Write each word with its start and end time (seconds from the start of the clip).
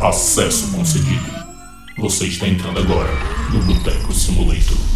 Acesso 0.00 0.72
concedido. 0.72 1.24
Você 1.96 2.26
está 2.26 2.46
entrando 2.46 2.78
agora 2.78 3.10
no 3.50 3.62
Boteco 3.62 4.12
Simulator. 4.12 4.95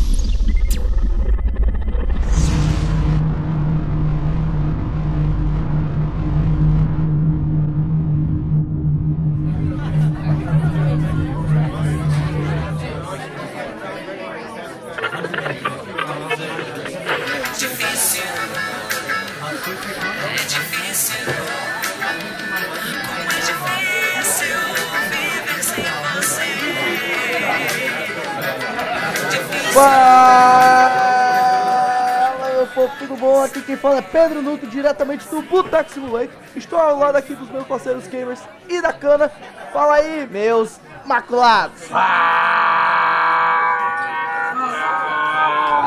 Pedro 34.13 34.43
Nuto, 34.43 34.67
diretamente 34.67 35.29
do 35.29 35.41
Boteco 35.43 35.91
Simulator. 35.91 36.35
Estou 36.57 36.79
ao 36.79 36.99
lado 36.99 37.17
aqui 37.17 37.35
dos 37.35 37.49
meus 37.51 37.67
parceiros 37.67 38.07
gamers 38.09 38.41
e 38.69 38.83
da 38.83 38.93
cana. 38.93 39.31
Fala 39.73 39.95
aí, 39.97 40.27
meus 40.31 40.81
maculados. 41.07 41.89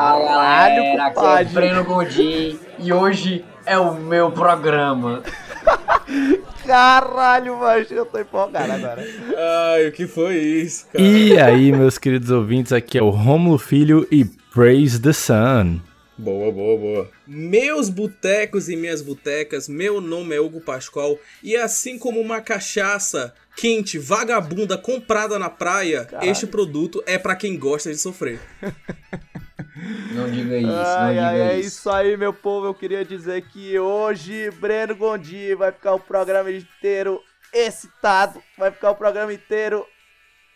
Caralho, 0.04 0.24
Galera, 0.24 1.04
aqui 1.06 1.08
é 1.08 1.10
compadre. 1.10 1.54
Breno 1.54 1.84
Gondim 1.84 2.58
e 2.78 2.92
hoje 2.92 3.44
é 3.66 3.78
o 3.78 3.94
meu 3.94 4.30
programa. 4.30 5.22
Caralho, 6.66 7.58
mas 7.58 7.90
eu 7.90 8.06
tô 8.06 8.18
empolgado 8.18 8.72
agora. 8.72 9.04
Ai, 9.74 9.88
o 9.88 9.92
que 9.92 10.06
foi 10.06 10.36
isso, 10.36 10.86
cara? 10.86 11.04
E 11.04 11.38
aí, 11.38 11.70
meus 11.72 11.98
queridos 11.98 12.30
ouvintes, 12.30 12.72
aqui 12.72 12.96
é 12.96 13.02
o 13.02 13.10
Romulo 13.10 13.58
Filho 13.58 14.06
e 14.10 14.24
Praise 14.24 14.98
the 14.98 15.12
Sun. 15.12 15.80
Boa, 16.16 16.52
boa, 16.52 16.78
boa. 16.78 17.10
Meus 17.26 17.88
botecos 17.88 18.68
e 18.68 18.76
minhas 18.76 19.02
botecas, 19.02 19.68
meu 19.68 20.00
nome 20.00 20.34
é 20.36 20.40
Hugo 20.40 20.60
Pascoal 20.60 21.18
e 21.42 21.56
assim 21.56 21.98
como 21.98 22.20
uma 22.20 22.40
cachaça 22.40 23.34
quente, 23.56 23.98
vagabunda, 23.98 24.78
comprada 24.78 25.38
na 25.38 25.50
praia, 25.50 26.04
Caralho. 26.04 26.30
este 26.30 26.46
produto 26.46 27.02
é 27.06 27.18
pra 27.18 27.34
quem 27.34 27.58
gosta 27.58 27.90
de 27.90 27.96
sofrer. 27.98 28.40
Não 30.12 30.30
diga 30.30 30.56
isso, 30.56 30.66
não 30.68 30.76
Ai, 30.84 31.14
diga 31.14 31.26
ai, 31.26 31.40
é 31.40 31.58
isso. 31.58 31.68
isso 31.68 31.90
aí, 31.90 32.16
meu 32.16 32.32
povo. 32.32 32.66
Eu 32.66 32.74
queria 32.74 33.04
dizer 33.04 33.42
que 33.48 33.78
hoje 33.78 34.50
Breno 34.52 34.96
Gondi 34.96 35.54
vai 35.54 35.72
ficar 35.72 35.94
o 35.94 36.00
programa 36.00 36.50
inteiro 36.50 37.20
excitado, 37.52 38.42
vai 38.56 38.70
ficar 38.70 38.92
o 38.92 38.94
programa 38.94 39.32
inteiro 39.32 39.84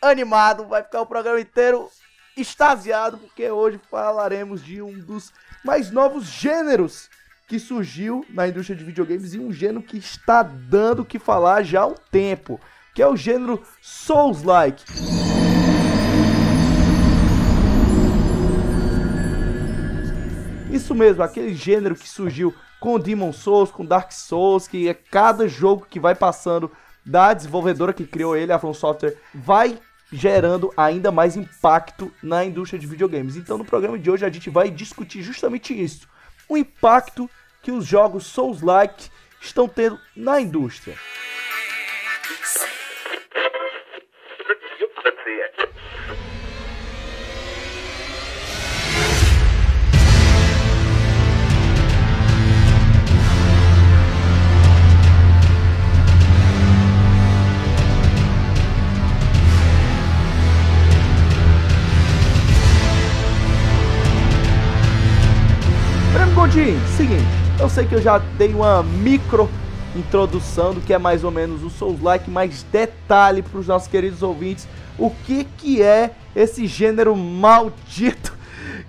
animado, 0.01 0.65
vai 0.67 0.83
ficar 0.83 1.03
o 1.03 1.07
programa 1.07 1.41
inteiro 1.41 1.89
extasiado, 2.37 3.19
porque 3.19 3.51
hoje 3.51 3.79
falaremos 3.91 4.65
de 4.65 4.81
um 4.81 4.99
dos 4.99 5.33
mais 5.65 5.91
novos 5.91 6.25
gêneros 6.27 7.09
que 7.47 7.59
surgiu 7.59 8.25
na 8.29 8.47
indústria 8.47 8.77
de 8.77 8.85
videogames 8.85 9.35
e 9.35 9.39
um 9.39 9.53
gênero 9.53 9.83
que 9.83 9.97
está 9.97 10.43
dando 10.43 11.03
o 11.03 11.05
que 11.05 11.19
falar 11.19 11.63
já 11.63 11.81
há 11.81 11.87
um 11.87 11.95
tempo, 12.11 12.61
que 12.95 13.03
é 13.03 13.07
o 13.07 13.17
gênero 13.17 13.63
Souls-like. 13.81 14.85
Isso 20.71 20.95
mesmo, 20.95 21.23
aquele 21.23 21.55
gênero 21.55 21.97
que 21.97 22.09
surgiu 22.09 22.55
com 22.79 22.99
Demon 22.99 23.33
Souls, 23.33 23.71
com 23.71 23.85
Dark 23.85 24.13
Souls, 24.13 24.69
que 24.69 24.87
é 24.87 24.95
cada 24.95 25.49
jogo 25.49 25.87
que 25.89 25.99
vai 25.99 26.15
passando 26.15 26.71
da 27.05 27.33
desenvolvedora 27.33 27.95
que 27.95 28.07
criou 28.07 28.37
ele, 28.37 28.53
a 28.53 28.59
From 28.59 28.75
Software, 28.75 29.17
vai 29.35 29.79
gerando 30.13 30.73
ainda 30.77 31.11
mais 31.11 31.37
impacto 31.37 32.13
na 32.23 32.45
indústria 32.45 32.79
de 32.79 32.87
videogames. 32.87 33.37
Então, 33.37 33.59
no 33.59 33.65
programa 33.65 33.99
de 33.99 34.11
hoje 34.11 34.25
a 34.25 34.31
gente 34.31 34.51
vai 34.51 34.71
discutir 34.71 35.23
justamente 35.23 35.79
isso, 35.79 36.09
o 36.49 36.57
impacto 36.57 37.29
que 37.63 37.71
os 37.71 37.85
jogos 37.85 38.27
Souls-like 38.27 39.11
estão 39.41 39.69
tendo 39.69 40.01
na 40.17 40.41
indústria. 40.41 40.97
Seguinte, 66.97 67.23
eu 67.61 67.69
sei 67.71 67.87
que 67.87 67.95
eu 67.95 68.03
já 68.03 68.19
dei 68.19 68.53
uma 68.53 68.83
micro 68.83 69.49
introdução 69.95 70.75
do 70.75 70.81
que 70.81 70.93
é 70.93 70.99
mais 70.99 71.23
ou 71.23 71.31
menos 71.31 71.63
o 71.63 71.71
Souls-like, 71.71 72.29
mas 72.29 72.65
detalhe 72.65 73.43
para 73.43 73.61
os 73.61 73.69
nossos 73.69 73.87
queridos 73.87 74.25
ouvintes, 74.25 74.67
o 74.99 75.09
que 75.09 75.45
que 75.57 75.81
é 75.81 76.11
esse 76.35 76.67
gênero 76.67 77.15
maldito 77.15 78.37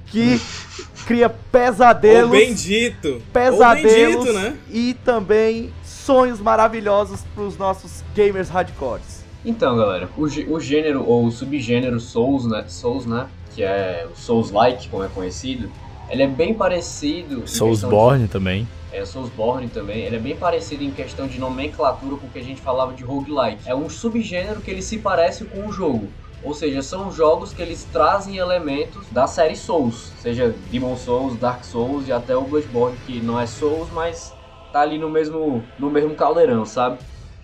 que 0.08 0.42
cria 1.06 1.30
pesadelos, 1.30 2.32
bendito! 2.32 3.22
pesadelos 3.32 4.16
Ô, 4.16 4.24
bendito, 4.24 4.34
né? 4.34 4.58
e 4.72 4.96
também 5.06 5.72
sonhos 5.84 6.40
maravilhosos 6.40 7.22
para 7.36 7.44
os 7.44 7.56
nossos 7.56 8.04
gamers 8.16 8.50
hardcores. 8.50 9.24
Então, 9.46 9.78
galera, 9.78 10.10
o, 10.18 10.24
o 10.24 10.60
gênero 10.60 11.06
ou 11.06 11.26
o 11.26 11.32
subgênero 11.32 12.00
Souls, 12.00 12.48
né, 12.48 12.66
Souls, 12.68 13.06
né, 13.06 13.28
que 13.54 13.62
é 13.62 14.08
o 14.12 14.18
Souls-like, 14.18 14.90
como 14.90 15.04
é 15.04 15.08
conhecido, 15.08 15.70
ele 16.10 16.24
é 16.24 16.28
bem 16.28 16.54
parecido... 16.54 17.48
Soulsborne 17.48 18.28
também. 18.28 18.64
de- 18.64 18.80
É, 18.98 19.06
Soulsborne 19.06 19.68
também, 19.70 20.00
ele 20.04 20.16
é 20.16 20.20
bem 20.20 20.36
parecido 20.36 20.84
em 20.84 20.92
questão 20.92 21.28
de 21.28 21.40
nomenclatura 21.40 22.16
com 22.16 22.26
o 22.28 22.30
que 22.30 22.40
a 22.40 22.44
gente 22.44 22.60
falava 22.62 22.94
de 22.94 23.04
roguelike. 23.04 23.62
É 23.68 23.76
um 23.76 23.90
subgênero 23.90 24.62
que 24.62 24.72
ele 24.72 24.82
se 24.82 24.98
parece 24.98 25.46
com 25.46 25.68
o 25.68 25.72
jogo. 25.72 26.10
Ou 26.42 26.54
seja, 26.54 26.82
são 26.82 27.12
jogos 27.12 27.52
que 27.54 27.62
eles 27.62 27.84
trazem 27.92 28.38
elementos 28.38 29.06
da 29.12 29.28
série 29.28 29.56
Souls, 29.58 30.14
seja 30.22 30.56
Demon 30.72 30.96
Souls, 30.96 31.38
Dark 31.38 31.64
Souls 31.66 32.08
e 32.08 32.14
até 32.14 32.36
o 32.36 32.42
Bloodborne, 32.42 32.98
que 33.06 33.20
não 33.20 33.38
é 33.40 33.46
Souls, 33.46 33.90
mas 33.94 34.34
tá 34.72 34.80
ali 34.82 34.98
no 34.98 35.10
mesmo, 35.10 35.62
no 35.78 35.90
mesmo 35.92 36.16
caldeirão, 36.16 36.66
sabe? 36.66 37.00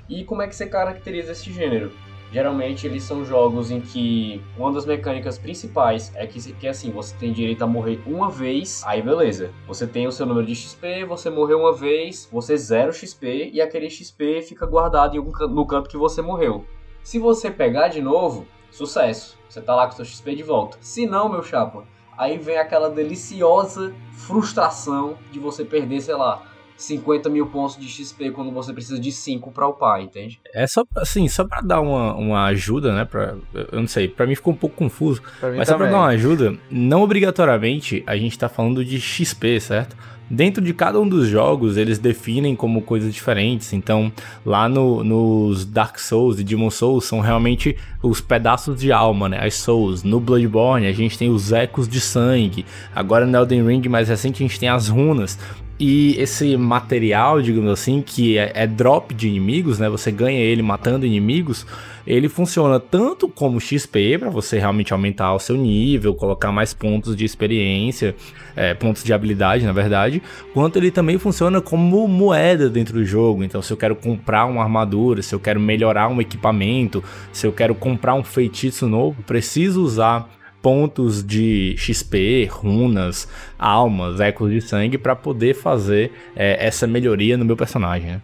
E 0.08 0.24
como 0.24 0.42
é 0.42 0.48
que 0.48 0.56
você 0.56 0.66
caracteriza 0.66 1.34
esse 1.34 1.52
gênero? 1.52 1.92
Geralmente 2.36 2.86
eles 2.86 3.04
são 3.04 3.24
jogos 3.24 3.72
em 3.72 3.80
que 3.80 4.44
uma 4.58 4.70
das 4.70 4.86
mecânicas 4.86 5.40
principais 5.40 6.12
é 6.16 6.28
que, 6.28 6.52
que 6.52 6.68
assim, 6.68 6.92
você 6.92 7.16
tem 7.16 7.32
direito 7.32 7.64
a 7.64 7.66
morrer 7.66 8.02
uma 8.06 8.30
vez, 8.30 8.84
aí 8.86 9.02
beleza. 9.02 9.54
Você 9.66 9.88
tem 9.88 10.06
o 10.06 10.12
seu 10.12 10.26
número 10.26 10.46
de 10.46 10.54
XP, 10.54 11.06
você 11.06 11.30
morreu 11.30 11.62
uma 11.62 11.72
vez, 11.72 12.28
você 12.30 12.58
zera 12.58 12.90
o 12.90 12.94
XP 12.94 13.52
e 13.54 13.62
aquele 13.62 13.90
XP 13.90 14.42
fica 14.42 14.66
guardado 14.66 15.16
no 15.48 15.66
canto 15.66 15.90
que 15.90 15.96
você 15.96 16.22
morreu. 16.22 16.66
Se 17.02 17.18
você 17.20 17.50
pegar 17.50 17.88
de 17.88 18.02
novo, 18.02 18.46
sucesso. 18.70 19.38
Você 19.48 19.62
tá 19.62 19.74
lá 19.74 19.86
com 19.86 19.94
seu 19.94 20.04
XP 20.04 20.36
de 20.36 20.44
volta. 20.44 20.78
Se 20.82 21.08
não, 21.08 21.30
meu 21.30 21.42
chapa, 21.42 21.86
aí 22.18 22.38
vem 22.38 22.58
aquela 22.58 22.90
deliciosa 22.90 23.96
frustração 24.12 25.18
de 25.32 25.40
você 25.40 25.64
perder, 25.64 26.02
sei 26.02 26.16
lá, 26.16 26.44
50 26.78 27.30
mil 27.30 27.48
pontos 27.48 27.78
de 27.78 27.88
XP 27.88 28.32
quando 28.32 28.52
você 28.52 28.74
precisa 28.74 29.00
de 29.00 29.12
5 29.12 29.52
pra 29.52 29.68
upar, 29.68 30.02
entende? 30.02 30.40
É 30.54 30.68
só, 30.68 30.84
assim, 30.96 31.28
só 31.28 31.44
pra 31.46 31.62
dar 31.62 31.82
uma, 31.82 32.14
uma 32.16 32.46
ajuda, 32.46 32.94
né? 32.94 33.06
Pra, 33.06 33.36
eu 33.54 33.80
não 33.80 33.88
sei, 33.88 34.08
pra 34.08 34.26
mim 34.28 34.36
ficou 34.36 34.54
um 34.54 34.58
pouco 34.58 34.76
confuso. 34.76 35.22
Mas 35.42 35.68
só 35.68 35.76
pra 35.76 35.86
também. 35.86 35.92
dar 35.92 35.98
uma 36.00 36.08
ajuda, 36.08 36.58
não 36.70 37.02
obrigatoriamente 37.02 38.04
a 38.06 38.18
gente 38.18 38.38
tá 38.38 38.50
falando 38.50 38.84
de 38.84 39.00
XP, 39.00 39.60
certo? 39.60 39.96
Dentro 40.30 40.64
de 40.64 40.74
cada 40.74 41.00
um 41.00 41.08
dos 41.08 41.28
jogos, 41.28 41.78
eles 41.78 42.00
definem 42.00 42.56
como 42.56 42.82
coisas 42.82 43.14
diferentes. 43.14 43.74
Então, 43.74 44.12
lá 44.46 44.68
no- 44.68 45.04
nos 45.04 45.66
Dark 45.66 46.00
Souls 46.00 46.40
e 46.40 46.44
Demon 46.44 46.72
Souls 46.72 47.06
são 47.06 47.20
realmente 47.20 47.78
os 48.02 48.22
pedaços 48.22 48.80
de 48.80 48.92
alma, 48.92 49.30
né? 49.30 49.40
As 49.46 49.54
Souls. 49.54 50.04
No 50.04 50.20
Bloodborne, 50.20 50.88
a 50.88 50.92
gente 50.94 51.18
tem 51.18 51.30
os 51.30 51.52
ecos 51.52 51.88
de 51.88 52.02
sangue. 52.02 52.66
Agora 52.96 53.26
no 53.26 53.38
Elden 53.38 53.66
Ring, 53.68 53.88
mais 53.88 54.10
recente, 54.10 54.44
a 54.44 54.48
gente 54.48 54.60
tem 54.60 54.70
as 54.70 54.88
runas. 54.88 55.38
E 55.80 56.16
esse 56.18 56.56
material, 56.56 57.42
digamos 57.42 57.70
assim, 57.70 58.02
que 58.02 58.38
é, 58.38 58.52
é 58.56 58.66
drop 58.66 59.14
de 59.14 59.28
inimigos, 59.28 59.78
né? 59.78 59.90
Você 59.90 60.10
ganha 60.10 60.40
ele 60.40 60.62
matando 60.62 61.06
inimigos. 61.06 61.68
Ele 62.06 62.30
funciona 62.30 62.80
tanto 62.80 63.28
como 63.28 63.60
XP, 63.60 64.18
para 64.20 64.30
você 64.30 64.60
realmente 64.60 64.94
aumentar 64.94 65.34
o 65.34 65.40
seu 65.40 65.58
nível, 65.58 66.14
colocar 66.14 66.52
mais 66.52 66.74
pontos 66.74 67.16
de 67.16 67.26
experiência, 67.26 68.16
é, 68.56 68.74
pontos 68.74 69.04
de 69.04 69.12
habilidade, 69.12 69.66
na 69.66 69.74
verdade, 69.74 70.22
quanto 70.54 70.78
ele 70.78 70.92
também 70.92 71.18
funciona 71.18 71.60
como 71.62 72.08
moeda 72.08 72.70
dentro 72.70 72.94
do 72.94 73.06
jogo. 73.06 73.44
Então, 73.44 73.62
se 73.62 73.74
eu 73.74 73.78
quero 73.78 73.96
comprar 73.96 74.46
uma 74.46 74.62
armadura, 74.62 75.22
se 75.22 75.34
eu 75.34 75.40
quero 75.40 75.60
melhorar 75.60 76.08
um 76.08 76.22
equipamento, 76.22 77.04
se 77.32 77.48
eu 77.48 77.52
quero 77.52 77.74
comprar 77.74 78.14
um 78.14 78.24
feitiço 78.24 78.88
novo, 78.88 79.24
preciso 79.24 79.82
usar 79.82 80.30
pontos 80.62 81.24
de 81.24 81.76
XP, 81.78 82.50
runas, 82.52 83.28
almas, 83.58 84.20
ecos 84.20 84.52
de 84.52 84.62
sangue 84.62 84.98
para 84.98 85.16
poder 85.16 85.54
fazer 85.54 86.12
é, 86.36 86.66
essa 86.66 86.88
melhoria 86.88 87.38
no 87.38 87.46
meu 87.46 87.56
personagem. 87.56 88.14
Né? 88.14 88.22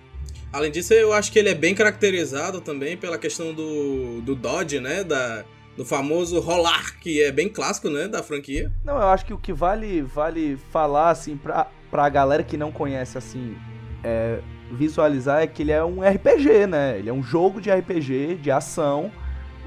Além 0.53 0.71
disso, 0.71 0.93
eu 0.93 1.13
acho 1.13 1.31
que 1.31 1.39
ele 1.39 1.49
é 1.49 1.55
bem 1.55 1.73
caracterizado 1.73 2.59
também 2.59 2.97
pela 2.97 3.17
questão 3.17 3.53
do, 3.53 4.21
do 4.21 4.35
dodge, 4.35 4.79
né? 4.79 5.03
Da, 5.03 5.45
do 5.77 5.85
famoso 5.85 6.39
rolar, 6.39 6.99
que 6.99 7.21
é 7.21 7.31
bem 7.31 7.47
clássico, 7.47 7.89
né? 7.89 8.07
Da 8.07 8.21
franquia. 8.21 8.71
Não, 8.83 8.95
eu 8.95 9.07
acho 9.07 9.25
que 9.25 9.33
o 9.33 9.37
que 9.37 9.53
vale, 9.53 10.01
vale 10.01 10.57
falar, 10.69 11.09
assim, 11.09 11.37
pra, 11.37 11.67
pra 11.89 12.09
galera 12.09 12.43
que 12.43 12.57
não 12.57 12.71
conhece, 12.71 13.17
assim, 13.17 13.55
é, 14.03 14.39
visualizar 14.71 15.41
é 15.41 15.47
que 15.47 15.61
ele 15.61 15.71
é 15.71 15.83
um 15.83 16.01
RPG, 16.01 16.67
né? 16.67 16.99
Ele 16.99 17.09
é 17.09 17.13
um 17.13 17.23
jogo 17.23 17.61
de 17.61 17.71
RPG, 17.71 18.35
de 18.41 18.51
ação, 18.51 19.09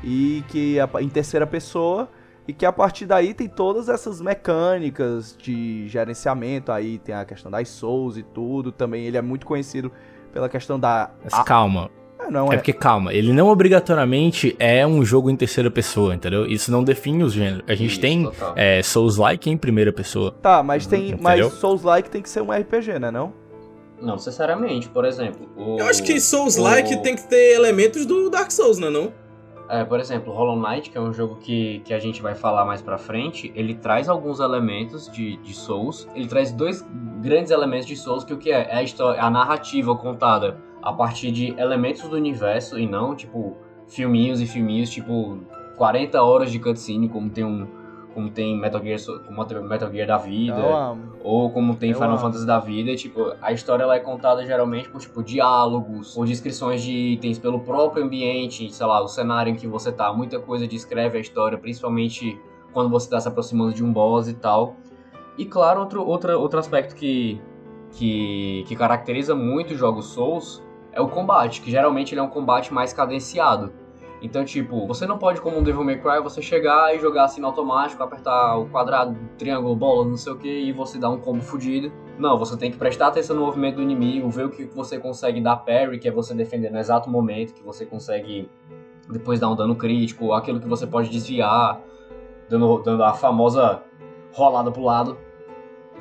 e 0.02 0.44
que 0.48 0.76
em 1.00 1.08
terceira 1.08 1.46
pessoa, 1.46 2.10
e 2.46 2.52
que 2.52 2.66
a 2.66 2.72
partir 2.72 3.06
daí 3.06 3.32
tem 3.32 3.48
todas 3.48 3.88
essas 3.88 4.20
mecânicas 4.20 5.34
de 5.36 5.88
gerenciamento, 5.88 6.70
aí 6.70 6.98
tem 6.98 7.14
a 7.14 7.25
questão 7.25 7.50
das 7.50 7.70
souls 7.70 8.19
e 8.19 8.22
tudo, 8.22 8.70
também 8.70 9.06
ele 9.06 9.16
é 9.16 9.22
muito 9.22 9.46
conhecido 9.46 9.90
pela 10.34 10.48
questão 10.48 10.78
da... 10.78 11.10
Mas 11.22 11.32
calma. 11.44 11.88
Ah, 12.19 12.31
não, 12.31 12.50
É 12.50 12.54
é, 12.54 12.58
porque, 12.58 12.72
calma, 12.72 13.12
ele 13.14 13.32
não 13.32 13.48
obrigatoriamente 13.48 14.56
é 14.58 14.84
um 14.86 15.04
jogo 15.04 15.31
em 15.31 15.36
terceira 15.36 15.70
pessoa, 15.70 16.14
entendeu? 16.14 16.44
Isso 16.46 16.70
não 16.72 16.82
define 16.82 17.22
os 17.22 17.32
gêneros. 17.32 17.62
A 17.69 17.75
gente 17.75 17.92
Isso, 17.92 18.00
tem 18.00 18.28
é, 18.56 18.82
Souls-like 18.82 19.48
em 19.48 19.56
primeira 19.56 19.92
pessoa. 19.92 20.32
Tá, 20.42 20.62
mas 20.62 20.86
tem... 20.86 21.10
Entendeu? 21.10 21.19
Mas 21.22 21.52
Souls-like 21.54 22.10
tem 22.10 22.20
que 22.20 22.28
ser 22.28 22.42
um 22.42 22.50
RPG, 22.50 22.98
né, 22.98 23.10
não? 23.10 23.32
Não 24.00 24.14
necessariamente, 24.14 24.88
por 24.88 25.04
exemplo. 25.04 25.48
O, 25.56 25.78
Eu 25.78 25.86
acho 25.86 26.02
que 26.02 26.19
Souls-like 26.20 26.94
o- 26.96 27.02
tem 27.02 27.14
que 27.14 27.22
ter 27.28 27.54
elementos 27.54 28.04
do 28.04 28.28
Dark 28.28 28.50
Souls, 28.50 28.78
né? 28.78 28.90
Não? 28.90 29.12
É, 29.74 29.84
por 29.84 29.98
exemplo, 29.98 30.32
Hollow 30.32 30.56
Knight, 30.56 30.88
que 30.88 30.96
é 30.96 31.00
um 31.00 31.12
jogo 31.12 31.34
que, 31.34 31.80
que 31.80 31.92
a 31.92 31.98
gente 31.98 32.22
vai 32.22 32.36
falar 32.36 32.64
mais 32.64 32.80
pra 32.80 32.96
frente, 32.96 33.52
ele 33.56 33.74
traz 33.74 34.08
alguns 34.08 34.38
elementos 34.38 35.10
de, 35.10 35.36
de 35.38 35.52
Souls. 35.52 36.06
Ele 36.14 36.28
traz 36.28 36.52
dois 36.52 36.86
grandes 37.20 37.50
elementos 37.50 37.84
de 37.84 37.96
Souls, 37.96 38.22
que 38.22 38.32
o 38.32 38.38
que 38.38 38.52
é? 38.52 38.68
É 38.70 38.76
a, 38.76 38.82
história, 38.84 39.20
a 39.20 39.28
narrativa 39.28 39.96
contada 39.96 40.58
a 40.80 40.92
partir 40.92 41.32
de 41.32 41.48
elementos 41.58 42.08
do 42.08 42.14
universo 42.14 42.78
e 42.78 42.86
não, 42.86 43.16
tipo, 43.16 43.56
filminhos 43.88 44.40
e 44.40 44.46
filminhos, 44.46 44.90
tipo, 44.90 45.40
40 45.76 46.22
horas 46.22 46.52
de 46.52 46.60
cutscene, 46.60 47.08
como 47.08 47.28
tem 47.28 47.42
um. 47.44 47.66
Como 48.14 48.31
tem 48.31 48.56
Metal 48.56 48.81
Gear, 48.81 48.99
como 49.26 49.69
Metal 49.69 49.90
Gear 49.90 50.06
da 50.06 50.16
vida. 50.16 50.55
Ou 51.22 51.50
como 51.50 51.75
tem 51.75 51.90
Eu 51.90 51.96
Final 51.96 52.12
amo. 52.12 52.19
Fantasy 52.20 52.46
da 52.46 52.61
vida, 52.61 52.90
e, 52.90 52.96
tipo, 52.96 53.34
a 53.43 53.52
história 53.52 53.82
ela 53.82 53.96
é 53.96 54.00
contada 54.00 54.46
geralmente 54.46 54.88
por, 54.88 55.00
tipo, 55.00 55.22
diálogos, 55.22 56.16
ou 56.16 56.25
descrições 56.25 56.82
de 56.82 56.93
itens 56.93 57.38
pelo 57.38 57.61
próprio 57.61 58.05
ambiente, 58.05 58.72
sei 58.72 58.87
lá, 58.87 59.02
o 59.02 59.08
cenário 59.08 59.50
em 59.50 59.56
que 59.56 59.66
você 59.66 59.90
tá. 59.90 60.12
Muita 60.12 60.38
coisa 60.38 60.66
descreve 60.66 61.19
a 61.19 61.20
história, 61.20 61.58
principalmente 61.58 62.38
quando 62.72 62.88
você 62.88 63.11
tá 63.11 63.20
se 63.20 63.26
aproximando 63.26 63.75
de 63.75 63.82
um 63.82 63.93
boss 63.93 64.28
e 64.28 64.34
tal. 64.34 64.76
E, 65.37 65.44
claro, 65.44 65.81
outro, 65.81 66.06
outro, 66.06 66.40
outro 66.40 66.58
aspecto 66.60 66.94
que, 66.94 67.40
que, 67.93 68.64
que 68.69 68.76
caracteriza 68.76 69.34
muito 69.34 69.72
os 69.72 69.78
jogos 69.78 70.06
Souls 70.06 70.62
é 70.93 71.00
o 71.00 71.08
combate, 71.08 71.60
que 71.60 71.70
geralmente 71.70 72.12
ele 72.12 72.20
é 72.20 72.22
um 72.22 72.28
combate 72.28 72.72
mais 72.72 72.93
cadenciado. 72.93 73.72
Então, 74.24 74.42
tipo, 74.42 74.86
você 74.86 75.06
não 75.06 75.18
pode, 75.18 75.38
como 75.38 75.58
um 75.58 75.62
Devil 75.62 75.84
May 75.84 76.00
Cry, 76.00 76.18
você 76.22 76.40
chegar 76.40 76.96
e 76.96 76.98
jogar 76.98 77.24
assim 77.24 77.42
no 77.42 77.48
automático, 77.48 78.02
apertar 78.02 78.56
o 78.56 78.66
quadrado, 78.70 79.14
triângulo, 79.36 79.76
bola, 79.76 80.06
não 80.06 80.16
sei 80.16 80.32
o 80.32 80.38
que, 80.38 80.48
e 80.48 80.72
você 80.72 80.98
dá 80.98 81.10
um 81.10 81.18
combo 81.18 81.42
fudido. 81.42 81.92
Não, 82.18 82.38
você 82.38 82.56
tem 82.56 82.70
que 82.70 82.78
prestar 82.78 83.08
atenção 83.08 83.36
no 83.36 83.42
movimento 83.42 83.76
do 83.76 83.82
inimigo, 83.82 84.30
ver 84.30 84.46
o 84.46 84.48
que 84.48 84.64
você 84.64 84.98
consegue 84.98 85.42
dar 85.42 85.56
parry, 85.56 85.98
que 85.98 86.08
é 86.08 86.10
você 86.10 86.32
defender 86.32 86.72
no 86.72 86.78
exato 86.78 87.10
momento, 87.10 87.52
que 87.52 87.62
você 87.62 87.84
consegue 87.84 88.48
depois 89.10 89.38
dar 89.38 89.50
um 89.50 89.54
dano 89.54 89.76
crítico, 89.76 90.32
aquilo 90.32 90.58
que 90.58 90.66
você 90.66 90.86
pode 90.86 91.10
desviar, 91.10 91.82
dando, 92.48 92.78
dando 92.78 93.04
a 93.04 93.12
famosa 93.12 93.82
rolada 94.32 94.72
pro 94.72 94.82
lado. 94.82 95.18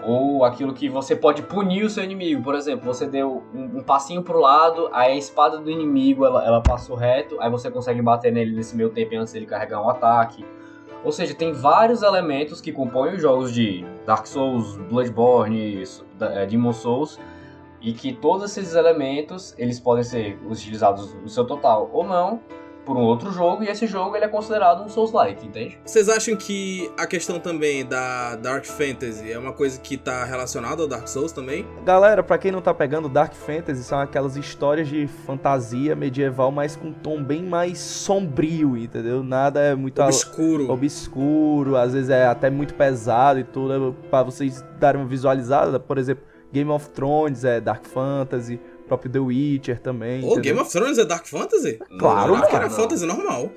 Ou 0.05 0.43
aquilo 0.43 0.73
que 0.73 0.89
você 0.89 1.15
pode 1.15 1.41
punir 1.43 1.83
o 1.83 1.89
seu 1.89 2.03
inimigo. 2.03 2.43
Por 2.43 2.55
exemplo, 2.55 2.85
você 2.85 3.05
deu 3.05 3.43
um, 3.53 3.77
um 3.77 3.83
passinho 3.83 4.21
pro 4.21 4.39
lado, 4.39 4.89
aí 4.91 5.13
a 5.13 5.17
espada 5.17 5.57
do 5.57 5.69
inimigo 5.69 6.25
ela, 6.25 6.45
ela 6.45 6.61
passou 6.61 6.95
reto, 6.95 7.37
aí 7.39 7.49
você 7.49 7.71
consegue 7.71 8.01
bater 8.01 8.31
nele 8.31 8.55
nesse 8.55 8.75
meio 8.75 8.89
tempo 8.89 9.15
antes 9.15 9.31
dele 9.33 9.45
carregar 9.45 9.81
um 9.81 9.89
ataque. 9.89 10.45
Ou 11.03 11.11
seja, 11.11 11.33
tem 11.33 11.51
vários 11.51 12.01
elementos 12.01 12.61
que 12.61 12.71
compõem 12.71 13.15
os 13.15 13.21
jogos 13.21 13.53
de 13.53 13.85
Dark 14.05 14.25
Souls, 14.25 14.77
Bloodborne, 14.89 15.83
eh, 16.21 16.45
Demon 16.45 16.71
Souls, 16.71 17.19
e 17.81 17.91
que 17.91 18.13
todos 18.13 18.57
esses 18.57 18.73
elementos 18.73 19.53
eles 19.57 19.79
podem 19.79 20.03
ser 20.03 20.39
utilizados 20.49 21.13
no 21.15 21.27
seu 21.27 21.45
total 21.45 21.89
ou 21.91 22.05
não 22.05 22.39
por 22.85 22.97
um 22.97 23.01
outro 23.01 23.31
jogo, 23.31 23.63
e 23.63 23.67
esse 23.69 23.87
jogo 23.87 24.15
ele 24.15 24.25
é 24.25 24.27
considerado 24.27 24.83
um 24.83 24.89
Souls-like, 24.89 25.45
entende? 25.45 25.77
Vocês 25.85 26.09
acham 26.09 26.35
que 26.35 26.91
a 26.97 27.05
questão 27.07 27.39
também 27.39 27.85
da 27.85 28.35
Dark 28.35 28.65
Fantasy 28.65 29.31
é 29.31 29.37
uma 29.39 29.53
coisa 29.53 29.79
que 29.79 29.95
tá 29.97 30.23
relacionada 30.25 30.81
ao 30.81 30.87
Dark 30.87 31.07
Souls 31.07 31.31
também? 31.31 31.65
Galera, 31.85 32.21
pra 32.21 32.37
quem 32.37 32.51
não 32.51 32.61
tá 32.61 32.73
pegando, 32.73 33.07
Dark 33.07 33.33
Fantasy 33.33 33.83
são 33.83 33.99
aquelas 33.99 34.35
histórias 34.35 34.87
de 34.87 35.07
fantasia 35.07 35.95
medieval, 35.95 36.51
mas 36.51 36.75
com 36.75 36.87
um 36.89 36.93
tom 36.93 37.23
bem 37.23 37.43
mais 37.43 37.77
sombrio, 37.79 38.77
entendeu? 38.77 39.23
Nada 39.23 39.59
é 39.61 39.75
muito 39.75 39.99
al- 40.01 40.07
Obscuro. 40.09 40.69
obscuro, 40.71 41.75
às 41.77 41.93
vezes 41.93 42.09
é 42.09 42.25
até 42.27 42.49
muito 42.49 42.73
pesado 42.73 43.39
e 43.39 43.43
tudo, 43.43 43.73
é 43.73 44.09
pra 44.09 44.23
vocês 44.23 44.63
darem 44.79 45.01
uma 45.01 45.07
visualizada, 45.07 45.79
por 45.79 45.97
exemplo, 45.97 46.23
Game 46.51 46.69
of 46.69 46.89
Thrones 46.91 47.43
é 47.43 47.59
Dark 47.59 47.83
Fantasy, 47.85 48.59
próprio 48.97 49.11
The 49.11 49.19
Witcher 49.19 49.79
também, 49.79 50.23
Ô, 50.23 50.33
entendeu? 50.33 50.41
Game 50.41 50.59
of 50.59 50.71
Thrones 50.71 50.97
é 50.97 51.05
Dark 51.05 51.25
Fantasy? 51.25 51.79
Claro, 51.99 52.41
que 52.47 52.55
era 52.55 52.69
fantasy 52.69 53.05
normal. 53.05 53.49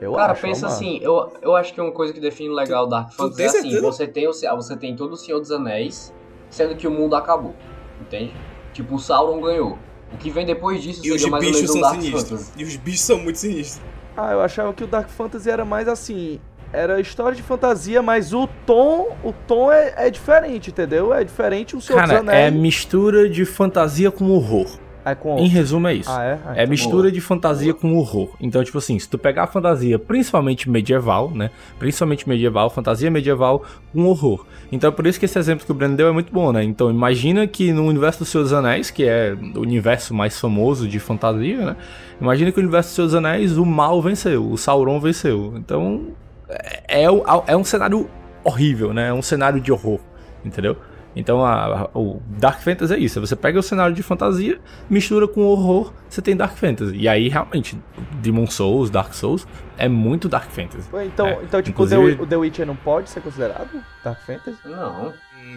Eu 0.00 0.12
Cara, 0.12 0.32
acho, 0.32 0.42
pensa 0.42 0.66
mano. 0.66 0.74
assim, 0.76 1.00
eu, 1.02 1.32
eu 1.42 1.56
acho 1.56 1.74
que 1.74 1.80
uma 1.80 1.90
coisa 1.90 2.12
que 2.12 2.20
define 2.20 2.54
legal 2.54 2.84
o 2.84 2.86
Dark 2.88 3.10
tu 3.10 3.16
Fantasy 3.16 3.36
tem 3.36 3.46
é 3.46 3.48
assim, 3.48 3.80
você 3.80 4.06
tem, 4.06 4.28
o, 4.28 4.32
você 4.32 4.76
tem 4.76 4.94
todo 4.96 5.12
o 5.12 5.16
Senhor 5.16 5.40
dos 5.40 5.50
Anéis, 5.50 6.14
sendo 6.48 6.76
que 6.76 6.86
o 6.86 6.90
mundo 6.90 7.16
acabou, 7.16 7.54
entende? 8.00 8.32
Tipo, 8.72 8.94
o 8.94 8.98
Sauron 8.98 9.40
ganhou. 9.40 9.76
O 10.12 10.16
que 10.16 10.30
vem 10.30 10.46
depois 10.46 10.82
disso 10.82 11.04
E 11.04 11.10
os 11.12 11.20
seria 11.20 11.30
mais 11.32 11.44
ou 11.44 11.50
bichos 11.50 11.60
menos 11.62 11.70
um 11.70 11.72
são 11.72 11.82
Dark 11.82 12.00
sinistros. 12.00 12.30
Fantasy. 12.30 12.52
E 12.56 12.64
os 12.64 12.76
bichos 12.76 13.00
são 13.00 13.18
muito 13.18 13.38
sinistros. 13.38 13.82
Ah, 14.16 14.32
eu 14.32 14.40
achava 14.40 14.72
que 14.72 14.84
o 14.84 14.86
Dark 14.86 15.08
Fantasy 15.10 15.50
era 15.50 15.64
mais 15.64 15.86
assim. 15.88 16.40
Era 16.72 17.00
história 17.00 17.34
de 17.34 17.42
fantasia, 17.42 18.02
mas 18.02 18.34
o 18.34 18.46
tom, 18.66 19.16
o 19.24 19.32
tom 19.32 19.72
é, 19.72 19.94
é 19.96 20.10
diferente, 20.10 20.70
entendeu? 20.70 21.14
É 21.14 21.24
diferente 21.24 21.74
o 21.74 21.80
Senhor 21.80 22.00
Cara, 22.00 22.22
dos 22.22 22.32
é 22.32 22.50
mistura 22.50 23.28
de 23.28 23.44
fantasia 23.44 24.10
com 24.10 24.30
horror. 24.30 24.66
É 25.04 25.14
com... 25.14 25.38
Em 25.38 25.48
resumo, 25.48 25.88
é 25.88 25.94
isso. 25.94 26.10
Ah, 26.10 26.22
é? 26.22 26.38
Ah, 26.44 26.50
É 26.50 26.62
então 26.62 26.70
mistura 26.70 27.10
de 27.10 27.20
fantasia 27.20 27.72
com 27.72 27.96
horror. 27.96 28.34
Então, 28.38 28.62
tipo 28.62 28.76
assim, 28.76 28.98
se 28.98 29.08
tu 29.08 29.16
pegar 29.16 29.44
a 29.44 29.46
fantasia, 29.46 29.98
principalmente 29.98 30.68
medieval, 30.68 31.30
né? 31.30 31.50
Principalmente 31.78 32.28
medieval, 32.28 32.68
fantasia 32.68 33.10
medieval 33.10 33.62
com 33.92 34.04
horror. 34.04 34.44
Então, 34.70 34.88
é 34.88 34.90
por 34.90 35.06
isso 35.06 35.18
que 35.18 35.24
esse 35.24 35.38
exemplo 35.38 35.64
que 35.64 35.72
o 35.72 35.74
Breno 35.74 35.96
deu 35.96 36.08
é 36.08 36.12
muito 36.12 36.30
bom, 36.30 36.52
né? 36.52 36.62
Então, 36.62 36.90
imagina 36.90 37.46
que 37.46 37.72
no 37.72 37.86
universo 37.86 38.18
dos 38.18 38.28
Seus 38.28 38.52
Anéis, 38.52 38.90
que 38.90 39.04
é 39.04 39.34
o 39.54 39.60
universo 39.60 40.12
mais 40.12 40.38
famoso 40.38 40.86
de 40.86 40.98
fantasia, 40.98 41.64
né? 41.64 41.76
Imagina 42.20 42.52
que 42.52 42.58
no 42.58 42.64
universo 42.64 42.90
dos 42.90 42.96
Seus 42.96 43.14
Anéis 43.14 43.56
o 43.56 43.64
mal 43.64 44.02
venceu, 44.02 44.50
o 44.50 44.58
Sauron 44.58 45.00
venceu. 45.00 45.54
Então, 45.56 46.08
é, 46.48 47.02
é, 47.02 47.04
é 47.46 47.56
um 47.56 47.64
cenário 47.64 48.08
horrível, 48.44 48.92
né? 48.94 49.08
É 49.08 49.12
um 49.12 49.22
cenário 49.22 49.60
de 49.60 49.70
horror, 49.72 50.00
entendeu? 50.44 50.76
Então 51.16 51.44
a- 51.44 51.82
a- 51.92 51.98
o 51.98 52.22
Dark 52.28 52.60
Fantasy 52.60 52.94
é 52.94 52.98
isso. 52.98 53.20
Você 53.20 53.34
pega 53.34 53.58
o 53.58 53.62
cenário 53.62 53.94
de 53.94 54.02
fantasia, 54.02 54.60
mistura 54.88 55.26
com 55.26 55.40
horror, 55.42 55.92
você 56.08 56.22
tem 56.22 56.36
Dark 56.36 56.56
Fantasy. 56.56 56.94
E 56.96 57.08
aí 57.08 57.28
realmente, 57.28 57.76
Demon 58.20 58.46
Souls, 58.46 58.88
Dark 58.88 59.12
Souls, 59.14 59.46
é 59.76 59.88
muito 59.88 60.28
Dark 60.28 60.48
Fantasy. 60.50 60.88
Então, 61.06 61.26
É, 61.26 61.38
então 61.42 61.60
tipo, 61.60 61.70
inclusive- 61.82 62.22
o, 62.22 62.26
The, 62.26 62.36
Witcher 62.36 62.66
não 62.66 62.76
pode 62.76 63.10
ser 63.10 63.20
considerado 63.20 63.68
Dark 64.04 64.20
Fantasy? 64.20 64.58
Não. 64.64 65.12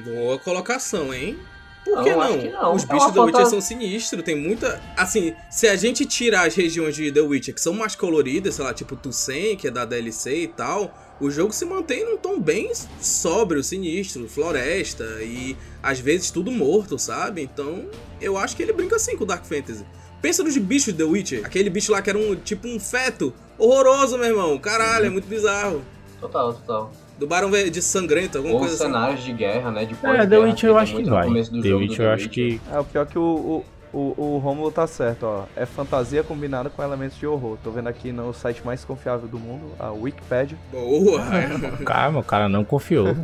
Boa 0.06 0.40
colocação, 0.40 1.14
hein? 1.14 1.38
Por 1.84 2.04
que 2.04 2.16
não? 2.16 2.38
que 2.38 2.50
não. 2.50 2.76
Os 2.76 2.84
É 2.84 2.88
bichos 2.88 3.12
do 3.12 3.14
The 3.14 3.20
Witcher 3.22 3.46
são 3.48 3.62
sinistros, 3.62 4.24
tem 4.24 4.36
muita. 4.36 4.82
Assim, 4.96 5.34
se 5.50 5.68
a 5.68 5.76
gente 5.76 6.06
tirar 6.06 6.48
as 6.48 6.56
regiões 6.56 6.96
de 6.96 7.12
The 7.12 7.22
Witcher 7.22 7.54
que 7.54 7.62
são 7.62 7.74
mais 7.74 7.96
coloridas, 7.96 8.56
sei 8.56 8.66
lá, 8.66 8.74
tipo 8.74 8.96
Tucson, 8.96 9.56
que 9.58 9.68
é 9.68 9.72
da 9.72 9.84
DLC 9.84 10.44
e 10.44 10.48
tal, 10.48 10.96
o 11.20 11.30
jogo 11.30 11.54
se 11.54 11.66
mantém 11.66 12.06
num 12.06 12.18
tom 12.18 12.40
bem 12.40 12.72
sóbrio, 13.00 13.64
sinistro, 13.64 14.28
floresta 14.28 15.04
e 15.22 15.58
às 15.82 16.00
vezes 16.00 16.32
tudo 16.32 16.52
morto, 16.52 16.98
sabe? 17.00 17.42
Então, 17.42 17.86
eu 18.20 18.38
acho 18.38 18.56
que 18.56 18.64
ele 18.64 18.74
brinca 18.74 18.96
assim 18.96 19.18
com 19.18 19.24
o 19.24 19.28
Dark 19.28 19.46
Fantasy. 19.46 19.86
Pensa 20.22 20.44
nos 20.44 20.56
bichos 20.58 20.94
de 20.94 21.00
The 21.00 21.04
Witcher, 21.04 21.46
aquele 21.46 21.70
bicho 21.70 21.92
lá 21.92 22.02
que 22.02 22.10
era 22.10 22.18
um 22.20 22.36
tipo 22.36 22.68
um 22.68 22.80
feto. 22.80 23.34
Horroroso, 23.58 24.18
meu 24.18 24.28
irmão. 24.28 24.58
Caralho, 24.60 25.08
é 25.08 25.10
muito 25.10 25.28
bizarro. 25.28 25.84
Total, 26.20 26.54
total. 26.54 26.94
Do 27.22 27.28
Barão 27.28 27.52
de 27.52 27.82
Sangrento, 27.84 28.40
alguma 28.40 28.56
Ou 28.56 28.60
coisa 28.62 28.74
assim. 28.74 28.86
cenários 28.86 29.24
de 29.24 29.32
guerra, 29.32 29.70
né? 29.70 29.86
De 29.86 29.96
É, 30.02 30.26
The 30.26 30.40
Witcher 30.40 30.70
eu 30.72 30.78
acho 30.80 30.88
que 30.92 30.96
muito 30.96 31.10
no 31.12 31.16
vai. 31.16 31.26
começo 31.28 31.52
do 31.52 31.62
The 31.62 31.74
Witcher 31.76 32.06
eu 32.08 32.12
acho 32.14 32.30
que. 32.30 32.60
É, 32.74 32.80
o 32.80 32.84
pior 32.84 33.06
que 33.06 33.20
o, 33.20 33.64
o, 33.94 33.98
o, 34.00 34.16
o 34.18 34.38
Romulo 34.40 34.72
tá 34.72 34.88
certo, 34.88 35.28
ó. 35.28 35.44
É 35.56 35.68
fantasia 35.68 36.24
combinada 36.24 36.68
com 36.72 36.82
elementos 36.82 37.20
de 37.20 37.28
horror. 37.28 37.60
Tô 37.64 37.70
vendo 37.70 37.90
aqui 37.90 38.12
no 38.12 38.34
site 38.34 38.66
mais 38.66 38.84
confiável 38.84 39.28
do 39.28 39.38
mundo, 39.38 39.72
a 39.80 39.92
Wikipedia. 39.92 40.58
Boa. 40.72 41.22
Calma, 41.86 42.22
o 42.22 42.24
cara 42.24 42.50
não 42.50 42.66
confiou. 42.66 43.16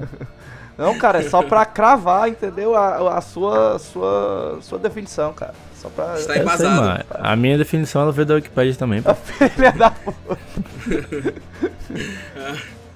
Não, 0.77 0.95
cara, 0.95 1.17
é 1.17 1.23
só 1.27 1.41
pra 1.41 1.65
cravar, 1.65 2.29
entendeu? 2.29 2.75
A, 2.75 3.17
a 3.17 3.21
sua, 3.21 3.79
sua, 3.79 4.59
sua 4.61 4.77
definição, 4.77 5.33
cara. 5.33 5.55
Só 5.73 5.89
pra. 5.89 6.19
Está 6.19 6.33
sei, 6.33 6.43
embasado. 6.43 6.81
mano. 6.81 7.03
A 7.09 7.35
minha 7.35 7.57
definição 7.57 8.03
ela 8.03 8.11
veio 8.11 8.27
da 8.27 8.35
Wikipedia 8.35 8.75
também. 8.75 9.01
pô. 9.01 9.15
Filha 9.55 9.71
da 9.71 9.89
puta. 9.89 10.37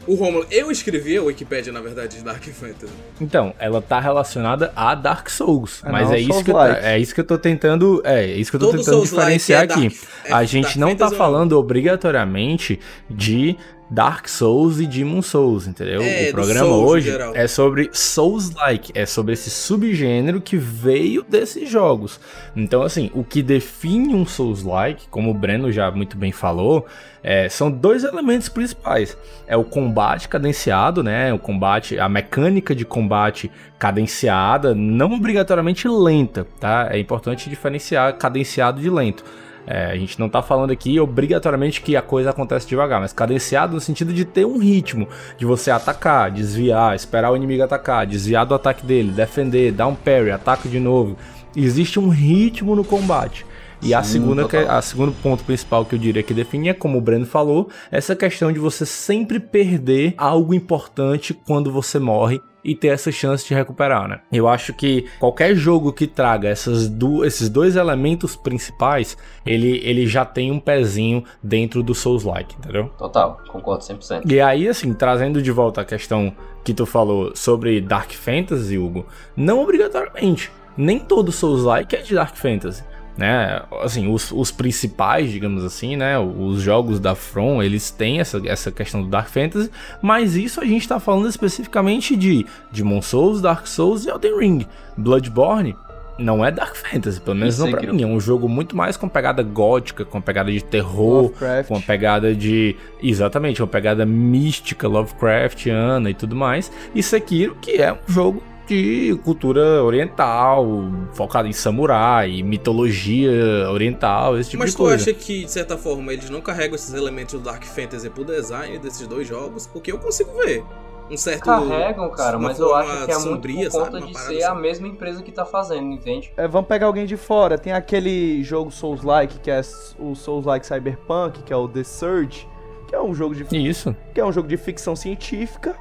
O 0.08 0.16
Romulo, 0.16 0.46
eu 0.50 0.72
escrevi 0.72 1.16
a 1.18 1.22
Wikipédia, 1.24 1.72
na 1.72 1.80
verdade, 1.80 2.18
de 2.18 2.24
Dark 2.24 2.44
Fantasy. 2.44 2.92
Então, 3.20 3.54
ela 3.60 3.82
tá 3.82 4.00
relacionada 4.00 4.72
a 4.76 4.96
Dark 4.96 5.30
Souls. 5.30 5.82
Ah, 5.84 5.92
mas 5.92 6.08
não, 6.10 6.16
é, 6.16 6.20
isso 6.20 6.44
que 6.44 6.52
eu, 6.52 6.56
Souls-like. 6.56 6.86
é 6.86 7.00
isso 7.00 7.14
que 7.14 7.22
eu 7.22 7.26
tô 7.26 7.38
tentando. 7.38 8.02
É, 8.04 8.24
é 8.24 8.36
isso 8.36 8.50
que 8.50 8.56
eu 8.56 8.60
tô 8.60 8.66
Todo 8.68 8.78
tentando 8.80 8.94
Souls-like 8.96 9.38
diferenciar 9.38 9.64
é 9.64 9.68
Dark- 9.68 9.80
aqui. 9.86 10.00
é 10.26 10.34
a 10.34 10.44
gente 10.44 10.64
Dark 10.64 10.76
não 10.78 10.88
tá 10.90 11.06
Fantasy 11.06 11.14
ou 11.14 11.18
falando 11.18 11.58
obrigatoriamente 11.60 12.80
de 13.10 13.56
Dark 13.92 14.30
Souls 14.30 14.80
e 14.80 14.88
Demon 14.88 15.22
Souls, 15.22 15.68
entendeu? 15.68 16.02
É, 16.02 16.30
o 16.30 16.32
programa 16.32 16.70
Souls, 16.70 16.90
hoje 16.90 17.12
é 17.34 17.46
sobre 17.46 17.90
Souls-like, 17.92 18.94
é 18.96 19.06
sobre 19.06 19.34
esse 19.34 19.50
subgênero 19.50 20.40
que 20.40 20.56
veio 20.56 21.26
desses 21.28 21.70
jogos. 21.70 22.18
Então, 22.56 22.84
assim, 22.84 23.12
o 23.14 23.22
que 23.22 23.44
define 23.44 24.16
um 24.16 24.26
Souls-like, 24.26 25.10
como 25.10 25.30
o 25.30 25.34
Breno 25.34 25.74
já 25.74 25.92
muito 25.92 26.16
bem 26.16 26.32
falou, 26.32 26.86
é, 27.22 27.50
são 27.50 27.70
dois 27.70 28.06
elementos 28.06 28.48
principais. 28.48 29.18
É 29.46 29.58
o 29.58 29.64
combate 29.66 30.30
cadenciado, 30.30 31.04
né? 31.04 31.34
O 31.34 31.38
combate, 31.38 32.00
a 32.00 32.08
mecânica 32.08 32.74
de 32.74 32.86
combate 32.86 33.52
cadenciada, 33.78 34.74
não 34.74 35.12
obrigatoriamente 35.12 35.90
lenta, 35.90 36.48
tá? 36.62 36.88
É 36.90 36.98
importante 36.98 37.50
diferenciar 37.50 38.18
cadenciado 38.18 38.80
de 38.80 38.90
lento. 38.90 39.26
É, 39.66 39.86
a 39.86 39.96
gente 39.96 40.20
não 40.20 40.28
tá 40.28 40.42
falando 40.42 40.72
aqui 40.72 41.00
obrigatoriamente 41.00 41.82
que 41.82 41.96
a 41.96 42.02
coisa 42.02 42.32
acontece 42.32 42.68
devagar, 42.68 43.00
mas 43.00 43.14
cadenciado 43.14 43.74
no 43.74 43.80
sentido 43.80 44.14
de 44.14 44.26
ter 44.26 44.46
um 44.46 44.58
ritmo, 44.58 45.08
de 45.38 45.46
você 45.46 45.70
atacar, 45.70 46.32
desviar, 46.32 46.96
esperar 46.96 47.32
o 47.32 47.36
inimigo 47.36 47.64
atacar, 47.64 48.06
desviar 48.06 48.46
do 48.46 48.56
ataque 48.56 48.86
dele, 48.86 49.12
defender, 49.12 49.72
dar 49.72 49.88
um 49.88 49.96
parry, 49.96 50.32
ataque 50.32 50.68
de 50.68 50.80
novo. 50.80 51.16
Existe 51.56 52.00
um 52.00 52.10
ritmo 52.10 52.76
no 52.76 52.84
combate. 52.84 53.46
E 53.82 53.96
a 53.96 54.04
Sim, 54.04 54.14
segunda, 54.14 54.48
que, 54.48 54.58
a 54.58 54.80
segundo 54.82 55.12
ponto 55.12 55.44
principal 55.44 55.84
que 55.84 55.96
eu 55.96 56.00
diria 56.00 56.22
que 56.22 56.36
define 56.36 56.70
é, 56.70 56.74
como 56.74 57.00
o 57.00 57.02
Breno 57.02 57.26
falou, 57.26 57.68
essa 57.92 58.16
questão 58.16 58.52
de 58.52 58.60
você 58.60 58.86
sempre 58.86 59.40
perder 59.40 60.14
algo 60.18 60.54
importante 60.54 61.34
quando 61.34 61.72
você 61.72 61.98
morre 61.98 62.40
e 62.64 62.76
ter 62.76 62.90
essa 62.90 63.12
chance 63.12 63.48
de 63.48 63.54
recuperar, 63.54 64.08
né? 64.08 64.22
Eu 64.32 64.48
acho 64.48 64.74
que 64.74 65.06
qualquer 65.20 65.56
jogo 65.56 65.92
que 65.92 66.08
traga 66.08 66.48
essas 66.48 66.88
du 66.88 67.26
esses 67.26 67.50
dois 67.50 67.76
elementos 67.76 68.36
principais, 68.36 69.18
ele, 69.46 69.82
ele 69.84 70.08
já 70.08 70.26
tem 70.26 70.52
um 70.52 70.60
pezinho 70.60 71.24
dentro 71.42 71.82
do 71.82 71.94
Souls-like, 71.94 72.56
entendeu? 72.58 72.92
Total, 72.98 73.42
concordo 73.48 73.84
100%. 73.84 74.24
E 74.26 74.40
aí, 74.40 74.68
assim, 74.68 74.94
trazendo 74.94 75.42
de 75.42 75.52
volta 75.52 75.82
a 75.82 75.86
questão 75.86 76.34
que 76.64 76.74
tu 76.74 76.86
falou 76.86 77.36
sobre 77.36 77.82
Dark 77.82 78.12
Fantasy, 78.12 78.78
Hugo, 78.78 79.06
não 79.36 79.62
obrigatoriamente. 79.62 80.52
Nem 80.78 81.00
todo 81.00 81.32
Souls-like 81.32 81.96
é 81.96 82.02
de 82.02 82.16
Dark 82.16 82.36
Fantasy. 82.36 82.84
Né? 83.18 83.62
Assim, 83.82 84.12
os, 84.12 84.32
os 84.32 84.52
principais, 84.52 85.30
digamos 85.30 85.64
assim, 85.64 85.96
né? 85.96 86.18
Os 86.18 86.62
jogos 86.62 87.00
da 87.00 87.14
From, 87.14 87.62
eles 87.62 87.92
têm 87.92 88.20
essa, 88.20 88.42
essa 88.46 88.72
questão 88.72 89.04
do 89.04 89.10
Dark 89.10 89.30
Fantasy, 89.30 89.70
mas 90.02 90.36
isso 90.36 90.62
a 90.62 90.66
gente 90.66 90.88
tá 90.88 91.00
falando 91.00 91.28
especificamente 91.28 92.16
de 92.16 92.46
Demon 92.72 93.02
Souls, 93.02 93.42
Dark 93.42 93.68
Souls 93.68 94.06
e 94.06 94.10
Elden 94.10 94.40
Ring. 94.40 94.68
Bloodborne 94.98 95.76
não 96.22 96.46
é 96.46 96.52
Dark 96.52 96.76
Fantasy, 96.76 97.20
pelo 97.20 97.36
menos 97.36 97.58
não 97.58 97.70
pra 97.70 97.82
mim. 97.82 98.04
É 98.04 98.06
um 98.06 98.20
jogo 98.20 98.48
muito 98.48 98.76
mais 98.76 98.96
com 98.96 99.10
pegada 99.10 99.42
gótica, 99.44 100.06
com 100.06 100.22
pegada 100.22 100.52
de 100.52 100.64
terror, 100.64 101.24
Lovecraft. 101.24 101.68
com 101.68 101.82
pegada 101.82 102.36
de. 102.36 102.76
Exatamente, 103.02 103.62
uma 103.62 103.68
pegada 103.68 104.06
mística, 104.06 104.88
Lovecraftiana 104.88 106.10
e 106.10 106.14
tudo 106.14 106.36
mais. 106.36 106.72
E 106.94 107.02
Sekiro, 107.02 107.58
que 107.60 107.82
é 107.82 107.92
um 107.94 107.98
jogo 108.08 108.44
de 108.72 109.18
cultura 109.24 109.84
oriental, 109.84 110.66
focado 111.12 111.48
em 111.48 111.52
samurai, 111.52 112.42
mitologia 112.42 113.70
oriental, 113.70 114.38
esse 114.38 114.52
tipo 114.52 114.64
Mas 114.64 114.72
de 114.72 114.78
tu 114.78 114.84
coisa. 114.84 114.96
acha 114.96 115.14
que, 115.14 115.44
de 115.44 115.52
certa 115.52 115.78
forma, 115.78 116.14
eles 116.14 116.30
não 116.30 116.40
carregam 116.40 116.76
esses 116.76 116.94
elementos 116.94 117.34
do 117.34 117.42
Dark 117.42 117.64
Fantasy 117.64 118.10
pro 118.10 118.24
design 118.24 118.80
desses 118.80 119.06
dois 119.08 119.28
jogos? 119.28 119.68
Porque 119.68 119.92
eu 119.92 120.00
consigo 120.00 120.32
ver 120.38 120.64
um 121.10 121.18
certo. 121.18 121.44
Carregam, 121.44 122.10
cara, 122.12 122.40
mas 122.40 122.58
eu 122.60 122.74
acho 122.74 123.06
que 123.06 123.12
é 123.12 123.16
muito 123.16 123.30
sombria, 123.30 123.70
por 123.70 123.84
conta 123.84 124.00
sabe? 124.00 124.12
De 124.14 124.20
ser 124.20 124.44
a 124.44 124.52
assim. 124.54 124.62
mesma 124.62 124.88
empresa 124.88 125.22
que 125.22 125.32
tá 125.34 125.44
fazendo, 125.44 125.92
entende? 125.92 126.32
É, 126.38 126.48
vamos 126.48 126.70
pegar 126.70 126.88
alguém 126.88 127.06
de 127.06 127.18
fora. 127.18 127.58
Tem 127.58 127.74
aquele 127.74 128.42
jogo 128.42 128.72
Souls-like, 128.72 129.40
que 129.40 129.52
é 129.52 129.60
o 130.00 130.16
Souls-like 130.16 130.66
Cyberpunk, 130.66 131.44
que 131.44 131.52
é 131.52 131.58
o 131.58 131.68
The 131.68 131.84
Surge, 131.84 132.48
que 132.88 132.96
é 132.96 133.02
um 133.02 133.14
jogo 133.14 133.36
de 133.36 133.44
Isso. 133.68 133.94
que 134.14 134.22
é 134.22 134.26
um 134.26 134.32
jogo 134.32 134.48
de 134.48 134.56
ficção 134.56 134.96
científica, 134.96 135.76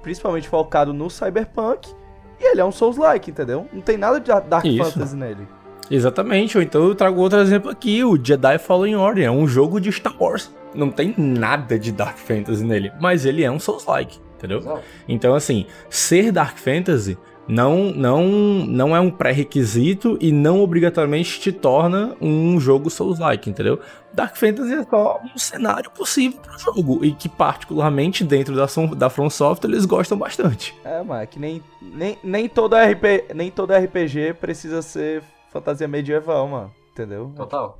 principalmente 0.00 0.48
focado 0.48 0.92
no 0.92 1.10
Cyberpunk, 1.10 1.92
e 2.40 2.52
ele 2.52 2.60
é 2.60 2.64
um 2.64 2.72
Souls-like, 2.72 3.30
entendeu? 3.30 3.66
Não 3.72 3.80
tem 3.80 3.96
nada 3.96 4.20
de 4.20 4.26
Dark 4.48 4.64
Isso. 4.64 4.92
Fantasy 4.92 5.16
nele. 5.16 5.46
Exatamente, 5.90 6.56
ou 6.56 6.62
então 6.62 6.84
eu 6.84 6.94
trago 6.94 7.20
outro 7.20 7.38
exemplo 7.38 7.70
aqui, 7.70 8.02
o 8.02 8.18
Jedi 8.22 8.58
Fallen 8.58 8.96
Order, 8.96 9.24
é 9.24 9.30
um 9.30 9.46
jogo 9.46 9.80
de 9.80 9.92
Star 9.92 10.14
Wars. 10.20 10.50
Não 10.74 10.90
tem 10.90 11.14
nada 11.16 11.78
de 11.78 11.92
Dark 11.92 12.18
Fantasy 12.18 12.64
nele, 12.64 12.92
mas 13.00 13.24
ele 13.24 13.44
é 13.44 13.50
um 13.50 13.58
Souls-like, 13.58 14.18
entendeu? 14.36 14.58
Exato. 14.58 14.80
Então, 15.08 15.34
assim, 15.34 15.66
ser 15.88 16.32
Dark 16.32 16.58
Fantasy 16.58 17.16
não, 17.48 17.92
não, 17.92 18.24
não 18.66 18.96
é 18.96 19.00
um 19.00 19.10
pré-requisito 19.10 20.18
e 20.20 20.32
não 20.32 20.60
obrigatoriamente 20.60 21.40
te 21.40 21.52
torna 21.52 22.16
um 22.20 22.58
jogo 22.58 22.90
Souls-like, 22.90 23.48
entendeu? 23.48 23.80
Dark 24.12 24.36
Fantasy 24.36 24.72
é 24.72 24.84
só 24.84 25.20
um 25.22 25.38
cenário 25.38 25.90
possível 25.90 26.40
pro 26.40 26.58
jogo 26.58 27.04
e 27.04 27.12
que, 27.12 27.28
particularmente, 27.28 28.24
dentro 28.24 28.56
da, 28.56 28.66
da 28.96 29.10
From 29.10 29.28
Software, 29.28 29.70
eles 29.70 29.84
gostam 29.84 30.16
bastante. 30.16 30.74
É, 30.84 31.02
mas 31.02 31.22
é 31.22 31.26
que 31.26 31.38
nem, 31.38 31.62
nem, 31.80 32.18
nem, 32.24 32.48
todo 32.48 32.74
RP, 32.74 33.34
nem 33.34 33.50
todo 33.50 33.74
RPG 33.74 34.34
precisa 34.40 34.80
ser 34.80 35.22
fantasia 35.52 35.86
medieval, 35.86 36.48
mano. 36.48 36.72
Entendeu? 36.92 37.30
Total. 37.36 37.78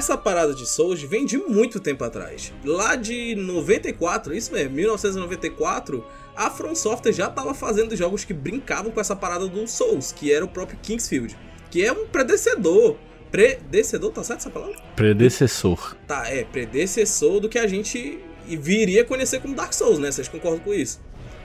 Essa 0.00 0.16
parada 0.16 0.54
de 0.54 0.66
Souls 0.66 1.02
vem 1.02 1.26
de 1.26 1.36
muito 1.36 1.78
tempo 1.78 2.02
atrás. 2.02 2.52
Lá 2.64 2.96
de 2.96 3.34
94, 3.34 4.34
isso 4.34 4.50
mesmo, 4.50 4.74
1994, 4.74 6.04
a 6.34 6.50
From 6.50 6.74
Software 6.74 7.12
já 7.12 7.28
tava 7.28 7.52
fazendo 7.52 7.94
jogos 7.94 8.24
que 8.24 8.32
brincavam 8.32 8.90
com 8.90 8.98
essa 8.98 9.14
parada 9.14 9.46
do 9.46 9.68
Souls, 9.68 10.10
que 10.10 10.32
era 10.32 10.42
o 10.42 10.48
próprio 10.48 10.78
Kingsfield, 10.82 11.36
que 11.70 11.84
é 11.84 11.92
um 11.92 12.06
predecessor. 12.06 12.96
Predecessor, 13.30 14.10
tá 14.10 14.24
certo 14.24 14.40
essa 14.40 14.50
palavra? 14.50 14.76
Predecessor. 14.96 15.94
Tá, 16.06 16.26
é, 16.28 16.44
predecessor 16.44 17.38
do 17.38 17.48
que 17.48 17.58
a 17.58 17.66
gente 17.66 18.18
viria 18.46 19.04
conhecer 19.04 19.40
como 19.40 19.54
Dark 19.54 19.74
Souls, 19.74 19.98
né? 19.98 20.10
Vocês 20.10 20.28
concordam 20.28 20.60
com 20.60 20.72
isso? 20.72 20.98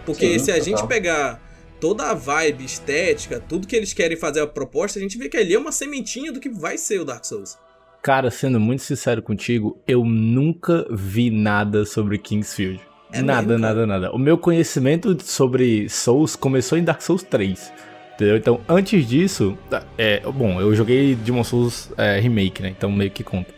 Porque 0.05 0.39
Sim, 0.39 0.45
se 0.45 0.51
a 0.51 0.55
total. 0.55 0.65
gente 0.65 0.88
pegar 0.88 1.41
toda 1.81 2.05
a 2.05 2.13
vibe 2.13 2.63
estética, 2.63 3.38
tudo 3.38 3.67
que 3.67 3.75
eles 3.75 3.91
querem 3.91 4.15
fazer 4.15 4.39
a 4.39 4.47
proposta, 4.47 4.97
a 4.97 5.01
gente 5.01 5.17
vê 5.17 5.27
que 5.27 5.35
ali 5.35 5.53
é 5.53 5.59
uma 5.59 5.74
sementinha 5.74 6.31
do 6.31 6.39
que 6.39 6.50
vai 6.50 6.77
ser 6.77 7.01
o 7.01 7.05
Dark 7.05 7.25
Souls. 7.25 7.57
Cara, 8.05 8.29
sendo 8.29 8.59
muito 8.59 8.83
sincero 8.83 9.19
contigo, 9.19 9.79
eu 9.88 10.05
nunca 10.05 10.85
vi 10.91 11.31
nada 11.31 11.88
sobre 11.88 12.19
Kingsfield. 12.19 12.79
É 13.12 13.19
nada, 13.19 13.47
mesmo, 13.47 13.62
nada, 13.63 13.88
nada. 13.88 14.12
O 14.12 14.19
meu 14.19 14.38
conhecimento 14.38 15.17
sobre 15.24 15.89
Souls 15.89 16.35
começou 16.35 16.77
em 16.77 16.83
Dark 16.83 17.01
Souls 17.01 17.24
3. 17.24 17.74
Entendeu? 18.13 18.38
Então, 18.38 18.62
antes 18.69 19.07
disso, 19.07 19.57
é, 19.97 20.19
bom, 20.19 20.62
eu 20.62 20.75
joguei 20.75 21.15
Demon 21.15 21.43
Souls 21.43 21.91
é, 21.97 22.19
Remake, 22.19 22.62
né? 22.62 22.69
Então 22.69 22.91
meio 22.91 23.09
que 23.09 23.24
conta. 23.24 23.51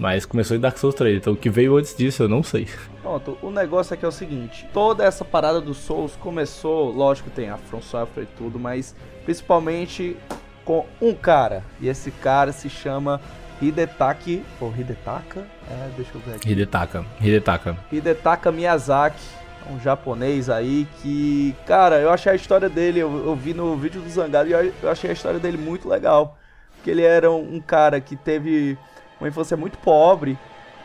Mas 0.00 0.26
começou 0.26 0.56
em 0.56 0.60
Dark 0.60 0.78
Souls 0.78 0.96
3. 0.96 1.18
Então 1.18 1.34
o 1.34 1.36
que 1.36 1.48
veio 1.48 1.76
antes 1.76 1.96
disso 1.96 2.24
eu 2.24 2.28
não 2.28 2.42
sei. 2.42 2.66
Pronto, 3.02 3.38
o 3.40 3.52
negócio 3.52 3.94
é 3.94 3.96
que 3.96 4.04
é 4.04 4.08
o 4.08 4.10
seguinte, 4.10 4.66
toda 4.72 5.04
essa 5.04 5.24
parada 5.24 5.60
do 5.60 5.74
Souls 5.74 6.16
começou, 6.16 6.90
lógico 6.90 7.30
que 7.30 7.36
tem 7.36 7.50
a 7.50 7.56
From 7.56 7.80
Software 7.80 8.24
e 8.24 8.36
tudo, 8.36 8.58
mas 8.58 8.96
principalmente 9.24 10.16
com 10.64 10.86
um 11.00 11.14
cara, 11.14 11.62
e 11.80 11.88
esse 11.88 12.10
cara 12.10 12.52
se 12.52 12.68
chama 12.68 13.20
Hidetaki, 13.62 14.42
ou 14.60 14.72
Hidetaka? 14.76 15.46
É, 15.70 15.90
deixa 15.96 16.10
eu 16.14 16.20
ver 16.20 16.34
aqui. 16.34 16.50
Hidetaka. 16.50 17.06
Hidetaka. 17.20 17.76
Hidetaka 17.90 18.52
Miyazaki, 18.52 19.22
um 19.70 19.78
japonês 19.78 20.50
aí 20.50 20.86
que, 21.00 21.54
cara, 21.66 22.00
eu 22.00 22.10
achei 22.10 22.32
a 22.32 22.34
história 22.34 22.68
dele, 22.68 22.98
eu, 22.98 23.26
eu 23.26 23.36
vi 23.36 23.54
no 23.54 23.76
vídeo 23.76 24.00
do 24.00 24.10
Zangado 24.10 24.48
e 24.48 24.52
eu, 24.52 24.72
eu 24.82 24.90
achei 24.90 25.10
a 25.10 25.12
história 25.12 25.38
dele 25.38 25.56
muito 25.56 25.88
legal. 25.88 26.36
Porque 26.74 26.90
ele 26.90 27.02
era 27.02 27.30
um, 27.30 27.56
um 27.56 27.60
cara 27.60 28.00
que 28.00 28.16
teve 28.16 28.76
uma 29.20 29.28
infância 29.28 29.56
muito 29.56 29.78
pobre 29.78 30.36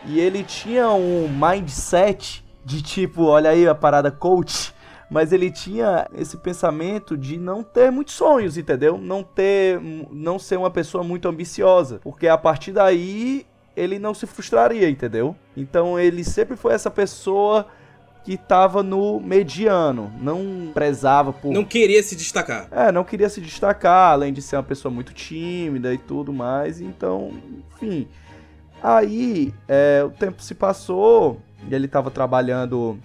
e 0.06 0.20
ele 0.20 0.44
tinha 0.44 0.90
um 0.90 1.28
mindset 1.28 2.46
de 2.64 2.82
tipo, 2.82 3.24
olha 3.24 3.50
aí 3.50 3.68
a 3.68 3.74
parada 3.74 4.12
coach, 4.12 4.74
mas 5.10 5.32
ele 5.32 5.50
tinha 5.50 6.08
esse 6.16 6.38
pensamento 6.38 7.18
de 7.18 7.38
não 7.38 7.64
ter 7.64 7.92
muitos 7.92 8.14
sonhos, 8.14 8.58
entendeu? 8.58 8.98
Não 8.98 9.24
ter, 9.24 9.80
não 10.12 10.38
ser 10.38 10.58
uma 10.58 10.70
pessoa 10.70 11.04
muito 11.04 11.28
ambiciosa, 11.28 12.00
porque 12.04 12.28
a 12.28 12.38
partir 12.38 12.72
daí 12.74 13.46
ele 13.76 14.00
não 14.00 14.14
se 14.14 14.26
frustraria, 14.26 14.90
entendeu? 14.90 15.36
Então 15.56 16.00
ele 16.00 16.24
sempre 16.24 16.58
foi 16.58 16.74
essa 16.74 16.90
pessoa 16.92 17.68
que 18.26 18.36
tava 18.36 18.84
no 18.84 19.22
mediano, 19.22 20.12
não 20.20 20.72
prezava 20.74 21.32
por 21.32 21.54
Não 21.54 21.64
queria 21.64 22.04
se 22.04 22.14
destacar. 22.14 22.68
é, 22.72 22.92
não 22.92 23.06
queria 23.06 23.30
se 23.30 23.40
destacar, 23.40 24.12
além 24.12 24.34
de 24.34 24.42
ser 24.42 24.58
uma 24.58 24.64
pessoa 24.64 24.94
muito 24.94 25.14
tímida 25.14 25.94
e 25.94 25.98
tudo 25.98 26.34
mais, 26.34 26.82
então, 26.82 27.32
enfim. 27.76 28.06
Aí, 28.84 29.54
é, 29.66 30.04
o 30.06 30.10
tempo 30.10 30.42
se 30.44 30.54
passou 30.54 31.42
e 31.70 31.74
ele 31.74 31.86
estava 31.86 32.12
trabalhando 32.12 33.00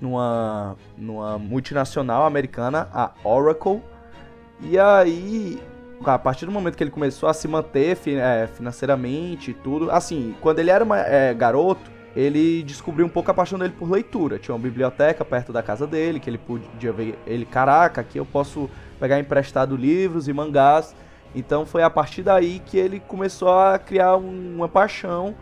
numa, 0.00 0.76
numa 0.96 1.38
multinacional 1.38 2.24
americana, 2.24 2.88
a 2.92 3.10
Oracle, 3.24 3.80
e 4.62 4.78
aí, 4.78 5.60
a 6.04 6.18
partir 6.18 6.46
do 6.46 6.52
momento 6.52 6.76
que 6.76 6.82
ele 6.84 6.90
começou 6.90 7.28
a 7.28 7.34
se 7.34 7.46
manter 7.48 7.98
é, 8.06 8.46
financeiramente 8.46 9.50
e 9.50 9.54
tudo, 9.54 9.90
assim, 9.90 10.34
quando 10.40 10.58
ele 10.58 10.70
era 10.70 10.84
uma- 10.84 10.98
é, 11.00 11.32
garoto, 11.34 11.90
ele 12.16 12.62
descobriu 12.64 13.06
um 13.06 13.08
pouco 13.08 13.30
a 13.30 13.34
paixão 13.34 13.58
dele 13.58 13.72
por 13.78 13.88
leitura. 13.90 14.38
Tinha 14.38 14.54
uma 14.54 14.60
biblioteca 14.62 15.24
perto 15.24 15.52
da 15.52 15.62
casa 15.62 15.86
dele, 15.86 16.18
que 16.18 16.28
ele 16.28 16.38
podia 16.38 16.92
ver. 16.92 17.16
Ele, 17.26 17.44
caraca, 17.44 18.00
aqui 18.00 18.18
eu 18.18 18.26
posso 18.26 18.68
pegar 18.98 19.18
emprestado 19.20 19.76
livros 19.76 20.26
e 20.26 20.32
mangás. 20.32 20.94
Então 21.34 21.64
foi 21.64 21.82
a 21.84 21.88
partir 21.90 22.22
daí 22.22 22.60
que 22.66 22.76
ele 22.76 22.98
começou 22.98 23.48
a 23.56 23.78
criar 23.78 24.16
um- 24.16 24.56
uma 24.56 24.68
paixão 24.68 25.34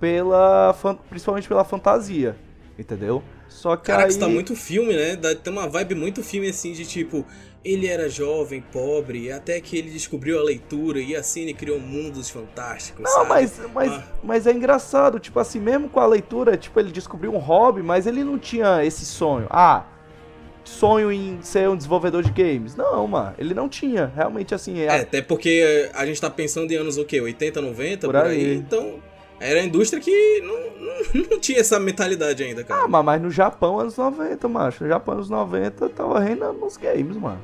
pela. 0.00 0.74
principalmente 1.08 1.46
pela 1.48 1.64
fantasia. 1.64 2.34
Entendeu? 2.78 3.22
Só 3.48 3.76
que 3.76 3.84
Caraca, 3.86 4.04
aí. 4.04 4.10
isso 4.10 4.18
tá 4.20 4.28
muito 4.28 4.54
filme, 4.54 4.94
né? 4.94 5.16
Dá- 5.16 5.34
Tem 5.34 5.52
uma 5.52 5.68
vibe 5.68 5.94
muito 5.94 6.22
filme 6.22 6.48
assim 6.48 6.72
de 6.72 6.86
tipo. 6.86 7.24
Ele 7.64 7.88
era 7.88 8.08
jovem, 8.08 8.60
pobre, 8.72 9.32
até 9.32 9.60
que 9.60 9.76
ele 9.76 9.90
descobriu 9.90 10.38
a 10.38 10.42
leitura 10.42 11.00
e 11.00 11.16
assim 11.16 11.42
ele 11.42 11.52
criou 11.54 11.80
mundos 11.80 12.30
fantásticos. 12.30 13.02
Não, 13.02 13.10
sabe? 13.10 13.28
mas, 13.28 13.60
mas, 13.74 13.92
Ah. 13.92 14.04
mas 14.22 14.46
é 14.46 14.52
engraçado, 14.52 15.18
tipo 15.18 15.40
assim, 15.40 15.58
mesmo 15.58 15.88
com 15.88 15.98
a 15.98 16.06
leitura, 16.06 16.56
tipo, 16.56 16.78
ele 16.78 16.92
descobriu 16.92 17.34
um 17.34 17.38
hobby, 17.38 17.82
mas 17.82 18.06
ele 18.06 18.22
não 18.22 18.38
tinha 18.38 18.84
esse 18.84 19.04
sonho. 19.04 19.48
Ah, 19.50 19.84
sonho 20.64 21.10
em 21.10 21.38
ser 21.42 21.68
um 21.68 21.76
desenvolvedor 21.76 22.22
de 22.22 22.30
games. 22.30 22.76
Não, 22.76 23.06
mano, 23.08 23.34
ele 23.38 23.54
não 23.54 23.68
tinha. 23.68 24.12
Realmente, 24.14 24.54
assim, 24.54 24.78
É, 24.80 25.00
até 25.00 25.20
porque 25.22 25.90
a 25.94 26.06
gente 26.06 26.20
tá 26.20 26.30
pensando 26.30 26.70
em 26.72 26.76
anos 26.76 26.96
o 26.96 27.04
quê? 27.04 27.20
80, 27.20 27.60
90, 27.60 28.06
Por 28.06 28.14
por, 28.14 28.24
aí. 28.24 28.36
aí. 28.38 28.54
Então, 28.54 29.02
era 29.40 29.60
a 29.60 29.64
indústria 29.64 30.00
que 30.02 30.40
não, 30.40 30.54
não, 30.54 31.30
não 31.30 31.40
tinha 31.40 31.60
essa 31.60 31.78
mentalidade 31.78 32.42
ainda, 32.42 32.64
cara. 32.64 32.84
Ah, 32.84 32.88
mas, 32.88 33.22
no 33.22 33.30
Japão, 33.30 33.78
anos 33.78 33.96
90, 33.96 34.48
macho. 34.48 34.84
No 34.84 34.90
Japão, 34.90 35.14
anos 35.14 35.30
90, 35.30 35.88
tava 35.90 36.20
reinando 36.20 36.58
nos 36.58 36.76
games, 36.76 37.16
mano. 37.16 37.40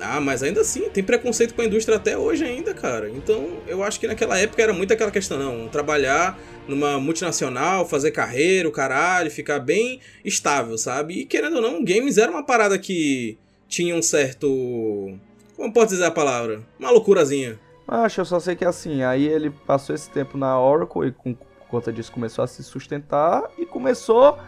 Ah, 0.00 0.20
mas 0.20 0.42
ainda 0.42 0.60
assim, 0.60 0.88
tem 0.90 1.02
preconceito 1.02 1.54
com 1.54 1.62
a 1.62 1.64
indústria 1.64 1.96
até 1.96 2.16
hoje 2.16 2.44
ainda, 2.44 2.72
cara. 2.72 3.10
Então, 3.10 3.58
eu 3.66 3.82
acho 3.82 3.98
que 3.98 4.06
naquela 4.06 4.38
época 4.38 4.62
era 4.62 4.72
muito 4.72 4.92
aquela 4.92 5.10
questão, 5.10 5.38
não, 5.38 5.68
trabalhar 5.68 6.38
numa 6.68 7.00
multinacional, 7.00 7.88
fazer 7.88 8.12
carreira, 8.12 8.68
o 8.68 8.72
caralho, 8.72 9.30
ficar 9.30 9.58
bem 9.58 10.00
estável, 10.24 10.78
sabe? 10.78 11.20
E 11.20 11.24
querendo 11.24 11.56
ou 11.56 11.62
não, 11.62 11.82
games 11.82 12.16
era 12.16 12.30
uma 12.30 12.44
parada 12.44 12.78
que 12.78 13.36
tinha 13.68 13.94
um 13.94 14.02
certo... 14.02 15.18
Como 15.56 15.72
pode 15.72 15.90
dizer 15.90 16.04
a 16.04 16.10
palavra? 16.10 16.62
Uma 16.78 16.90
loucurazinha. 16.90 17.58
Macho, 17.90 18.20
eu 18.20 18.24
só 18.26 18.38
sei 18.38 18.54
que 18.54 18.64
assim, 18.66 19.02
aí 19.02 19.26
ele 19.26 19.48
passou 19.48 19.94
esse 19.94 20.10
tempo 20.10 20.36
na 20.36 20.60
Oracle 20.60 21.08
e 21.08 21.12
com 21.12 21.34
conta 21.70 21.90
disso 21.92 22.12
começou 22.12 22.42
a 22.44 22.46
se 22.46 22.62
sustentar 22.62 23.42
e 23.58 23.64
começou 23.64 24.38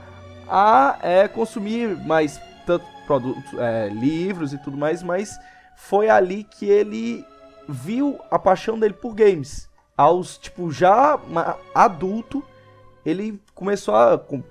a 0.49 0.99
é, 1.03 1.27
consumir 1.29 1.97
mais 2.07 2.39
tanto 2.67 2.85
produtos, 3.07 3.45
é, 3.59 3.89
livros 3.89 4.53
e 4.53 4.59
tudo 4.59 4.77
mais, 4.77 5.03
mas 5.03 5.39
foi 5.77 6.11
ali 6.11 6.45
que 6.45 6.67
ele 6.67 7.25
viu 7.69 8.19
a 8.31 8.39
paixão 8.39 8.79
dele 8.79 8.95
por 8.95 9.15
games. 9.15 9.69
Aos, 9.97 10.37
tipo, 10.39 10.71
já 10.71 11.19
adulto, 11.75 12.43
ele 13.05 13.41
começou 13.55 13.95
a. 13.95 14.19
com- 14.19 14.43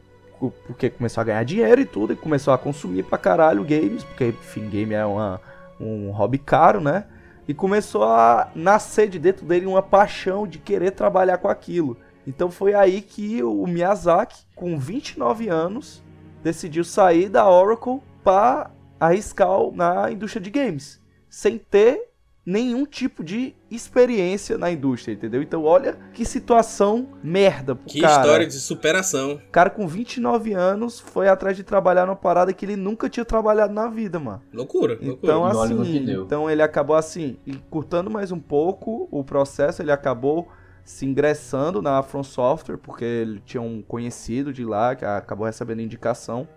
Porque 0.68 0.90
começou 0.90 1.22
a 1.22 1.24
ganhar 1.24 1.44
dinheiro 1.44 1.82
e 1.82 1.86
tudo, 1.86 2.14
e 2.14 2.16
começou 2.16 2.54
a 2.54 2.58
consumir 2.58 3.04
pra 3.04 3.18
caralho 3.18 3.64
games, 3.64 4.04
porque, 4.04 4.28
enfim, 4.28 4.70
game 4.70 4.94
é 4.94 5.06
uma, 5.06 5.42
um 5.80 6.12
hobby 6.12 6.38
caro, 6.38 6.80
né? 6.80 7.06
E 7.50 7.54
começou 7.56 8.04
a 8.04 8.52
nascer 8.54 9.10
de 9.10 9.18
dentro 9.18 9.44
dele 9.44 9.66
uma 9.66 9.82
paixão 9.82 10.46
de 10.46 10.60
querer 10.60 10.92
trabalhar 10.92 11.40
com 11.40 11.48
aquilo. 11.48 11.98
Então 12.28 12.52
foi 12.52 12.76
aí 12.76 13.02
que 13.02 13.42
o 13.42 13.66
Miyazaki, 13.66 14.46
com 14.56 14.78
29 14.78 15.50
anos, 15.50 16.04
decidiu 16.44 16.84
sair 16.84 17.28
da 17.28 17.50
Oracle 17.50 18.04
para 18.24 18.70
arriscar 19.00 19.50
na 19.74 20.12
indústria 20.12 20.40
de 20.40 20.52
games, 20.52 21.02
sem 21.28 21.58
ter 21.58 22.09
nenhum 22.46 22.86
tipo 22.86 23.24
de 23.24 23.56
experiência 23.70 24.58
na 24.58 24.72
indústria, 24.72 25.14
entendeu? 25.14 25.42
Então 25.42 25.64
olha 25.64 25.98
que 26.14 26.26
situação 26.26 27.10
merda 27.24 27.76
pro 27.76 27.86
Que 27.86 28.02
cara. 28.02 28.22
história 28.22 28.48
de 28.48 28.54
superação. 28.54 29.34
O 29.34 29.52
cara 29.52 29.70
com 29.70 29.88
29 29.88 30.54
anos 30.54 31.00
foi 31.00 31.28
atrás 31.28 31.56
de 31.56 31.64
trabalhar 31.64 32.06
numa 32.06 32.16
parada 32.16 32.52
que 32.54 32.66
ele 32.66 32.76
nunca 32.76 33.10
tinha 33.10 33.26
trabalhado 33.26 33.74
na 33.74 33.88
vida, 33.88 34.20
mano. 34.20 34.42
Loucura, 34.54 34.94
loucura. 34.94 35.20
Então, 35.22 35.42
no 35.42 35.62
assim, 35.62 36.06
que 36.06 36.12
então 36.12 36.50
ele 36.50 36.62
acabou 36.62 36.96
assim, 36.96 37.38
encurtando 37.46 38.10
mais 38.10 38.32
um 38.32 38.40
pouco 38.40 39.08
o 39.12 39.24
processo, 39.24 39.82
ele 39.82 39.92
acabou 39.92 40.48
se 40.84 41.06
ingressando 41.06 41.84
na 41.84 42.02
From 42.02 42.24
Software, 42.24 42.78
porque 42.78 43.06
ele 43.06 43.42
tinha 43.46 43.62
um 43.62 43.80
conhecido 43.80 44.52
de 44.52 44.66
lá 44.66 44.96
que 44.96 45.06
acabou 45.06 45.46
recebendo 45.46 45.82
indicação. 45.82 46.48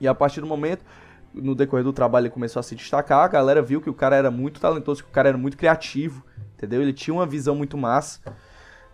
E 0.00 0.08
a 0.08 0.14
partir 0.14 0.40
do 0.40 0.46
momento, 0.46 0.82
no 1.34 1.54
decorrer 1.54 1.84
do 1.84 1.92
trabalho, 1.92 2.24
ele 2.24 2.34
começou 2.34 2.60
a 2.60 2.62
se 2.62 2.74
destacar, 2.74 3.24
a 3.24 3.28
galera 3.28 3.62
viu 3.62 3.80
que 3.80 3.90
o 3.90 3.94
cara 3.94 4.16
era 4.16 4.30
muito 4.30 4.60
talentoso, 4.60 5.02
que 5.02 5.10
o 5.10 5.12
cara 5.12 5.28
era 5.30 5.38
muito 5.38 5.56
criativo, 5.56 6.24
entendeu? 6.54 6.82
Ele 6.82 6.92
tinha 6.92 7.14
uma 7.14 7.26
visão 7.26 7.54
muito 7.54 7.76
massa. 7.76 8.20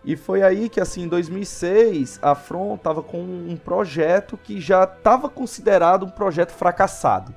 E 0.05 0.15
foi 0.15 0.41
aí 0.41 0.69
que, 0.69 0.79
assim, 0.79 1.03
em 1.03 1.07
2006, 1.07 2.19
a 2.21 2.33
From 2.33 2.77
tava 2.77 3.03
com 3.03 3.21
um 3.21 3.57
projeto 3.57 4.37
que 4.37 4.61
já 4.61 4.85
estava 4.85 5.29
considerado 5.29 6.05
um 6.05 6.09
projeto 6.09 6.51
fracassado 6.51 7.35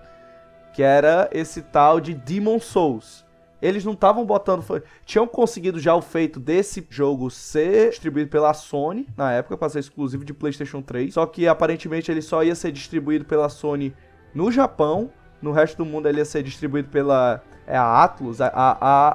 que 0.73 0.83
era 0.83 1.29
esse 1.33 1.63
tal 1.63 2.01
de 2.01 2.15
Demon 2.15 2.59
Souls. 2.59 3.25
Eles 3.61 3.85
não 3.85 3.93
estavam 3.93 4.25
botando. 4.25 4.65
Tinham 5.05 5.27
conseguido 5.27 5.79
já 5.79 5.95
o 5.95 6.03
feito 6.03 6.41
desse 6.41 6.85
jogo 6.91 7.31
ser 7.31 7.91
distribuído 7.91 8.29
pela 8.29 8.53
Sony, 8.53 9.07
na 9.17 9.33
época, 9.33 9.57
para 9.57 9.69
ser 9.69 9.79
exclusivo 9.79 10.25
de 10.25 10.35
PlayStation 10.35 10.83
3. 10.83 11.15
Só 11.15 11.25
que 11.27 11.47
aparentemente 11.47 12.11
ele 12.11 12.23
só 12.23 12.43
ia 12.43 12.57
ser 12.57 12.73
distribuído 12.73 13.25
pela 13.25 13.49
Sony 13.49 13.95
no 14.35 14.51
Japão. 14.51 15.11
No 15.41 15.51
resto 15.51 15.79
do 15.79 15.85
mundo 15.85 16.09
ele 16.09 16.19
ia 16.19 16.25
ser 16.25 16.43
distribuído 16.43 16.89
pela. 16.89 17.43
É 17.67 17.77
a 17.77 18.03
Atlus, 18.05 18.41
a, 18.41 18.47
a, 18.49 18.77
a, 18.81 19.09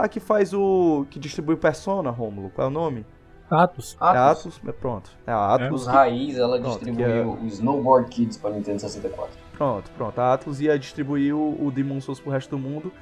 a, 0.00 0.04
a 0.04 0.08
que 0.08 0.20
faz 0.20 0.52
o. 0.54 1.04
que 1.10 1.18
distribui 1.18 1.54
o 1.54 1.58
Persona, 1.58 2.10
Romulo. 2.10 2.50
Qual 2.50 2.66
é 2.66 2.70
o 2.70 2.72
nome? 2.72 3.04
Atos. 3.50 3.96
É 4.00 4.04
a 4.04 4.30
Atos. 4.30 4.46
Atlus? 4.58 4.60
É, 4.68 4.72
pronto. 4.72 5.10
É 5.26 5.32
a 5.32 5.54
Atlus. 5.54 5.82
Os 5.82 5.86
que- 5.88 5.92
Raiz, 5.92 6.36
ela 6.38 6.58
Pronto, 6.60 6.74
distribuiu 6.74 7.06
é- 7.08 7.24
o 7.24 7.46
Snowboard 7.46 8.08
Kids 8.10 8.36
para 8.36 8.50
Nintendo 8.50 8.80
64. 8.80 9.30
Pronto, 9.56 9.90
pronto. 9.96 10.18
A 10.20 10.34
Atlus 10.34 10.60
ia 10.60 10.78
distribuir 10.78 11.34
o, 11.34 11.66
o 11.66 11.70
Demon 11.72 12.00
Souls 12.00 12.20
pro 12.20 12.30
resto 12.30 12.50
do 12.50 12.58
mundo. 12.58 12.92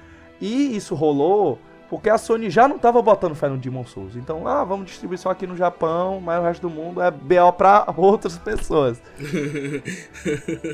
E 0.40 0.76
isso 0.76 0.94
rolou 0.94 1.58
porque 1.88 2.10
a 2.10 2.18
Sony 2.18 2.50
já 2.50 2.66
não 2.66 2.78
tava 2.78 3.00
botando 3.00 3.34
fé 3.34 3.48
no 3.48 3.56
Demon 3.56 3.84
Souls. 3.84 4.16
Então, 4.16 4.46
ah, 4.46 4.64
vamos 4.64 4.86
distribuir 4.86 5.18
só 5.18 5.30
aqui 5.30 5.46
no 5.46 5.56
Japão, 5.56 6.20
mas 6.20 6.40
o 6.40 6.44
resto 6.44 6.62
do 6.62 6.70
mundo 6.70 7.00
é 7.00 7.10
BO 7.10 7.52
pra 7.56 7.86
outras 7.96 8.38
pessoas. 8.38 9.00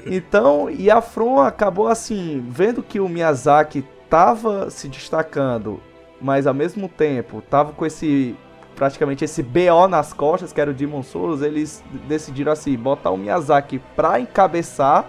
Então, 0.06 0.70
e 0.70 0.90
a 0.90 1.00
From 1.00 1.40
acabou 1.40 1.88
assim, 1.88 2.44
vendo 2.48 2.82
que 2.82 3.00
o 3.00 3.08
Miyazaki 3.08 3.84
tava 4.08 4.70
se 4.70 4.88
destacando, 4.88 5.80
mas 6.20 6.46
ao 6.46 6.54
mesmo 6.54 6.88
tempo 6.88 7.42
tava 7.42 7.72
com 7.72 7.84
esse 7.84 8.36
praticamente 8.74 9.24
esse 9.24 9.42
BO 9.42 9.86
nas 9.88 10.12
costas, 10.12 10.52
que 10.52 10.60
era 10.60 10.70
o 10.70 10.74
Demon 10.74 11.02
Souls, 11.02 11.42
eles 11.42 11.82
decidiram 12.08 12.52
assim, 12.52 12.76
botar 12.76 13.10
o 13.10 13.16
Miyazaki 13.16 13.80
pra 13.94 14.18
encabeçar 14.18 15.06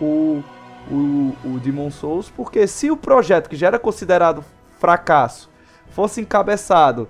o, 0.00 0.42
o, 0.90 1.34
o 1.44 1.58
Demon 1.60 1.90
Souls, 1.90 2.30
porque 2.30 2.66
se 2.66 2.90
o 2.90 2.96
projeto 2.96 3.48
que 3.48 3.56
já 3.56 3.68
era 3.68 3.78
considerado 3.78 4.44
fracasso 4.78 5.50
fosse 5.90 6.20
encabeçado 6.20 7.08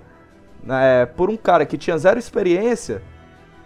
né, 0.63 1.05
por 1.05 1.29
um 1.29 1.37
cara 1.37 1.65
que 1.65 1.77
tinha 1.77 1.97
zero 1.97 2.17
experiência, 2.17 3.01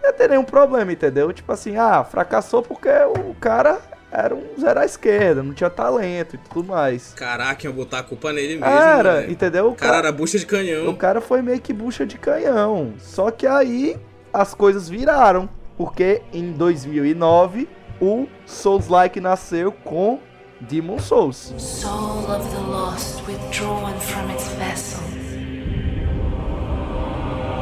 não 0.01 0.09
ia 0.09 0.13
ter 0.13 0.29
nenhum 0.29 0.43
problema, 0.43 0.91
entendeu? 0.91 1.31
Tipo 1.31 1.51
assim, 1.51 1.77
ah, 1.77 2.03
fracassou 2.03 2.63
porque 2.63 2.89
o 2.89 3.35
cara 3.35 3.79
era 4.11 4.35
um 4.35 4.59
zero 4.59 4.79
à 4.79 4.85
esquerda, 4.85 5.41
não 5.41 5.53
tinha 5.53 5.69
talento 5.69 6.35
e 6.35 6.37
tudo 6.37 6.67
mais. 6.67 7.13
Caraca, 7.13 7.65
eu 7.65 7.71
botar 7.71 7.99
a 7.99 8.03
culpa 8.03 8.33
nele 8.33 8.55
mesmo. 8.55 8.65
Era, 8.65 9.21
né? 9.21 9.31
entendeu? 9.31 9.69
O 9.69 9.75
cara 9.75 9.97
era 9.97 10.11
bucha 10.11 10.37
de 10.37 10.45
canhão. 10.45 10.89
O 10.89 10.97
cara 10.97 11.21
foi 11.21 11.41
meio 11.41 11.61
que 11.61 11.71
bucha 11.71 12.05
de 12.05 12.17
canhão. 12.17 12.93
Só 12.97 13.31
que 13.31 13.47
aí 13.47 13.95
as 14.33 14.53
coisas 14.53 14.89
viraram. 14.89 15.47
Porque 15.77 16.21
em 16.33 16.51
2009 16.51 17.67
o 17.99 18.27
Souls-like 18.45 19.19
nasceu 19.19 19.71
com 19.71 20.19
Demon 20.67 20.99
Souls. 20.99 21.53
Soul 21.57 22.25
of 22.29 22.49
the 22.51 22.61
lost 22.61 23.25
withdrawn 23.25 23.99
from 23.99 24.29
its 24.29 24.47
vessel. 24.55 25.01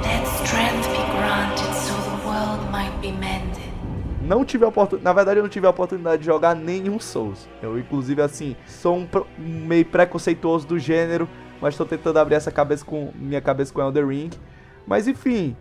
Let 0.01 0.27
strength 0.27 0.87
be 0.89 1.03
granted 1.15 1.73
so 1.75 1.93
the 1.93 2.27
world 2.27 2.69
might 2.71 2.93
be 3.01 3.11
mended. 3.11 3.69
Não 4.21 4.43
tive 4.43 4.65
a 4.65 4.67
oportunidade. 4.67 5.03
Na 5.03 5.13
verdade, 5.13 5.39
eu 5.39 5.43
não 5.43 5.49
tive 5.49 5.65
a 5.65 5.69
oportunidade 5.69 6.19
de 6.19 6.25
jogar 6.25 6.55
nenhum 6.55 6.99
Souls. 6.99 7.47
Eu, 7.61 7.79
inclusive, 7.79 8.21
assim, 8.21 8.55
sou 8.67 8.97
um 8.97 9.07
meio 9.39 9.85
preconceituoso 9.85 10.67
do 10.67 10.77
gênero. 10.77 11.27
Mas 11.61 11.75
tô 11.77 11.85
tentando 11.85 12.17
abrir 12.17 12.35
essa 12.35 12.51
cabeça 12.51 12.85
com. 12.85 13.11
minha 13.15 13.41
cabeça 13.41 13.73
com 13.73 13.81
Elder 13.81 14.07
Ring. 14.07 14.29
Mas 14.85 15.07
enfim. 15.07 15.55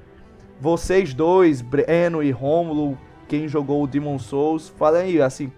Vocês 0.61 1.15
dois, 1.15 1.63
Breno 1.63 2.21
e 2.21 2.33
Rômulo, 2.33 2.99
quem 3.29 3.47
jogou 3.47 3.85
o 3.85 3.87
Demon 3.87 4.19
Souls, 4.19 4.69
fala 4.77 4.99
aí, 4.99 5.23
assim, 5.23 5.53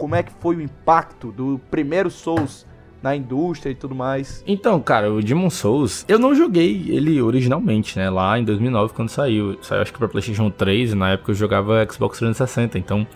como 0.00 0.14
é 0.14 0.22
que 0.22 0.32
foi 0.40 0.56
o 0.56 0.62
impacto 0.62 1.30
do 1.30 1.60
primeiro 1.70 2.10
Souls 2.10 2.66
na 3.02 3.14
indústria 3.14 3.70
e 3.70 3.74
tudo 3.74 3.94
mais. 3.94 4.42
Então, 4.46 4.80
cara, 4.80 5.12
o 5.12 5.22
Demon 5.22 5.50
Souls, 5.50 6.06
eu 6.08 6.18
não 6.18 6.34
joguei 6.34 6.86
ele 6.88 7.20
originalmente, 7.20 7.98
né? 7.98 8.08
Lá 8.08 8.38
em 8.38 8.44
2009, 8.44 8.94
quando 8.94 9.10
saiu. 9.10 9.58
Saiu 9.62 9.82
acho 9.82 9.92
que 9.92 9.98
pra 9.98 10.08
PlayStation 10.08 10.50
3, 10.50 10.92
e 10.92 10.94
na 10.94 11.10
época 11.10 11.32
eu 11.32 11.34
jogava 11.34 11.86
Xbox 11.90 12.18
360, 12.18 12.78
então 12.78 13.06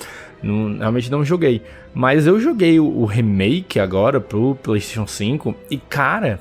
não, 0.42 0.76
realmente 0.76 1.10
não 1.10 1.24
joguei. 1.24 1.62
Mas 1.94 2.26
eu 2.26 2.38
joguei 2.38 2.78
o, 2.78 2.86
o 2.86 3.06
remake 3.06 3.80
agora 3.80 4.20
pro 4.20 4.54
PlayStation 4.62 5.06
5 5.06 5.54
e, 5.70 5.78
cara, 5.78 6.38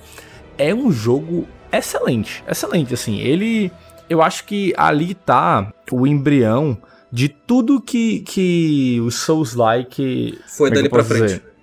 é 0.58 0.76
um 0.76 0.92
jogo 0.92 1.48
excelente. 1.72 2.44
Excelente, 2.46 2.94
assim. 2.94 3.20
Ele. 3.20 3.72
Eu 4.10 4.22
acho 4.22 4.44
que 4.44 4.74
ali 4.76 5.14
tá 5.14 5.72
o 5.90 6.06
embrião 6.06 6.78
de 7.14 7.30
tudo 7.30 7.80
que, 7.80 8.22
que 8.22 9.00
o 9.02 9.12
Souls-like. 9.12 10.40
Foi 10.48 10.72
é 10.72 10.74
dali 10.74 10.90
pra 10.90 11.04
frente. 11.04 11.26
dizer? 11.26 11.54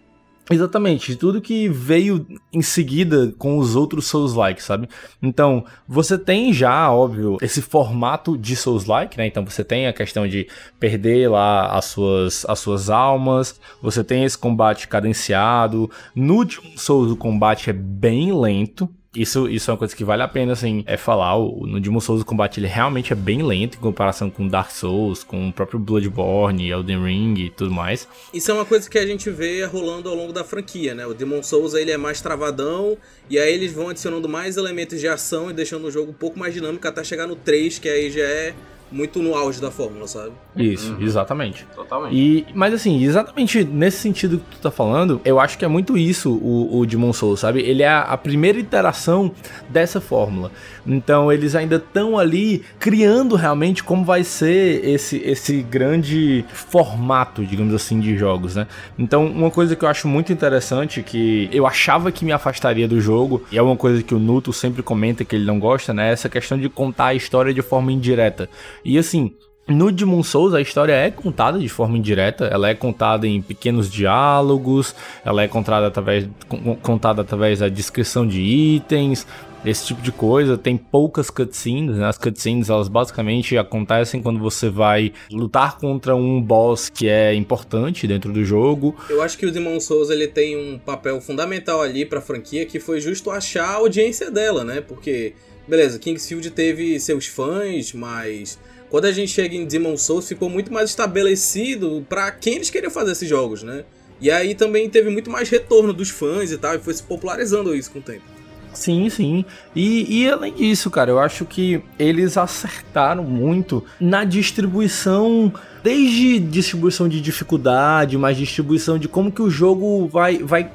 Exatamente, 0.49 1.15
tudo 1.15 1.41
que 1.41 1.69
veio 1.69 2.27
em 2.53 2.63
seguida 2.63 3.33
com 3.39 3.57
os 3.59 3.77
outros 3.77 4.07
Souls-like, 4.07 4.61
sabe? 4.61 4.89
Então, 5.23 5.65
você 5.87 6.19
tem 6.19 6.53
já, 6.53 6.93
óbvio, 6.93 7.37
esse 7.41 7.63
formato 7.63 8.37
de 8.37 8.57
Souls-like, 8.57 9.17
né? 9.17 9.27
Então 9.27 9.45
você 9.45 9.63
tem 9.63 9.87
a 9.87 9.93
questão 9.93 10.27
de 10.27 10.49
perder 10.79 11.31
lá 11.31 11.67
as 11.77 11.87
suas, 11.87 12.45
as 12.49 12.59
suas 12.59 12.91
almas, 12.91 13.61
você 13.81 14.03
tem 14.03 14.25
esse 14.25 14.39
combate 14.39 14.89
cadenciado. 14.89 15.89
No 16.15 16.45
Demon 16.45 16.77
Souls 16.77 17.13
o 17.13 17.17
combate 17.17 17.71
é 17.71 17.73
bem 17.73 18.33
lento, 18.33 18.89
isso, 19.15 19.49
isso 19.49 19.71
é 19.71 19.73
uma 19.73 19.79
coisa 19.79 19.95
que 19.95 20.05
vale 20.05 20.23
a 20.23 20.29
pena, 20.29 20.53
assim, 20.53 20.85
é 20.87 20.97
falar. 20.97 21.37
O, 21.37 21.67
no 21.67 21.81
Demon 21.81 21.99
Souls 21.99 22.23
o 22.23 22.25
combate 22.25 22.61
ele 22.61 22.69
realmente 22.69 23.13
é 23.13 23.17
bem 23.17 23.43
lento 23.43 23.77
em 23.77 23.81
comparação 23.81 24.31
com 24.31 24.47
Dark 24.47 24.71
Souls, 24.71 25.25
com 25.25 25.49
o 25.49 25.53
próprio 25.53 25.81
Bloodborne, 25.81 26.71
Elden 26.71 27.03
Ring 27.03 27.35
e 27.39 27.51
tudo 27.51 27.73
mais. 27.73 28.07
Isso 28.33 28.51
é 28.51 28.55
uma 28.55 28.65
coisa 28.65 28.89
que 28.89 28.99
a 28.99 29.07
gente 29.07 29.29
vê 29.29 29.65
rolando 29.65 30.09
ao 30.09 30.15
longo 30.15 30.33
da 30.33 30.45
franquia, 30.45 30.95
né? 30.95 31.07
O 31.07 31.15
Demon 31.15 31.43
Souls 31.43 31.75
ele 31.75 31.91
é 31.91 31.97
mais 31.97 32.21
travadão, 32.21 32.97
e 33.29 33.37
aí 33.39 33.53
eles 33.53 33.73
vão 33.73 33.89
adicionando 33.89 34.29
mais 34.29 34.57
elementos 34.57 35.01
de 35.01 35.09
ação 35.09 35.51
e 35.51 35.53
deixando 35.53 35.89
o 35.89 35.91
jogo 35.91 36.13
um 36.13 36.15
pouco 36.15 36.39
mais 36.39 36.55
dinâmico 36.55 36.87
até 36.87 37.03
chegar 37.03 37.27
no 37.27 37.35
3, 37.35 37.81
que 37.81 37.89
aí 37.89 38.11
já 38.11 38.23
é 38.23 38.55
muito 38.91 39.23
no 39.23 39.35
auge 39.35 39.61
da 39.61 39.71
fórmula, 39.71 40.07
sabe? 40.07 40.33
Isso, 40.57 40.97
exatamente. 41.01 41.67
Totalmente. 41.75 42.15
E, 42.15 42.47
mas 42.55 42.75
assim, 42.75 43.03
exatamente 43.03 43.65
nesse 43.65 43.99
sentido 43.99 44.39
que 44.39 44.57
tu 44.57 44.63
tá 44.63 44.71
falando, 44.71 45.21
eu 45.25 45.39
acho 45.39 45.57
que 45.57 45.65
é 45.65 45.69
muito 45.69 45.97
isso 45.97 46.33
o, 46.33 46.79
o 46.81 46.87
Demon 46.87 47.13
Souls, 47.13 47.41
sabe? 47.41 47.61
Ele 47.61 47.83
é 47.83 47.89
a, 47.89 48.01
a 48.01 48.17
primeira 48.17 48.59
iteração 48.59 49.33
dessa 49.69 50.01
fórmula. 50.01 50.51
Então 50.87 51.31
eles 51.31 51.55
ainda 51.55 51.77
estão 51.77 52.19
ali 52.19 52.65
criando 52.79 53.37
realmente 53.37 53.85
como 53.85 54.05
vai 54.05 54.25
ser 54.25 54.85
esse, 54.85 55.19
esse 55.19 55.63
grande 55.63 56.45
formato, 56.53 57.45
digamos 57.45 57.75
assim, 57.75 58.01
de 58.01 58.17
jogos, 58.17 58.57
né? 58.57 58.67
Então 58.99 59.27
uma 59.27 59.51
coisa 59.51 59.77
que 59.77 59.85
eu 59.85 59.89
acho 59.89 60.09
muito 60.09 60.33
interessante, 60.33 61.03
que 61.03 61.49
eu 61.53 61.67
achava 61.67 62.11
que 62.11 62.25
me 62.25 62.33
afastaria 62.33 62.89
do 62.89 63.01
jogo, 63.01 63.43
e 63.53 63.59
é 63.59 63.63
uma 63.63 63.77
coisa 63.77 64.03
que 64.03 64.15
o 64.15 64.19
Nuto 64.19 64.53
sempre 64.53 64.83
comenta 64.83 65.25
que 65.25 65.37
ele 65.37 65.45
não 65.45 65.59
gosta, 65.59 65.95
né? 65.95 66.11
Essa 66.11 66.29
questão 66.29 66.59
de 66.59 66.69
contar 66.69 67.07
a 67.07 67.15
história 67.15 67.55
de 67.55 67.63
forma 67.63 67.93
indireta. 67.93 68.49
E 68.85 68.99
assim, 68.99 69.33
no 69.69 69.93
Demon 69.93 70.23
Souls 70.23 70.55
a 70.55 70.61
história 70.61 70.93
é 70.93 71.11
contada 71.11 71.59
de 71.59 71.69
forma 71.69 71.97
indireta, 71.97 72.47
ela 72.47 72.69
é 72.69 72.75
contada 72.75 73.27
em 73.27 73.41
pequenos 73.41 73.91
diálogos, 73.91 74.95
ela 75.25 75.43
é 75.43 75.49
contada 75.49 75.87
através, 75.87 76.29
con- 76.49 76.77
contada 76.77 77.23
através 77.23 77.61
da 77.61 77.69
descrição 77.69 78.27
de 78.27 78.41
itens, 78.41 79.27
esse 79.65 79.87
tipo 79.89 80.01
de 80.01 80.11
coisa. 80.11 80.57
Tem 80.57 80.77
poucas 80.77 81.29
cutscenes, 81.29 81.97
né? 81.97 82.07
As 82.07 82.17
cutscenes 82.17 82.71
elas 82.71 82.89
basicamente 82.89 83.59
acontecem 83.59 84.23
quando 84.23 84.41
você 84.41 84.71
vai 84.71 85.13
lutar 85.31 85.77
contra 85.77 86.17
um 86.17 86.41
boss 86.41 86.89
que 86.89 87.07
é 87.09 87.35
importante 87.35 88.07
dentro 88.07 88.33
do 88.33 88.43
jogo. 88.43 88.97
Eu 89.11 89.23
acho 89.23 89.37
que 89.37 89.45
o 89.45 89.53
Demon 89.53 89.79
Souls 89.79 90.09
ele 90.09 90.27
tem 90.27 90.57
um 90.57 90.79
papel 90.79 91.21
fundamental 91.21 91.83
ali 91.83 92.07
pra 92.07 92.23
franquia, 92.23 92.65
que 92.65 92.81
foi 92.81 93.01
justo 93.03 93.31
achar 93.31 93.67
a 93.69 93.75
audiência 93.75 94.31
dela, 94.31 94.65
né? 94.65 94.81
Porque, 94.81 95.35
beleza, 95.71 95.99
Kingsfield 95.99 96.51
teve 96.51 96.99
seus 96.99 97.27
fãs, 97.27 97.93
mas 97.93 98.59
quando 98.91 99.05
a 99.05 99.13
gente 99.13 99.31
chega 99.31 99.55
em 99.55 99.65
Demon 99.65 99.97
Souls 99.97 100.27
ficou 100.27 100.51
muito 100.51 100.73
mais 100.73 100.91
estabelecido 100.91 102.05
pra 102.09 102.33
quem 102.33 102.57
eles 102.57 102.69
queriam 102.69 102.91
fazer 102.91 103.13
esses 103.13 103.29
jogos, 103.29 103.63
né? 103.63 103.85
E 104.21 104.31
aí 104.31 104.55
também 104.55 104.91
teve 104.91 105.09
muito 105.09 105.31
mais 105.31 105.49
retorno 105.49 105.93
dos 105.93 106.11
fãs 106.11 106.51
e 106.51 106.59
tal, 106.59 106.75
e 106.75 106.79
foi 106.79 106.93
se 106.93 107.03
popularizando 107.03 107.75
isso 107.75 107.91
com 107.91 108.01
o 108.01 108.03
tempo. 108.03 108.25
Sim, 108.73 109.09
sim. 109.09 109.45
E, 109.75 110.23
e 110.23 110.31
além 110.31 110.55
disso, 110.55 110.91
cara, 110.91 111.11
eu 111.11 111.19
acho 111.19 111.45
que 111.45 111.83
eles 111.99 112.37
acertaram 112.37 113.25
muito 113.25 113.85
na 114.01 114.25
distribuição, 114.25 115.53
desde 115.83 116.39
distribuição 116.39 117.09
de 117.09 117.21
dificuldade, 117.21 118.19
mas 118.19 118.37
distribuição 118.37 118.99
de 118.99 119.09
como 119.09 119.33
que 119.33 119.43
o 119.43 119.51
jogo 119.51 120.07
vai, 120.09 120.39
vai 120.39 120.71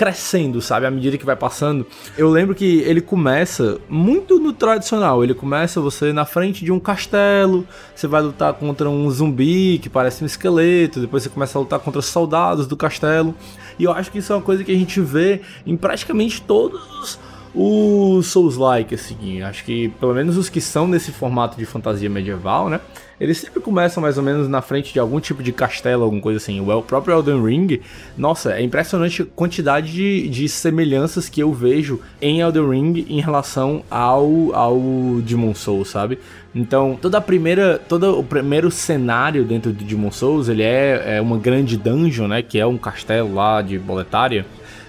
crescendo, 0.00 0.62
sabe? 0.62 0.86
À 0.86 0.90
medida 0.90 1.18
que 1.18 1.26
vai 1.26 1.36
passando. 1.36 1.86
Eu 2.16 2.30
lembro 2.30 2.54
que 2.54 2.78
ele 2.86 3.02
começa 3.02 3.78
muito 3.86 4.38
no 4.38 4.50
tradicional. 4.50 5.22
Ele 5.22 5.34
começa 5.34 5.78
você 5.78 6.10
na 6.10 6.24
frente 6.24 6.64
de 6.64 6.72
um 6.72 6.80
castelo, 6.80 7.66
você 7.94 8.06
vai 8.06 8.22
lutar 8.22 8.54
contra 8.54 8.88
um 8.88 9.10
zumbi 9.10 9.78
que 9.78 9.90
parece 9.90 10.24
um 10.24 10.26
esqueleto, 10.26 11.00
depois 11.00 11.22
você 11.22 11.28
começa 11.28 11.58
a 11.58 11.60
lutar 11.60 11.80
contra 11.80 12.00
soldados 12.00 12.66
do 12.66 12.78
castelo. 12.78 13.34
E 13.78 13.84
eu 13.84 13.92
acho 13.92 14.10
que 14.10 14.16
isso 14.20 14.32
é 14.32 14.36
uma 14.36 14.42
coisa 14.42 14.64
que 14.64 14.72
a 14.72 14.74
gente 14.74 14.98
vê 15.02 15.42
em 15.66 15.76
praticamente 15.76 16.40
todos 16.40 16.80
os 17.02 17.18
os 17.52 18.28
Souls-like, 18.28 18.94
assim, 18.94 19.42
acho 19.42 19.64
que 19.64 19.88
pelo 19.98 20.14
menos 20.14 20.36
os 20.36 20.48
que 20.48 20.60
são 20.60 20.86
nesse 20.86 21.10
formato 21.10 21.58
de 21.58 21.66
fantasia 21.66 22.08
medieval, 22.08 22.68
né? 22.68 22.80
Eles 23.20 23.36
sempre 23.36 23.60
começam 23.60 24.02
mais 24.02 24.16
ou 24.16 24.24
menos 24.24 24.48
na 24.48 24.62
frente 24.62 24.94
de 24.94 24.98
algum 24.98 25.20
tipo 25.20 25.42
de 25.42 25.52
castelo, 25.52 26.04
alguma 26.04 26.22
coisa 26.22 26.38
assim. 26.38 26.58
O 26.58 26.82
próprio 26.82 27.14
Elden 27.14 27.44
Ring, 27.44 27.80
nossa, 28.16 28.54
é 28.54 28.62
impressionante 28.62 29.22
a 29.22 29.26
quantidade 29.26 29.92
de, 29.92 30.26
de 30.28 30.48
semelhanças 30.48 31.28
que 31.28 31.40
eu 31.40 31.52
vejo 31.52 32.00
em 32.20 32.40
Elden 32.40 32.70
Ring 32.70 33.06
em 33.10 33.20
relação 33.20 33.84
ao, 33.90 34.54
ao 34.54 34.80
Demon 35.22 35.54
Souls, 35.54 35.90
sabe? 35.90 36.18
Então, 36.54 36.98
toda 37.00 37.18
a 37.18 37.20
primeira, 37.20 37.78
todo 37.78 38.18
o 38.18 38.24
primeiro 38.24 38.70
cenário 38.70 39.44
dentro 39.44 39.70
do 39.70 39.84
Demon 39.84 40.10
Souls, 40.10 40.48
ele 40.48 40.62
é, 40.62 41.16
é 41.16 41.20
uma 41.20 41.36
grande 41.36 41.76
dungeon, 41.76 42.26
né? 42.26 42.42
Que 42.42 42.58
é 42.58 42.66
um 42.66 42.78
castelo 42.78 43.34
lá 43.34 43.60
de 43.60 43.78
boletária, 43.78 44.46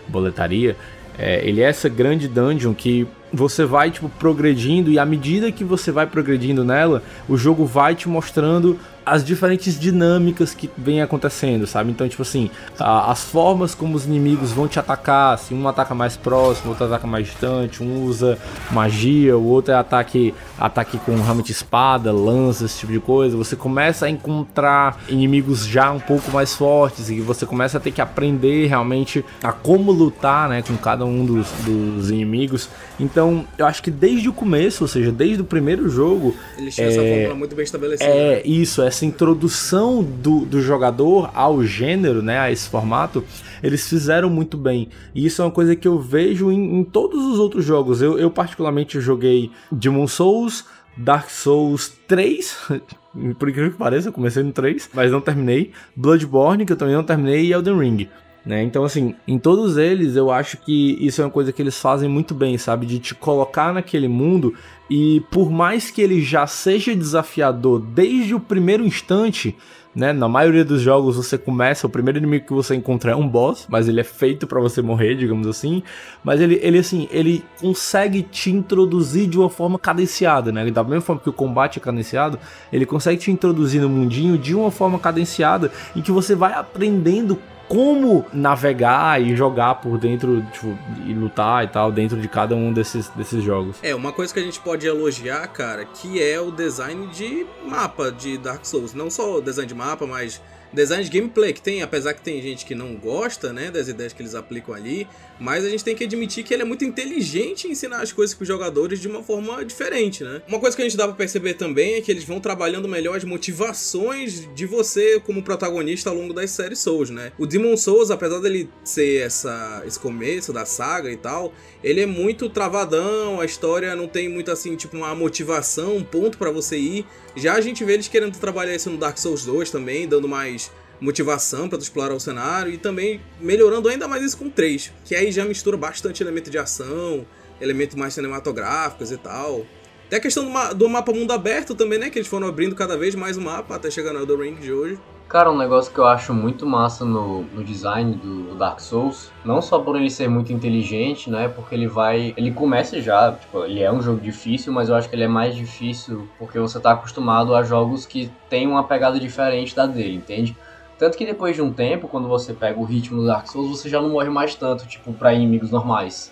boletaria. 0.08 0.78
É, 1.18 1.48
ele 1.48 1.62
é 1.62 1.66
essa 1.66 1.90
grande 1.90 2.28
dungeon 2.28 2.74
que 2.74 3.08
você 3.34 3.66
vai 3.66 3.92
tipo 3.92 4.10
progredindo 4.10 4.92
e 4.92 5.00
à 5.00 5.06
medida 5.06 5.52
que 5.52 5.64
você 5.64 5.92
vai 5.92 6.06
progredindo 6.06 6.64
nela, 6.64 7.02
o 7.28 7.38
jogo 7.38 7.66
vai 7.66 7.96
te 7.96 8.10
mostrando 8.10 8.78
as 9.06 9.24
diferentes 9.24 9.80
dinâmicas 9.80 10.54
que 10.54 10.70
vem 10.78 11.02
acontecendo, 11.02 11.66
sabe? 11.66 11.92
Então, 11.92 12.08
tipo 12.08 12.22
assim, 12.22 12.50
a- 12.80 13.12
as 13.12 13.24
formas 13.24 13.74
como 13.74 13.96
os 13.96 14.06
inimigos 14.06 14.52
vão 14.52 14.68
te 14.68 14.80
atacar, 14.80 15.38
se 15.38 15.54
um 15.54 15.68
ataca 15.68 15.94
mais 15.96 16.16
próximo, 16.16 16.70
outro 16.70 16.86
ataca 16.86 17.08
mais 17.08 17.28
distante, 17.28 17.82
um 17.84 18.04
usa 18.06 18.38
magia, 18.72 19.38
o 19.38 19.46
outro 19.46 19.74
é 19.74 19.76
ataque, 19.78 20.34
ataque 20.60 20.98
com 21.00 21.16
realmente 21.22 21.52
espada, 21.52 22.12
lança, 22.12 22.66
esse 22.66 22.80
tipo 22.80 22.92
de 22.92 23.00
coisa. 23.00 23.36
Você 23.38 23.56
começa 23.56 24.06
a 24.06 24.10
encontrar 24.10 25.00
inimigos 25.10 25.66
já 25.66 25.92
um 25.92 26.00
pouco 26.00 26.32
mais 26.32 26.54
fortes 26.56 27.10
e 27.10 27.20
você 27.22 27.46
começa 27.46 27.78
a 27.78 27.82
ter 27.82 27.92
que 27.92 28.02
aprender 28.02 28.68
realmente 28.68 29.24
a 29.44 29.52
como 29.52 29.92
lutar, 29.92 30.48
né, 30.50 30.62
com 30.62 30.76
cada 30.78 31.06
um 31.06 31.26
dos, 31.26 31.48
dos 31.66 32.10
inimigos. 32.10 32.70
Então, 33.00 33.46
eu 33.58 33.66
acho 33.66 33.82
que 33.82 33.90
desde 33.92 34.30
o 34.30 34.34
começo, 34.34 34.84
ou 34.84 34.88
seja, 34.88 35.12
desde 35.12 35.42
o 35.42 35.46
primeiro 35.46 35.90
jogo, 35.90 36.36
Eles 36.58 36.76
tinham 36.76 36.90
essa 36.90 37.02
É, 37.02 37.10
fórmula 37.10 37.36
muito 37.36 37.56
bem 37.56 37.64
estabelecida. 37.64 38.10
é 38.10 38.42
isso, 38.46 38.82
essa 38.92 39.06
introdução 39.06 40.04
do, 40.04 40.42
do 40.46 40.62
jogador 40.62 41.32
ao 41.34 41.64
gênero, 41.64 42.22
né, 42.22 42.38
a 42.38 42.52
esse 42.52 42.68
formato, 42.68 43.24
eles 43.64 43.88
fizeram 43.88 44.30
muito 44.30 44.58
bem. 44.58 44.90
E 45.16 45.26
isso 45.26 45.42
é 45.42 45.46
uma 45.46 45.52
coisa 45.52 45.76
que 45.78 45.88
eu 45.88 45.98
vejo 45.98 46.52
em, 46.52 46.80
em 46.80 46.84
todos 46.84 47.24
os 47.24 47.40
outros 47.40 47.64
jogos. 47.64 48.02
Eu, 48.02 48.20
eu 48.20 48.30
particularmente 48.30 49.00
joguei 49.00 49.50
Demon 49.72 50.08
Souls, 50.08 50.66
Dark 50.98 51.30
Souls 51.30 51.94
3, 52.06 52.58
por 53.40 53.50
incrível 53.50 53.72
que 53.72 53.78
pareça, 53.78 54.10
eu 54.10 54.14
comecei 54.14 54.44
no 54.44 54.52
3, 54.52 54.90
mas 54.94 55.10
não 55.10 55.22
terminei. 55.22 55.72
Bloodborne, 55.96 56.66
que 56.66 56.74
eu 56.74 56.78
também 56.78 56.94
não 56.94 57.04
terminei, 57.04 57.46
e 57.46 57.54
Elden 57.54 57.80
Ring. 57.80 58.10
Né? 58.46 58.64
Então, 58.64 58.84
assim, 58.84 59.14
em 59.28 59.38
todos 59.38 59.78
eles, 59.78 60.16
eu 60.16 60.32
acho 60.32 60.58
que 60.58 60.98
isso 61.00 61.22
é 61.22 61.26
uma 61.26 61.32
coisa 61.32 61.52
que 61.52 61.62
eles 61.62 61.80
fazem 61.80 62.10
muito 62.10 62.34
bem, 62.34 62.58
sabe? 62.58 62.88
De 62.88 62.98
te 62.98 63.14
colocar 63.14 63.72
naquele 63.72 64.08
mundo 64.08 64.56
e 64.90 65.22
por 65.30 65.52
mais 65.52 65.92
que 65.92 66.02
ele 66.02 66.22
já 66.22 66.48
seja 66.48 66.96
desafiador 66.96 67.80
desde 67.80 68.34
o 68.34 68.40
primeiro 68.40 68.84
instante, 68.84 69.56
né? 69.96 70.12
Na 70.12 70.28
maioria 70.28 70.66
dos 70.66 70.82
jogos 70.82 71.18
você 71.18 71.38
começa, 71.38 71.86
o 71.86 71.90
primeiro 71.90 72.18
inimigo 72.18 72.48
que 72.48 72.54
você 72.54 72.76
encontra 72.76 73.12
é 73.12 73.16
um 73.16 73.28
boss, 73.28 73.68
mas 73.70 73.88
ele 73.88 74.00
é 74.00 74.04
feito 74.04 74.48
pra 74.48 74.60
você 74.60 74.82
morrer, 74.82 75.16
digamos 75.16 75.46
assim. 75.48 75.84
Mas 76.24 76.42
ele, 76.42 76.60
ele 76.64 76.80
assim, 76.80 77.08
ele 77.12 77.44
consegue 77.60 78.24
te 78.24 78.50
introduzir 78.50 79.28
de 79.28 79.38
uma 79.38 79.50
forma 79.50 79.78
cadenciada, 79.78 80.52
né? 80.52 80.70
Da 80.72 80.84
mesma 80.84 81.02
forma 81.02 81.22
que 81.22 81.30
o 81.30 81.34
combate 81.34 81.78
é 81.78 81.82
cadenciado, 81.82 82.40
ele 82.72 82.86
consegue 82.86 83.20
te 83.20 83.32
introduzir 83.32 83.82
no 83.82 83.90
mundinho 83.90 84.38
de 84.38 84.56
uma 84.56 84.72
forma 84.72 84.98
cadenciada 84.98 85.72
em 85.96 86.02
que 86.02 86.12
você 86.12 86.34
vai 86.34 86.54
aprendendo 86.54 87.38
como 87.72 88.26
navegar 88.34 89.22
e 89.22 89.34
jogar 89.34 89.76
por 89.76 89.98
dentro, 89.98 90.46
tipo, 90.52 90.78
e 91.08 91.14
lutar 91.14 91.64
e 91.64 91.70
tal, 91.70 91.90
dentro 91.90 92.20
de 92.20 92.28
cada 92.28 92.54
um 92.54 92.74
desses, 92.74 93.08
desses 93.16 93.42
jogos. 93.42 93.78
É, 93.82 93.96
uma 93.96 94.12
coisa 94.12 94.34
que 94.34 94.42
a 94.42 94.44
gente 94.44 94.60
pode 94.60 94.86
elogiar, 94.86 95.48
cara, 95.48 95.86
que 95.86 96.22
é 96.22 96.38
o 96.38 96.52
design 96.52 97.08
de 97.08 97.48
mapa 97.66 98.12
de 98.12 98.38
Dark 98.38 98.66
Souls. 98.66 98.94
Não 98.94 99.10
só 99.10 99.38
o 99.38 99.42
design 99.42 99.70
de 99.70 99.74
mapa, 99.74 100.06
mas 100.06 100.42
design 100.74 101.02
de 101.02 101.10
gameplay 101.10 101.54
que 101.54 101.62
tem, 101.62 101.82
apesar 101.82 102.14
que 102.14 102.22
tem 102.22 102.42
gente 102.42 102.66
que 102.66 102.76
não 102.76 102.94
gosta, 102.96 103.54
né, 103.54 103.72
das 103.72 103.88
ideias 103.88 104.12
que 104.12 104.22
eles 104.22 104.36
aplicam 104.36 104.76
ali, 104.76 105.08
mas 105.42 105.66
a 105.66 105.70
gente 105.70 105.84
tem 105.84 105.96
que 105.96 106.04
admitir 106.04 106.44
que 106.44 106.54
ele 106.54 106.62
é 106.62 106.66
muito 106.66 106.86
inteligente 106.86 107.68
em 107.68 107.72
ensinar 107.72 108.00
as 108.00 108.12
coisas 108.12 108.36
para 108.36 108.44
os 108.44 108.48
jogadores 108.48 109.00
de 109.02 109.08
uma 109.08 109.24
forma 109.24 109.66
diferente, 109.66 110.24
né? 110.24 110.44
Uma 110.48 110.60
coisa 110.60 110.76
que 110.76 110.84
a 110.84 110.86
gente 110.86 110.96
dá 110.96 111.08
para 111.08 111.16
perceber 111.16 111.56
também 111.56 111.96
é 111.96 112.02
que 112.02 112.12
eles 112.12 112.24
vão 112.24 112.40
trabalhando 112.40 112.88
melhor 112.88 113.18
as 113.18 113.24
motivações 113.24 114.48
de 114.54 114.68
você 114.68 115.20
como 115.20 115.42
protagonista 115.42 116.12
ao 116.12 116.16
longo 116.16 116.32
das 116.32 116.52
séries 116.52 116.78
Souls, 116.78 117.10
né? 117.10 117.32
O 117.40 117.48
Demon 117.48 117.76
Souls, 117.76 118.12
apesar 118.12 118.40
dele 118.40 118.70
ser 118.84 119.26
essa, 119.26 119.82
esse 119.84 120.00
começo 120.00 120.54
da 120.54 120.64
saga 120.64 121.12
e 121.12 121.18
tal, 121.18 121.52
ele 121.84 122.02
é 122.02 122.06
muito 122.06 122.48
travadão, 122.48 123.42
a 123.42 123.46
história 123.46 123.96
não 123.96 124.08
tem 124.08 124.30
muito 124.30 124.52
assim, 124.52 124.76
tipo 124.76 124.96
uma 124.96 125.16
motivação, 125.16 125.96
um 125.96 126.04
ponto 126.04 126.38
para 126.38 126.52
você 126.52 126.78
ir. 126.78 127.06
Já 127.36 127.56
a 127.56 127.62
gente 127.62 127.84
vê 127.84 127.94
eles 127.94 128.08
querendo 128.08 128.38
trabalhar 128.38 128.76
isso 128.76 128.92
no 128.92 128.98
Dark 128.98 129.18
Souls 129.18 129.44
2 129.44 129.72
também, 129.72 130.08
dando 130.08 130.28
mais 130.28 130.72
motivação 131.02 131.68
para 131.68 131.80
explorar 131.80 132.14
o 132.14 132.20
cenário 132.20 132.72
e 132.72 132.78
também 132.78 133.20
melhorando 133.40 133.90
ainda 133.90 134.08
mais 134.08 134.24
isso 134.24 134.38
com 134.38 134.50
3, 134.50 134.94
que 135.04 135.16
aí 135.16 135.32
já 135.32 135.44
mistura 135.44 135.76
bastante 135.76 136.22
elemento 136.22 136.52
de 136.52 136.60
ação, 136.60 137.26
elementos 137.60 137.96
mais 137.96 138.14
cinematográficos 138.14 139.12
e 139.12 139.18
tal. 139.18 139.66
Tem 140.10 140.20
a 140.20 140.22
questão 140.22 140.44
do, 140.44 140.50
ma 140.52 140.74
do, 140.74 140.90
mapa 140.90 141.12
mundo 141.12 141.32
aberto 141.32 141.74
também, 141.74 141.98
né? 141.98 142.10
Que 142.10 142.20
eles 142.20 142.28
foram 142.28 142.48
abrindo 142.48 142.76
cada 142.76 142.98
vez 142.98 143.16
mais 143.16 143.38
o 143.38 143.42
mapa 143.42 143.76
até 143.76 143.90
chegar 143.90 144.14
no 144.14 144.20
Elden 144.20 144.38
Ring 144.38 144.56
de 144.56 144.72
hoje. 144.72 145.00
Cara, 145.28 145.50
um 145.50 145.58
negócio 145.58 145.94
que 145.94 145.98
eu 145.98 146.06
acho 146.06 146.34
muito 146.34 146.66
massa 146.66 147.06
no, 147.06 147.44
no 147.44 147.64
design 147.64 148.16
do, 148.16 148.54
Dark 148.56 148.82
Souls, 148.82 149.32
não 149.46 149.62
só 149.62 149.80
por 149.80 149.96
ele 149.96 150.10
ser 150.10 150.28
muito 150.28 150.52
inteligente, 150.52 151.30
né? 151.30 151.48
Porque 151.48 151.74
ele 151.74 151.88
vai. 151.88 152.34
Ele 152.36 152.52
começa 152.52 153.02
já, 153.02 153.32
tipo, 153.32 153.64
ele 153.64 153.82
é 153.82 153.90
um 153.90 154.02
jogo 154.02 154.20
difícil, 154.20 154.74
mas 154.74 154.90
eu 154.90 154.96
acho 154.96 155.08
que 155.08 155.16
ele 155.16 155.24
é 155.24 155.30
mais 155.30 155.56
difícil 155.56 156.28
porque 156.38 156.60
você 156.60 156.78
tá 156.80 156.92
acostumado 156.92 157.56
a 157.56 157.64
jogos 157.64 158.06
que 158.06 158.30
tem 158.50 158.68
uma 158.68 158.84
pegada 158.84 159.18
diferente 159.18 159.74
da 159.74 159.86
dele, 159.86 160.18
entende? 160.18 160.56
Tanto 161.02 161.18
que 161.18 161.26
depois 161.26 161.56
de 161.56 161.64
um 161.64 161.74
tempo, 161.74 162.08
quando 162.08 162.28
você 162.28 162.54
pega 162.54 162.80
o 162.80 162.84
ritmo 162.84 163.22
do 163.22 163.26
Dark 163.26 163.48
Souls, 163.48 163.72
você 163.72 163.90
já 163.90 164.00
não 164.00 164.10
morre 164.10 164.30
mais 164.30 164.54
tanto, 164.54 164.86
tipo, 164.86 165.12
pra 165.12 165.34
inimigos 165.34 165.72
normais. 165.72 166.32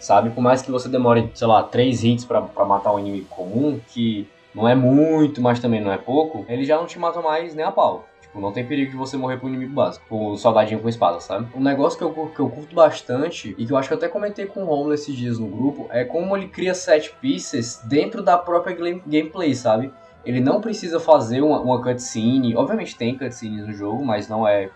Sabe? 0.00 0.30
Por 0.30 0.40
mais 0.40 0.62
que 0.62 0.70
você 0.70 0.88
demore, 0.88 1.30
sei 1.34 1.46
lá, 1.46 1.62
três 1.62 2.02
hits 2.02 2.24
para 2.24 2.40
matar 2.64 2.94
um 2.94 2.98
inimigo 2.98 3.26
comum, 3.26 3.78
que 3.88 4.26
não 4.54 4.66
é 4.66 4.74
muito, 4.74 5.42
mas 5.42 5.60
também 5.60 5.82
não 5.82 5.92
é 5.92 5.98
pouco, 5.98 6.46
ele 6.48 6.64
já 6.64 6.78
não 6.78 6.86
te 6.86 6.98
mata 6.98 7.20
mais 7.20 7.54
nem 7.54 7.66
a 7.66 7.70
pau. 7.70 8.06
Tipo, 8.22 8.40
não 8.40 8.50
tem 8.50 8.66
perigo 8.66 8.92
de 8.92 8.96
você 8.96 9.14
morrer 9.18 9.36
pro 9.36 9.46
inimigo 9.46 9.74
básico, 9.74 10.30
o 10.30 10.38
soldadinho 10.38 10.80
com 10.80 10.88
espada, 10.88 11.20
sabe? 11.20 11.46
Um 11.54 11.60
negócio 11.60 11.98
que 11.98 12.04
eu, 12.04 12.32
que 12.34 12.40
eu 12.40 12.48
curto 12.48 12.74
bastante, 12.74 13.54
e 13.58 13.66
que 13.66 13.72
eu 13.74 13.76
acho 13.76 13.88
que 13.88 13.92
eu 13.92 13.98
até 13.98 14.08
comentei 14.08 14.46
com 14.46 14.62
o 14.62 14.64
Romulo 14.64 14.94
esses 14.94 15.14
dias 15.14 15.38
no 15.38 15.48
grupo, 15.48 15.86
é 15.90 16.02
como 16.02 16.34
ele 16.34 16.48
cria 16.48 16.72
set 16.72 17.14
pieces 17.20 17.82
dentro 17.84 18.22
da 18.22 18.38
própria 18.38 18.74
gameplay, 19.06 19.54
sabe? 19.54 19.92
Ele 20.28 20.40
não 20.40 20.60
precisa 20.60 21.00
fazer 21.00 21.40
uma, 21.40 21.58
uma 21.58 21.82
cutscene. 21.82 22.54
Obviamente 22.54 22.94
tem 22.94 23.16
cutscenes 23.16 23.66
no 23.66 23.72
jogo, 23.72 24.04
mas 24.04 24.28
não 24.28 24.46
é. 24.46 24.68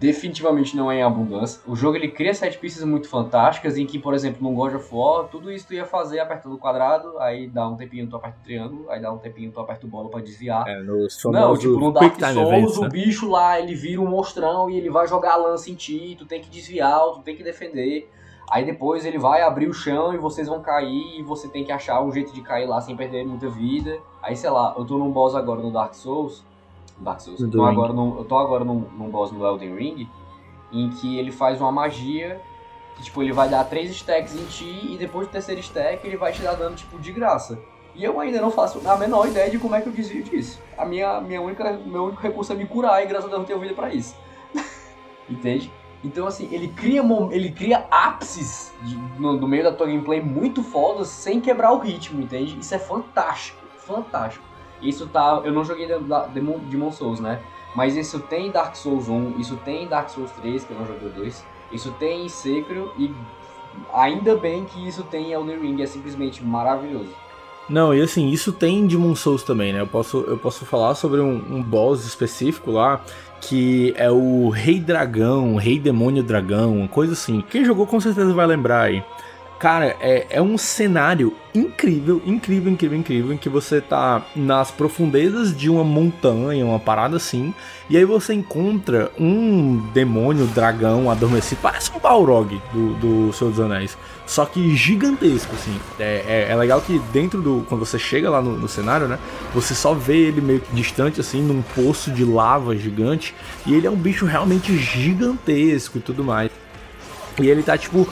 Definitivamente 0.00 0.76
não 0.76 0.90
é 0.90 0.96
em 0.96 1.02
abundância. 1.04 1.60
O 1.64 1.76
jogo 1.76 1.96
ele 1.96 2.08
cria 2.08 2.34
set 2.34 2.58
pieces 2.58 2.82
muito 2.82 3.08
fantásticas, 3.08 3.78
em 3.78 3.86
que, 3.86 4.00
por 4.00 4.14
exemplo, 4.14 4.42
no 4.42 4.52
God 4.52 4.74
of 4.74 4.88
War, 4.92 5.28
tudo 5.28 5.52
isso 5.52 5.68
tu 5.68 5.74
ia 5.74 5.86
fazer 5.86 6.18
apertando 6.18 6.54
o 6.54 6.58
quadrado, 6.58 7.16
aí 7.20 7.46
dá 7.46 7.68
um 7.68 7.76
tempinho 7.76 8.08
tu 8.08 8.16
aperta 8.16 8.36
o 8.40 8.44
triângulo, 8.44 8.90
aí 8.90 9.00
dá 9.00 9.12
um 9.12 9.18
tempinho 9.18 9.52
tu 9.52 9.60
aperta 9.60 9.86
o 9.86 9.88
bola 9.88 10.08
pra 10.08 10.20
desviar. 10.20 10.66
É, 10.66 10.82
no 10.82 11.06
não, 11.26 11.56
tipo, 11.56 11.78
no 11.78 11.92
Dark 11.92 12.18
Souls, 12.18 12.36
events, 12.36 12.80
né? 12.80 12.86
o 12.88 12.90
bicho 12.90 13.30
lá, 13.30 13.60
ele 13.60 13.76
vira 13.76 14.00
um 14.00 14.08
monstrão 14.08 14.68
e 14.68 14.76
ele 14.76 14.90
vai 14.90 15.06
jogar 15.06 15.34
a 15.34 15.36
lança 15.36 15.70
em 15.70 15.74
ti, 15.76 16.16
tu 16.18 16.26
tem 16.26 16.40
que 16.40 16.50
desviar, 16.50 17.00
tu 17.14 17.20
tem 17.20 17.36
que 17.36 17.44
defender. 17.44 18.10
Aí 18.48 18.64
depois 18.64 19.04
ele 19.04 19.18
vai 19.18 19.42
abrir 19.42 19.68
o 19.68 19.74
chão 19.74 20.14
e 20.14 20.18
vocês 20.18 20.46
vão 20.46 20.60
cair 20.62 21.18
e 21.18 21.22
você 21.22 21.48
tem 21.48 21.64
que 21.64 21.72
achar 21.72 22.00
um 22.00 22.12
jeito 22.12 22.32
de 22.32 22.40
cair 22.42 22.66
lá 22.66 22.80
sem 22.80 22.96
perder 22.96 23.26
muita 23.26 23.48
vida. 23.48 23.98
Aí, 24.22 24.36
sei 24.36 24.50
lá, 24.50 24.74
eu 24.78 24.84
tô 24.84 24.98
num 24.98 25.10
boss 25.10 25.34
agora 25.34 25.60
no 25.60 25.72
Dark 25.72 25.94
Souls. 25.94 26.44
Dark 26.98 27.20
Souls. 27.20 27.40
Eu 27.40 27.50
tô, 27.50 27.64
agora 27.64 27.92
num, 27.92 28.18
eu 28.18 28.24
tô 28.24 28.38
agora 28.38 28.64
num, 28.64 28.86
num 28.96 29.10
boss 29.10 29.32
no 29.32 29.44
Elden 29.44 29.74
Ring, 29.74 30.08
em 30.72 30.90
que 30.90 31.18
ele 31.18 31.32
faz 31.32 31.60
uma 31.60 31.72
magia 31.72 32.40
que, 32.96 33.02
tipo, 33.02 33.22
ele 33.22 33.32
vai 33.32 33.48
dar 33.48 33.64
três 33.64 33.90
stacks 33.90 34.34
em 34.34 34.44
ti 34.46 34.92
e 34.92 34.96
depois 34.96 35.26
do 35.26 35.30
terceiro 35.30 35.60
stack 35.60 36.06
ele 36.06 36.16
vai 36.16 36.32
te 36.32 36.40
dar 36.40 36.54
dano, 36.54 36.76
tipo, 36.76 36.98
de 36.98 37.12
graça. 37.12 37.58
E 37.96 38.04
eu 38.04 38.20
ainda 38.20 38.40
não 38.40 38.50
faço 38.50 38.80
a 38.88 38.96
menor 38.96 39.26
ideia 39.26 39.50
de 39.50 39.58
como 39.58 39.74
é 39.74 39.80
que 39.80 39.88
eu 39.88 39.92
desvio 39.92 40.22
disso. 40.22 40.60
A 40.76 40.84
minha, 40.84 41.20
minha 41.20 41.40
única, 41.40 41.72
meu 41.72 42.04
único 42.04 42.22
recurso 42.22 42.52
é 42.52 42.56
me 42.56 42.66
curar 42.66 43.02
e 43.02 43.06
graças 43.06 43.26
a 43.26 43.28
Deus 43.28 43.40
eu 43.40 43.46
tenho 43.46 43.58
vida 43.58 43.74
pra 43.74 43.92
isso. 43.92 44.14
Entende? 45.28 45.72
Então, 46.06 46.24
assim, 46.28 46.48
ele 46.52 46.68
cria, 46.68 47.02
ele 47.32 47.50
cria 47.50 47.84
ápices 47.90 48.72
no, 49.18 49.32
no, 49.32 49.48
meio 49.48 49.64
da 49.64 49.72
tua 49.72 49.88
gameplay 49.88 50.20
muito 50.20 50.62
fodas 50.62 51.08
sem 51.08 51.40
quebrar 51.40 51.72
o 51.72 51.78
ritmo, 51.80 52.22
entende? 52.22 52.56
Isso 52.60 52.72
é 52.76 52.78
fantástico, 52.78 53.58
fantástico. 53.76 54.44
Isso 54.80 55.08
tá. 55.08 55.42
Eu 55.44 55.52
não 55.52 55.64
joguei 55.64 55.88
Demon, 56.32 56.60
Demon 56.60 56.92
Souls, 56.92 57.18
né? 57.18 57.42
Mas 57.74 57.96
isso 57.96 58.20
tem 58.20 58.52
Dark 58.52 58.76
Souls 58.76 59.08
1, 59.08 59.40
isso 59.40 59.56
tem 59.64 59.88
Dark 59.88 60.08
Souls 60.08 60.30
3, 60.30 60.64
que 60.64 60.70
eu 60.70 60.78
não 60.78 60.86
joguei 60.86 61.08
o 61.08 61.12
2, 61.12 61.44
isso 61.72 61.90
tem 61.98 62.24
em 62.24 62.28
Sekiro 62.28 62.92
e 62.96 63.12
ainda 63.92 64.36
bem 64.36 64.64
que 64.64 64.86
isso 64.86 65.02
tem 65.02 65.30
em 65.30 65.32
Elden 65.32 65.58
Ring, 65.58 65.82
é 65.82 65.86
simplesmente 65.86 66.44
maravilhoso. 66.44 67.12
Não, 67.68 67.94
e 67.94 68.00
assim, 68.00 68.30
isso 68.30 68.52
tem 68.52 68.78
em 68.78 68.86
Demon 68.86 69.14
Souls 69.16 69.42
também, 69.42 69.72
né? 69.72 69.80
Eu 69.80 69.86
posso, 69.86 70.18
eu 70.28 70.38
posso 70.38 70.64
falar 70.64 70.94
sobre 70.94 71.20
um, 71.20 71.42
um 71.50 71.62
boss 71.62 72.04
específico 72.04 72.70
lá 72.70 73.02
que 73.40 73.94
é 73.96 74.10
o 74.10 74.48
Rei 74.48 74.80
Dragão, 74.80 75.56
Rei 75.56 75.78
Demônio 75.78 76.22
Dragão, 76.22 76.88
coisa 76.88 77.12
assim. 77.12 77.44
Quem 77.50 77.64
jogou 77.64 77.86
com 77.86 78.00
certeza 78.00 78.32
vai 78.32 78.46
lembrar 78.46 78.82
aí. 78.82 79.04
Cara, 79.58 79.96
é, 80.00 80.26
é 80.28 80.42
um 80.42 80.58
cenário 80.58 81.34
incrível, 81.54 82.20
incrível, 82.26 82.70
incrível, 82.70 82.98
incrível, 82.98 83.32
em 83.32 83.38
que 83.38 83.48
você 83.48 83.80
tá 83.80 84.22
nas 84.36 84.70
profundezas 84.70 85.56
de 85.56 85.70
uma 85.70 85.82
montanha, 85.82 86.62
uma 86.64 86.78
parada 86.78 87.16
assim, 87.16 87.54
e 87.88 87.96
aí 87.96 88.04
você 88.04 88.34
encontra 88.34 89.10
um 89.18 89.78
demônio, 89.94 90.46
dragão 90.48 91.10
adormecido, 91.10 91.62
parece 91.62 91.90
um 91.96 91.98
Balrog 91.98 92.60
do, 92.70 92.94
do 92.96 93.32
Senhor 93.32 93.50
dos 93.50 93.60
Anéis, 93.60 93.96
só 94.26 94.44
que 94.44 94.76
gigantesco, 94.76 95.54
assim. 95.54 95.80
É, 95.98 96.24
é, 96.26 96.52
é 96.52 96.56
legal 96.56 96.80
que 96.82 96.98
dentro 97.12 97.40
do. 97.40 97.64
Quando 97.68 97.86
você 97.86 97.98
chega 97.98 98.28
lá 98.28 98.42
no, 98.42 98.58
no, 98.58 98.68
cenário, 98.68 99.06
né? 99.06 99.18
Você 99.54 99.74
só 99.74 99.94
vê 99.94 100.16
ele 100.16 100.40
meio 100.40 100.60
que 100.60 100.74
distante, 100.74 101.20
assim, 101.20 101.40
num 101.40 101.62
poço 101.62 102.10
de 102.10 102.24
lava 102.24 102.76
gigante, 102.76 103.34
e 103.64 103.72
ele 103.72 103.86
é 103.86 103.90
um 103.90 103.96
bicho 103.96 104.26
realmente 104.26 104.76
gigantesco 104.76 105.98
e 105.98 106.00
tudo 106.00 106.24
mais. 106.24 106.50
E 107.40 107.48
ele 107.48 107.62
tá, 107.62 107.78
tipo, 107.78 108.08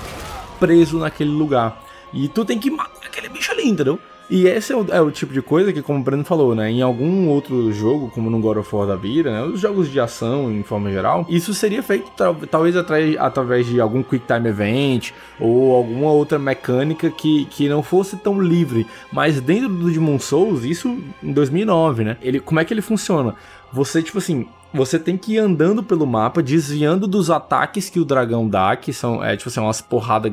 preso 0.65 0.99
naquele 0.99 1.31
lugar. 1.31 1.85
E 2.13 2.27
tu 2.27 2.43
tem 2.45 2.59
que 2.59 2.71
matar 2.71 3.07
aquele 3.07 3.29
bicho 3.29 3.53
ali, 3.53 3.69
entendeu? 3.69 3.99
E 4.31 4.47
esse 4.47 4.73
é 4.73 4.77
o, 4.77 4.87
é 4.91 5.01
o, 5.03 5.11
tipo 5.11 5.35
de 5.35 5.43
coisa 5.43 5.71
que, 5.71 5.83
como 5.83 5.99
o 5.99 6.03
Breno 6.03 6.25
falou, 6.25 6.55
né? 6.55 6.71
Em 6.71 6.81
algum 6.81 7.29
outro 7.29 7.71
jogo, 7.71 8.11
como 8.11 8.31
no 8.31 8.41
God 8.41 8.57
of 8.57 8.75
War 8.75 8.87
da 8.87 8.97
vida, 8.97 9.31
né? 9.31 9.43
Os 9.43 9.61
jogos 9.61 9.91
de 9.91 10.01
ação, 10.01 10.51
em 10.51 10.63
forma 10.63 10.91
geral, 10.91 11.27
isso 11.29 11.53
seria 11.53 11.83
feito 11.83 12.11
talvez 12.51 12.75
através 12.77 13.67
de 13.67 13.79
algum 13.79 14.03
Quick 14.03 14.25
Time 14.27 14.49
Event 14.49 15.11
ou 15.39 15.77
alguma 15.77 16.11
outra 16.11 16.39
mecânica 16.39 17.11
que, 17.11 17.45
que 17.47 17.69
não 17.69 17.83
fosse 17.83 18.17
tão 18.17 18.41
livre. 18.41 18.87
Mas 19.13 19.39
dentro 19.43 19.69
do 19.69 19.91
Demon 19.91 20.19
Souls, 20.19 20.65
isso 20.65 20.97
em 21.23 21.33
2009, 21.33 22.05
né? 22.05 22.17
Ele, 22.23 22.41
como 22.41 22.59
é 22.61 22.65
que 22.65 22.73
ele 22.73 22.81
funciona? 22.81 23.35
Você, 23.71 24.03
tipo 24.03 24.17
assim, 24.17 24.47
você 24.75 24.99
tem 24.99 25.17
que 25.17 25.35
ir 25.35 25.39
andando 25.39 25.83
pelo 25.85 26.05
mapa, 26.05 26.43
desviando 26.43 27.07
dos 27.07 27.31
ataques 27.31 27.89
que 27.89 28.01
o 28.01 28.05
dragão 28.05 28.49
dá, 28.49 28.75
que 28.75 28.93
são, 28.93 29.25
é, 29.25 29.37
tipo 29.37 29.49
assim, 29.49 29.61
umas 29.61 29.81
porradas 29.81 30.33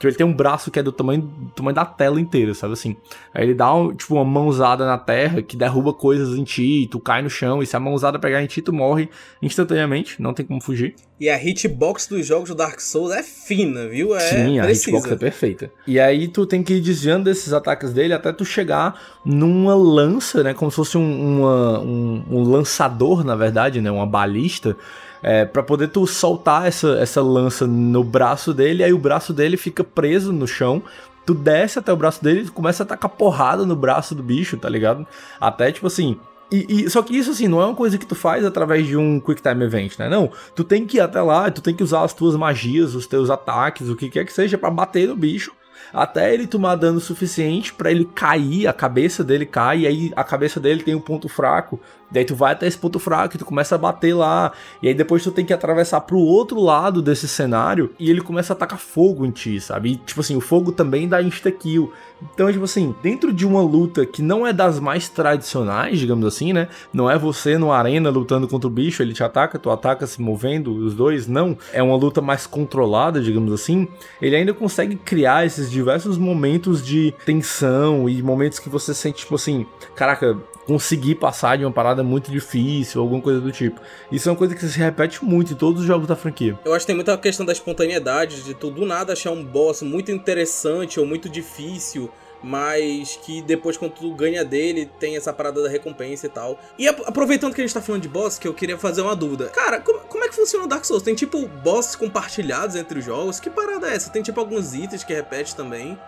grandes 0.00 0.10
ele 0.10 0.16
tem 0.16 0.26
um 0.26 0.36
braço 0.36 0.70
que 0.70 0.78
é 0.78 0.82
do 0.82 0.92
tamanho, 0.92 1.22
do 1.22 1.50
tamanho 1.50 1.74
da 1.74 1.84
tela 1.84 2.20
inteira, 2.20 2.54
sabe 2.54 2.72
assim? 2.72 2.96
Aí 3.34 3.44
ele 3.44 3.54
dá, 3.54 3.72
um, 3.74 3.94
tipo, 3.94 4.14
uma 4.14 4.24
mãozada 4.24 4.86
na 4.86 4.98
terra 4.98 5.42
que 5.42 5.56
derruba 5.56 5.92
coisas 5.92 6.36
em 6.36 6.44
ti, 6.44 6.88
tu 6.90 6.98
cai 6.98 7.22
no 7.22 7.30
chão, 7.30 7.62
e 7.62 7.66
se 7.66 7.76
a 7.76 7.80
mãozada 7.80 8.18
pegar 8.18 8.42
em 8.42 8.46
ti, 8.46 8.62
tu 8.62 8.72
morre 8.72 9.08
instantaneamente, 9.42 10.20
não 10.20 10.32
tem 10.34 10.44
como 10.44 10.60
fugir. 10.62 10.94
E 11.20 11.28
a 11.28 11.36
hitbox 11.36 12.06
dos 12.06 12.26
jogos 12.26 12.48
do 12.48 12.54
Dark 12.54 12.80
Souls 12.80 13.12
é 13.12 13.22
fina, 13.22 13.86
viu? 13.86 14.16
É 14.16 14.20
Sim, 14.20 14.58
a 14.58 14.64
precisa. 14.64 14.90
hitbox 14.90 15.12
é 15.12 15.16
perfeita. 15.16 15.70
E 15.86 16.00
aí 16.00 16.28
tu 16.28 16.46
tem 16.46 16.62
que 16.62 16.74
ir 16.74 16.80
desviando 16.80 17.24
desses 17.24 17.52
ataques 17.52 17.92
dele 17.92 18.14
até 18.14 18.32
tu 18.32 18.44
chegar 18.44 18.98
numa 19.24 19.74
lança, 19.74 20.42
né? 20.42 20.54
Como 20.54 20.70
se 20.70 20.76
fosse 20.76 20.96
um, 20.96 21.40
uma, 21.40 21.80
um, 21.80 22.24
um 22.30 22.42
lançador, 22.42 23.22
na 23.22 23.36
verdade, 23.36 23.82
né? 23.82 23.90
Uma 23.90 24.06
balista 24.06 24.74
é, 25.22 25.44
para 25.44 25.62
poder 25.62 25.88
tu 25.88 26.06
soltar 26.06 26.66
essa, 26.66 26.98
essa 26.98 27.22
lança 27.22 27.66
no 27.66 28.02
braço 28.02 28.54
dele, 28.54 28.82
aí 28.82 28.92
o 28.92 28.98
braço 28.98 29.32
dele 29.32 29.56
fica 29.56 29.84
preso 29.84 30.32
no 30.32 30.46
chão. 30.46 30.82
Tu 31.26 31.34
desce 31.34 31.78
até 31.78 31.92
o 31.92 31.96
braço 31.96 32.22
dele 32.22 32.42
e 32.46 32.50
começa 32.50 32.82
a 32.82 32.86
tacar 32.86 33.10
porrada 33.10 33.64
no 33.64 33.76
braço 33.76 34.14
do 34.14 34.22
bicho, 34.22 34.56
tá 34.56 34.68
ligado? 34.68 35.06
Até 35.40 35.70
tipo 35.70 35.86
assim, 35.86 36.18
e, 36.50 36.66
e, 36.68 36.90
só 36.90 37.02
que 37.02 37.16
isso, 37.16 37.30
assim, 37.30 37.46
não 37.46 37.60
é 37.62 37.66
uma 37.66 37.76
coisa 37.76 37.96
que 37.96 38.06
tu 38.06 38.14
faz 38.14 38.44
através 38.44 38.86
de 38.86 38.96
um 38.96 39.20
Quick 39.20 39.40
Time 39.40 39.64
Event, 39.64 39.98
né? 39.98 40.08
Não, 40.08 40.30
tu 40.54 40.64
tem 40.64 40.84
que 40.84 40.96
ir 40.96 41.00
até 41.00 41.22
lá, 41.22 41.48
tu 41.50 41.62
tem 41.62 41.74
que 41.74 41.82
usar 41.84 42.02
as 42.02 42.12
tuas 42.12 42.34
magias, 42.34 42.94
os 42.94 43.06
teus 43.06 43.30
ataques, 43.30 43.88
o 43.88 43.94
que 43.94 44.10
quer 44.10 44.24
que 44.24 44.32
seja, 44.32 44.58
para 44.58 44.70
bater 44.70 45.06
no 45.06 45.14
bicho 45.14 45.52
até 45.92 46.32
ele 46.32 46.46
tomar 46.46 46.76
dano 46.76 47.00
suficiente 47.00 47.72
para 47.72 47.90
ele 47.90 48.04
cair, 48.04 48.66
a 48.66 48.72
cabeça 48.72 49.24
dele 49.24 49.46
cai, 49.46 49.80
e 49.80 49.86
aí 49.86 50.12
a 50.14 50.24
cabeça 50.24 50.60
dele 50.60 50.82
tem 50.82 50.94
um 50.94 51.00
ponto 51.00 51.28
fraco, 51.28 51.80
Daí 52.10 52.24
tu 52.24 52.34
vai 52.34 52.52
até 52.52 52.66
esse 52.66 52.78
ponto 52.78 52.98
fraco 52.98 53.36
e 53.36 53.38
tu 53.38 53.44
começa 53.44 53.74
a 53.74 53.78
bater 53.78 54.14
lá. 54.14 54.52
E 54.82 54.88
aí 54.88 54.94
depois 54.94 55.22
tu 55.22 55.30
tem 55.30 55.44
que 55.44 55.52
atravessar 55.52 56.00
pro 56.00 56.18
outro 56.18 56.60
lado 56.60 57.00
desse 57.00 57.28
cenário 57.28 57.90
e 57.98 58.10
ele 58.10 58.20
começa 58.20 58.52
a 58.52 58.56
atacar 58.56 58.78
fogo 58.78 59.24
em 59.24 59.30
ti, 59.30 59.60
sabe? 59.60 59.92
E, 59.92 59.96
tipo 59.96 60.20
assim, 60.20 60.36
o 60.36 60.40
fogo 60.40 60.72
também 60.72 61.08
dá 61.08 61.22
insta-kill. 61.22 61.92
Então, 62.22 62.52
tipo 62.52 62.64
assim, 62.64 62.94
dentro 63.02 63.32
de 63.32 63.46
uma 63.46 63.62
luta 63.62 64.04
que 64.04 64.20
não 64.20 64.46
é 64.46 64.52
das 64.52 64.78
mais 64.78 65.08
tradicionais, 65.08 65.98
digamos 65.98 66.26
assim, 66.26 66.52
né? 66.52 66.68
Não 66.92 67.10
é 67.10 67.18
você 67.18 67.56
no 67.56 67.72
arena 67.72 68.10
lutando 68.10 68.46
contra 68.46 68.68
o 68.68 68.70
bicho, 68.70 69.02
ele 69.02 69.14
te 69.14 69.24
ataca, 69.24 69.58
tu 69.58 69.70
ataca 69.70 70.06
se 70.06 70.20
movendo, 70.20 70.74
os 70.74 70.94
dois, 70.94 71.26
não. 71.26 71.56
É 71.72 71.82
uma 71.82 71.96
luta 71.96 72.20
mais 72.20 72.46
controlada, 72.46 73.22
digamos 73.22 73.52
assim. 73.52 73.88
Ele 74.20 74.36
ainda 74.36 74.52
consegue 74.52 74.96
criar 74.96 75.46
esses 75.46 75.70
diversos 75.70 76.18
momentos 76.18 76.84
de 76.84 77.14
tensão 77.24 78.08
e 78.08 78.22
momentos 78.22 78.58
que 78.58 78.68
você 78.68 78.92
sente, 78.92 79.20
tipo 79.20 79.36
assim, 79.36 79.66
caraca, 79.94 80.36
conseguir 80.70 81.16
passar 81.16 81.58
de 81.58 81.64
uma 81.64 81.72
parada 81.72 82.04
muito 82.04 82.30
difícil, 82.30 83.00
alguma 83.00 83.20
coisa 83.20 83.40
do 83.40 83.50
tipo. 83.50 83.80
Isso 84.12 84.28
é 84.28 84.32
uma 84.32 84.38
coisa 84.38 84.54
que 84.54 84.64
se 84.64 84.78
repete 84.78 85.24
muito 85.24 85.52
em 85.52 85.56
todos 85.56 85.80
os 85.80 85.86
jogos 85.86 86.06
da 86.06 86.14
franquia. 86.14 86.56
Eu 86.64 86.72
acho 86.72 86.84
que 86.84 86.86
tem 86.86 86.94
muita 86.94 87.18
questão 87.18 87.44
da 87.44 87.50
espontaneidade, 87.50 88.44
de 88.44 88.54
tu 88.54 88.70
do 88.70 88.86
nada 88.86 89.12
achar 89.12 89.32
um 89.32 89.44
boss 89.44 89.82
muito 89.82 90.12
interessante 90.12 91.00
ou 91.00 91.04
muito 91.04 91.28
difícil, 91.28 92.08
mas 92.40 93.16
que 93.16 93.42
depois 93.42 93.76
quando 93.76 93.94
tu 93.94 94.14
ganha 94.14 94.44
dele 94.44 94.88
tem 95.00 95.16
essa 95.16 95.32
parada 95.32 95.60
da 95.60 95.68
recompensa 95.68 96.26
e 96.26 96.30
tal. 96.30 96.56
E 96.78 96.86
aproveitando 96.86 97.52
que 97.52 97.60
a 97.60 97.64
gente 97.64 97.74
tá 97.74 97.82
falando 97.82 98.02
de 98.02 98.08
boss, 98.08 98.38
que 98.38 98.46
eu 98.46 98.54
queria 98.54 98.78
fazer 98.78 99.02
uma 99.02 99.16
dúvida. 99.16 99.46
Cara, 99.48 99.80
como, 99.80 99.98
como 100.02 100.22
é 100.22 100.28
que 100.28 100.36
funciona 100.36 100.66
o 100.66 100.68
Dark 100.68 100.84
Souls? 100.84 101.02
Tem 101.02 101.16
tipo 101.16 101.48
bosses 101.48 101.96
compartilhados 101.96 102.76
entre 102.76 103.00
os 103.00 103.04
jogos? 103.04 103.40
Que 103.40 103.50
parada 103.50 103.90
é 103.90 103.96
essa? 103.96 104.08
Tem 104.08 104.22
tipo 104.22 104.38
alguns 104.38 104.72
itens 104.72 105.02
que 105.02 105.12
repete 105.12 105.56
também? 105.56 105.98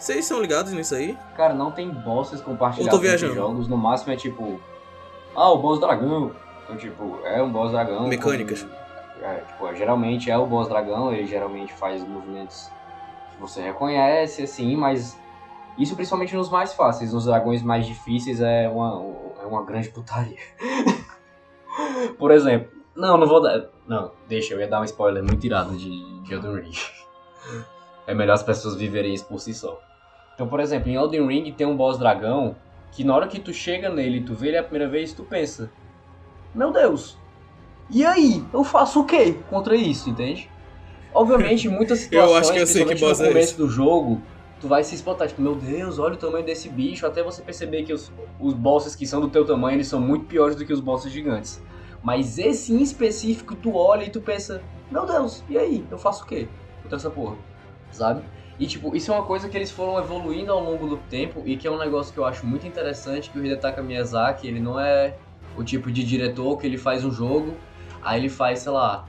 Vocês 0.00 0.24
são 0.24 0.40
ligados 0.40 0.72
nisso 0.72 0.94
aí? 0.94 1.16
Cara, 1.36 1.52
não 1.52 1.70
tem 1.70 1.90
bosses 1.90 2.40
compartilhados 2.40 3.04
entre 3.04 3.34
jogos. 3.34 3.68
No 3.68 3.76
máximo 3.76 4.14
é 4.14 4.16
tipo. 4.16 4.58
Ah, 5.36 5.50
o 5.50 5.58
boss 5.58 5.78
dragão. 5.78 6.34
Então, 6.64 6.76
tipo, 6.76 7.20
é 7.22 7.42
um 7.42 7.52
boss 7.52 7.70
dragão. 7.70 8.08
Mecânicas. 8.08 8.62
Com, 8.62 9.26
é, 9.26 9.40
tipo, 9.40 9.74
geralmente 9.74 10.30
é 10.30 10.38
o 10.38 10.46
boss 10.46 10.68
dragão, 10.68 11.12
ele 11.12 11.26
geralmente 11.26 11.74
faz 11.74 12.02
movimentos 12.02 12.70
que 13.34 13.40
você 13.40 13.60
reconhece, 13.60 14.42
assim, 14.42 14.74
mas. 14.74 15.18
Isso 15.78 15.94
principalmente 15.94 16.34
nos 16.34 16.48
mais 16.48 16.72
fáceis. 16.72 17.12
Nos 17.12 17.26
dragões 17.26 17.62
mais 17.62 17.86
difíceis 17.86 18.40
é 18.40 18.68
uma, 18.70 19.04
é 19.42 19.46
uma 19.46 19.62
grande 19.64 19.90
putaria. 19.90 20.38
Por 22.18 22.30
exemplo. 22.30 22.72
Não, 22.96 23.18
não 23.18 23.26
vou 23.26 23.40
dar. 23.40 23.66
Não, 23.86 24.12
deixa, 24.26 24.54
eu 24.54 24.60
ia 24.60 24.66
dar 24.66 24.80
um 24.80 24.84
spoiler 24.84 25.22
muito 25.22 25.44
irado 25.44 25.76
de, 25.76 26.22
de 26.22 26.32
Elden 26.32 26.54
Ring. 26.54 26.72
É 28.06 28.14
melhor 28.14 28.32
as 28.32 28.42
pessoas 28.42 28.74
viverem 28.74 29.14
isso 29.14 29.24
por 29.26 29.38
si 29.38 29.54
só. 29.54 29.80
Então, 30.40 30.48
por 30.48 30.58
exemplo, 30.58 30.88
em 30.88 30.94
Elden 30.94 31.26
Ring 31.26 31.52
tem 31.52 31.66
um 31.66 31.76
boss 31.76 31.98
dragão 31.98 32.56
que 32.92 33.04
na 33.04 33.14
hora 33.14 33.28
que 33.28 33.38
tu 33.38 33.52
chega 33.52 33.90
nele 33.90 34.20
e 34.20 34.22
tu 34.22 34.32
vê 34.34 34.48
ele 34.48 34.56
a 34.56 34.62
primeira 34.62 34.90
vez, 34.90 35.12
tu 35.12 35.22
pensa: 35.22 35.70
Meu 36.54 36.72
Deus, 36.72 37.18
e 37.90 38.06
aí? 38.06 38.42
Eu 38.50 38.64
faço 38.64 39.00
o 39.00 39.04
quê 39.04 39.36
contra 39.50 39.76
isso, 39.76 40.08
entende? 40.08 40.50
Obviamente, 41.12 41.68
em 41.68 41.68
muitas 41.76 41.98
situações, 41.98 42.30
eu 42.30 42.36
acho 42.38 42.52
que 42.54 42.58
eu 42.58 42.66
sei 42.66 42.86
que 42.86 42.94
boss 42.94 43.18
no 43.18 43.26
é 43.26 43.28
começo 43.28 43.50
esse. 43.50 43.58
do 43.58 43.68
jogo, 43.68 44.22
tu 44.58 44.66
vai 44.66 44.82
se 44.82 44.94
espantar, 44.94 45.28
tipo, 45.28 45.42
meu 45.42 45.54
Deus, 45.54 45.98
olha 45.98 46.14
o 46.14 46.16
tamanho 46.16 46.46
desse 46.46 46.70
bicho, 46.70 47.06
até 47.06 47.22
você 47.22 47.42
perceber 47.42 47.82
que 47.82 47.92
os, 47.92 48.10
os 48.40 48.54
bosses 48.54 48.96
que 48.96 49.06
são 49.06 49.20
do 49.20 49.28
teu 49.28 49.44
tamanho, 49.44 49.76
eles 49.76 49.88
são 49.88 50.00
muito 50.00 50.24
piores 50.24 50.56
do 50.56 50.64
que 50.64 50.72
os 50.72 50.80
bosses 50.80 51.12
gigantes. 51.12 51.62
Mas 52.02 52.38
esse 52.38 52.72
em 52.72 52.80
específico, 52.80 53.54
tu 53.54 53.76
olha 53.76 54.04
e 54.04 54.10
tu 54.10 54.22
pensa, 54.22 54.62
meu 54.90 55.04
Deus, 55.04 55.44
e 55.50 55.58
aí? 55.58 55.86
Eu 55.90 55.98
faço 55.98 56.24
o 56.24 56.26
quê 56.26 56.48
contra 56.82 56.96
essa 56.96 57.10
porra? 57.10 57.36
Sabe? 57.90 58.22
E, 58.60 58.66
tipo, 58.66 58.94
isso 58.94 59.10
é 59.10 59.14
uma 59.14 59.24
coisa 59.24 59.48
que 59.48 59.56
eles 59.56 59.70
foram 59.70 59.98
evoluindo 59.98 60.52
ao 60.52 60.62
longo 60.62 60.86
do 60.86 60.98
tempo 60.98 61.42
e 61.46 61.56
que 61.56 61.66
é 61.66 61.70
um 61.70 61.78
negócio 61.78 62.12
que 62.12 62.20
eu 62.20 62.26
acho 62.26 62.46
muito 62.46 62.66
interessante, 62.66 63.30
que 63.30 63.38
o 63.38 63.44
Hidetaka 63.44 63.82
Miyazaki, 63.82 64.46
ele 64.46 64.60
não 64.60 64.78
é 64.78 65.16
o 65.56 65.64
tipo 65.64 65.90
de 65.90 66.04
diretor 66.04 66.58
que 66.58 66.66
ele 66.66 66.76
faz 66.76 67.02
um 67.02 67.10
jogo, 67.10 67.54
aí 68.02 68.20
ele 68.20 68.28
faz, 68.28 68.58
sei 68.58 68.70
lá, 68.70 69.08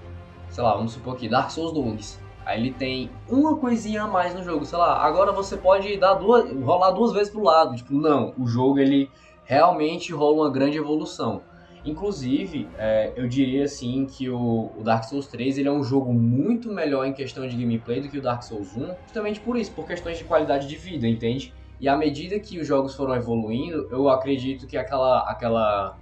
sei 0.50 0.64
lá, 0.64 0.74
vamos 0.74 0.94
supor 0.94 1.16
aqui, 1.16 1.28
Dark 1.28 1.52
Souls 1.52 1.74
2. 1.74 2.22
Aí 2.46 2.62
ele 2.62 2.72
tem 2.72 3.12
uma 3.28 3.58
coisinha 3.58 4.04
a 4.04 4.08
mais 4.08 4.34
no 4.34 4.42
jogo, 4.42 4.64
sei 4.64 4.78
lá, 4.78 5.06
agora 5.06 5.34
você 5.34 5.58
pode 5.58 5.98
dar 5.98 6.14
duas, 6.14 6.50
rolar 6.64 6.92
duas 6.92 7.12
vezes 7.12 7.30
pro 7.30 7.44
lado. 7.44 7.76
Tipo, 7.76 7.94
não, 7.94 8.34
o 8.38 8.48
jogo 8.48 8.80
ele 8.80 9.12
realmente 9.44 10.14
rola 10.14 10.44
uma 10.44 10.50
grande 10.50 10.78
evolução. 10.78 11.42
Inclusive, 11.84 12.70
é, 12.78 13.12
eu 13.16 13.28
diria 13.28 13.64
assim 13.64 14.06
que 14.06 14.30
o, 14.30 14.72
o, 14.78 14.84
Dark 14.84 15.04
Souls 15.04 15.28
3 15.28 15.58
ele 15.58 15.68
é 15.68 15.72
um 15.72 15.84
jogo 15.84 16.14
muito 16.14 16.72
melhor 16.72 17.06
em 17.06 17.14
questão 17.14 17.48
de 17.48 17.58
gameplay 17.58 18.02
do 18.02 18.08
que 18.08 18.20
o 18.20 18.22
Dark 18.22 18.44
Souls 18.44 18.76
1, 18.78 18.96
justamente 19.04 19.40
por 19.40 19.58
isso, 19.58 19.72
por 19.74 19.88
questões 19.88 20.18
de 20.20 20.24
qualidade 20.24 20.68
de 20.68 20.76
vida, 20.76 21.08
entende? 21.08 21.52
E 21.80 21.90
à 21.90 21.98
medida 21.98 22.40
que 22.40 22.60
os 22.60 22.68
jogos 22.68 22.96
foram 22.96 23.16
evoluindo, 23.16 23.88
eu 23.90 24.10
acredito 24.10 24.68
que 24.68 24.78
aquela 24.78 25.22
aquela 25.22 25.98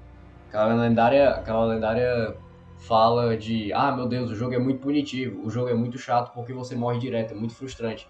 aquela 0.49 0.73
lendária, 0.73 1.29
aquela 1.29 1.65
lendária 1.65 2.35
fala 2.79 3.37
de, 3.37 3.71
ah, 3.71 3.91
meu 3.91 4.07
Deus, 4.07 4.29
o 4.29 4.35
jogo 4.35 4.53
é 4.53 4.59
muito 4.59 4.81
punitivo, 4.81 5.45
o 5.45 5.49
jogo 5.49 5.69
é 5.69 5.73
muito 5.73 5.97
chato 5.97 6.33
porque 6.33 6.51
você 6.51 6.75
morre 6.75 6.99
direto, 6.99 7.33
é 7.33 7.35
muito 7.35 7.55
frustrante. 7.55 8.05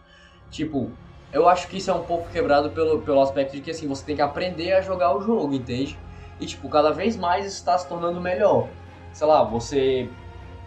Tipo, 0.50 0.92
eu 1.32 1.48
acho 1.48 1.68
que 1.68 1.78
isso 1.78 1.92
é 1.92 1.94
um 1.94 2.04
pouco 2.04 2.28
quebrado 2.30 2.72
pelo, 2.72 3.02
pelo 3.02 3.22
aspecto 3.22 3.56
de 3.56 3.62
que 3.62 3.70
assim, 3.70 3.88
você 3.88 4.04
tem 4.04 4.16
que 4.16 4.22
aprender 4.22 4.74
a 4.74 4.82
jogar 4.82 5.16
o 5.16 5.22
jogo, 5.22 5.54
entende? 5.54 5.98
E, 6.40 6.46
tipo, 6.46 6.70
cada 6.70 6.92
vez 6.92 7.18
mais 7.18 7.46
isso 7.46 7.56
está 7.56 7.78
se 7.78 7.88
tornando 7.88 8.22
melhor. 8.22 8.68
Sei 9.12 9.28
lá, 9.28 9.44
você 9.44 10.10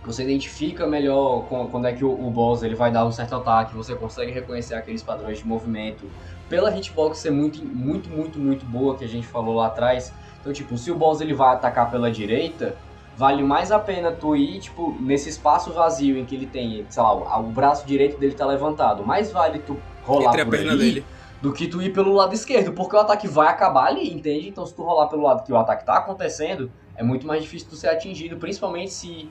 você 0.05 0.25
identifica 0.25 0.85
melhor 0.85 1.45
quando 1.71 1.87
é 1.87 1.93
que 1.93 2.05
o, 2.05 2.11
o 2.11 2.29
boss 2.29 2.63
ele 2.63 2.75
vai 2.75 2.91
dar 2.91 3.07
um 3.07 3.13
certo 3.13 3.37
ataque, 3.37 3.75
você 3.75 3.95
consegue 3.95 4.33
reconhecer 4.33 4.75
aqueles 4.75 5.03
padrões 5.03 5.39
de 5.39 5.47
movimento. 5.47 6.11
Pela 6.49 6.77
hitbox 6.77 7.19
ser 7.19 7.31
muito, 7.31 7.65
muito, 7.65 8.11
muito, 8.11 8.39
muito 8.39 8.67
boa, 8.67 8.97
que 8.97 9.05
a 9.05 9.09
gente 9.09 9.27
falou 9.27 9.55
lá 9.55 9.69
atrás. 9.69 10.13
Então, 10.41 10.53
tipo, 10.53 10.77
se 10.77 10.91
o 10.91 10.95
boss 10.97 11.21
ele 11.21 11.33
vai 11.33 11.55
atacar 11.55 11.89
pela 11.89 12.11
direita, 12.11 12.75
vale 13.17 13.45
mais 13.45 13.71
a 13.71 13.79
pena 13.79 14.11
tu 14.11 14.35
ir, 14.35 14.59
tipo, 14.59 14.97
nesse 15.01 15.29
espaço 15.29 15.73
vazio 15.73 16.19
em 16.19 16.25
que 16.25 16.35
ele 16.35 16.47
tem, 16.47 16.85
sei 16.89 17.03
lá, 17.03 17.39
o 17.39 17.45
braço 17.45 17.87
direito 17.87 18.19
dele 18.19 18.35
tá 18.35 18.45
levantado. 18.45 19.07
Mais 19.07 19.31
vale 19.31 19.61
tu 19.61 19.79
rolar 20.05 20.31
Entre 20.31 20.41
a 20.41 20.45
por 20.45 20.51
perna 20.51 20.73
aí 20.73 20.79
dele. 20.79 21.05
Do 21.43 21.53
que 21.53 21.67
tu 21.67 21.83
ir 21.83 21.93
pelo 21.93 22.13
lado 22.15 22.33
esquerdo, 22.35 22.73
porque 22.73 22.95
o 22.97 23.01
ataque 23.01 23.27
vai 23.29 23.49
acabar 23.49 23.89
ali, 23.89 24.09
entende? 24.13 24.49
Então 24.49 24.65
se 24.65 24.75
tu 24.75 24.83
rolar 24.83 25.09
pelo 25.09 25.23
lado 25.25 25.43
que 25.45 25.53
o 25.53 25.57
ataque 25.57 25.85
tá 25.85 25.97
acontecendo, 25.99 26.71
é 26.97 27.03
muito 27.03 27.27
mais 27.27 27.43
difícil 27.43 27.69
tu 27.69 27.77
ser 27.77 27.89
atingido, 27.89 28.37
principalmente 28.37 28.93
se, 28.93 29.29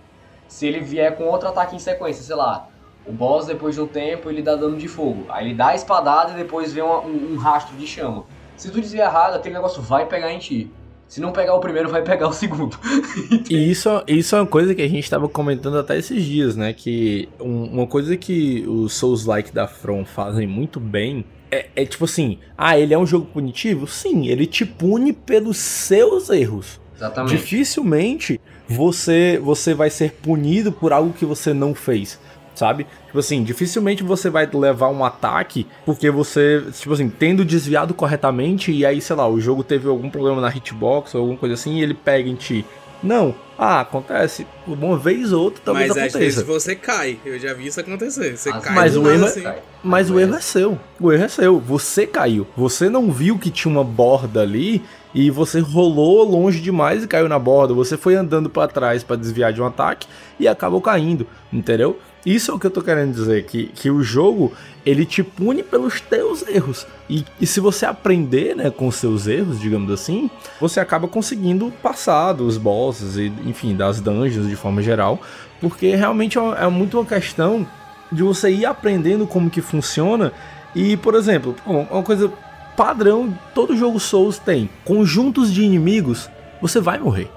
se 0.48 0.68
ele 0.68 0.82
vier 0.82 1.16
com 1.16 1.24
outro 1.24 1.48
ataque 1.48 1.76
em 1.76 1.80
sequência, 1.80 2.22
sei 2.24 2.36
lá. 2.36 2.68
O 3.06 3.12
boss, 3.12 3.48
depois 3.48 3.74
de 3.76 3.82
um 3.82 3.88
tempo, 3.88 4.30
ele 4.30 4.42
dá 4.44 4.56
dano 4.56 4.78
de 4.78 4.88
fogo. 4.88 5.26
Aí 5.30 5.48
ele 5.48 5.56
dá 5.56 5.68
a 5.70 5.76
espadada 5.76 6.34
e 6.34 6.36
depois 6.36 6.72
vem 6.74 6.84
uma- 6.84 7.00
um, 7.00 7.34
um 7.34 7.38
rastro 7.38 7.76
de 7.78 7.88
chama. 7.88 8.26
Se 8.58 8.70
tu 8.70 8.80
desviar 8.80 9.10
errado, 9.10 9.36
aquele 9.36 9.56
negócio 9.56 9.82
vai 9.82 10.06
pegar 10.06 10.32
em 10.32 10.38
ti. 10.38 10.70
Se 11.08 11.20
não 11.20 11.32
pegar 11.32 11.56
o 11.56 11.60
primeiro, 11.60 11.90
vai 11.90 12.02
pegar 12.04 12.28
o 12.28 12.34
segundo. 12.34 12.78
E 13.50 13.72
isso, 13.72 13.90
isso 14.08 14.36
é 14.36 14.40
uma 14.40 14.46
coisa 14.48 14.76
que 14.76 14.82
a 14.82 14.88
gente 14.88 15.10
tava 15.10 15.28
comentando 15.28 15.78
até 15.78 15.98
esses 15.98 16.24
dias, 16.24 16.56
né? 16.56 16.74
Que 16.74 17.28
um- 17.40 17.66
uma 17.66 17.88
coisa 17.88 18.16
que 18.16 18.66
os 18.68 18.94
Souls-like 18.94 19.52
da 19.52 19.68
From 19.68 20.06
fazem 20.06 20.46
muito 20.48 20.80
bem 20.80 21.26
é, 21.52 21.68
é 21.76 21.86
tipo 21.86 22.06
assim: 22.06 22.40
ah, 22.58 22.80
ele 22.80 22.94
é 22.94 22.98
um 22.98 23.06
jogo 23.06 23.26
punitivo? 23.26 23.86
Sim, 23.86 24.28
ele 24.28 24.46
te 24.46 24.66
pune 24.66 25.12
pelos 25.12 25.58
seus 25.58 26.30
erros. 26.30 26.80
Exatamente. 26.96 27.36
Dificilmente 27.36 28.40
você 28.68 29.40
você 29.44 29.74
vai 29.74 29.90
ser 29.90 30.14
punido 30.14 30.72
por 30.72 30.94
algo 30.94 31.14
que 31.14 31.26
você 31.26 31.54
não 31.54 31.76
fez, 31.76 32.20
sabe? 32.56 32.86
Tipo 33.08 33.20
assim, 33.20 33.44
dificilmente 33.44 34.04
você 34.04 34.30
vai 34.30 34.50
levar 34.52 34.90
um 34.90 35.04
ataque 35.04 35.68
porque 35.86 36.10
você, 36.10 36.64
tipo 36.72 36.94
assim, 36.94 37.10
tendo 37.10 37.44
desviado 37.44 37.94
corretamente 37.94 38.72
e 38.72 38.86
aí, 38.86 39.02
sei 39.02 39.16
lá, 39.16 39.28
o 39.28 39.42
jogo 39.42 39.64
teve 39.64 39.90
algum 39.90 40.10
problema 40.10 40.40
na 40.40 40.50
hitbox 40.50 41.14
ou 41.16 41.22
alguma 41.22 41.38
coisa 41.38 41.56
assim 41.56 41.80
e 41.80 41.84
ele 41.84 41.94
pega 41.94 42.30
em 42.30 42.36
ti. 42.36 42.66
Não. 43.04 43.36
Ah, 43.64 43.82
acontece 43.82 44.48
uma 44.66 44.98
vez 44.98 45.32
ou 45.32 45.44
outra, 45.44 45.62
talvez 45.64 45.90
Mas 45.90 45.98
às 45.98 46.14
vezes 46.14 46.40
aconteça. 46.40 46.60
você 46.60 46.76
cai. 46.76 47.20
Eu 47.24 47.38
já 47.38 47.54
vi 47.54 47.68
isso 47.68 47.80
acontecer. 47.80 48.36
Você 48.36 48.52
cai 48.52 48.74
Mas 48.74 48.98
o 48.98 49.08
erro 49.08 49.24
é- 49.24 49.28
assim. 49.28 49.44
Mas 49.84 50.10
o 50.10 50.20
erro 50.20 50.34
é 50.34 50.42
seu. 50.42 50.80
O 51.00 51.12
erro 51.12 51.24
é 51.26 51.28
seu. 51.28 51.60
Você 51.60 52.08
caiu. 52.08 52.48
Você 52.58 52.90
não 52.90 53.12
viu 53.12 53.38
que 53.38 53.52
tinha 53.52 53.72
uma 53.72 53.84
borda 53.84 54.42
ali 54.42 54.82
e 55.14 55.30
você 55.30 55.60
rolou 55.60 56.24
longe 56.24 56.60
demais 56.60 57.04
e 57.04 57.08
caiu 57.08 57.30
na 57.30 57.38
borda. 57.38 57.72
Você 57.76 57.98
foi 57.98 58.16
andando 58.16 58.50
pra 58.50 58.68
trás 58.68 59.04
pra 59.04 59.16
desviar 59.16 59.54
de 59.54 59.62
um 59.62 59.66
ataque 59.68 60.08
e 60.40 60.48
acabou 60.48 60.82
caindo, 60.82 61.28
entendeu? 61.54 62.00
Isso 62.26 62.52
é 62.52 62.54
o 62.54 62.60
que 62.60 62.68
eu 62.68 62.72
tô 62.72 62.82
querendo 62.82 63.14
dizer, 63.14 63.46
que, 63.46 63.68
que 63.68 63.90
o 63.90 64.04
jogo, 64.04 64.54
ele 64.86 65.06
te 65.06 65.24
pune 65.24 65.64
pelos 65.64 66.00
teus 66.00 66.48
erros. 66.48 66.86
E, 67.10 67.26
e 67.40 67.48
se 67.48 67.60
você 67.60 67.86
aprender, 67.86 68.56
né, 68.56 68.70
com 68.70 68.88
os 68.88 68.96
seus 68.96 69.26
erros, 69.26 69.60
digamos 69.60 69.92
assim, 69.92 70.30
você 70.60 70.80
acaba 70.80 71.08
conseguindo 71.08 71.72
passar 71.82 72.34
dos 72.34 72.58
bosses 72.58 73.18
e, 73.18 73.34
enfim, 73.46 73.76
das 73.76 74.00
dungeons 74.00 74.48
de 74.48 74.56
forma 74.56 74.82
geral, 74.84 75.20
porque 75.60 75.96
realmente 75.96 76.38
é, 76.38 76.42
é 76.64 76.68
muito 76.68 77.00
uma 77.00 77.06
questão 77.06 77.68
de 78.12 78.22
você 78.22 78.52
ir 78.52 78.66
aprendendo 78.66 79.26
como 79.26 79.50
que 79.50 79.62
funciona. 79.62 80.32
E, 80.76 80.96
por 80.98 81.16
exemplo, 81.16 81.56
uma 81.66 82.04
coisa 82.04 82.32
padrão, 82.78 83.38
todo 83.56 83.76
jogo 83.76 84.00
Souls 84.00 84.38
tem. 84.38 84.70
Conjuntos 84.86 85.52
de 85.52 85.64
inimigos, 85.64 86.30
você 86.62 86.80
vai 86.80 87.00
morrer. 87.00 87.30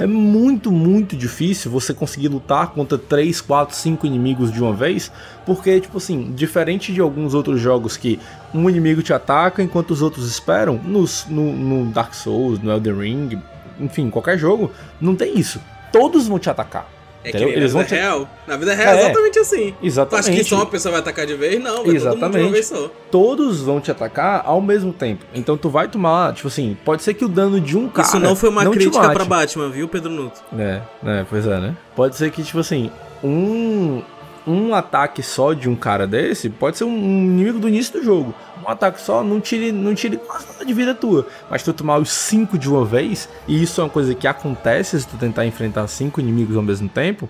É 0.00 0.06
muito, 0.06 0.70
muito 0.70 1.16
difícil 1.16 1.70
você 1.70 1.92
conseguir 1.92 2.28
lutar 2.28 2.68
contra 2.68 2.96
3, 2.96 3.40
4, 3.40 3.74
5 3.74 4.06
inimigos 4.06 4.52
de 4.52 4.62
uma 4.62 4.72
vez, 4.72 5.10
porque, 5.44 5.80
tipo 5.80 5.98
assim, 5.98 6.32
diferente 6.36 6.92
de 6.92 7.00
alguns 7.00 7.34
outros 7.34 7.60
jogos 7.60 7.96
que 7.96 8.20
um 8.54 8.70
inimigo 8.70 9.02
te 9.02 9.12
ataca 9.12 9.62
enquanto 9.62 9.90
os 9.90 10.00
outros 10.00 10.30
esperam, 10.30 10.80
nos, 10.84 11.26
no, 11.28 11.52
no 11.52 11.90
Dark 11.90 12.14
Souls, 12.14 12.60
no 12.60 12.70
Elden 12.70 12.94
Ring, 12.94 13.42
enfim, 13.80 14.08
qualquer 14.08 14.38
jogo, 14.38 14.70
não 15.00 15.16
tem 15.16 15.38
isso. 15.38 15.60
Todos 15.90 16.28
vão 16.28 16.38
te 16.38 16.48
atacar. 16.48 16.97
É 17.28 17.32
que 17.32 17.36
Entendeu? 17.38 17.56
Eles 17.56 17.72
na 17.74 17.78
vão 17.80 17.86
vida 17.88 17.96
te- 17.96 18.00
real. 18.00 18.28
Na 18.46 18.56
vida 18.56 18.74
real 18.74 18.94
é 18.94 18.96
É. 18.96 19.04
exatamente 19.04 19.38
assim. 19.38 19.74
Tu 19.80 19.86
Exatamente. 19.86 20.28
acha 20.30 20.38
que 20.38 20.44
só 20.44 20.56
uma 20.56 20.66
pessoa 20.66 20.92
vai 20.92 21.00
atacar 21.00 21.26
de 21.26 21.34
vez? 21.34 21.62
Não, 21.62 21.84
vai 21.84 21.84
todo 21.84 21.86
mundo 21.86 21.98
de 22.00 22.06
uma 22.06 22.14
Exatamente. 22.16 22.52
vez 22.52 22.66
só. 22.66 22.90
Todos 23.10 23.60
vão 23.62 23.80
te 23.80 23.90
atacar 23.90 24.42
ao 24.46 24.60
mesmo 24.60 24.92
tempo. 24.92 25.24
Então 25.34 25.56
tu 25.56 25.68
vai 25.68 25.88
tomar, 25.88 26.32
tipo 26.34 26.48
assim, 26.48 26.76
pode 26.84 27.02
ser 27.02 27.14
que 27.14 27.24
o 27.24 27.28
dano 27.28 27.60
de 27.60 27.76
um 27.76 27.88
cara. 27.88 28.08
Isso 28.08 28.18
não 28.18 28.34
foi 28.36 28.48
uma 28.48 28.64
te 28.64 28.70
crítica 28.70 29.10
pra 29.10 29.24
Batman, 29.24 29.68
viu, 29.70 29.88
Pedro 29.88 30.10
Nuto? 30.10 30.40
É, 30.58 30.80
é, 31.04 31.26
pois 31.28 31.46
é, 31.46 31.58
né? 31.60 31.76
Pode 31.94 32.16
ser 32.16 32.30
que, 32.30 32.42
tipo 32.42 32.58
assim, 32.60 32.90
um, 33.22 34.02
um 34.46 34.74
ataque 34.74 35.22
só 35.22 35.52
de 35.52 35.68
um 35.68 35.76
cara 35.76 36.06
desse 36.06 36.48
pode 36.48 36.78
ser 36.78 36.84
um 36.84 36.96
inimigo 36.96 37.58
do 37.58 37.68
início 37.68 37.92
do 38.00 38.04
jogo. 38.04 38.34
Um 38.64 38.70
ataque 38.70 39.00
só 39.00 39.22
não 39.22 39.40
tire, 39.40 39.72
não 39.72 39.94
tire 39.94 40.16
quase 40.16 40.46
nada 40.46 40.64
de 40.64 40.72
vida 40.72 40.94
tua. 40.94 41.26
Mas 41.50 41.62
tu 41.62 41.72
tomar 41.72 41.98
os 41.98 42.10
cinco 42.10 42.58
de 42.58 42.68
uma 42.68 42.84
vez, 42.84 43.28
e 43.46 43.62
isso 43.62 43.80
é 43.80 43.84
uma 43.84 43.90
coisa 43.90 44.14
que 44.14 44.26
acontece 44.26 45.00
se 45.00 45.06
tu 45.06 45.16
tentar 45.16 45.46
enfrentar 45.46 45.86
cinco 45.86 46.20
inimigos 46.20 46.56
ao 46.56 46.62
mesmo 46.62 46.88
tempo, 46.88 47.28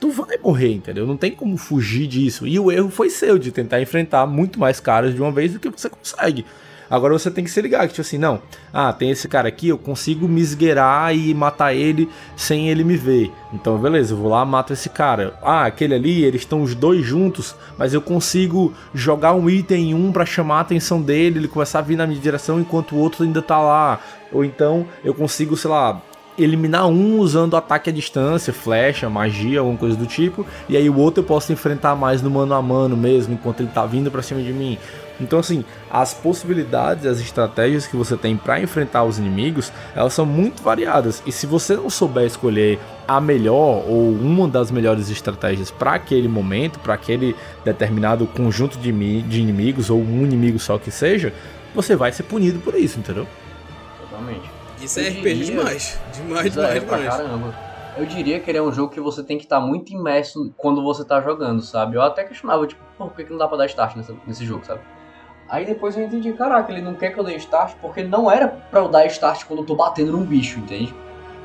tu 0.00 0.10
vai 0.10 0.36
morrer, 0.38 0.72
entendeu? 0.72 1.06
Não 1.06 1.16
tem 1.16 1.30
como 1.30 1.56
fugir 1.56 2.06
disso. 2.06 2.46
E 2.46 2.58
o 2.58 2.72
erro 2.72 2.90
foi 2.90 3.08
seu 3.08 3.38
de 3.38 3.52
tentar 3.52 3.80
enfrentar 3.80 4.26
muito 4.26 4.58
mais 4.58 4.80
caras 4.80 5.14
de 5.14 5.20
uma 5.20 5.30
vez 5.30 5.52
do 5.52 5.60
que 5.60 5.68
você 5.68 5.88
consegue. 5.88 6.44
Agora 6.92 7.14
você 7.14 7.30
tem 7.30 7.42
que 7.42 7.50
se 7.50 7.58
ligar 7.62 7.88
que, 7.88 7.94
tipo 7.94 8.02
assim, 8.02 8.18
não. 8.18 8.42
Ah, 8.70 8.92
tem 8.92 9.08
esse 9.08 9.26
cara 9.26 9.48
aqui, 9.48 9.68
eu 9.68 9.78
consigo 9.78 10.28
me 10.28 10.42
esgueirar 10.42 11.16
e 11.16 11.32
matar 11.32 11.72
ele 11.72 12.06
sem 12.36 12.68
ele 12.68 12.84
me 12.84 12.98
ver. 12.98 13.32
Então, 13.50 13.78
beleza, 13.78 14.12
eu 14.12 14.18
vou 14.18 14.30
lá 14.30 14.44
mato 14.44 14.74
esse 14.74 14.90
cara. 14.90 15.32
Ah, 15.42 15.64
aquele 15.64 15.94
ali, 15.94 16.22
eles 16.22 16.42
estão 16.42 16.62
os 16.62 16.74
dois 16.74 17.02
juntos, 17.02 17.56
mas 17.78 17.94
eu 17.94 18.02
consigo 18.02 18.74
jogar 18.92 19.32
um 19.32 19.48
item 19.48 19.92
em 19.92 19.94
um 19.94 20.12
pra 20.12 20.26
chamar 20.26 20.58
a 20.58 20.60
atenção 20.60 21.00
dele, 21.00 21.38
ele 21.38 21.48
começar 21.48 21.78
a 21.78 21.82
vir 21.82 21.96
na 21.96 22.06
minha 22.06 22.20
direção 22.20 22.60
enquanto 22.60 22.92
o 22.92 22.98
outro 22.98 23.24
ainda 23.24 23.40
tá 23.40 23.58
lá. 23.58 23.98
Ou 24.30 24.44
então 24.44 24.86
eu 25.02 25.14
consigo, 25.14 25.56
sei 25.56 25.70
lá, 25.70 25.98
eliminar 26.38 26.86
um 26.88 27.18
usando 27.18 27.56
ataque 27.56 27.90
à 27.90 27.92
distância, 27.92 28.52
flecha, 28.52 29.08
magia, 29.08 29.60
alguma 29.60 29.78
coisa 29.78 29.96
do 29.96 30.06
tipo, 30.06 30.46
e 30.68 30.76
aí 30.76 30.88
o 30.88 30.96
outro 30.98 31.22
eu 31.22 31.26
posso 31.26 31.52
enfrentar 31.52 31.94
mais 31.94 32.22
no 32.22 32.30
mano 32.30 32.54
a 32.54 32.62
mano 32.62 32.96
mesmo, 32.96 33.34
enquanto 33.34 33.60
ele 33.60 33.70
tá 33.70 33.84
vindo 33.84 34.10
pra 34.10 34.22
cima 34.22 34.42
de 34.42 34.52
mim. 34.52 34.78
Então 35.20 35.38
assim, 35.38 35.64
as 35.90 36.12
possibilidades, 36.14 37.06
as 37.06 37.20
estratégias 37.20 37.86
que 37.86 37.96
você 37.96 38.16
tem 38.16 38.36
pra 38.36 38.60
enfrentar 38.60 39.04
os 39.04 39.18
inimigos, 39.18 39.72
elas 39.94 40.12
são 40.12 40.26
muito 40.26 40.62
variadas. 40.62 41.22
E 41.26 41.30
se 41.32 41.46
você 41.46 41.76
não 41.76 41.88
souber 41.90 42.24
escolher 42.24 42.78
a 43.06 43.20
melhor 43.20 43.84
ou 43.88 44.10
uma 44.12 44.48
das 44.48 44.70
melhores 44.70 45.10
estratégias 45.10 45.70
para 45.70 45.94
aquele 45.94 46.28
momento, 46.28 46.78
para 46.80 46.94
aquele 46.94 47.36
determinado 47.64 48.26
conjunto 48.26 48.78
de, 48.78 48.90
de 49.22 49.40
inimigos 49.40 49.90
ou 49.90 50.00
um 50.00 50.22
inimigo 50.24 50.58
só 50.58 50.78
que 50.78 50.90
seja, 50.90 51.32
você 51.74 51.94
vai 51.96 52.10
ser 52.12 52.24
punido 52.24 52.58
por 52.60 52.74
isso, 52.74 52.98
entendeu? 52.98 53.26
Totalmente. 54.00 54.50
Isso 54.80 54.98
é 54.98 55.04
Eu 55.08 55.10
RPG 55.12 55.34
diria- 55.34 55.44
demais. 55.56 56.00
Demais, 56.14 56.46
Isso 56.46 56.60
é 56.60 56.62
demais, 56.74 56.84
pra 56.84 56.96
demais. 56.98 57.16
caramba. 57.16 57.54
Eu 57.96 58.06
diria 58.06 58.40
que 58.40 58.50
ele 58.50 58.56
é 58.58 58.62
um 58.62 58.72
jogo 58.72 58.92
que 58.92 59.00
você 59.00 59.22
tem 59.22 59.36
que 59.36 59.44
estar 59.44 59.60
muito 59.60 59.92
imerso 59.92 60.50
quando 60.56 60.82
você 60.82 61.04
tá 61.04 61.20
jogando, 61.20 61.60
sabe? 61.62 61.96
Eu 61.96 62.02
até 62.02 62.24
questionava, 62.24 62.66
tipo, 62.66 62.80
por 62.96 63.12
que, 63.14 63.24
que 63.24 63.30
não 63.30 63.38
dá 63.38 63.46
pra 63.46 63.58
dar 63.58 63.66
start 63.66 63.96
nessa- 63.96 64.14
nesse 64.26 64.46
jogo, 64.46 64.64
sabe? 64.64 64.80
Aí 65.52 65.66
depois 65.66 65.94
eu 65.98 66.02
entendi, 66.02 66.32
caraca, 66.32 66.72
ele 66.72 66.80
não 66.80 66.94
quer 66.94 67.12
que 67.12 67.20
eu 67.20 67.22
dê 67.22 67.36
start 67.36 67.74
porque 67.78 68.02
não 68.02 68.30
era 68.30 68.48
pra 68.48 68.80
eu 68.80 68.88
dar 68.88 69.04
start 69.04 69.44
quando 69.44 69.58
eu 69.58 69.66
tô 69.66 69.76
batendo 69.76 70.12
num 70.12 70.24
bicho, 70.24 70.58
entende? 70.58 70.94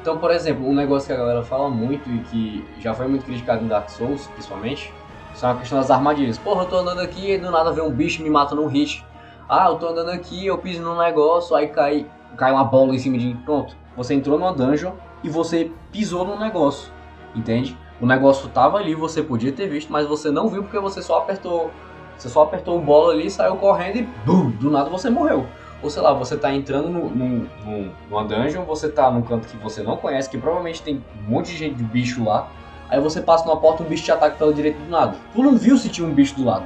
Então, 0.01 0.17
por 0.17 0.31
exemplo, 0.31 0.65
um 0.65 0.73
negócio 0.73 1.07
que 1.07 1.13
a 1.13 1.17
galera 1.17 1.43
fala 1.43 1.69
muito 1.69 2.09
e 2.09 2.19
que 2.19 2.65
já 2.79 2.93
foi 2.93 3.05
muito 3.09 3.25
criticado 3.25 3.65
em 3.65 3.67
Dark 3.67 3.89
Souls, 3.89 4.27
principalmente, 4.27 4.93
são 5.33 5.51
a 5.51 5.55
questão 5.55 5.77
das 5.77 5.91
armadilhas. 5.91 6.37
Porra, 6.37 6.61
eu 6.61 6.69
tô 6.69 6.77
andando 6.77 7.01
aqui 7.01 7.33
e 7.33 7.37
do 7.37 7.51
nada 7.51 7.73
vem 7.73 7.83
um 7.83 7.91
bicho 7.91 8.21
e 8.21 8.23
me 8.23 8.29
mata 8.29 8.55
num 8.55 8.67
hit. 8.67 9.05
Ah, 9.49 9.67
eu 9.67 9.75
tô 9.75 9.89
andando 9.89 10.11
aqui, 10.11 10.47
eu 10.47 10.57
piso 10.57 10.81
num 10.81 10.97
negócio, 10.97 11.53
aí 11.53 11.67
cai, 11.67 12.05
cai 12.37 12.53
uma 12.53 12.63
bola 12.63 12.95
em 12.95 12.99
cima 12.99 13.17
de 13.17 13.25
mim. 13.25 13.41
Pronto. 13.43 13.75
Você 13.97 14.13
entrou 14.13 14.39
numa 14.39 14.53
dungeon 14.53 14.93
e 15.21 15.27
você 15.27 15.69
pisou 15.91 16.25
num 16.25 16.39
negócio. 16.39 16.93
Entende? 17.35 17.77
O 17.99 18.05
negócio 18.05 18.47
tava 18.47 18.77
ali, 18.77 18.95
você 18.95 19.21
podia 19.21 19.51
ter 19.51 19.67
visto, 19.67 19.91
mas 19.91 20.07
você 20.07 20.31
não 20.31 20.47
viu 20.47 20.63
porque 20.63 20.79
você 20.79 21.01
só 21.01 21.17
apertou. 21.17 21.71
Você 22.17 22.29
só 22.29 22.43
apertou 22.43 22.77
o 22.77 22.81
bola 22.81 23.13
ali, 23.13 23.29
saiu 23.29 23.55
correndo 23.57 23.97
e 23.97 24.01
bum, 24.25 24.49
do 24.51 24.69
nada 24.71 24.89
você 24.89 25.09
morreu. 25.09 25.45
Ou 25.83 25.89
sei 25.89 26.01
lá, 26.01 26.11
você 26.13 26.35
tá 26.35 26.51
entrando 26.53 26.89
no, 26.89 27.09
no, 27.09 27.27
no- 27.63 27.91
numa 28.09 28.23
dungeon, 28.23 28.63
você 28.65 28.89
tá 28.89 29.11
num 29.11 29.21
canto 29.21 29.47
que 29.47 29.57
você 29.57 29.83
não 29.83 29.95
conhece, 29.97 30.27
que 30.29 30.37
provavelmente 30.37 30.81
tem 30.81 31.03
um 31.27 31.31
monte 31.31 31.51
de 31.51 31.57
gente 31.57 31.75
de 31.75 31.83
bicho 31.83 32.23
lá. 32.23 32.47
Aí 32.89 32.99
você 32.99 33.21
passa 33.21 33.45
numa 33.45 33.57
porta, 33.57 33.83
um 33.83 33.85
bicho 33.85 34.03
te 34.03 34.11
ataca 34.11 34.35
pela 34.37 34.51
direita 34.53 34.79
do 34.79 34.89
nada. 34.89 35.15
Tu 35.33 35.43
não 35.43 35.55
viu 35.55 35.77
se 35.77 35.89
tinha 35.89 36.07
um 36.07 36.13
bicho 36.13 36.35
do 36.35 36.43
lado. 36.45 36.65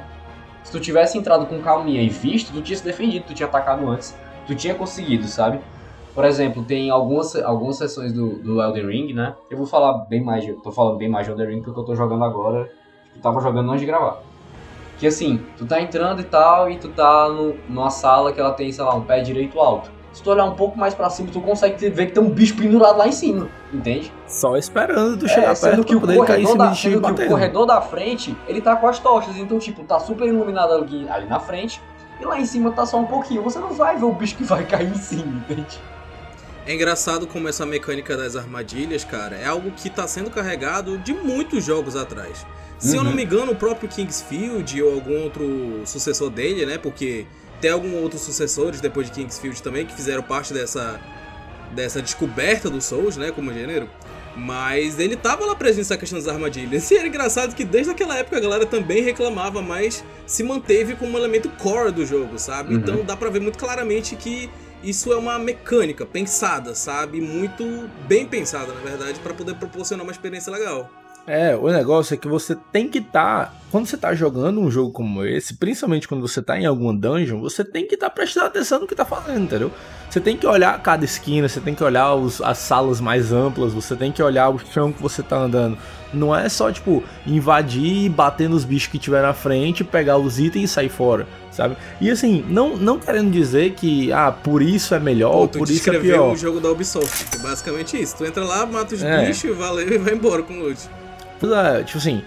Se 0.64 0.72
tu 0.72 0.80
tivesse 0.80 1.18
entrado 1.18 1.44
com 1.46 1.60
calminha 1.60 2.00
e 2.00 2.08
visto, 2.08 2.52
tu 2.52 2.62
tinha 2.62 2.78
se 2.78 2.84
defendido, 2.84 3.24
tu 3.26 3.34
tinha 3.34 3.46
atacado 3.48 3.86
antes, 3.88 4.16
tu 4.46 4.54
tinha 4.54 4.74
conseguido, 4.74 5.26
sabe? 5.26 5.60
Por 6.14 6.24
exemplo, 6.24 6.62
tem 6.62 6.88
algumas, 6.90 7.34
algumas 7.36 7.76
sessões 7.76 8.12
do, 8.12 8.36
do 8.38 8.62
Elden 8.62 8.86
Ring, 8.86 9.12
né? 9.12 9.34
Eu 9.50 9.56
vou 9.58 9.66
falar 9.66 10.04
bem 10.06 10.22
mais, 10.22 10.46
eu 10.46 10.56
tô 10.60 10.70
falando 10.70 10.96
bem 10.96 11.08
mais 11.08 11.26
de 11.26 11.32
Elden 11.32 11.48
Ring 11.48 11.62
porque 11.62 11.78
eu 11.80 11.84
tô 11.84 11.94
jogando 11.96 12.22
agora, 12.24 12.70
eu 13.14 13.20
tava 13.20 13.40
jogando 13.40 13.68
antes 13.70 13.80
de 13.80 13.86
gravar. 13.86 14.20
Que 15.02 15.08
assim, 15.08 15.40
tu 15.56 15.66
tá 15.66 15.80
entrando 15.82 16.20
e 16.20 16.24
tal, 16.24 16.70
e 16.70 16.76
tu 16.76 16.88
tá 16.88 17.28
no, 17.28 17.56
numa 17.68 17.90
sala 17.90 18.32
que 18.32 18.38
ela 18.38 18.52
tem, 18.52 18.70
sei 18.70 18.84
lá, 18.84 18.94
um 18.94 19.00
pé 19.00 19.20
direito 19.20 19.58
alto. 19.58 19.90
Se 20.12 20.22
tu 20.22 20.30
olhar 20.30 20.44
um 20.44 20.54
pouco 20.54 20.78
mais 20.78 20.94
pra 20.94 21.10
cima, 21.10 21.28
tu 21.32 21.40
consegue 21.40 21.88
ver 21.90 22.06
que 22.06 22.12
tem 22.12 22.22
um 22.22 22.30
bicho 22.30 22.54
pendurado 22.54 22.98
lá 22.98 23.08
em 23.08 23.10
cima, 23.10 23.48
entende? 23.72 24.12
Só 24.28 24.56
esperando 24.56 25.18
tu 25.18 25.26
É, 25.26 25.28
chegar 25.28 25.56
sendo 25.56 25.70
perto 25.70 25.84
que 25.88 25.96
o 25.96 26.00
corredor, 26.00 26.56
da, 26.56 26.72
sendo 26.72 26.92
que 26.92 26.96
o 26.98 27.00
bater. 27.00 27.26
corredor 27.26 27.66
da 27.66 27.80
frente, 27.80 28.36
ele 28.46 28.60
tá 28.60 28.76
com 28.76 28.86
as 28.86 29.00
tochas, 29.00 29.36
então 29.36 29.58
tipo, 29.58 29.82
tá 29.82 29.98
super 29.98 30.28
iluminado 30.28 30.72
ali, 30.72 31.08
ali 31.10 31.26
na 31.26 31.40
frente, 31.40 31.82
e 32.20 32.24
lá 32.24 32.38
em 32.38 32.46
cima 32.46 32.70
tá 32.70 32.86
só 32.86 32.96
um 32.96 33.06
pouquinho. 33.06 33.42
Você 33.42 33.58
não 33.58 33.72
vai 33.72 33.96
ver 33.96 34.04
o 34.04 34.12
bicho 34.12 34.36
que 34.36 34.44
vai 34.44 34.62
cair 34.70 34.88
em 34.88 34.94
cima, 34.94 35.42
entende? 35.50 35.80
É 36.66 36.74
engraçado 36.74 37.26
como 37.26 37.48
essa 37.48 37.66
mecânica 37.66 38.16
das 38.16 38.36
armadilhas, 38.36 39.04
cara, 39.04 39.36
é 39.36 39.46
algo 39.46 39.72
que 39.72 39.90
tá 39.90 40.06
sendo 40.06 40.30
carregado 40.30 40.96
de 40.98 41.12
muitos 41.12 41.64
jogos 41.64 41.96
atrás. 41.96 42.46
Se 42.78 42.96
eu 42.96 43.02
não 43.02 43.10
Uhum. 43.10 43.16
me 43.16 43.24
engano, 43.24 43.52
o 43.52 43.56
próprio 43.56 43.88
Kingsfield 43.88 44.80
ou 44.82 44.94
algum 44.94 45.22
outro 45.22 45.82
sucessor 45.84 46.30
dele, 46.30 46.64
né? 46.66 46.78
Porque 46.78 47.26
tem 47.60 47.70
alguns 47.70 47.94
outros 47.94 48.22
sucessores 48.22 48.80
depois 48.80 49.06
de 49.08 49.12
Kingsfield 49.12 49.62
também 49.62 49.86
que 49.86 49.94
fizeram 49.94 50.22
parte 50.22 50.52
dessa, 50.52 51.00
dessa 51.72 52.00
descoberta 52.02 52.68
do 52.70 52.80
Souls, 52.80 53.16
né? 53.16 53.30
Como 53.32 53.52
gênero. 53.52 53.88
Mas 54.36 54.98
ele 54.98 55.14
tava 55.14 55.44
lá 55.44 55.54
presente 55.54 55.78
nessa 55.80 55.96
questão 55.96 56.18
das 56.18 56.26
armadilhas. 56.26 56.90
E 56.90 56.96
era 56.96 57.06
engraçado 57.06 57.54
que 57.54 57.64
desde 57.64 57.92
aquela 57.92 58.16
época 58.18 58.36
a 58.36 58.40
galera 58.40 58.66
também 58.66 59.02
reclamava, 59.02 59.60
mas 59.62 60.02
se 60.26 60.42
manteve 60.42 60.94
como 60.96 61.12
um 61.12 61.18
elemento 61.18 61.48
core 61.50 61.92
do 61.92 62.04
jogo, 62.06 62.38
sabe? 62.38 62.72
Uhum. 62.74 62.80
Então 62.80 63.04
dá 63.04 63.16
pra 63.16 63.30
ver 63.30 63.40
muito 63.40 63.58
claramente 63.58 64.16
que 64.16 64.48
isso 64.82 65.12
é 65.12 65.16
uma 65.16 65.38
mecânica 65.38 66.04
pensada, 66.04 66.74
sabe? 66.74 67.20
Muito 67.20 67.88
bem 68.06 68.26
pensada, 68.26 68.72
na 68.72 68.80
verdade, 68.80 69.18
pra 69.20 69.32
poder 69.34 69.54
proporcionar 69.54 70.04
uma 70.04 70.12
experiência 70.12 70.52
legal. 70.52 70.90
É, 71.24 71.54
o 71.54 71.68
negócio 71.70 72.14
é 72.14 72.16
que 72.16 72.26
você 72.26 72.56
tem 72.72 72.88
que 72.88 72.98
estar. 72.98 73.54
quando 73.70 73.86
você 73.86 73.96
tá 73.96 74.12
jogando 74.12 74.60
um 74.60 74.68
jogo 74.68 74.90
como 74.90 75.24
esse, 75.24 75.54
principalmente 75.54 76.08
quando 76.08 76.26
você 76.26 76.42
tá 76.42 76.58
em 76.58 76.66
alguma 76.66 76.92
dungeon, 76.92 77.40
você 77.40 77.64
tem 77.64 77.86
que 77.86 77.94
estar 77.94 78.10
prestando 78.10 78.46
atenção 78.46 78.80
no 78.80 78.88
que 78.88 78.94
tá 78.94 79.04
fazendo, 79.04 79.44
entendeu? 79.44 79.70
Você 80.10 80.20
tem 80.20 80.36
que 80.36 80.44
olhar 80.46 80.76
cada 80.82 81.04
esquina, 81.04 81.48
você 81.48 81.60
tem 81.60 81.74
que 81.76 81.84
olhar 81.84 82.12
os- 82.14 82.40
as 82.42 82.58
salas 82.58 83.00
mais 83.00 83.32
amplas, 83.32 83.72
você 83.72 83.94
tem 83.94 84.10
que 84.10 84.20
olhar 84.22 84.48
o 84.50 84.58
chão 84.58 84.92
que 84.92 85.00
você 85.00 85.22
tá 85.22 85.36
andando. 85.36 85.78
Não 86.12 86.34
é 86.36 86.48
só, 86.48 86.70
tipo, 86.70 87.02
invadir 87.26 88.04
e 88.04 88.08
bater 88.08 88.48
nos 88.48 88.64
bichos 88.64 88.88
que 88.90 88.98
tiver 88.98 89.22
na 89.22 89.32
frente, 89.32 89.82
pegar 89.82 90.18
os 90.18 90.38
itens 90.38 90.70
e 90.70 90.72
sair 90.72 90.88
fora, 90.88 91.26
sabe? 91.50 91.76
E 92.00 92.10
assim, 92.10 92.44
não, 92.48 92.76
não 92.76 92.98
querendo 92.98 93.30
dizer 93.30 93.72
que, 93.72 94.12
ah, 94.12 94.30
por 94.30 94.60
isso 94.62 94.94
é 94.94 95.00
melhor 95.00 95.34
ou 95.34 95.48
Pô, 95.48 95.60
por 95.60 95.70
isso 95.70 95.88
é 95.90 95.98
pior. 95.98 96.32
o 96.32 96.36
jogo 96.36 96.60
da 96.60 96.70
Ubisoft, 96.70 97.24
que 97.30 97.36
é 97.36 97.40
basicamente 97.40 98.00
isso. 98.00 98.16
Tu 98.18 98.24
entra 98.26 98.44
lá, 98.44 98.66
mata 98.66 98.94
os 98.94 99.02
É. 99.02 99.26
bichos, 99.26 99.56
valeu 99.56 99.88
e 99.90 99.98
vai 99.98 100.14
embora 100.14 100.42
com 100.42 100.52
o 100.54 100.60
loot. 100.64 100.78
Pois 101.40 101.52
é, 101.52 101.82
tipo 101.82 101.98
assim, 101.98 102.22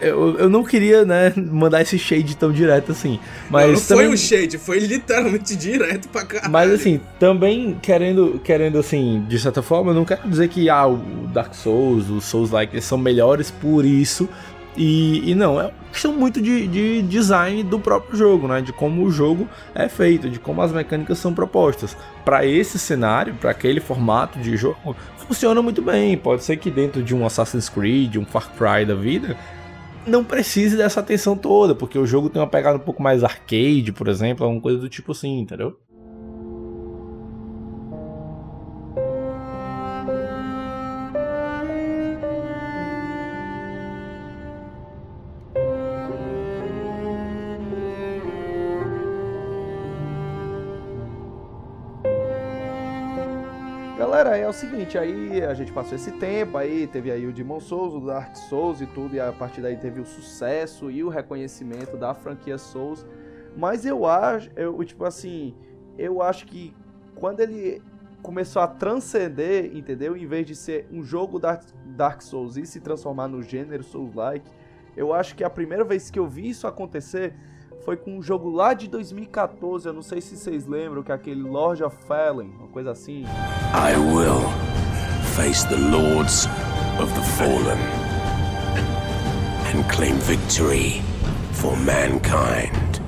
eu, 0.00 0.38
eu 0.38 0.48
não 0.48 0.64
queria, 0.64 1.04
né, 1.04 1.32
mandar 1.36 1.82
esse 1.82 1.98
shade 1.98 2.36
tão 2.36 2.52
direto 2.52 2.92
assim. 2.92 3.18
Mas 3.50 3.66
não, 3.66 3.72
não 3.72 3.80
foi 3.80 3.96
também, 3.96 4.12
um 4.12 4.16
shade, 4.16 4.58
foi 4.58 4.78
literalmente 4.78 5.56
direto 5.56 6.08
pra 6.08 6.24
caralho. 6.24 6.52
Mas 6.52 6.70
assim, 6.72 7.00
também 7.18 7.78
querendo, 7.80 8.40
querendo 8.42 8.78
assim, 8.78 9.24
de 9.28 9.38
certa 9.38 9.62
forma, 9.62 9.90
eu 9.90 9.94
não 9.94 10.04
quero 10.04 10.28
dizer 10.28 10.48
que 10.48 10.68
ah, 10.68 10.86
o 10.86 10.98
Dark 11.32 11.54
Souls, 11.54 12.08
os 12.08 12.24
Souls-like 12.24 12.80
são 12.80 12.98
melhores 12.98 13.50
por 13.50 13.84
isso. 13.84 14.28
E, 14.76 15.32
e 15.32 15.34
não, 15.34 15.60
é 15.60 15.64
uma 15.64 15.72
questão 15.90 16.12
muito 16.12 16.40
de, 16.40 16.68
de 16.68 17.02
design 17.02 17.64
do 17.64 17.80
próprio 17.80 18.16
jogo, 18.16 18.46
né? 18.46 18.60
De 18.60 18.72
como 18.72 19.04
o 19.04 19.10
jogo 19.10 19.48
é 19.74 19.88
feito, 19.88 20.30
de 20.30 20.38
como 20.38 20.62
as 20.62 20.70
mecânicas 20.70 21.18
são 21.18 21.34
propostas. 21.34 21.96
Para 22.24 22.46
esse 22.46 22.78
cenário, 22.78 23.34
para 23.34 23.50
aquele 23.50 23.80
formato 23.80 24.38
de 24.38 24.56
jogo, 24.56 24.94
funciona 25.16 25.60
muito 25.60 25.82
bem. 25.82 26.16
Pode 26.16 26.44
ser 26.44 26.58
que 26.58 26.70
dentro 26.70 27.02
de 27.02 27.12
um 27.12 27.26
Assassin's 27.26 27.68
Creed, 27.68 28.16
um 28.16 28.24
Far 28.24 28.50
Cry 28.56 28.86
da 28.86 28.94
vida, 28.94 29.36
não 30.08 30.24
precise 30.24 30.76
dessa 30.76 31.00
atenção 31.00 31.36
toda, 31.36 31.74
porque 31.74 31.98
o 31.98 32.06
jogo 32.06 32.28
tem 32.30 32.40
uma 32.40 32.48
pegada 32.48 32.76
um 32.76 32.80
pouco 32.80 33.02
mais 33.02 33.22
arcade, 33.22 33.92
por 33.92 34.08
exemplo, 34.08 34.44
alguma 34.44 34.60
coisa 34.62 34.78
do 34.78 34.88
tipo 34.88 35.12
assim, 35.12 35.38
entendeu? 35.40 35.78
É 54.48 54.50
o 54.50 54.54
seguinte, 54.54 54.96
aí 54.96 55.44
a 55.44 55.52
gente 55.52 55.70
passou 55.70 55.94
esse 55.94 56.10
tempo, 56.12 56.56
aí 56.56 56.86
teve 56.86 57.10
aí 57.10 57.26
o 57.26 57.32
Demon 57.34 57.60
Souls, 57.60 57.92
o 57.92 58.00
Dark 58.00 58.34
Souls 58.34 58.80
e 58.80 58.86
tudo, 58.86 59.14
e 59.14 59.20
a 59.20 59.30
partir 59.30 59.60
daí 59.60 59.76
teve 59.76 60.00
o 60.00 60.06
sucesso 60.06 60.90
e 60.90 61.04
o 61.04 61.10
reconhecimento 61.10 61.98
da 61.98 62.14
franquia 62.14 62.56
Souls. 62.56 63.04
Mas 63.54 63.84
eu 63.84 64.06
acho, 64.06 64.50
eu, 64.56 64.82
tipo 64.84 65.04
assim, 65.04 65.54
eu 65.98 66.22
acho 66.22 66.46
que 66.46 66.74
quando 67.14 67.40
ele 67.40 67.82
começou 68.22 68.62
a 68.62 68.66
transcender, 68.66 69.76
entendeu? 69.76 70.16
Em 70.16 70.26
vez 70.26 70.46
de 70.46 70.56
ser 70.56 70.88
um 70.90 71.02
jogo 71.02 71.38
Dark, 71.38 71.64
Dark 71.84 72.22
Souls 72.22 72.56
e 72.56 72.64
se 72.64 72.80
transformar 72.80 73.28
no 73.28 73.42
gênero 73.42 73.82
Souls-like, 73.82 74.50
eu 74.96 75.12
acho 75.12 75.36
que 75.36 75.44
a 75.44 75.50
primeira 75.50 75.84
vez 75.84 76.10
que 76.10 76.18
eu 76.18 76.26
vi 76.26 76.48
isso 76.48 76.66
acontecer 76.66 77.34
foi 77.84 77.96
com 77.96 78.18
um 78.18 78.22
jogo 78.22 78.50
lá 78.50 78.74
de 78.74 78.88
2014, 78.88 79.86
eu 79.88 79.92
não 79.92 80.02
sei 80.02 80.20
se 80.20 80.36
vocês 80.36 80.66
lembram, 80.66 81.02
que 81.02 81.10
é 81.10 81.14
aquele 81.14 81.42
Lord 81.42 81.82
of 81.82 81.96
Fallen, 82.06 82.50
uma 82.58 82.68
coisa 82.68 82.90
assim. 82.90 83.22
I 83.72 83.96
will 83.96 84.42
face 85.36 85.66
the 85.68 85.76
lords 85.76 86.46
of 87.02 87.12
the 87.14 87.22
fallen 87.36 87.78
and 89.74 89.82
claim 89.88 90.14
victory 90.18 91.00
for 91.52 91.74
mankind. 91.76 92.98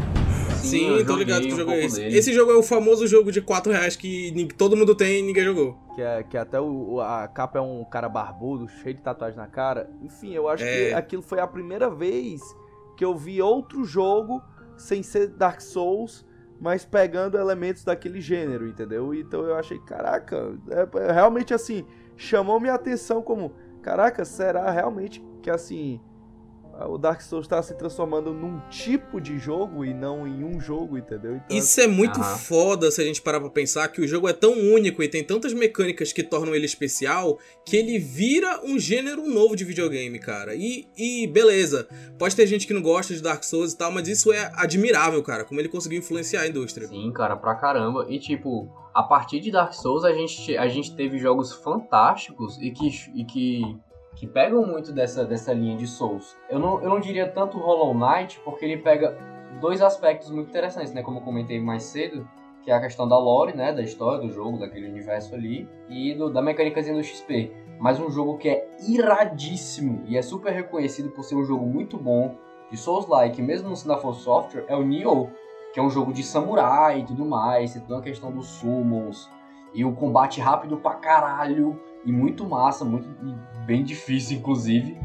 Sim, 0.56 0.88
eu 0.98 1.06
tô 1.06 1.16
ligado 1.16 1.42
que 1.42 1.52
um 1.54 1.56
jogo 1.56 1.70
é 1.72 1.84
esse. 1.84 1.96
dele. 2.00 2.16
Esse 2.18 2.32
jogo 2.34 2.52
é 2.52 2.54
o 2.56 2.62
famoso 2.62 3.06
jogo 3.06 3.32
de 3.32 3.40
4 3.40 3.72
reais 3.72 3.96
que 3.96 4.46
todo 4.58 4.76
mundo 4.76 4.94
tem 4.94 5.18
e 5.20 5.22
ninguém 5.22 5.42
jogou. 5.42 5.76
Que, 5.94 6.02
é, 6.02 6.22
que 6.22 6.36
até 6.36 6.60
o, 6.60 6.92
o- 6.94 7.00
a 7.00 7.26
capa 7.26 7.58
é 7.58 7.62
um 7.62 7.82
cara 7.84 8.08
barbudo, 8.08 8.68
cheio 8.68 8.94
de 8.94 9.00
tatuagem 9.02 9.38
na 9.38 9.46
cara. 9.46 9.90
Enfim, 10.02 10.32
eu 10.32 10.48
acho 10.48 10.62
É. 10.62 10.88
que 10.88 10.94
aquilo 10.94 11.22
foi 11.22 11.40
a 11.40 11.46
primeira 11.46 11.88
vez 11.90 12.42
que 12.96 13.04
eu 13.04 13.16
vi 13.16 13.40
outro 13.40 13.84
jogo 13.84 14.42
sem 14.80 15.02
ser 15.02 15.28
Dark 15.28 15.60
Souls, 15.60 16.26
mas 16.60 16.84
pegando 16.84 17.38
elementos 17.38 17.84
daquele 17.84 18.20
gênero, 18.20 18.66
entendeu? 18.66 19.14
Então 19.14 19.42
eu 19.44 19.56
achei, 19.56 19.78
caraca, 19.78 20.54
é, 20.68 21.08
é 21.08 21.12
realmente 21.12 21.54
assim, 21.54 21.86
chamou 22.16 22.60
minha 22.60 22.74
atenção 22.74 23.22
como, 23.22 23.54
caraca, 23.82 24.24
será 24.24 24.70
realmente 24.70 25.24
que 25.42 25.50
assim 25.50 26.00
o 26.86 26.98
Dark 26.98 27.20
Souls 27.20 27.46
está 27.46 27.62
se 27.62 27.74
transformando 27.74 28.32
num 28.32 28.60
tipo 28.68 29.20
de 29.20 29.38
jogo 29.38 29.84
e 29.84 29.92
não 29.92 30.26
em 30.26 30.44
um 30.44 30.60
jogo, 30.60 30.96
entendeu? 30.98 31.36
Então, 31.36 31.56
Isso 31.56 31.80
é 31.80 31.86
muito 31.86 32.20
Aham. 32.20 32.36
foda 32.38 32.90
se 32.90 33.00
a 33.00 33.04
gente 33.04 33.20
parar 33.20 33.40
pra 33.40 33.50
pensar 33.50 33.88
que 33.88 34.00
o 34.00 34.08
jogo 34.08 34.28
é 34.28 34.32
tão 34.32 34.52
único 34.52 35.02
e 35.02 35.08
tem 35.08 35.22
tantas 35.24 35.52
mecânicas 35.52 36.12
que 36.12 36.22
tornam 36.22 36.54
ele 36.54 36.66
especial 36.66 37.38
que 37.66 37.76
ele 37.76 37.98
vira 37.98 38.60
um 38.64 38.78
gênero 38.78 39.26
novo 39.26 39.54
de 39.54 39.64
videogame, 39.64 40.18
cara. 40.18 40.54
E, 40.54 40.86
e 40.96 41.26
beleza, 41.26 41.88
pode 42.18 42.34
ter 42.34 42.46
gente 42.46 42.66
que 42.66 42.74
não 42.74 42.82
gosta 42.82 43.14
de 43.14 43.22
Dark 43.22 43.42
Souls 43.44 43.72
e 43.72 43.76
tal, 43.78 43.90
mas 43.92 44.08
isso 44.08 44.32
é 44.32 44.50
admirável, 44.54 45.22
cara, 45.22 45.44
como 45.44 45.60
ele 45.60 45.68
conseguiu 45.68 45.98
influenciar 45.98 46.42
a 46.42 46.48
indústria. 46.48 46.88
Sim, 46.88 47.12
cara, 47.12 47.36
pra 47.36 47.54
caramba. 47.54 48.06
E 48.08 48.18
tipo, 48.18 48.68
a 48.94 49.02
partir 49.02 49.40
de 49.40 49.50
Dark 49.50 49.72
Souls 49.72 50.04
a 50.04 50.12
gente, 50.12 50.56
a 50.56 50.68
gente 50.68 50.94
teve 50.94 51.18
jogos 51.18 51.52
fantásticos 51.52 52.58
e 52.60 52.70
que, 52.70 52.88
e 53.14 53.24
que, 53.24 53.76
que 54.20 54.26
pegam 54.26 54.66
muito 54.66 54.92
dessa, 54.92 55.24
dessa 55.24 55.50
linha 55.50 55.78
de 55.78 55.86
Souls. 55.86 56.36
Eu 56.50 56.58
não, 56.58 56.78
eu 56.82 56.90
não 56.90 57.00
diria 57.00 57.26
tanto 57.26 57.56
Hollow 57.56 57.94
Knight, 57.94 58.38
porque 58.44 58.66
ele 58.66 58.76
pega 58.76 59.16
dois 59.62 59.80
aspectos 59.80 60.30
muito 60.30 60.50
interessantes, 60.50 60.92
né? 60.92 61.02
Como 61.02 61.20
eu 61.20 61.22
comentei 61.22 61.58
mais 61.58 61.84
cedo, 61.84 62.28
que 62.62 62.70
é 62.70 62.74
a 62.74 62.80
questão 62.82 63.08
da 63.08 63.18
lore, 63.18 63.56
né? 63.56 63.72
Da 63.72 63.80
história 63.80 64.20
do 64.20 64.30
jogo, 64.30 64.58
daquele 64.58 64.88
universo 64.88 65.34
ali, 65.34 65.66
e 65.88 66.12
do, 66.12 66.30
da 66.30 66.42
mecânicazinha 66.42 66.94
do 66.94 67.02
XP. 67.02 67.50
Mas 67.80 67.98
um 67.98 68.10
jogo 68.10 68.36
que 68.36 68.50
é 68.50 68.68
iradíssimo 68.86 70.04
e 70.06 70.18
é 70.18 70.20
super 70.20 70.52
reconhecido 70.52 71.08
por 71.08 71.24
ser 71.24 71.36
um 71.36 71.44
jogo 71.44 71.64
muito 71.64 71.96
bom, 71.96 72.36
de 72.70 72.76
Souls-like, 72.76 73.40
mesmo 73.40 73.70
não 73.70 73.74
sendo 73.74 73.94
da 73.94 74.12
Software, 74.12 74.66
é 74.68 74.76
o 74.76 74.82
Nioh 74.82 75.30
que 75.72 75.78
é 75.78 75.82
um 75.82 75.90
jogo 75.90 76.12
de 76.12 76.22
samurai 76.22 77.00
e 77.00 77.04
tudo 77.04 77.24
mais, 77.24 77.72
tem 77.72 77.82
toda 77.82 78.00
a 78.00 78.02
questão 78.02 78.32
dos 78.32 78.46
summons, 78.46 79.30
e 79.72 79.84
o 79.84 79.92
combate 79.92 80.40
rápido 80.40 80.76
pra 80.76 80.94
caralho, 80.94 81.80
e 82.04 82.12
muito 82.12 82.46
massa, 82.48 82.84
muito 82.84 83.08
e 83.22 83.66
bem 83.66 83.82
difícil, 83.84 84.38
inclusive. 84.38 84.96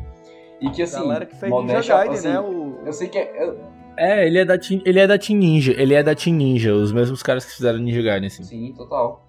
E 0.62 0.70
que 0.70 0.82
assim, 0.82 1.02
galera 1.02 1.26
que 1.26 1.36
fez 1.36 1.52
Ninja 1.54 1.82
Gaiden, 1.82 2.14
assim, 2.18 2.28
né? 2.30 2.40
O, 2.40 2.80
Eu 2.86 2.94
sei 2.94 3.08
que 3.10 3.18
é. 3.18 3.44
eu- 3.44 3.60
É, 3.98 4.26
ele 4.28 4.40
é 4.40 4.46
da 4.46 4.58
Team, 4.58 4.82
ele 4.86 5.00
é 5.00 5.08
da 5.08 5.18
Team 5.18 5.38
Ninja. 5.40 5.74
Ele 5.78 5.94
é 5.94 6.02
da 6.04 6.16
Team 6.16 6.36
Ninja, 6.36 6.74
os 6.74 6.92
mesmos 6.92 7.22
caras 7.24 7.46
que 7.46 7.52
fizeram 7.54 7.80
Ninja 7.80 8.02
Gaiden, 8.02 8.28
assim. 8.28 8.44
sim, 8.44 8.74
total. 8.76 9.22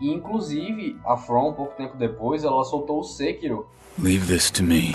E 0.00 0.12
inclusive, 0.12 0.98
a 1.06 1.16
From, 1.16 1.52
pouco 1.54 1.74
tempo 1.76 1.96
depois, 1.96 2.44
ela 2.44 2.62
soltou 2.64 3.00
o 3.00 3.04
Sekiro. 3.04 3.66
Leave 3.98 4.26
this 4.26 4.50
to 4.50 4.62
me. 4.62 4.92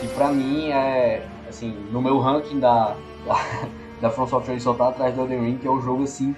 que 0.00 0.08
pra 0.08 0.28
mim 0.32 0.68
é, 0.70 1.26
assim, 1.48 1.70
no 1.90 2.00
meu 2.00 2.18
ranking 2.18 2.58
da, 2.60 2.96
da, 3.26 3.68
da 4.00 4.10
From 4.10 4.26
Software 4.26 4.60
só 4.60 4.74
tá 4.74 4.88
atrás 4.88 5.14
do 5.14 5.22
Elden 5.22 5.40
Ring, 5.40 5.56
que 5.56 5.66
é 5.66 5.70
um 5.70 5.80
jogo, 5.80 6.04
assim, 6.04 6.34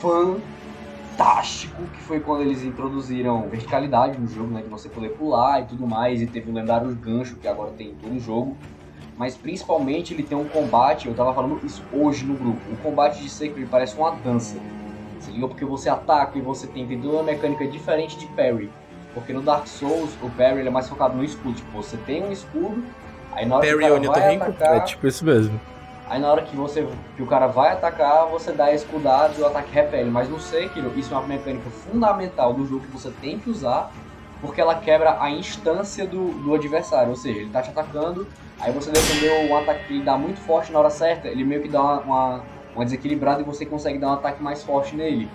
fantástico, 0.00 1.82
que 1.94 2.00
foi 2.02 2.20
quando 2.20 2.42
eles 2.42 2.62
introduziram 2.62 3.48
verticalidade 3.48 4.18
no 4.18 4.28
jogo, 4.28 4.52
né, 4.52 4.62
de 4.62 4.68
você 4.68 4.88
poder 4.88 5.10
pular 5.10 5.62
e 5.62 5.64
tudo 5.66 5.86
mais, 5.86 6.22
e 6.22 6.26
teve 6.26 6.50
o 6.50 6.54
lendário 6.54 6.94
gancho, 6.94 7.36
que 7.36 7.48
agora 7.48 7.70
tem 7.76 7.88
em 7.88 7.94
todo 7.94 8.14
o 8.14 8.20
jogo, 8.20 8.56
mas 9.16 9.36
principalmente 9.36 10.14
ele 10.14 10.22
tem 10.22 10.36
um 10.36 10.46
combate, 10.48 11.08
eu 11.08 11.14
tava 11.14 11.32
falando 11.34 11.60
isso 11.64 11.82
hoje 11.92 12.24
no 12.24 12.34
grupo, 12.34 12.60
o 12.70 12.76
combate 12.76 13.22
de 13.22 13.28
Sekiro 13.28 13.60
ele 13.60 13.66
parece 13.66 13.96
uma 13.96 14.10
dança, 14.12 14.56
se 15.20 15.30
liga 15.30 15.48
porque 15.48 15.64
você 15.64 15.88
ataca 15.88 16.38
e 16.38 16.40
você 16.40 16.66
tem, 16.66 16.86
tem 16.86 17.00
toda 17.00 17.14
uma 17.14 17.22
mecânica 17.22 17.66
diferente 17.66 18.18
de 18.18 18.26
parry, 18.28 18.70
porque 19.14 19.32
no 19.32 19.40
Dark 19.40 19.66
Souls, 19.66 20.10
o 20.22 20.28
parry 20.28 20.60
ele 20.60 20.68
é 20.68 20.70
mais 20.70 20.88
focado 20.90 21.16
no 21.16 21.24
escudo. 21.24 21.54
Tipo, 21.54 21.82
você 21.82 21.96
tem 21.96 22.22
um 22.22 22.30
escudo, 22.30 22.84
aí 23.32 23.46
na 23.46 23.56
hora 23.56 23.66
Parry 23.66 23.78
que 23.78 23.84
o 23.84 23.88
cara 23.88 23.94
vai 23.94 24.10
ornitorrinco? 24.36 24.44
atacar, 24.44 24.76
É 24.76 24.80
tipo 24.80 25.06
isso 25.06 25.24
mesmo. 25.24 25.58
Aí 26.08 26.20
na 26.20 26.30
hora 26.30 26.42
que 26.42 26.56
você 26.56 26.86
que 27.16 27.22
o 27.22 27.26
cara 27.26 27.46
vai 27.46 27.72
atacar, 27.72 28.26
você 28.26 28.52
dá 28.52 28.66
a 28.66 28.74
escudada 28.74 29.34
e 29.36 29.40
o 29.40 29.46
ataque 29.46 29.72
repele. 29.72 30.10
Mas 30.10 30.28
no 30.28 30.40
Sekiro, 30.40 30.92
isso 30.96 31.12
é 31.12 31.16
uma 31.16 31.26
mecânica 31.26 31.68
fundamental 31.70 32.52
do 32.52 32.66
jogo 32.66 32.84
que 32.84 32.92
você 32.92 33.10
tem 33.20 33.38
que 33.38 33.50
usar, 33.50 33.90
porque 34.40 34.60
ela 34.60 34.74
quebra 34.76 35.16
a 35.20 35.30
instância 35.30 36.06
do, 36.06 36.30
do 36.42 36.54
adversário. 36.54 37.10
Ou 37.10 37.16
seja, 37.16 37.40
ele 37.40 37.50
tá 37.50 37.62
te 37.62 37.70
atacando, 37.70 38.26
aí 38.60 38.72
você 38.72 38.90
defendeu 38.90 39.50
um 39.50 39.56
ataque 39.56 39.86
que 39.86 39.94
ele 39.94 40.04
dá 40.04 40.16
muito 40.16 40.40
forte 40.40 40.72
na 40.72 40.78
hora 40.78 40.90
certa, 40.90 41.28
ele 41.28 41.44
meio 41.44 41.62
que 41.62 41.68
dá 41.68 41.82
uma, 41.82 42.00
uma, 42.00 42.42
uma 42.74 42.84
desequilibrada 42.84 43.40
e 43.40 43.44
você 43.44 43.66
consegue 43.66 43.98
dar 43.98 44.08
um 44.08 44.14
ataque 44.14 44.42
mais 44.42 44.62
forte 44.62 44.94
nele. 44.94 45.28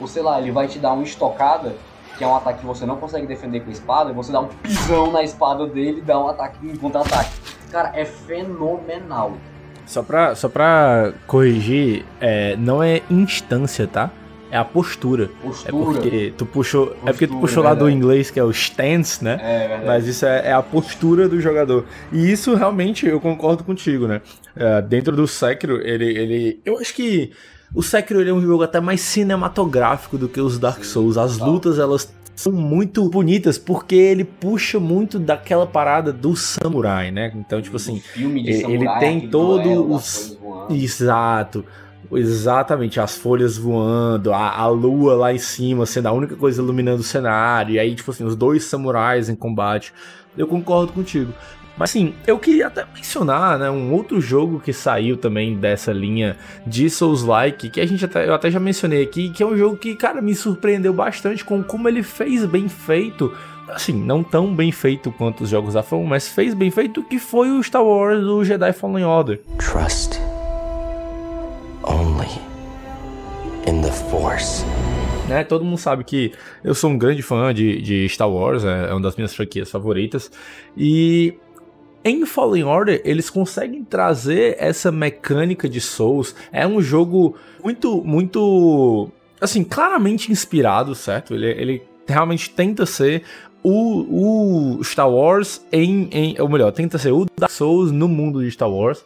Ou 0.00 0.06
sei 0.06 0.22
lá, 0.22 0.40
ele 0.40 0.52
vai 0.52 0.68
te 0.68 0.78
dar 0.78 0.92
uma 0.92 1.02
estocada, 1.02 1.74
que 2.16 2.24
é 2.24 2.26
um 2.26 2.34
ataque 2.34 2.60
que 2.60 2.66
você 2.66 2.84
não 2.84 2.96
consegue 2.96 3.26
defender 3.26 3.60
com 3.60 3.70
a 3.70 3.72
espada, 3.72 4.10
e 4.10 4.14
você 4.14 4.32
dá 4.32 4.40
um 4.40 4.48
pisão 4.48 5.10
na 5.10 5.22
espada 5.22 5.66
dele 5.66 5.98
e 5.98 6.02
dá 6.02 6.18
um 6.18 6.28
ataque 6.28 6.68
em 6.68 6.76
contra-ataque. 6.76 7.30
Cara, 7.70 7.92
é 7.94 8.04
fenomenal. 8.04 9.32
Só 9.88 10.02
pra, 10.02 10.34
só 10.34 10.50
pra 10.50 11.14
corrigir, 11.26 12.04
é, 12.20 12.54
não 12.56 12.82
é 12.82 13.00
instância, 13.10 13.86
tá? 13.86 14.10
É 14.50 14.56
a 14.58 14.64
postura. 14.64 15.24
É 15.24 15.42
Postura. 15.46 15.72
porque 15.72 16.32
tu 16.36 16.44
puxou. 16.46 16.94
é 17.04 17.10
porque 17.10 17.26
tu 17.26 17.30
Postura, 17.32 17.40
puxou 17.40 17.62
lá 17.64 17.70
do 17.74 17.86
verdade. 17.86 17.96
inglês, 17.96 18.30
que 18.30 18.38
é 18.38 18.44
o 18.44 18.50
stance, 18.50 19.24
né? 19.24 19.38
É 19.42 19.58
verdade. 19.60 19.86
Mas 19.86 20.06
isso 20.06 20.26
é, 20.26 20.48
é 20.48 20.52
a 20.52 20.62
postura 20.62 21.26
do 21.28 21.40
jogador. 21.40 21.86
E 22.12 22.30
isso 22.30 22.54
realmente 22.54 23.06
eu 23.06 23.18
concordo 23.18 23.64
contigo, 23.64 24.06
né? 24.06 24.20
É, 24.54 24.80
dentro 24.82 25.16
do 25.16 25.26
Sekiro, 25.26 25.80
ele, 25.86 26.04
ele. 26.18 26.60
Eu 26.64 26.78
acho 26.78 26.94
que 26.94 27.30
o 27.74 27.82
Sekiro 27.82 28.26
é 28.26 28.32
um 28.32 28.40
jogo 28.42 28.62
até 28.62 28.80
mais 28.80 29.00
cinematográfico 29.02 30.16
do 30.16 30.28
que 30.28 30.40
os 30.40 30.58
Dark 30.58 30.82
Souls. 30.84 31.16
As 31.18 31.38
lutas, 31.38 31.78
elas 31.78 32.10
são 32.38 32.52
muito 32.52 33.08
bonitas 33.08 33.58
porque 33.58 33.96
ele 33.96 34.22
puxa 34.22 34.78
muito 34.78 35.18
daquela 35.18 35.66
parada 35.66 36.12
do 36.12 36.36
samurai, 36.36 37.10
né? 37.10 37.32
Então, 37.34 37.60
tipo 37.60 37.74
assim. 37.76 38.00
ele- 38.74 38.88
tem 39.00 39.28
todo 39.28 39.62
duelo, 39.64 39.94
os-. 39.94 40.38
Exato. 40.70 41.64
Exatamente, 42.12 42.98
as 43.00 43.16
folhas 43.16 43.58
voando, 43.58 44.32
a, 44.32 44.50
a 44.56 44.66
lua 44.68 45.14
lá 45.14 45.32
em 45.34 45.38
cima 45.38 45.84
sendo 45.84 46.06
a 46.06 46.12
única 46.12 46.36
coisa 46.36 46.62
iluminando 46.62 47.00
o 47.00 47.04
cenário, 47.04 47.74
e 47.74 47.78
aí, 47.78 47.94
tipo 47.94 48.10
assim, 48.10 48.24
os 48.24 48.34
dois 48.34 48.64
samurais 48.64 49.28
em 49.28 49.34
combate. 49.34 49.92
Eu 50.36 50.46
concordo 50.46 50.92
contigo. 50.92 51.32
Mas 51.78 51.90
assim, 51.90 52.12
eu 52.26 52.38
queria 52.38 52.66
até 52.66 52.84
mencionar, 52.92 53.58
né, 53.58 53.70
um 53.70 53.92
outro 53.92 54.20
jogo 54.20 54.58
que 54.58 54.72
saiu 54.72 55.16
também 55.16 55.54
dessa 55.56 55.92
linha 55.92 56.36
de 56.66 56.90
Souls-like, 56.90 57.70
que 57.70 57.80
a 57.80 57.86
gente 57.86 58.04
até, 58.04 58.28
eu 58.28 58.34
até 58.34 58.50
já 58.50 58.58
mencionei 58.58 59.02
aqui, 59.02 59.30
que 59.30 59.42
é 59.42 59.46
um 59.46 59.56
jogo 59.56 59.76
que, 59.76 59.94
cara, 59.94 60.20
me 60.20 60.34
surpreendeu 60.34 60.92
bastante 60.92 61.44
com 61.44 61.62
como 61.62 61.88
ele 61.88 62.02
fez 62.02 62.44
bem 62.44 62.68
feito. 62.68 63.32
Assim, 63.68 63.92
não 63.92 64.24
tão 64.24 64.54
bem 64.54 64.72
feito 64.72 65.12
quanto 65.12 65.44
os 65.44 65.50
jogos 65.50 65.74
da 65.74 65.82
From, 65.82 66.04
mas 66.04 66.26
fez 66.26 66.54
bem 66.54 66.70
feito, 66.70 67.02
que 67.04 67.18
foi 67.18 67.50
o 67.50 67.62
Star 67.62 67.84
Wars, 67.84 68.24
o 68.24 68.42
Jedi 68.42 68.72
Fallen 68.72 69.04
Order. 69.04 69.40
Trust 69.58 70.18
only 71.84 72.28
in 73.66 73.82
the 73.82 73.92
Force. 73.92 74.64
né? 75.28 75.44
Todo 75.44 75.64
mundo 75.64 75.78
sabe 75.78 76.02
que 76.02 76.32
eu 76.64 76.74
sou 76.74 76.90
um 76.90 76.98
grande 76.98 77.22
fã 77.22 77.52
de, 77.52 77.80
de 77.82 78.08
Star 78.08 78.30
Wars, 78.30 78.64
é, 78.64 78.88
é 78.88 78.92
uma 78.92 79.02
das 79.02 79.14
minhas 79.14 79.34
franquias 79.34 79.70
favoritas. 79.70 80.30
E 80.76 81.34
em 82.04 82.24
Fallen 82.24 82.64
Order, 82.64 83.02
eles 83.04 83.28
conseguem 83.28 83.84
trazer 83.84 84.56
essa 84.58 84.90
mecânica 84.92 85.68
de 85.68 85.80
Souls. 85.80 86.34
É 86.52 86.66
um 86.66 86.80
jogo 86.80 87.36
muito, 87.62 88.02
muito, 88.04 89.10
assim, 89.40 89.64
claramente 89.64 90.30
inspirado, 90.30 90.94
certo? 90.94 91.34
Ele, 91.34 91.50
ele 91.50 91.82
realmente 92.06 92.50
tenta 92.50 92.86
ser 92.86 93.24
o, 93.62 94.78
o 94.78 94.84
Star 94.84 95.10
Wars 95.10 95.64
em, 95.72 96.08
em. 96.12 96.40
Ou 96.40 96.48
melhor, 96.48 96.72
tenta 96.72 96.98
ser 96.98 97.12
o 97.12 97.26
Dark 97.36 97.52
Souls 97.52 97.90
no 97.90 98.08
mundo 98.08 98.42
de 98.42 98.50
Star 98.50 98.70
Wars. 98.70 99.04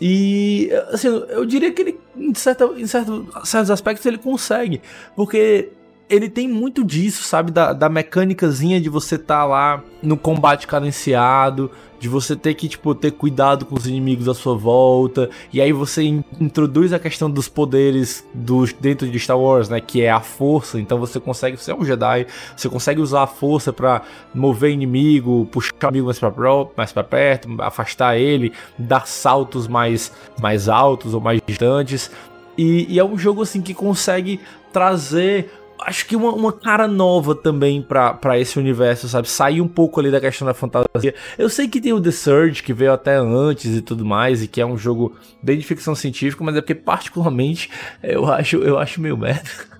E, 0.00 0.70
assim, 0.92 1.08
eu 1.08 1.44
diria 1.44 1.72
que 1.72 1.82
ele, 1.82 2.00
em, 2.16 2.32
certa, 2.32 2.64
em 2.76 2.86
certo, 2.86 3.26
certos 3.44 3.70
aspectos, 3.70 4.06
ele 4.06 4.18
consegue. 4.18 4.80
Porque 5.16 5.70
ele 6.08 6.28
tem 6.28 6.48
muito 6.48 6.84
disso, 6.84 7.22
sabe? 7.24 7.50
Da, 7.50 7.72
da 7.72 7.88
mecânicazinha 7.88 8.80
de 8.80 8.88
você 8.88 9.16
estar 9.16 9.40
tá 9.40 9.44
lá 9.44 9.82
no 10.02 10.16
combate 10.16 10.66
cadenciado, 10.66 11.70
de 11.98 12.08
você 12.08 12.36
ter 12.36 12.54
que, 12.54 12.68
tipo, 12.68 12.94
ter 12.94 13.10
cuidado 13.10 13.66
com 13.66 13.74
os 13.74 13.86
inimigos 13.86 14.28
à 14.28 14.34
sua 14.34 14.56
volta. 14.56 15.28
E 15.52 15.60
aí 15.60 15.72
você 15.72 16.02
in 16.02 16.24
introduz 16.40 16.92
a 16.92 16.98
questão 16.98 17.30
dos 17.30 17.48
poderes 17.48 18.24
dos, 18.32 18.72
dentro 18.72 19.08
de 19.08 19.18
Star 19.18 19.38
Wars, 19.38 19.68
né? 19.68 19.80
Que 19.80 20.02
é 20.02 20.10
a 20.10 20.20
força. 20.20 20.80
Então 20.80 20.98
você 20.98 21.20
consegue, 21.20 21.56
você 21.56 21.72
é 21.72 21.74
um 21.74 21.84
Jedi, 21.84 22.26
você 22.56 22.68
consegue 22.68 23.00
usar 23.00 23.24
a 23.24 23.26
força 23.26 23.72
para 23.72 24.02
mover 24.34 24.70
inimigo, 24.70 25.46
puxar 25.50 25.72
o 25.84 25.88
inimigo 25.88 26.06
mais 26.06 26.18
pra, 26.18 26.32
mais 26.76 26.92
pra 26.92 27.04
perto, 27.04 27.48
afastar 27.60 28.16
ele, 28.16 28.52
dar 28.78 29.06
saltos 29.06 29.68
mais, 29.68 30.12
mais 30.40 30.68
altos 30.68 31.12
ou 31.12 31.20
mais 31.20 31.40
distantes. 31.46 32.10
E, 32.56 32.86
e 32.94 32.98
é 32.98 33.04
um 33.04 33.18
jogo 33.18 33.42
assim 33.42 33.60
que 33.60 33.74
consegue 33.74 34.40
trazer 34.72 35.50
acho 35.80 36.06
que 36.06 36.16
uma, 36.16 36.32
uma 36.32 36.52
cara 36.52 36.86
nova 36.86 37.34
também 37.34 37.82
para 37.82 38.38
esse 38.38 38.58
universo, 38.58 39.08
sabe? 39.08 39.28
Sair 39.28 39.60
um 39.60 39.68
pouco 39.68 40.00
ali 40.00 40.10
da 40.10 40.20
questão 40.20 40.46
da 40.46 40.54
fantasia. 40.54 41.14
Eu 41.36 41.48
sei 41.48 41.68
que 41.68 41.80
tem 41.80 41.92
o 41.92 42.00
The 42.00 42.10
Surge, 42.10 42.62
que 42.62 42.72
veio 42.72 42.92
até 42.92 43.16
antes 43.16 43.76
e 43.76 43.82
tudo 43.82 44.04
mais, 44.04 44.42
e 44.42 44.48
que 44.48 44.60
é 44.60 44.66
um 44.66 44.76
jogo 44.76 45.16
bem 45.42 45.58
de 45.58 45.64
ficção 45.64 45.94
científica, 45.94 46.42
mas 46.44 46.56
é 46.56 46.60
porque, 46.60 46.74
particularmente, 46.74 47.70
eu 48.02 48.30
acho, 48.30 48.56
eu 48.56 48.78
acho 48.78 49.00
meio 49.00 49.16
merda. 49.16 49.48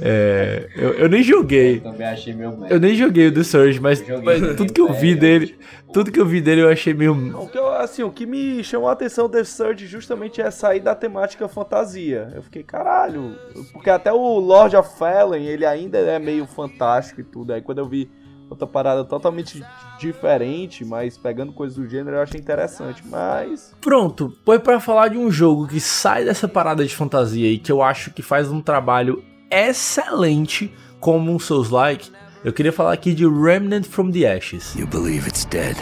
É, 0.00 0.70
eu, 0.74 0.94
eu, 0.94 1.08
nem 1.08 1.22
joguei. 1.22 1.76
Eu 1.76 1.80
também 1.82 2.06
achei 2.06 2.32
meio 2.32 2.56
merda. 2.56 2.74
Eu 2.74 2.80
nem 2.80 2.94
joguei 2.94 3.28
o 3.28 3.34
The 3.34 3.42
Surge, 3.42 3.78
mas, 3.78 4.02
mas 4.24 4.56
tudo 4.56 4.72
que 4.72 4.80
eu 4.80 4.90
vi 4.90 5.14
dele, 5.14 5.54
tudo 5.92 6.12
que 6.12 6.20
eu 6.20 6.26
vi 6.26 6.40
dele 6.40 6.62
eu 6.62 6.68
achei 6.68 6.94
meio. 6.94 7.12
O 7.36 7.48
que, 7.48 7.58
eu, 7.58 7.68
assim, 7.74 8.02
o 8.02 8.10
que 8.10 8.24
me 8.26 8.62
chamou 8.62 8.88
a 8.88 8.92
atenção 8.92 9.28
do 9.28 9.32
The 9.32 9.44
Surge 9.44 9.86
justamente 9.86 10.40
é 10.40 10.50
sair 10.50 10.80
da 10.80 10.94
temática 10.94 11.48
fantasia. 11.48 12.32
Eu 12.34 12.42
fiquei, 12.42 12.62
caralho. 12.62 13.36
Porque 13.72 13.90
até 13.90 14.12
o 14.12 14.38
Lord 14.38 14.76
of 14.76 14.96
Fallen, 14.96 15.39
ele 15.46 15.66
ainda 15.66 15.98
é 15.98 16.18
meio 16.18 16.46
fantástico 16.46 17.20
e 17.20 17.24
tudo. 17.24 17.52
Aí 17.52 17.60
quando 17.60 17.78
eu 17.78 17.88
vi 17.88 18.10
outra 18.48 18.66
parada 18.66 19.04
totalmente 19.04 19.64
diferente, 19.98 20.84
mas 20.84 21.16
pegando 21.16 21.52
coisas 21.52 21.76
do 21.78 21.88
gênero, 21.88 22.16
eu 22.16 22.22
achei 22.22 22.40
interessante, 22.40 23.02
mas... 23.06 23.72
Pronto, 23.80 24.36
foi 24.44 24.58
para 24.58 24.80
falar 24.80 25.08
de 25.08 25.16
um 25.16 25.30
jogo 25.30 25.68
que 25.68 25.80
sai 25.80 26.24
dessa 26.24 26.48
parada 26.48 26.84
de 26.84 26.94
fantasia 26.94 27.48
e 27.48 27.58
que 27.58 27.70
eu 27.70 27.80
acho 27.80 28.12
que 28.12 28.22
faz 28.22 28.50
um 28.50 28.60
trabalho 28.60 29.22
excelente 29.50 30.72
como 30.98 31.32
um 31.32 31.38
Souls-like, 31.38 32.10
eu 32.44 32.52
queria 32.52 32.72
falar 32.72 32.92
aqui 32.92 33.14
de 33.14 33.26
Remnant 33.26 33.84
from 33.84 34.10
the 34.10 34.26
Ashes. 34.26 34.74
You 34.74 34.86
believe 34.86 35.28
it's 35.28 35.44
dead. 35.44 35.76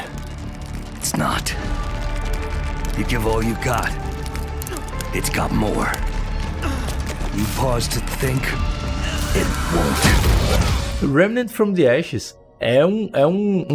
It's 0.96 1.12
not. 1.12 1.54
You 2.98 3.04
give 3.06 3.26
all 3.26 3.42
you 3.42 3.54
got. 3.64 3.90
It's 5.14 5.30
got 5.30 5.52
more. 5.52 5.92
You 7.36 7.44
pause 7.56 7.88
to 7.90 8.00
think. 8.18 8.42
Remnant 11.14 11.48
from 11.48 11.72
the 11.72 11.98
Ashes 11.98 12.36
é 12.60 12.84
um, 12.84 13.08
é 13.12 13.26
um, 13.26 13.66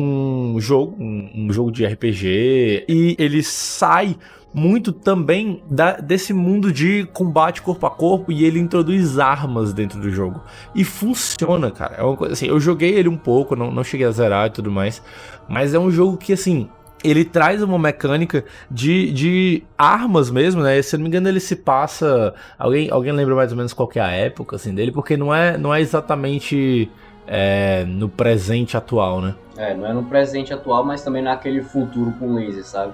um 0.55 0.59
jogo, 0.59 0.95
um, 0.99 1.29
um, 1.35 1.53
jogo 1.53 1.71
de 1.71 1.85
RPG, 1.85 2.85
e 2.87 3.15
ele 3.17 3.41
sai 3.41 4.17
muito 4.53 4.91
também 4.91 5.63
da, 5.69 5.93
desse 5.93 6.31
mundo 6.33 6.71
de 6.71 7.05
combate 7.11 7.61
corpo 7.61 7.87
a 7.87 7.91
corpo 7.91 8.31
e 8.31 8.43
ele 8.45 8.59
introduz 8.59 9.17
armas 9.17 9.73
dentro 9.73 9.99
do 9.99 10.11
jogo. 10.11 10.41
E 10.75 10.83
funciona, 10.83 11.71
cara. 11.71 11.95
É 11.95 12.03
uma 12.03 12.15
coisa 12.15 12.33
assim, 12.33 12.47
eu 12.47 12.59
joguei 12.59 12.93
ele 12.93 13.09
um 13.09 13.17
pouco, 13.17 13.55
não, 13.55 13.71
não 13.71 13.83
cheguei 13.83 14.05
a 14.05 14.11
zerar 14.11 14.47
e 14.47 14.51
tudo 14.51 14.69
mais, 14.69 15.01
mas 15.49 15.73
é 15.73 15.79
um 15.79 15.89
jogo 15.89 16.17
que 16.17 16.33
assim, 16.33 16.69
ele 17.03 17.25
traz 17.25 17.61
uma 17.61 17.77
mecânica 17.77 18.45
de, 18.69 19.11
de 19.11 19.63
armas 19.77 20.29
mesmo, 20.29 20.61
né? 20.61 20.81
Se 20.81 20.95
eu 20.95 20.99
não 20.99 21.03
me 21.03 21.09
engano, 21.09 21.27
ele 21.27 21.39
se 21.39 21.55
passa. 21.55 22.33
Alguém, 22.57 22.89
alguém 22.89 23.11
lembra 23.11 23.35
mais 23.35 23.51
ou 23.51 23.57
menos 23.57 23.73
qual 23.73 23.89
é 23.95 23.99
a 23.99 24.11
época 24.11 24.55
assim, 24.55 24.73
dele? 24.73 24.91
Porque 24.91 25.17
não 25.17 25.33
é, 25.33 25.57
não 25.57 25.73
é 25.73 25.81
exatamente 25.81 26.89
é, 27.27 27.83
no 27.85 28.09
presente 28.09 28.77
atual, 28.77 29.21
né? 29.21 29.35
É, 29.57 29.73
não 29.73 29.85
é 29.85 29.93
no 29.93 30.03
presente 30.03 30.53
atual, 30.53 30.83
mas 30.83 31.03
também 31.03 31.21
naquele 31.21 31.61
futuro 31.61 32.13
com 32.19 32.33
laser, 32.33 32.65
sabe? 32.65 32.93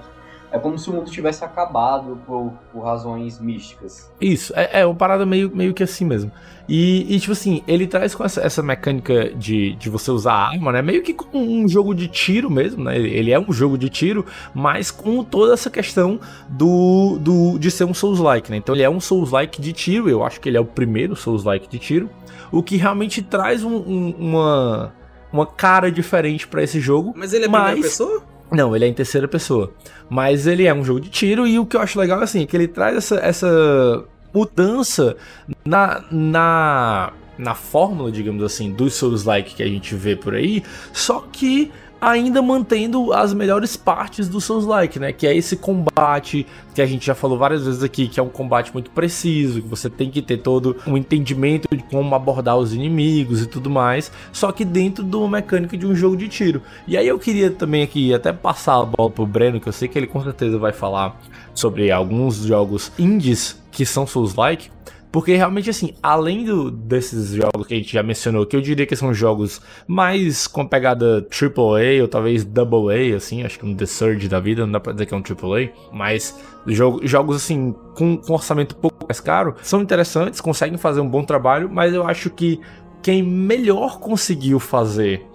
É 0.52 0.58
como 0.58 0.78
se 0.78 0.90
o 0.90 0.92
mundo 0.92 1.10
tivesse 1.10 1.44
acabado 1.44 2.18
por, 2.26 2.52
por 2.72 2.82
razões 2.82 3.38
místicas. 3.38 4.10
Isso, 4.20 4.52
é, 4.56 4.80
é 4.80 4.86
uma 4.86 4.94
parada 4.94 5.24
meio, 5.24 5.54
meio 5.54 5.72
que 5.72 5.82
assim 5.82 6.04
mesmo. 6.04 6.32
E, 6.68 7.14
e 7.14 7.18
tipo 7.18 7.32
assim, 7.32 7.62
ele 7.66 7.86
traz 7.86 8.14
com 8.14 8.24
essa, 8.24 8.40
essa 8.40 8.62
mecânica 8.62 9.30
de, 9.30 9.74
de 9.74 9.90
você 9.90 10.10
usar 10.10 10.34
arma, 10.34 10.70
né? 10.72 10.82
Meio 10.82 11.02
que 11.02 11.12
com 11.12 11.38
um 11.38 11.68
jogo 11.68 11.94
de 11.94 12.06
tiro 12.08 12.50
mesmo, 12.50 12.84
né? 12.84 12.96
Ele 12.96 13.32
é 13.32 13.38
um 13.38 13.52
jogo 13.52 13.76
de 13.76 13.88
tiro, 13.88 14.24
mas 14.54 14.90
com 14.90 15.24
toda 15.24 15.52
essa 15.52 15.70
questão 15.70 16.20
do, 16.48 17.18
do 17.20 17.58
de 17.58 17.70
ser 17.70 17.84
um 17.84 17.94
Souls-like, 17.94 18.50
né? 18.50 18.56
Então 18.56 18.74
ele 18.74 18.84
é 18.84 18.90
um 18.90 19.00
Souls-like 19.00 19.60
de 19.60 19.72
tiro, 19.72 20.08
eu 20.08 20.24
acho 20.24 20.40
que 20.40 20.48
ele 20.48 20.56
é 20.56 20.60
o 20.60 20.64
primeiro 20.64 21.16
Souls-like 21.16 21.68
de 21.68 21.78
tiro. 21.78 22.10
O 22.52 22.62
que 22.62 22.76
realmente 22.76 23.22
traz 23.22 23.62
um, 23.64 23.76
um, 23.76 24.14
uma, 24.18 24.92
uma 25.32 25.46
cara 25.46 25.90
diferente 25.90 26.46
para 26.46 26.62
esse 26.62 26.80
jogo. 26.80 27.12
Mas 27.16 27.32
ele 27.32 27.46
é 27.46 27.48
mas... 27.48 27.64
primeira 27.64 27.88
pessoa? 27.88 28.29
Não, 28.50 28.74
ele 28.74 28.84
é 28.84 28.88
em 28.88 28.94
terceira 28.94 29.28
pessoa. 29.28 29.72
Mas 30.08 30.46
ele 30.46 30.66
é 30.66 30.74
um 30.74 30.84
jogo 30.84 31.00
de 31.00 31.08
tiro 31.08 31.46
e 31.46 31.58
o 31.58 31.66
que 31.66 31.76
eu 31.76 31.80
acho 31.80 31.98
legal 31.98 32.20
assim, 32.20 32.42
é 32.42 32.46
que 32.46 32.56
ele 32.56 32.66
traz 32.66 32.96
essa, 32.96 33.16
essa 33.16 34.04
mudança 34.34 35.16
na, 35.64 36.02
na, 36.10 37.12
na 37.38 37.54
fórmula, 37.54 38.10
digamos 38.10 38.42
assim, 38.42 38.72
dos 38.72 38.94
Souls-like 38.94 39.54
que 39.54 39.62
a 39.62 39.68
gente 39.68 39.94
vê 39.94 40.16
por 40.16 40.34
aí, 40.34 40.62
só 40.92 41.24
que 41.32 41.70
ainda 42.00 42.40
mantendo 42.40 43.12
as 43.12 43.34
melhores 43.34 43.76
partes 43.76 44.28
do 44.28 44.40
Souls-like, 44.40 44.98
né? 44.98 45.12
Que 45.12 45.26
é 45.26 45.36
esse 45.36 45.56
combate 45.56 46.46
que 46.74 46.80
a 46.80 46.86
gente 46.86 47.06
já 47.06 47.14
falou 47.14 47.36
várias 47.36 47.64
vezes 47.64 47.82
aqui, 47.82 48.08
que 48.08 48.18
é 48.18 48.22
um 48.22 48.28
combate 48.28 48.72
muito 48.72 48.90
preciso, 48.90 49.60
que 49.60 49.68
você 49.68 49.90
tem 49.90 50.10
que 50.10 50.22
ter 50.22 50.38
todo 50.38 50.76
um 50.86 50.96
entendimento 50.96 51.68
de 51.74 51.82
como 51.84 52.14
abordar 52.14 52.56
os 52.56 52.72
inimigos 52.72 53.42
e 53.42 53.46
tudo 53.46 53.68
mais, 53.68 54.10
só 54.32 54.50
que 54.52 54.64
dentro 54.64 55.04
de 55.04 55.16
uma 55.16 55.28
mecânica 55.28 55.76
de 55.76 55.86
um 55.86 55.94
jogo 55.94 56.16
de 56.16 56.28
tiro. 56.28 56.62
E 56.86 56.96
aí 56.96 57.06
eu 57.06 57.18
queria 57.18 57.50
também 57.50 57.82
aqui 57.82 58.14
até 58.14 58.32
passar 58.32 58.80
a 58.80 58.84
bola 58.84 59.10
pro 59.10 59.26
Breno, 59.26 59.60
que 59.60 59.68
eu 59.68 59.72
sei 59.72 59.88
que 59.88 59.98
ele 59.98 60.06
com 60.06 60.22
certeza 60.22 60.58
vai 60.58 60.72
falar 60.72 61.20
sobre 61.52 61.90
alguns 61.90 62.36
jogos 62.36 62.92
indies 62.98 63.60
que 63.70 63.84
são 63.84 64.06
Souls-like, 64.06 64.70
porque 65.12 65.34
realmente, 65.34 65.68
assim, 65.68 65.94
além 66.02 66.44
do, 66.44 66.70
desses 66.70 67.30
jogos 67.30 67.66
que 67.66 67.74
a 67.74 67.76
gente 67.76 67.92
já 67.92 68.02
mencionou, 68.02 68.46
que 68.46 68.54
eu 68.54 68.60
diria 68.60 68.86
que 68.86 68.94
são 68.94 69.12
jogos 69.12 69.60
mais 69.86 70.46
com 70.46 70.66
pegada 70.66 71.26
AAA 71.28 72.00
ou 72.02 72.08
talvez 72.08 72.44
AA, 72.44 73.16
assim, 73.16 73.42
acho 73.42 73.58
que 73.58 73.66
um 73.66 73.74
The 73.74 73.86
Surge 73.86 74.28
da 74.28 74.38
vida, 74.38 74.64
não 74.64 74.72
dá 74.72 74.80
pra 74.80 74.92
dizer 74.92 75.06
que 75.06 75.14
é 75.14 75.16
um 75.16 75.22
AAA, 75.22 75.70
mas 75.92 76.38
jogo, 76.66 77.06
jogos, 77.06 77.36
assim, 77.36 77.74
com, 77.94 78.16
com 78.16 78.34
orçamento 78.34 78.76
pouco 78.76 79.04
mais 79.06 79.18
caro, 79.18 79.56
são 79.62 79.82
interessantes, 79.82 80.40
conseguem 80.40 80.78
fazer 80.78 81.00
um 81.00 81.08
bom 81.08 81.24
trabalho, 81.24 81.68
mas 81.68 81.92
eu 81.92 82.06
acho 82.06 82.30
que 82.30 82.60
quem 83.02 83.22
melhor 83.22 83.98
conseguiu 83.98 84.60
fazer 84.60 85.26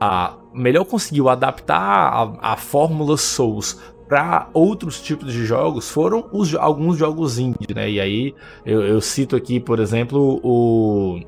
a, 0.00 0.34
melhor 0.52 0.84
conseguiu 0.84 1.28
adaptar 1.28 1.78
a, 1.78 2.52
a 2.52 2.56
fórmula 2.56 3.16
Souls 3.16 3.78
para 4.08 4.48
outros 4.54 5.00
tipos 5.00 5.32
de 5.32 5.44
jogos 5.44 5.90
foram 5.90 6.28
os, 6.32 6.54
alguns 6.54 6.96
jogos 6.96 7.38
indie, 7.38 7.74
né? 7.74 7.90
E 7.90 8.00
aí 8.00 8.34
eu, 8.64 8.82
eu, 8.82 9.00
cito 9.00 9.36
aqui, 9.36 9.60
por 9.60 9.78
exemplo, 9.78 10.40
o. 10.42 11.20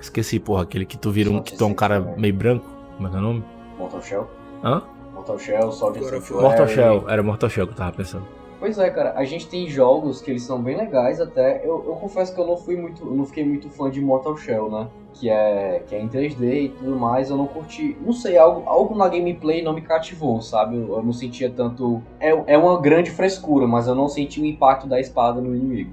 Esqueci, 0.00 0.38
porra, 0.38 0.64
aquele 0.64 0.84
que 0.84 0.98
tu 0.98 1.10
vira 1.10 1.30
um, 1.30 1.40
que 1.40 1.56
tu 1.56 1.64
é 1.64 1.66
um 1.66 1.74
cara 1.74 2.00
meio 2.00 2.34
branco. 2.34 2.66
Como 2.96 3.08
é 3.08 3.10
que 3.10 3.16
é 3.16 3.18
o 3.20 3.22
nome? 3.22 3.44
Mortal 3.78 4.02
Shell? 4.02 4.30
Hã? 4.62 4.82
Mortal 5.14 5.38
Shell, 5.38 5.72
Soldier 5.72 6.22
Mortal 6.32 6.68
Shell, 6.68 7.04
era 7.08 7.22
Mortal 7.22 7.48
Shell 7.48 7.66
que 7.66 7.72
eu 7.72 7.76
tava 7.76 7.92
pensando. 7.92 8.26
Pois 8.64 8.78
é, 8.78 8.88
cara, 8.88 9.12
a 9.14 9.24
gente 9.24 9.46
tem 9.46 9.68
jogos 9.68 10.22
que 10.22 10.30
eles 10.30 10.42
são 10.42 10.58
bem 10.58 10.74
legais 10.74 11.20
até. 11.20 11.60
Eu, 11.62 11.84
eu 11.86 11.96
confesso 11.96 12.34
que 12.34 12.40
eu 12.40 12.46
não 12.46 12.56
fui 12.56 12.74
muito. 12.74 13.04
não 13.04 13.26
fiquei 13.26 13.44
muito 13.44 13.68
fã 13.68 13.90
de 13.90 14.00
Mortal 14.00 14.38
Shell, 14.38 14.70
né? 14.70 14.88
Que 15.12 15.28
é, 15.28 15.82
que 15.86 15.94
é 15.94 16.00
em 16.00 16.08
3D 16.08 16.40
e 16.40 16.68
tudo 16.70 16.96
mais, 16.96 17.28
eu 17.28 17.36
não 17.36 17.46
curti. 17.46 17.94
Não 18.00 18.14
sei, 18.14 18.38
algo, 18.38 18.66
algo 18.66 18.94
na 18.94 19.06
gameplay 19.06 19.62
não 19.62 19.74
me 19.74 19.82
cativou, 19.82 20.40
sabe? 20.40 20.76
Eu, 20.76 20.96
eu 20.96 21.02
não 21.02 21.12
sentia 21.12 21.50
tanto. 21.50 22.00
É, 22.18 22.30
é 22.54 22.56
uma 22.56 22.80
grande 22.80 23.10
frescura, 23.10 23.66
mas 23.66 23.86
eu 23.86 23.94
não 23.94 24.08
senti 24.08 24.40
o 24.40 24.46
impacto 24.46 24.86
da 24.86 24.98
espada 24.98 25.42
no 25.42 25.54
inimigo. 25.54 25.92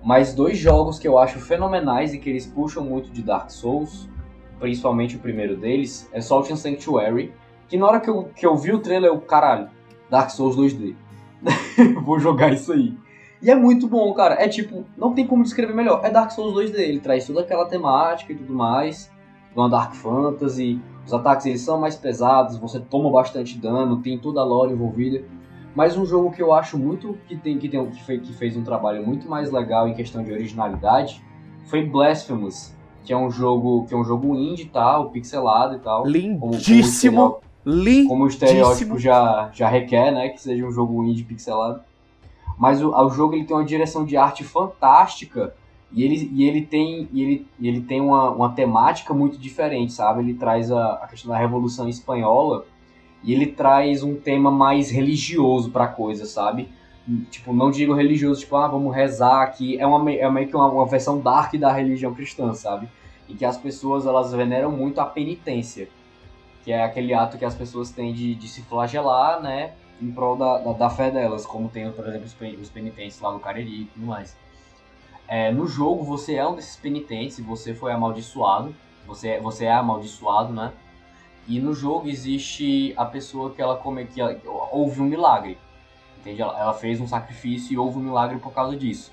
Mas 0.00 0.32
dois 0.32 0.56
jogos 0.56 0.96
que 0.96 1.08
eu 1.08 1.18
acho 1.18 1.40
fenomenais 1.40 2.14
e 2.14 2.18
que 2.18 2.30
eles 2.30 2.46
puxam 2.46 2.84
muito 2.84 3.10
de 3.10 3.20
Dark 3.20 3.50
Souls, 3.50 4.08
principalmente 4.60 5.16
o 5.16 5.18
primeiro 5.18 5.56
deles, 5.56 6.08
é 6.12 6.20
Salt 6.20 6.52
and 6.52 6.56
Sanctuary. 6.56 7.32
Que 7.66 7.76
na 7.76 7.88
hora 7.88 7.98
que 7.98 8.08
eu, 8.08 8.28
que 8.32 8.46
eu 8.46 8.56
vi 8.56 8.70
o 8.70 8.78
trailer, 8.78 9.10
eu, 9.10 9.20
caralho, 9.20 9.68
Dark 10.08 10.30
Souls 10.30 10.56
2D. 10.56 10.94
Vou 12.04 12.18
jogar 12.18 12.52
isso 12.52 12.72
aí. 12.72 12.94
E 13.42 13.50
é 13.50 13.54
muito 13.54 13.88
bom, 13.88 14.12
cara. 14.12 14.34
É 14.34 14.48
tipo, 14.48 14.84
não 14.96 15.14
tem 15.14 15.26
como 15.26 15.42
descrever 15.42 15.74
melhor. 15.74 16.00
É 16.04 16.10
Dark 16.10 16.30
Souls 16.30 16.54
2D. 16.54 16.78
Ele 16.78 17.00
traz 17.00 17.26
toda 17.26 17.40
aquela 17.40 17.64
temática 17.64 18.32
e 18.32 18.36
tudo 18.36 18.52
mais. 18.52 19.10
Uma 19.56 19.68
Dark 19.68 19.94
Fantasy. 19.94 20.80
Os 21.06 21.14
ataques 21.14 21.46
eles 21.46 21.60
são 21.62 21.80
mais 21.80 21.96
pesados. 21.96 22.58
Você 22.58 22.78
toma 22.78 23.10
bastante 23.10 23.58
dano. 23.58 24.02
Tem 24.02 24.18
toda 24.18 24.40
a 24.40 24.44
lore 24.44 24.72
envolvida. 24.72 25.24
Mas 25.74 25.96
um 25.96 26.04
jogo 26.04 26.30
que 26.30 26.42
eu 26.42 26.52
acho 26.52 26.76
muito 26.76 27.16
que 27.26 27.36
tem 27.36 27.58
que, 27.58 27.68
tem, 27.68 27.84
que, 27.86 28.02
fez, 28.02 28.20
que 28.20 28.32
fez 28.34 28.56
um 28.56 28.62
trabalho 28.62 29.06
muito 29.06 29.28
mais 29.28 29.50
legal 29.50 29.88
em 29.88 29.94
questão 29.94 30.22
de 30.22 30.32
originalidade 30.32 31.22
foi 31.66 31.86
Blasphemous, 31.86 32.74
que 33.04 33.12
é 33.12 33.16
um 33.16 33.30
jogo 33.30 33.86
que 33.86 33.94
é 33.94 33.96
um 33.96 34.02
jogo 34.04 34.34
indie 34.34 34.64
tal, 34.64 35.10
pixelado 35.10 35.76
e 35.76 35.78
tal. 35.78 36.04
Lindíssimo. 36.04 37.16
Como, 37.16 37.30
como 37.30 37.49
o 38.24 38.28
estereótipo 38.28 38.98
já, 38.98 39.50
já 39.52 39.68
requer, 39.68 40.10
né? 40.10 40.28
Que 40.30 40.40
seja 40.40 40.64
um 40.64 40.72
jogo 40.72 41.04
indie 41.04 41.24
pixelado. 41.24 41.80
Mas 42.58 42.82
o, 42.82 42.90
o 42.90 43.10
jogo 43.10 43.34
ele 43.34 43.44
tem 43.44 43.56
uma 43.56 43.64
direção 43.64 44.04
de 44.04 44.16
arte 44.16 44.44
fantástica 44.44 45.54
e 45.92 46.04
ele, 46.04 46.30
e 46.32 46.44
ele 46.44 46.62
tem, 46.62 47.08
e 47.12 47.22
ele, 47.22 47.46
e 47.58 47.68
ele 47.68 47.80
tem 47.80 48.00
uma, 48.00 48.30
uma 48.30 48.52
temática 48.52 49.12
muito 49.12 49.38
diferente, 49.38 49.92
sabe? 49.92 50.20
Ele 50.20 50.34
traz 50.34 50.70
a, 50.70 50.94
a 50.94 51.06
questão 51.06 51.30
da 51.30 51.38
Revolução 51.38 51.88
Espanhola 51.88 52.64
e 53.22 53.32
ele 53.32 53.46
traz 53.46 54.02
um 54.02 54.14
tema 54.14 54.50
mais 54.50 54.90
religioso 54.90 55.70
pra 55.70 55.86
coisa, 55.86 56.24
sabe? 56.26 56.68
Tipo, 57.30 57.52
não 57.52 57.70
digo 57.70 57.92
religioso, 57.92 58.40
tipo, 58.40 58.56
ah, 58.56 58.68
vamos 58.68 58.94
rezar 58.94 59.42
aqui. 59.42 59.78
É, 59.78 59.86
uma, 59.86 60.10
é 60.10 60.30
meio 60.30 60.48
que 60.48 60.54
uma, 60.54 60.70
uma 60.70 60.86
versão 60.86 61.20
dark 61.20 61.54
da 61.56 61.72
religião 61.72 62.14
cristã, 62.14 62.54
sabe? 62.54 62.88
Em 63.28 63.34
que 63.34 63.44
as 63.44 63.56
pessoas, 63.56 64.06
elas 64.06 64.32
veneram 64.32 64.70
muito 64.70 65.00
a 65.00 65.06
penitência. 65.06 65.88
Que 66.70 66.74
é 66.74 66.84
aquele 66.84 67.12
ato 67.12 67.36
que 67.36 67.44
as 67.44 67.56
pessoas 67.56 67.90
têm 67.90 68.12
de, 68.14 68.32
de 68.36 68.46
se 68.46 68.62
flagelar, 68.62 69.42
né? 69.42 69.72
Em 70.00 70.08
prol 70.12 70.36
da, 70.36 70.58
da, 70.58 70.72
da 70.72 70.88
fé 70.88 71.10
delas, 71.10 71.44
como 71.44 71.68
tem, 71.68 71.90
por 71.90 72.06
exemplo, 72.06 72.26
os, 72.26 72.32
pen- 72.32 72.54
os 72.60 72.70
penitentes 72.70 73.20
lá 73.20 73.32
no 73.32 73.40
Cariri 73.40 73.82
e 73.82 73.84
tudo 73.86 74.06
mais. 74.06 74.36
É, 75.26 75.50
no 75.50 75.66
jogo, 75.66 76.04
você 76.04 76.36
é 76.36 76.46
um 76.46 76.54
desses 76.54 76.76
penitentes, 76.76 77.40
você 77.40 77.74
foi 77.74 77.90
amaldiçoado. 77.90 78.72
Você, 79.04 79.30
é- 79.30 79.40
você 79.40 79.64
é 79.64 79.72
amaldiçoado, 79.72 80.52
né? 80.52 80.72
E 81.48 81.58
no 81.58 81.74
jogo 81.74 82.08
existe 82.08 82.94
a 82.96 83.04
pessoa 83.04 83.50
que 83.50 83.60
ela 83.60 83.76
come 83.76 84.04
que 84.04 84.20
ela- 84.20 84.38
houve 84.70 85.00
um 85.02 85.06
milagre. 85.06 85.58
Entende? 86.20 86.40
Ela, 86.40 86.56
ela 86.56 86.72
fez 86.74 87.00
um 87.00 87.08
sacrifício 87.08 87.74
e 87.74 87.76
houve 87.78 87.98
um 87.98 88.02
milagre 88.02 88.38
por 88.38 88.52
causa 88.52 88.76
disso. 88.76 89.10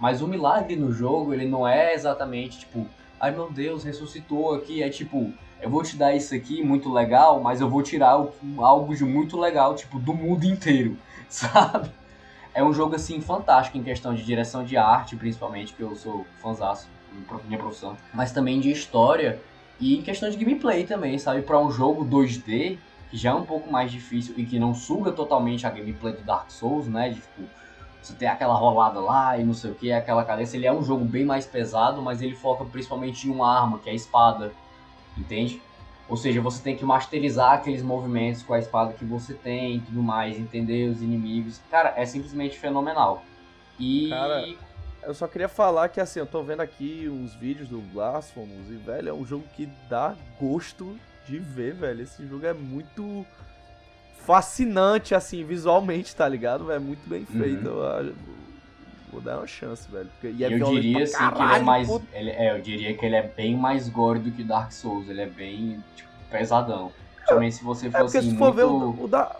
Mas 0.00 0.20
o 0.20 0.26
milagre 0.26 0.74
no 0.74 0.90
jogo, 0.90 1.32
ele 1.32 1.46
não 1.46 1.68
é 1.68 1.94
exatamente 1.94 2.58
tipo, 2.58 2.84
ai 3.20 3.30
meu 3.30 3.48
Deus, 3.48 3.84
ressuscitou 3.84 4.56
aqui. 4.56 4.82
É 4.82 4.88
tipo, 4.88 5.32
eu 5.60 5.70
vou 5.70 5.82
te 5.82 5.96
dar 5.96 6.14
isso 6.14 6.34
aqui 6.34 6.62
muito 6.62 6.92
legal, 6.92 7.40
mas 7.40 7.60
eu 7.60 7.68
vou 7.68 7.82
tirar 7.82 8.10
algo 8.58 8.94
de 8.94 9.04
muito 9.04 9.38
legal, 9.38 9.74
tipo, 9.74 9.98
do 9.98 10.12
mundo 10.12 10.44
inteiro, 10.44 10.96
sabe? 11.28 11.90
É 12.54 12.62
um 12.62 12.72
jogo 12.72 12.94
assim 12.94 13.20
fantástico 13.20 13.76
em 13.76 13.82
questão 13.82 14.14
de 14.14 14.22
direção 14.22 14.64
de 14.64 14.76
arte, 14.76 15.16
principalmente, 15.16 15.74
que 15.74 15.82
eu 15.82 15.94
sou 15.94 16.26
fãzaço, 16.40 16.88
minha 17.46 17.58
profissão. 17.58 17.96
Mas 18.14 18.32
também 18.32 18.60
de 18.60 18.70
história 18.70 19.40
e 19.78 19.96
em 19.98 20.02
questão 20.02 20.30
de 20.30 20.36
gameplay 20.36 20.84
também, 20.84 21.18
sabe? 21.18 21.42
Para 21.42 21.58
um 21.58 21.70
jogo 21.70 22.04
2D, 22.04 22.78
que 23.10 23.16
já 23.16 23.30
é 23.30 23.34
um 23.34 23.44
pouco 23.44 23.70
mais 23.70 23.92
difícil 23.92 24.34
e 24.38 24.44
que 24.44 24.58
não 24.58 24.74
suga 24.74 25.12
totalmente 25.12 25.66
a 25.66 25.70
gameplay 25.70 26.14
do 26.14 26.22
Dark 26.22 26.50
Souls, 26.50 26.86
né? 26.86 27.10
De 27.10 27.16
tipo, 27.16 27.42
você 28.00 28.14
tem 28.14 28.28
aquela 28.28 28.54
rolada 28.54 29.00
lá 29.00 29.36
e 29.36 29.44
não 29.44 29.52
sei 29.52 29.72
o 29.72 29.74
que, 29.74 29.92
aquela 29.92 30.24
cadência. 30.24 30.56
Ele 30.56 30.66
é 30.66 30.72
um 30.72 30.82
jogo 30.82 31.04
bem 31.04 31.24
mais 31.24 31.44
pesado, 31.44 32.00
mas 32.00 32.22
ele 32.22 32.34
foca 32.34 32.64
principalmente 32.64 33.28
em 33.28 33.30
uma 33.30 33.52
arma, 33.52 33.78
que 33.78 33.88
é 33.88 33.92
a 33.92 33.94
espada, 33.94 34.52
entende? 35.16 35.60
Ou 36.08 36.16
seja, 36.16 36.40
você 36.40 36.62
tem 36.62 36.76
que 36.76 36.84
masterizar 36.84 37.52
aqueles 37.54 37.82
movimentos 37.82 38.42
com 38.42 38.54
a 38.54 38.58
espada 38.58 38.92
que 38.92 39.04
você 39.04 39.34
tem 39.34 39.76
e 39.76 39.80
tudo 39.80 40.02
mais, 40.02 40.38
entender 40.38 40.88
os 40.88 41.02
inimigos. 41.02 41.60
Cara, 41.70 41.94
é 41.96 42.06
simplesmente 42.06 42.56
fenomenal. 42.58 43.24
E. 43.78 44.08
Cara, 44.08 44.44
Eu 45.02 45.14
só 45.14 45.26
queria 45.28 45.48
falar 45.48 45.88
que 45.88 46.00
assim, 46.00 46.18
eu 46.18 46.26
tô 46.26 46.42
vendo 46.42 46.60
aqui 46.60 47.08
uns 47.08 47.32
vídeos 47.34 47.68
do 47.68 47.78
Blasphemous 47.78 48.68
e, 48.70 48.74
velho, 48.76 49.08
é 49.08 49.12
um 49.12 49.24
jogo 49.24 49.44
que 49.56 49.68
dá 49.88 50.16
gosto 50.40 50.96
de 51.28 51.38
ver, 51.38 51.74
velho. 51.74 52.02
Esse 52.02 52.26
jogo 52.26 52.44
é 52.46 52.52
muito 52.52 53.24
fascinante, 54.24 55.14
assim, 55.14 55.44
visualmente, 55.44 56.14
tá 56.14 56.28
ligado? 56.28 56.70
É 56.72 56.78
muito 56.78 57.08
bem 57.08 57.24
feito. 57.24 57.66
Eu 57.66 57.86
acho- 57.88 58.14
vou 59.16 59.22
dar 59.22 59.38
uma 59.38 59.46
chance, 59.46 59.90
velho. 59.90 60.08
Porque, 60.20 60.34
e 60.36 60.44
é 60.44 60.52
eu 60.52 60.58
diria 60.58 61.04
assim 61.04 61.16
que 61.16 61.22
ele 61.24 61.32
é 61.32 61.38
caralho, 61.38 61.64
mais. 61.64 61.88
Ele, 62.12 62.30
é, 62.30 62.52
eu 62.56 62.60
diria 62.60 62.94
que 62.96 63.04
ele 63.06 63.16
é 63.16 63.22
bem 63.22 63.56
mais 63.56 63.88
gore 63.88 64.18
do 64.18 64.30
que 64.30 64.44
Dark 64.44 64.70
Souls. 64.72 65.08
Ele 65.08 65.22
é 65.22 65.26
bem 65.26 65.82
tipo, 65.96 66.08
pesadão. 66.30 66.92
Principalmente 67.16 67.54
se 67.56 67.64
você 67.64 67.90
for 67.90 67.98
É 67.98 68.02
porque 68.04 68.18
assim, 68.18 68.30
se 68.30 68.36
for 68.36 68.52
ver 68.54 68.66
muito, 68.66 69.00
o, 69.00 69.04
o 69.04 69.08
da. 69.08 69.36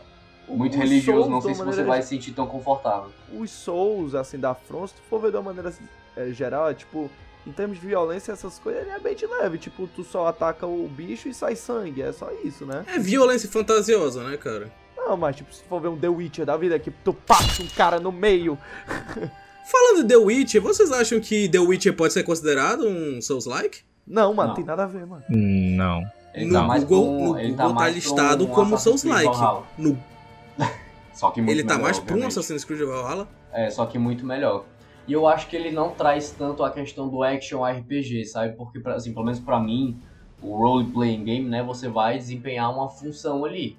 o- 0.48 0.56
muito 0.56 0.72
os 0.72 0.78
religioso, 0.78 1.20
Souls, 1.20 1.28
não 1.30 1.40
sei 1.42 1.54
se 1.54 1.64
você 1.64 1.82
vai 1.84 2.02
se 2.02 2.08
sentir 2.08 2.32
tão 2.32 2.46
confortável. 2.46 3.10
os 3.32 3.50
Souls, 3.50 4.14
assim, 4.14 4.38
da 4.38 4.54
From, 4.54 4.86
se 4.86 4.94
tu 4.94 5.02
for 5.08 5.20
ver 5.20 5.30
de 5.30 5.36
uma 5.36 5.42
maneira 5.52 5.72
é, 6.16 6.30
geral, 6.32 6.70
é 6.70 6.74
tipo, 6.74 7.10
em 7.46 7.52
termos 7.52 7.78
de 7.78 7.86
violência, 7.86 8.32
essas 8.32 8.58
coisas, 8.58 8.82
ele 8.82 8.90
é 8.90 8.98
bem 8.98 9.14
de 9.14 9.26
leve. 9.26 9.58
Tipo, 9.58 9.86
tu 9.86 10.02
só 10.02 10.26
ataca 10.26 10.66
o 10.66 10.88
bicho 10.88 11.28
e 11.28 11.34
sai 11.34 11.54
sangue, 11.54 12.02
é 12.02 12.10
só 12.12 12.28
isso, 12.42 12.64
né? 12.66 12.84
É 12.92 12.98
violência 12.98 13.48
fantasiosa, 13.48 14.24
né, 14.24 14.36
cara? 14.36 14.72
Não, 14.96 15.16
mas 15.16 15.36
tipo, 15.36 15.52
se 15.54 15.62
tu 15.62 15.68
for 15.68 15.80
ver 15.80 15.86
um 15.86 15.96
The 15.96 16.08
Witcher 16.08 16.44
da 16.44 16.56
vida, 16.56 16.76
que 16.80 16.90
tu 16.90 17.14
passa 17.14 17.62
um 17.62 17.68
cara 17.68 18.00
no 18.00 18.10
meio. 18.10 18.58
Falando 19.70 20.02
de 20.02 20.08
The 20.08 20.16
Witcher, 20.16 20.62
vocês 20.62 20.92
acham 20.92 21.18
que 21.20 21.48
The 21.48 21.58
Witcher 21.58 21.94
pode 21.96 22.12
ser 22.12 22.22
considerado 22.22 22.86
um 22.86 23.20
Souls-like? 23.20 23.80
Não, 24.06 24.32
mano, 24.32 24.50
Não. 24.50 24.54
tem 24.54 24.64
nada 24.64 24.84
a 24.84 24.86
ver, 24.86 25.04
mano. 25.06 25.24
Não. 25.28 26.02
Ele 26.32 26.46
No 26.46 26.52
tá 26.52 26.62
mais 26.62 26.84
Google, 26.84 27.08
um- 27.10 27.32
no 27.32 27.38
ele 27.38 27.50
Google 27.50 27.56
tá, 27.68 27.74
mais 27.74 27.76
pra 27.78 27.88
listado 27.88 28.44
um 28.44 28.48
como 28.48 28.78
Souls-like. 28.78 29.36
No- 29.78 29.98
Só 31.12 31.30
que 31.30 31.40
muito 31.40 31.50
Ele 31.50 31.64
tá 31.64 31.74
melhor, 31.74 31.84
mais 31.84 31.98
pra 31.98 32.14
um. 32.14 32.26
Assassin's 32.26 32.62
Creed 32.64 32.80
Valhalla. 32.82 33.26
É, 33.52 33.70
só 33.70 33.86
que 33.86 33.98
muito 33.98 34.24
melhor. 34.26 34.66
E 35.08 35.14
eu 35.14 35.26
acho 35.26 35.48
que 35.48 35.56
ele 35.56 35.70
não 35.70 35.90
traz 35.92 36.30
tanto 36.30 36.62
a 36.62 36.70
questão 36.70 37.08
do 37.08 37.22
action 37.22 37.64
RPG, 37.64 38.26
sabe? 38.26 38.54
Porque, 38.54 38.78
pra- 38.78 38.96
assim, 38.96 39.14
pelo 39.14 39.24
menos 39.24 39.40
pra 39.40 39.58
mim, 39.58 39.98
o 40.42 40.54
role-playing 40.56 41.24
game, 41.24 41.48
né? 41.48 41.62
Você 41.62 41.88
vai 41.88 42.18
desempenhar 42.18 42.70
uma 42.70 42.88
função 42.90 43.44
ali. 43.46 43.78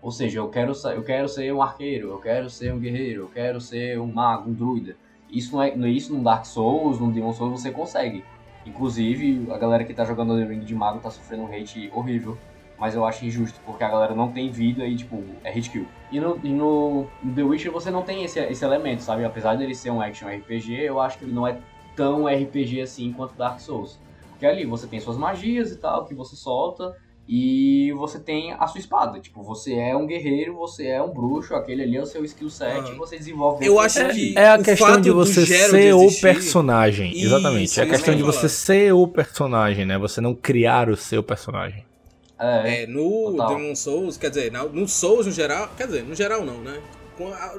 Ou 0.00 0.10
seja, 0.10 0.38
eu 0.38 0.48
quero, 0.48 0.72
eu 0.94 1.02
quero 1.02 1.28
ser 1.28 1.52
um 1.52 1.60
arqueiro, 1.60 2.08
eu 2.10 2.18
quero 2.18 2.48
ser 2.48 2.72
um 2.72 2.78
guerreiro, 2.78 3.24
eu 3.24 3.28
quero 3.28 3.60
ser 3.60 4.00
um 4.00 4.06
mago, 4.06 4.48
um 4.48 4.54
druida. 4.54 4.96
Isso 5.30 5.54
não 5.54 5.62
é 5.62 5.90
isso 5.90 6.14
no 6.14 6.22
Dark 6.22 6.44
Souls, 6.44 6.98
no 6.98 7.12
Demon 7.12 7.32
Souls 7.32 7.60
você 7.60 7.70
consegue. 7.70 8.24
Inclusive, 8.66 9.50
a 9.50 9.58
galera 9.58 9.84
que 9.84 9.94
tá 9.94 10.04
jogando 10.04 10.36
The 10.36 10.44
Ring 10.44 10.60
de 10.60 10.74
mago 10.74 11.00
tá 11.00 11.10
sofrendo 11.10 11.44
um 11.44 11.46
hate 11.46 11.90
horrível. 11.94 12.36
Mas 12.78 12.94
eu 12.94 13.04
acho 13.04 13.24
injusto, 13.24 13.60
porque 13.66 13.82
a 13.82 13.88
galera 13.88 14.14
não 14.14 14.30
tem 14.30 14.52
vida 14.52 14.86
e, 14.86 14.94
tipo, 14.94 15.24
é 15.42 15.50
hit 15.50 15.68
kill. 15.68 15.86
E 16.12 16.20
no, 16.20 16.38
e 16.44 16.52
no 16.52 17.08
The 17.34 17.42
Witcher 17.42 17.72
você 17.72 17.90
não 17.90 18.02
tem 18.02 18.22
esse, 18.22 18.38
esse 18.38 18.64
elemento, 18.64 19.02
sabe? 19.02 19.24
Apesar 19.24 19.56
dele 19.56 19.74
ser 19.74 19.90
um 19.90 20.00
action 20.00 20.28
RPG, 20.28 20.74
eu 20.74 21.00
acho 21.00 21.18
que 21.18 21.24
ele 21.24 21.32
não 21.32 21.44
é 21.44 21.58
tão 21.96 22.26
RPG 22.28 22.80
assim 22.80 23.12
quanto 23.12 23.34
Dark 23.34 23.58
Souls. 23.58 23.98
Porque 24.30 24.46
ali 24.46 24.64
você 24.64 24.86
tem 24.86 25.00
suas 25.00 25.16
magias 25.16 25.72
e 25.72 25.76
tal, 25.76 26.04
que 26.04 26.14
você 26.14 26.36
solta, 26.36 26.96
e 27.28 27.92
você 27.92 28.18
tem 28.18 28.54
a 28.54 28.66
sua 28.66 28.78
espada. 28.80 29.20
Tipo, 29.20 29.42
você 29.42 29.74
é 29.74 29.94
um 29.94 30.06
guerreiro, 30.06 30.54
você 30.56 30.86
é 30.86 31.02
um 31.02 31.10
bruxo, 31.12 31.54
aquele 31.54 31.82
ali 31.82 31.96
é 31.96 32.00
o 32.02 32.06
seu 32.06 32.24
skill 32.24 32.48
set, 32.48 32.88
Ah. 32.88 32.92
e 32.94 32.96
você 32.96 33.18
desenvolve... 33.18 33.66
Eu 33.66 33.78
acho 33.78 33.98
daquele. 33.98 34.32
que- 34.32 34.38
É 34.38 34.48
a 34.48 34.58
questão 34.62 35.00
de 35.00 35.10
você 35.10 35.44
ser 35.44 35.94
o 35.94 36.08
personagem. 36.20 37.10
Isso, 37.12 37.26
Exatamente. 37.26 37.78
É 37.78 37.82
a 37.82 37.86
questão 37.86 38.14
que 38.14 38.18
de 38.18 38.22
você 38.22 38.48
ser 38.48 38.92
o 38.94 39.06
personagem, 39.06 39.84
né? 39.84 39.98
Você 39.98 40.20
não 40.22 40.34
criar 40.34 40.88
o 40.88 40.96
seu 40.96 41.22
personagem. 41.22 41.84
É, 42.40 42.84
É, 42.84 42.86
no 42.86 43.32
Total. 43.32 43.56
Demon 43.56 43.74
Souls, 43.74 44.16
quer 44.16 44.30
dizer, 44.30 44.50
no 44.52 44.88
Souls 44.88 45.26
no 45.26 45.32
geral, 45.32 45.68
quer 45.76 45.86
dizer, 45.86 46.04
no 46.04 46.14
geral 46.14 46.44
não, 46.44 46.58
né? 46.62 46.78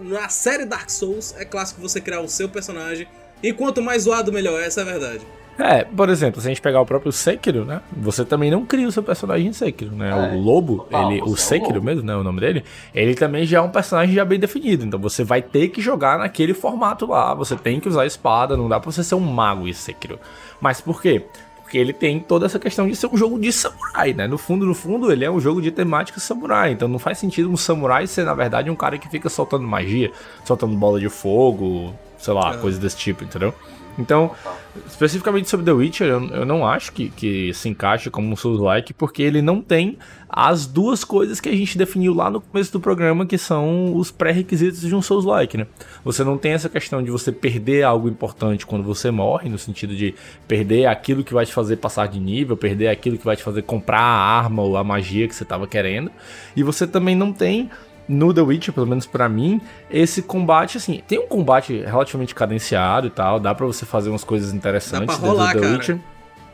Na 0.03 0.29
série 0.29 0.65
Dark 0.65 0.89
Souls 0.89 1.35
é 1.37 1.43
clássico 1.43 1.81
você 1.81 1.99
criar 1.99 2.21
o 2.21 2.29
seu 2.29 2.47
personagem. 2.47 3.05
E 3.43 3.51
quanto 3.53 3.81
mais 3.81 4.03
zoado, 4.03 4.31
melhor, 4.31 4.61
essa 4.61 4.79
é 4.79 4.83
a 4.83 4.85
verdade. 4.85 5.21
É, 5.59 5.83
por 5.83 6.07
exemplo, 6.09 6.39
se 6.39 6.47
a 6.47 6.49
gente 6.51 6.61
pegar 6.61 6.79
o 6.79 6.85
próprio 6.85 7.11
Sekiro, 7.11 7.65
né? 7.65 7.81
Você 7.97 8.23
também 8.23 8.49
não 8.49 8.65
cria 8.65 8.87
o 8.87 8.91
seu 8.91 9.03
personagem 9.03 9.47
em 9.47 9.53
Sekiro, 9.53 9.91
né? 9.95 10.09
É, 10.09 10.35
o 10.35 10.39
Lobo, 10.39 10.87
ele, 10.89 11.19
é 11.19 11.23
o 11.23 11.29
o 11.31 11.37
Sekiro 11.37 11.75
Lobo. 11.75 11.85
mesmo, 11.85 12.03
né? 12.03 12.15
O 12.15 12.23
nome 12.23 12.39
dele, 12.39 12.63
ele 12.95 13.13
também 13.15 13.45
já 13.45 13.57
é 13.57 13.61
um 13.61 13.69
personagem 13.69 14.15
já 14.15 14.23
bem 14.23 14.39
definido. 14.39 14.85
Então 14.85 14.99
você 14.99 15.23
vai 15.23 15.41
ter 15.41 15.67
que 15.69 15.81
jogar 15.81 16.17
naquele 16.19 16.53
formato 16.53 17.05
lá. 17.07 17.33
Você 17.33 17.55
tem 17.55 17.79
que 17.79 17.89
usar 17.89 18.03
a 18.03 18.05
espada, 18.05 18.55
não 18.55 18.69
dá 18.69 18.79
pra 18.79 18.91
você 18.91 19.03
ser 19.03 19.15
um 19.15 19.19
mago 19.19 19.67
em 19.67 19.73
Sekiro. 19.73 20.17
Mas 20.61 20.79
por 20.79 21.01
quê? 21.01 21.23
Porque 21.61 21.77
ele 21.77 21.93
tem 21.93 22.19
toda 22.19 22.45
essa 22.47 22.57
questão 22.57 22.87
de 22.87 22.95
ser 22.95 23.07
um 23.07 23.15
jogo 23.17 23.37
de 23.37 23.51
samurai, 23.53 24.11
né? 24.13 24.27
No 24.27 24.37
fundo, 24.39 24.65
no 24.65 24.73
fundo, 24.73 25.11
ele 25.11 25.23
é 25.23 25.29
um 25.29 25.39
jogo 25.39 25.61
de 25.61 25.69
temática 25.71 26.19
samurai. 26.19 26.71
Então 26.71 26.87
não 26.87 26.97
faz 26.97 27.17
sentido 27.19 27.49
um 27.51 27.57
samurai 27.57 28.07
ser, 28.07 28.23
na 28.23 28.33
verdade, 28.33 28.69
um 28.71 28.75
cara 28.75 28.97
que 28.97 29.07
fica 29.07 29.29
soltando 29.29 29.67
magia, 29.67 30.11
soltando 30.45 30.75
bola 30.75 30.99
de 30.99 31.09
fogo, 31.09 31.93
sei 32.17 32.33
lá, 32.33 32.55
É. 32.55 32.57
coisas 32.57 32.79
desse 32.79 32.97
tipo, 32.97 33.23
entendeu? 33.23 33.53
Então, 33.99 34.31
especificamente 34.87 35.49
sobre 35.49 35.65
The 35.65 35.71
Witcher, 35.73 36.07
eu, 36.07 36.27
eu 36.29 36.45
não 36.45 36.65
acho 36.65 36.93
que, 36.93 37.09
que 37.09 37.53
se 37.53 37.67
encaixa 37.67 38.09
como 38.09 38.31
um 38.31 38.35
Souls-like, 38.35 38.93
porque 38.93 39.21
ele 39.21 39.41
não 39.41 39.61
tem 39.61 39.97
as 40.29 40.65
duas 40.65 41.03
coisas 41.03 41.41
que 41.41 41.49
a 41.49 41.55
gente 41.55 41.77
definiu 41.77 42.13
lá 42.13 42.29
no 42.29 42.39
começo 42.39 42.71
do 42.71 42.79
programa, 42.79 43.25
que 43.25 43.37
são 43.37 43.95
os 43.95 44.09
pré-requisitos 44.09 44.81
de 44.81 44.95
um 44.95 45.01
Souls-like, 45.01 45.57
né? 45.57 45.67
Você 46.05 46.23
não 46.23 46.37
tem 46.37 46.53
essa 46.53 46.69
questão 46.69 47.03
de 47.03 47.11
você 47.11 47.31
perder 47.31 47.83
algo 47.83 48.07
importante 48.07 48.65
quando 48.65 48.83
você 48.83 49.11
morre, 49.11 49.49
no 49.49 49.57
sentido 49.57 49.95
de 49.95 50.15
perder 50.47 50.85
aquilo 50.85 51.23
que 51.23 51.33
vai 51.33 51.45
te 51.45 51.53
fazer 51.53 51.77
passar 51.77 52.07
de 52.07 52.19
nível, 52.19 52.55
perder 52.55 52.87
aquilo 52.87 53.17
que 53.17 53.25
vai 53.25 53.35
te 53.35 53.43
fazer 53.43 53.63
comprar 53.63 53.99
a 53.99 54.39
arma 54.39 54.61
ou 54.61 54.77
a 54.77 54.83
magia 54.83 55.27
que 55.27 55.35
você 55.35 55.43
estava 55.43 55.67
querendo. 55.67 56.11
E 56.55 56.63
você 56.63 56.87
também 56.87 57.15
não 57.15 57.33
tem 57.33 57.69
no 58.09 58.33
The 58.33 58.41
Witcher, 58.41 58.73
pelo 58.73 58.87
menos 58.87 59.05
pra 59.05 59.29
mim, 59.29 59.61
esse 59.89 60.21
combate, 60.23 60.77
assim, 60.77 61.01
tem 61.07 61.19
um 61.19 61.27
combate 61.27 61.81
relativamente 61.85 62.33
cadenciado 62.35 63.05
e 63.07 63.09
tal, 63.11 63.39
dá 63.39 63.53
pra 63.55 63.65
você 63.67 63.85
fazer 63.85 64.09
umas 64.09 64.23
coisas 64.23 64.51
interessantes 64.53 65.15
Dá 65.15 65.21
pra 65.21 65.29
dentro 65.29 65.45
do 65.45 65.53
The 65.53 65.59
cara. 65.61 65.73
Witcher. 65.73 65.99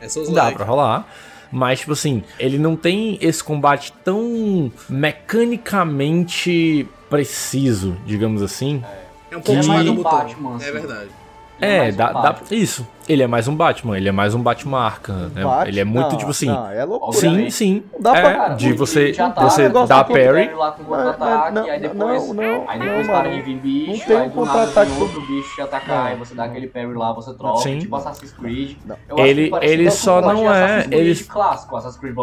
É 0.00 0.08
Souls 0.08 0.28
Dá 0.28 0.42
like. 0.44 0.56
pra 0.58 0.66
rolar. 0.66 1.08
Mas, 1.50 1.80
tipo 1.80 1.92
assim, 1.92 2.22
ele 2.38 2.58
não 2.58 2.76
tem 2.76 3.18
esse 3.22 3.42
combate 3.42 3.92
tão 4.04 4.70
mecanicamente 4.88 6.86
preciso, 7.08 7.96
digamos 8.04 8.42
assim. 8.42 8.82
É 9.30 9.36
um 9.36 9.40
pouco 9.40 9.62
É 9.62 9.66
mais 9.66 9.88
botão. 9.88 10.02
Batman, 10.02 10.52
É 10.52 10.56
assim. 10.56 10.72
verdade. 10.72 11.10
É, 11.60 11.90
um 11.90 11.96
dá, 11.96 12.12
dá, 12.12 12.20
Batman. 12.22 12.46
isso. 12.58 12.86
Ele 13.08 13.22
é 13.22 13.26
mais 13.26 13.46
um 13.48 13.54
Batman, 13.56 13.96
ele 13.96 14.08
é 14.08 14.12
mais 14.12 14.34
um 14.34 14.42
Batman 14.42 14.80
Arkham, 14.80 15.30
né? 15.34 15.42
Ele 15.66 15.80
é 15.80 15.84
muito, 15.84 16.10
não, 16.10 16.16
tipo 16.18 16.30
assim. 16.30 16.46
Não, 16.46 16.68
é 16.70 16.84
loucura. 16.84 17.12
sim, 17.16 17.26
obviamente. 17.28 17.52
sim. 17.52 17.82
Não 17.94 18.00
dá 18.00 18.16
é, 18.16 18.20
pra- 18.20 18.34
Cara, 18.34 18.54
de 18.54 18.72
você, 18.72 19.12
tá- 19.12 19.30
você 19.30 19.68
dá 19.68 20.04
parry. 20.04 20.50
não, 21.52 21.64
depois, 21.80 22.28
não, 22.34 22.68
aí 22.68 22.78
não, 22.78 22.86
depois 22.86 23.06
mano. 23.06 23.20
para 23.20 23.30
de 23.30 23.42
vir 23.42 23.56
bicho, 23.58 23.90
Não 24.00 24.06
tem 24.06 24.16
aí 24.16 24.26
um 24.26 24.30
do 24.30 24.44
nada 24.44 24.58
contra-ataque 24.58 24.90
vem 24.90 25.02
outro 25.02 25.20
bicho 25.26 25.54
te 25.54 25.60
atacar, 25.62 25.96
Não. 25.98 26.04
aí 26.06 26.16
você 26.16 26.34
dá 26.34 26.44
aquele 26.44 26.66
parry 26.66 26.92
lá, 26.94 27.12
você 27.12 27.32
troca, 27.34 27.60
Sim. 27.60 27.78
tipo 27.78 27.96
Assassin's 27.96 28.32
Creed. 28.32 28.76
Não. 28.84 28.96
Eu 29.08 29.16
acho 29.16 29.26
Ele- 29.26 29.50
ele 29.62 29.86
o 29.88 29.90
só 29.92 30.20
não 30.20 30.34
de 30.36 30.42
é- 30.44 30.48
Assassin's 30.48 30.86
Creed 30.88 31.06
ele- 31.06 31.24
clássico, 31.24 31.76
Assassin's 31.76 32.00
Creed 32.00 32.14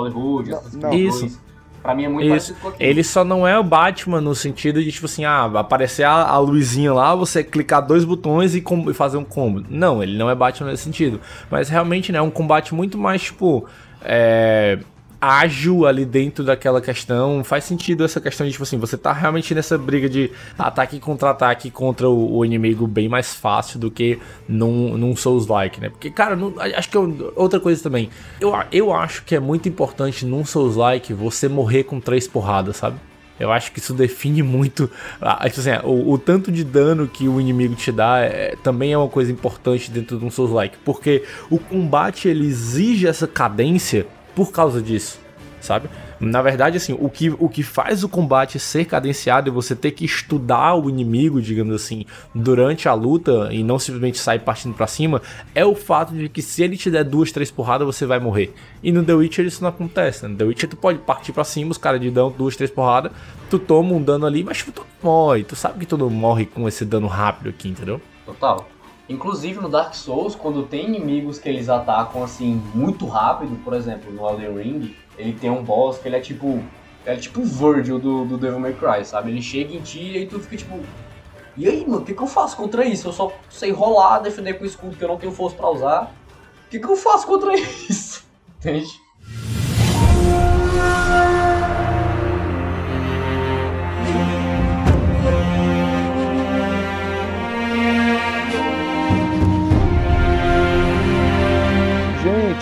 Não, 0.50 0.58
Assassin's 0.60 0.84
não. 0.84 0.90
Creed 0.90 1.08
Isso. 1.10 1.42
2. 1.84 1.84
Pra 1.84 1.94
mim 1.94 2.06
é 2.06 2.10
muito 2.10 2.36
Isso. 2.36 2.56
Ele 2.80 3.04
só 3.04 3.24
não 3.24 3.46
é 3.48 3.60
o 3.60 3.64
Batman 3.64 4.22
no 4.22 4.34
sentido 4.34 4.82
de, 4.84 4.92
tipo 4.92 5.06
assim, 5.06 5.26
ah, 5.26 5.46
aparecer 5.56 6.04
a, 6.04 6.24
a 6.24 6.38
luzinha 6.40 6.94
lá, 6.94 7.14
você 7.14 7.44
clicar 7.44 7.86
dois 7.86 8.06
botões 8.06 8.56
e, 8.56 8.62
com- 8.62 8.90
e 8.90 8.94
fazer 8.94 9.18
um 9.18 9.26
combo. 9.26 9.64
Não, 9.70 10.02
ele 10.02 10.18
não 10.18 10.30
é 10.30 10.36
Batman 10.36 10.72
nesse 10.72 10.84
sentido. 10.84 11.20
Mas 11.52 11.68
realmente, 11.70 12.12
né, 12.12 12.20
é 12.20 12.22
um 12.22 12.32
combate 12.32 12.74
muito 12.74 12.98
mais, 12.98 13.22
tipo, 13.24 13.66
é, 14.02 14.80
ágil 15.24 15.86
ali 15.86 16.04
dentro 16.06 16.44
daquela 16.44 16.82
questão. 16.82 17.44
Faz 17.44 17.64
sentido 17.64 18.04
essa 18.04 18.20
questão 18.20 18.46
de, 18.46 18.52
tipo 18.52 18.64
assim, 18.64 18.78
você 18.78 18.98
tá 18.98 19.14
realmente 19.14 19.56
nessa 19.56 19.78
briga 19.78 20.10
de 20.10 20.30
ataque 20.60 20.98
e 20.98 21.00
contra-ataque 21.00 21.72
contra 21.72 22.10
o, 22.10 22.38
o 22.38 22.44
inimigo 22.46 22.86
bem 22.86 23.08
mais 23.08 23.34
fácil 23.34 23.80
do 23.80 23.90
que 23.90 24.20
num, 24.48 24.98
num 24.98 25.16
Souls-like, 25.16 25.80
né? 25.80 25.90
Porque, 25.90 26.10
cara, 26.12 26.36
não- 26.36 26.54
acho 26.60 26.90
que 26.90 26.98
outra 27.36 27.60
coisa 27.60 27.82
também. 27.82 28.10
Eu, 28.42 28.54
eu 28.72 28.94
acho 28.94 29.24
que 29.24 29.34
é 29.36 29.40
muito 29.40 29.70
importante 29.70 30.26
num 30.26 30.44
Souls-like 30.44 31.14
você 31.14 31.48
morrer 31.48 31.84
com 31.86 32.00
três 32.00 32.28
porradas, 32.28 32.78
sabe? 32.78 32.98
Eu 33.40 33.52
acho 33.52 33.72
que 33.72 33.80
isso 33.80 33.94
define 33.94 34.44
muito 34.44 34.90
tipo 35.48 35.60
assim, 35.60 35.72
o, 35.84 36.12
o 36.12 36.18
tanto 36.18 36.52
de 36.52 36.64
dano 36.64 37.08
que 37.08 37.28
o 37.28 37.42
inimigo 37.42 37.76
te 37.76 37.92
dá 37.92 38.20
é- 38.20 38.56
também 38.62 38.94
é 38.94 38.98
uma 38.98 39.10
coisa 39.10 39.32
importante 39.32 39.90
dentro 39.90 40.18
de 40.20 40.26
um 40.26 40.30
Souls-like, 40.30 40.78
porque 40.86 41.24
o 41.50 41.58
combate 41.58 42.28
ele 42.28 42.46
exige 42.46 43.08
essa 43.08 43.26
cadência 43.28 44.06
por 44.36 44.52
causa 44.52 44.82
disso, 44.82 45.20
sabe? 45.60 45.90
Na 46.20 46.42
verdade, 46.42 46.78
assim, 46.78 46.96
o 46.98 47.10
que, 47.10 47.30
o 47.32 47.50
que 47.50 47.64
faz 47.64 48.04
o 48.04 48.10
combate 48.10 48.58
ser 48.60 48.86
cadenciado 48.86 49.50
e 49.50 49.52
você 49.52 49.76
ter 49.76 49.92
que 49.92 50.06
estudar 50.06 50.76
o 50.76 50.90
inimigo, 50.90 51.42
digamos 51.42 51.76
assim, 51.76 52.06
durante 52.34 52.88
a 52.88 52.94
luta 52.94 53.50
e 53.52 53.64
não 53.64 53.78
simplesmente 53.78 54.18
sair 54.18 54.40
partindo 54.40 54.74
pra 54.74 54.88
cima, 54.88 55.22
é 55.54 55.66
o 55.66 55.76
fato 55.76 56.14
de 56.14 56.30
que 56.30 56.42
se 56.42 56.64
ele 56.64 56.78
te 56.78 56.90
der 56.90 57.04
duas, 57.04 57.32
três 57.32 57.52
porradas, 57.52 57.86
você 57.86 58.06
vai 58.06 58.20
morrer. 58.20 58.54
E 58.82 58.92
no 58.92 59.04
The 59.04 59.14
Witcher 59.14 59.46
isso 59.46 59.62
não 59.62 59.70
acontece, 59.70 60.24
né? 60.24 60.30
No 60.30 60.38
The 60.38 60.46
Witcher 60.46 60.70
tu 60.70 60.78
pode 60.78 61.00
partir 61.00 61.34
pra 61.34 61.44
cima, 61.44 61.72
os 61.72 61.78
caras 61.78 62.00
te 62.00 62.10
dão 62.10 62.32
duas, 62.32 62.56
três 62.56 62.72
porradas, 62.72 63.12
tu 63.50 63.60
toma 63.60 63.94
um 63.94 64.02
dano 64.02 64.26
ali, 64.26 64.44
mas 64.44 64.64
tu 64.64 64.86
morre. 65.02 65.44
Tu 65.44 65.56
sabe 65.56 65.80
que 65.80 65.86
tu 65.86 65.98
morre 66.10 66.46
com 66.46 66.68
esse 66.68 66.86
dano 66.86 67.08
rápido 67.08 67.50
aqui, 67.50 67.68
entendeu? 67.68 68.00
Total. 68.26 68.66
Inclusive 69.14 69.60
no 69.60 69.70
Dark 69.70 69.94
Souls, 69.94 70.34
quando 70.34 70.64
tem 70.64 70.88
inimigos 70.88 71.38
que 71.38 71.48
eles 71.48 71.70
atacam 71.70 72.24
assim 72.24 72.60
muito 72.74 73.06
rápido, 73.06 73.56
por 73.64 73.76
exemplo, 73.76 74.12
no 74.12 74.28
Elden 74.28 74.58
Ring, 74.58 74.96
ele 75.16 75.34
tem 75.34 75.52
um 75.52 75.64
boss 75.64 76.00
que 76.00 76.08
ele 76.08 76.16
é 76.16 76.20
tipo. 76.20 76.64
É 77.06 77.16
tipo 77.16 77.42
o 77.42 77.46
Virgil 77.46 78.00
do, 78.00 78.26
do 78.26 78.38
Devil 78.38 78.60
May 78.60 78.74
Cry, 78.74 79.06
sabe? 79.06 79.30
Ele 79.30 79.42
chega 79.42 79.76
em 79.76 79.82
ti 79.82 80.14
e 80.14 80.18
aí 80.18 80.26
tu 80.26 80.40
fica 80.40 80.58
tipo. 80.58 80.80
E 81.56 81.68
aí, 81.68 81.86
mano, 81.86 82.02
o 82.02 82.06
que, 82.06 82.14
que 82.16 82.22
eu 82.24 82.28
faço 82.28 82.58
contra 82.58 82.84
isso? 82.86 83.08
Eu 83.08 83.14
só 83.14 83.32
sei 83.50 83.72
rolar, 83.72 84.20
defender 84.20 84.54
com 84.56 84.66
escudo 84.66 84.96
que 84.98 85.04
eu 85.04 85.10
não 85.10 85.18
tenho 85.18 85.32
força 85.32 85.56
pra 85.56 85.70
usar. 85.70 86.12
O 86.66 86.70
que, 86.72 86.80
que 86.80 86.88
eu 86.88 86.96
faço 86.96 87.28
contra 87.28 87.54
isso? 87.88 88.26
Entende? 88.58 89.03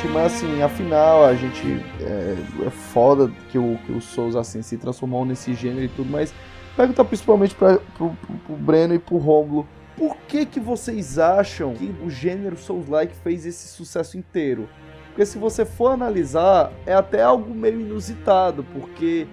Gente, 0.01 0.13
mas 0.13 0.33
assim, 0.33 0.63
afinal, 0.63 1.25
a 1.25 1.35
gente 1.35 1.79
é, 1.99 2.35
é 2.65 2.69
foda 2.71 3.31
que 3.51 3.57
o, 3.59 3.77
que 3.85 3.91
o 3.91 4.01
Souls 4.01 4.35
assim 4.35 4.63
se 4.63 4.75
transformou 4.75 5.23
nesse 5.23 5.53
gênero 5.53 5.85
e 5.85 5.89
tudo, 5.89 6.09
mas 6.09 6.33
pergunta 6.75 7.05
principalmente 7.05 7.53
pra, 7.53 7.77
pro, 7.77 8.09
pro, 8.09 8.35
pro 8.37 8.55
Breno 8.55 8.95
e 8.95 8.99
pro 8.99 9.17
Romulo. 9.17 9.67
Por 9.95 10.17
que 10.27 10.47
que 10.47 10.59
vocês 10.59 11.19
acham 11.19 11.75
que 11.75 11.93
o 12.03 12.09
gênero 12.09 12.57
Souls-like 12.57 13.13
fez 13.23 13.45
esse 13.45 13.67
sucesso 13.67 14.17
inteiro? 14.17 14.67
Porque 15.09 15.23
se 15.23 15.37
você 15.37 15.65
for 15.65 15.89
analisar, 15.89 16.71
é 16.87 16.95
até 16.95 17.21
algo 17.21 17.53
meio 17.53 17.79
inusitado, 17.79 18.65
porque 18.73 19.27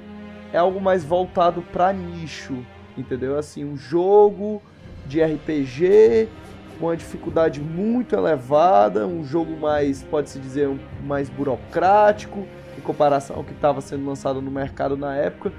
é 0.53 0.59
algo 0.59 0.79
mais 0.83 1.03
voltado 1.03 1.63
pra 1.63 1.95
nicho, 1.95 2.59
entendeu? 2.95 3.39
Assim, 3.39 3.65
um 3.65 3.77
jogo 3.77 4.61
de 5.07 5.23
RPG 5.23 6.29
com 6.79 6.87
uma 6.87 6.97
dificuldade 6.97 7.61
muito 7.61 8.15
elevada, 8.15 9.07
um 9.07 9.25
jogo 9.25 9.57
mais, 9.57 10.03
pode-se 10.03 10.39
dizer, 10.39 10.69
mais 11.05 11.29
burocrático 11.29 12.47
em 12.77 12.81
comparação 12.81 13.37
ao 13.37 13.45
que 13.45 13.53
estava 13.53 13.81
sendo 13.81 14.07
lançado 14.07 14.41
no 14.41 14.51
mercado 14.51 14.97
na 14.97 15.15
época. 15.15 15.53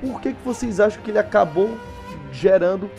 Por 0.00 0.20
que, 0.20 0.32
que 0.32 0.44
vocês 0.44 0.80
acham 0.80 1.02
que 1.02 1.10
ele 1.10 1.18
acabou 1.18 1.76
gerando 2.32 2.90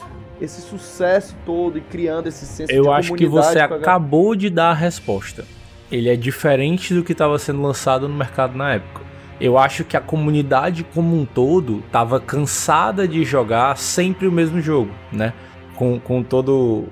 esse 0.42 0.62
sucesso 0.62 1.36
todo 1.46 1.78
e 1.78 1.82
criando 1.82 2.28
esse 2.28 2.46
senso 2.46 2.72
de 2.72 2.78
Eu 2.78 2.92
acho 2.92 3.14
que 3.14 3.26
você 3.26 3.60
a 3.60 3.66
acabou 3.66 4.36
de 4.36 4.50
dar 4.50 4.72
a 4.72 4.74
resposta. 4.74 5.46
Ele 5.92 6.10
é 6.10 6.16
diferente 6.16 6.94
do 6.94 7.04
que 7.04 7.12
estava 7.12 7.38
sendo 7.38 7.62
lançado 7.62 8.08
no 8.08 8.16
mercado 8.16 8.58
na 8.58 8.74
época. 8.74 9.06
Eu 9.40 9.58
acho 9.58 9.84
que 9.84 9.96
a 9.96 10.02
comunidade 10.02 10.84
como 10.84 11.20
um 11.20 11.26
todo 11.26 11.84
estava 11.86 12.20
cansada 12.20 13.08
de 13.08 13.24
jogar 13.24 13.78
sempre 13.78 14.28
o 14.28 14.32
mesmo 14.32 14.62
jogo, 14.62 14.92
né? 15.12 15.34
Com, 15.76 16.00
com 16.00 16.24
todo 16.24 16.86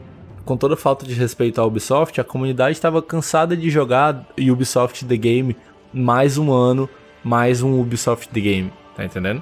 com 0.46 0.58
toda 0.58 0.76
falta 0.76 1.06
de 1.06 1.14
respeito 1.14 1.62
à 1.62 1.66
Ubisoft, 1.66 2.20
a 2.20 2.24
comunidade 2.24 2.74
estava 2.74 3.02
cansada 3.02 3.56
de 3.56 3.70
jogar 3.70 4.28
Ubisoft 4.38 5.06
The 5.06 5.18
Game 5.18 5.56
mais 5.94 6.38
um 6.38 6.52
ano, 6.52 6.90
mais 7.24 7.62
um 7.62 7.80
Ubisoft 7.80 8.30
The 8.30 8.40
Game, 8.40 8.74
tá 8.96 9.06
entendendo? 9.06 9.42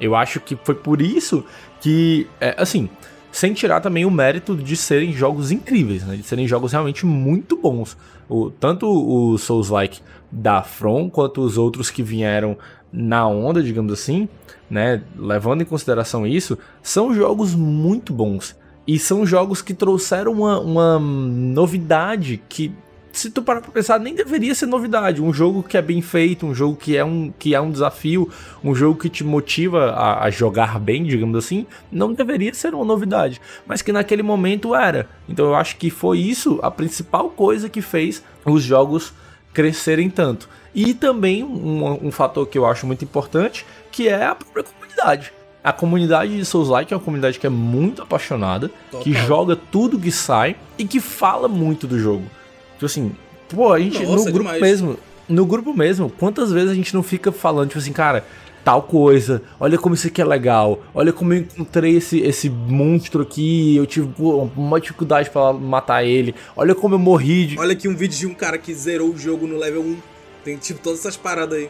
Eu 0.00 0.14
acho 0.14 0.40
que 0.40 0.56
foi 0.62 0.74
por 0.74 1.02
isso 1.02 1.44
que, 1.80 2.26
é, 2.40 2.54
assim, 2.56 2.88
sem 3.30 3.52
tirar 3.52 3.80
também 3.80 4.04
o 4.04 4.10
mérito 4.10 4.56
de 4.56 4.76
serem 4.76 5.12
jogos 5.12 5.50
incríveis, 5.50 6.04
né? 6.04 6.16
De 6.16 6.22
serem 6.22 6.46
jogos 6.46 6.72
realmente 6.72 7.04
muito 7.04 7.56
bons. 7.56 7.96
O, 8.28 8.50
tanto 8.50 8.86
o 8.86 9.36
Souls-like 9.36 10.00
da 10.30 10.62
From, 10.62 11.10
quanto 11.10 11.40
os 11.40 11.58
outros 11.58 11.90
que 11.90 12.02
vieram 12.02 12.56
na 12.92 13.26
onda, 13.26 13.62
digamos 13.62 13.92
assim, 13.92 14.28
né? 14.70 15.02
Levando 15.16 15.62
em 15.62 15.66
consideração 15.66 16.26
isso, 16.26 16.56
são 16.82 17.12
jogos 17.12 17.54
muito 17.54 18.12
bons. 18.12 18.56
E 18.88 18.98
são 18.98 19.26
jogos 19.26 19.60
que 19.60 19.74
trouxeram 19.74 20.32
uma, 20.32 20.58
uma 20.58 20.98
novidade 20.98 22.40
que, 22.48 22.72
se 23.12 23.30
tu 23.30 23.42
parar 23.42 23.60
pra 23.60 23.70
pensar, 23.70 24.00
nem 24.00 24.14
deveria 24.14 24.54
ser 24.54 24.64
novidade. 24.64 25.20
Um 25.20 25.30
jogo 25.30 25.62
que 25.62 25.76
é 25.76 25.82
bem 25.82 26.00
feito, 26.00 26.46
um 26.46 26.54
jogo 26.54 26.74
que 26.74 26.96
é 26.96 27.04
um, 27.04 27.30
que 27.38 27.54
é 27.54 27.60
um 27.60 27.70
desafio, 27.70 28.30
um 28.64 28.74
jogo 28.74 28.98
que 28.98 29.10
te 29.10 29.22
motiva 29.22 29.90
a, 29.90 30.24
a 30.24 30.30
jogar 30.30 30.80
bem, 30.80 31.04
digamos 31.04 31.36
assim, 31.36 31.66
não 31.92 32.14
deveria 32.14 32.54
ser 32.54 32.72
uma 32.72 32.82
novidade. 32.82 33.42
Mas 33.66 33.82
que 33.82 33.92
naquele 33.92 34.22
momento 34.22 34.74
era. 34.74 35.06
Então 35.28 35.44
eu 35.44 35.54
acho 35.54 35.76
que 35.76 35.90
foi 35.90 36.20
isso 36.20 36.58
a 36.62 36.70
principal 36.70 37.28
coisa 37.28 37.68
que 37.68 37.82
fez 37.82 38.24
os 38.46 38.62
jogos 38.62 39.12
crescerem 39.52 40.08
tanto. 40.08 40.48
E 40.74 40.94
também 40.94 41.44
um, 41.44 42.06
um 42.06 42.10
fator 42.10 42.46
que 42.46 42.56
eu 42.56 42.64
acho 42.64 42.86
muito 42.86 43.04
importante, 43.04 43.66
que 43.92 44.08
é 44.08 44.24
a 44.24 44.34
própria 44.34 44.64
comunidade. 44.64 45.37
A 45.68 45.72
comunidade 45.72 46.34
de 46.34 46.46
Souls-like 46.46 46.94
é 46.94 46.96
uma 46.96 47.02
comunidade 47.02 47.38
que 47.38 47.46
é 47.46 47.50
muito 47.50 48.00
apaixonada, 48.00 48.70
que 49.02 49.12
Total. 49.12 49.26
joga 49.26 49.54
tudo 49.54 49.98
que 49.98 50.10
sai 50.10 50.56
e 50.78 50.86
que 50.86 50.98
fala 50.98 51.46
muito 51.46 51.86
do 51.86 51.98
jogo. 51.98 52.24
Tipo 52.72 52.86
assim, 52.86 53.12
pô, 53.50 53.74
a 53.74 53.78
gente 53.78 54.02
Nossa, 54.02 54.24
no 54.24 54.32
grupo 54.32 54.38
demais. 54.38 54.62
mesmo, 54.62 54.98
no 55.28 55.44
grupo 55.44 55.74
mesmo, 55.74 56.08
quantas 56.08 56.50
vezes 56.50 56.70
a 56.70 56.74
gente 56.74 56.94
não 56.94 57.02
fica 57.02 57.30
falando, 57.30 57.68
tipo 57.68 57.80
assim, 57.80 57.92
cara, 57.92 58.24
tal 58.64 58.80
coisa, 58.80 59.42
olha 59.60 59.76
como 59.76 59.94
isso 59.94 60.06
aqui 60.06 60.22
é 60.22 60.24
legal, 60.24 60.80
olha 60.94 61.12
como 61.12 61.34
eu 61.34 61.40
encontrei 61.40 61.96
esse, 61.98 62.18
esse 62.20 62.48
monstro 62.48 63.20
aqui, 63.20 63.76
eu 63.76 63.84
tive 63.84 64.08
uma 64.56 64.80
dificuldade 64.80 65.28
pra 65.28 65.52
matar 65.52 66.02
ele, 66.02 66.34
olha 66.56 66.74
como 66.74 66.94
eu 66.94 66.98
morri 66.98 67.44
de... 67.44 67.58
Olha 67.58 67.72
aqui 67.72 67.86
um 67.86 67.94
vídeo 67.94 68.16
de 68.16 68.26
um 68.26 68.32
cara 68.32 68.56
que 68.56 68.72
zerou 68.72 69.10
o 69.10 69.18
jogo 69.18 69.46
no 69.46 69.58
level 69.58 69.82
1. 69.82 69.96
Tem 70.44 70.56
tipo 70.56 70.80
todas 70.80 71.00
essas 71.00 71.18
paradas 71.18 71.58
aí. 71.58 71.68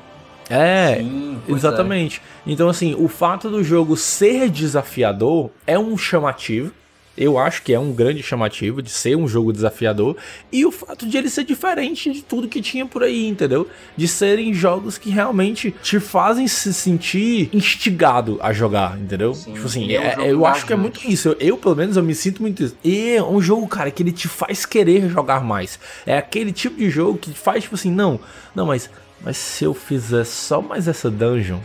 É, 0.51 0.97
Sim, 0.99 1.39
é. 1.49 1.53
Exatamente. 1.53 2.23
Então, 2.47 2.69
assim, 2.69 2.95
o 2.99 3.09
fato 3.09 3.49
do 3.51 3.63
jogo 3.63 3.97
ser 3.97 4.49
desafiador 4.51 5.51
é 5.67 5.79
um 5.79 5.97
chamativo. 5.97 6.73
Eu 7.21 7.37
acho 7.37 7.65
que 7.65 7.75
é 7.75 7.81
um 7.81 7.93
grande 7.93 8.23
chamativo 8.23 8.81
de 8.81 8.91
ser 8.91 9.17
um 9.17 9.27
jogo 9.27 9.53
desafiador. 9.53 10.17
E 10.53 10.65
o 10.65 10.71
fato 10.71 11.05
de 11.05 11.17
ele 11.19 11.29
ser 11.29 11.43
diferente 11.43 12.13
de 12.13 12.23
tudo 12.23 12.47
que 12.47 12.63
tinha 12.63 12.87
por 12.87 13.03
aí, 13.03 13.27
entendeu? 13.27 13.69
De 13.97 14.07
serem 14.07 14.55
jogos 14.55 14.97
que 14.97 15.11
realmente 15.11 15.75
te 15.83 15.99
fazem 15.99 16.47
se 16.47 16.73
sentir 16.73 17.51
instigado 17.53 18.39
a 18.41 18.53
jogar, 18.53 18.97
entendeu? 18.97 19.35
Sim, 19.35 19.53
tipo 19.53 19.67
assim, 19.67 19.93
é 19.93 19.99
um 20.01 20.23
é- 20.23 20.31
eu 20.31 20.47
acho 20.47 20.65
que 20.65 20.73
é 20.73 20.77
muito 20.77 21.01
isso. 21.11 21.31
Eu, 21.31 21.37
eu, 21.41 21.57
pelo 21.59 21.75
menos, 21.75 21.97
eu 21.97 22.05
me 22.05 22.15
sinto 22.15 22.41
muito 22.41 22.63
isso. 22.63 22.77
E 22.85 23.17
é 23.17 23.23
um 23.23 23.41
jogo, 23.43 23.67
cara, 23.67 23.91
que 23.91 24.01
ele 24.01 24.13
te 24.13 24.29
faz 24.29 24.65
querer 24.65 25.11
jogar 25.11 25.43
mais. 25.43 25.77
É 26.07 26.17
aquele 26.19 26.53
tipo 26.53 26.77
de 26.79 26.89
jogo 26.89 27.19
que 27.19 27.33
faz, 27.35 27.65
tipo 27.65 27.75
assim, 27.75 27.91
não, 27.91 28.21
não, 28.55 28.67
mas, 28.67 28.89
mas 29.21 29.37
se 29.37 29.65
eu 29.65 29.75
fizer 29.75 30.25
só 30.25 30.61
mais 30.61 30.89
essa 30.89 31.11
dungeon, 31.11 31.59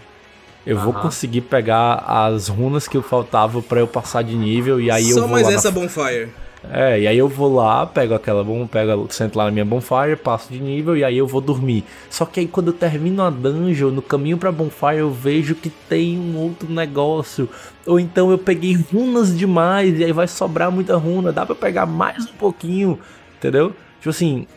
eu 0.65 0.77
vou 0.77 0.93
Aham. 0.93 1.01
conseguir 1.01 1.41
pegar 1.41 2.03
as 2.07 2.47
runas 2.47 2.87
que 2.87 2.95
eu 2.95 3.01
faltava 3.01 3.61
pra 3.61 3.79
eu 3.79 3.87
passar 3.87 4.23
de 4.23 4.35
nível 4.35 4.79
e 4.79 4.89
aí 4.89 5.09
eu 5.09 5.15
Só 5.15 5.21
vou 5.21 5.31
mais 5.31 5.43
lá 5.43 5.51
na 5.51 5.57
essa 5.57 5.71
bonfire. 5.71 6.29
É, 6.71 7.01
e 7.01 7.07
aí 7.07 7.17
eu 7.17 7.27
vou 7.27 7.53
lá, 7.53 7.85
pego 7.85 8.13
aquela 8.13 8.41
bom, 8.41 8.65
pego, 8.65 9.05
sento 9.09 9.35
lá 9.37 9.45
na 9.45 9.51
minha 9.51 9.65
bonfire, 9.65 10.15
passo 10.15 10.51
de 10.51 10.61
nível 10.61 10.95
e 10.95 11.03
aí 11.03 11.17
eu 11.17 11.27
vou 11.27 11.41
dormir. 11.41 11.83
Só 12.09 12.25
que 12.25 12.39
aí 12.39 12.47
quando 12.47 12.67
eu 12.67 12.73
termino 12.73 13.21
a 13.21 13.29
dungeon, 13.29 13.89
no 13.89 14.01
caminho 14.01 14.37
pra 14.37 14.49
bonfire, 14.51 14.99
eu 14.99 15.11
vejo 15.11 15.55
que 15.55 15.69
tem 15.69 16.17
um 16.17 16.37
outro 16.37 16.71
negócio. 16.71 17.49
Ou 17.85 17.99
então 17.99 18.31
eu 18.31 18.37
peguei 18.37 18.73
runas 18.93 19.37
demais 19.37 19.99
e 19.99 20.05
aí 20.05 20.13
vai 20.13 20.27
sobrar 20.27 20.71
muita 20.71 20.95
runa, 20.95 21.33
dá 21.33 21.45
pra 21.45 21.55
pegar 21.55 21.85
mais 21.85 22.25
um 22.25 22.33
pouquinho, 22.33 22.97
entendeu? 23.37 23.73
Tipo 23.97 24.11
assim, 24.11 24.47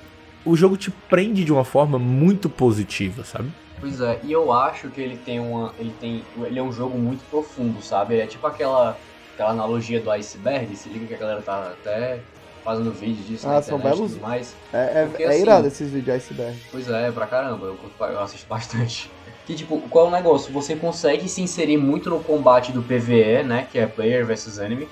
o 0.47 0.57
jogo 0.57 0.77
te 0.77 0.91
prende 0.91 1.45
de 1.45 1.53
uma 1.53 1.65
forma 1.65 1.99
muito 1.99 2.49
positiva, 2.49 3.25
sabe? 3.25 3.51
Pois 3.81 4.01
é, 4.01 4.19
e 4.25 4.33
eu 4.33 4.51
acho 4.53 4.89
que 4.89 5.01
ele 5.01 5.17
tem 5.19 5.39
uma. 5.39 5.75
Ele 5.79 5.93
tem. 6.01 6.25
Ele 6.43 6.59
é 6.59 6.63
um 6.63 6.73
jogo 6.73 6.97
muito 6.99 7.23
profundo, 7.29 7.83
sabe? 7.83 8.15
Ele 8.15 8.23
é 8.23 8.27
tipo 8.27 8.47
aquela, 8.47 8.97
aquela 9.35 9.51
analogia 9.51 10.01
do 10.01 10.11
iceberg, 10.11 10.75
se 10.77 10.89
liga 10.89 11.07
que 11.07 11.15
a 11.15 11.19
galera 11.19 11.43
tá 11.43 11.73
até 11.79 12.21
fazendo 12.65 12.91
vídeo 12.91 13.23
disso 13.25 13.47
Ah, 13.47 13.53
na 13.57 13.63
são 13.63 13.77
internet 13.79 13.95
e 13.95 13.99
belos- 13.99 14.13
tudo 14.15 14.23
mais. 14.23 14.57
É, 14.73 15.03
é, 15.03 15.07
Porque, 15.07 15.23
é 15.23 15.29
assim, 15.29 15.43
irado 15.43 15.67
esses 15.69 15.91
vídeos 15.91 16.17
iceberg. 16.17 16.57
Pois 16.73 16.89
é, 16.89 17.13
pra 17.13 17.27
caramba, 17.27 17.67
eu, 17.67 17.79
eu 18.09 18.21
assisto 18.21 18.47
bastante. 18.49 19.11
Que 19.47 19.55
tipo, 19.55 19.79
qual 19.91 20.07
é 20.07 20.09
o 20.09 20.11
negócio? 20.13 20.53
Você 20.53 20.75
consegue 20.75 21.29
se 21.29 21.41
inserir 21.43 21.77
muito 21.77 22.11
no 22.11 22.19
combate 22.21 22.73
do 22.73 22.83
PvE, 22.83 23.45
né? 23.45 23.69
Que 23.71 23.79
é 23.79 23.87
player 23.87 24.25
versus 24.27 24.59
enemy. 24.59 24.89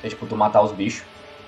Que 0.00 0.06
é 0.06 0.10
tipo, 0.10 0.24
tu 0.26 0.34
matar 0.36 0.62
os 0.62 0.72
bichos. 0.72 1.02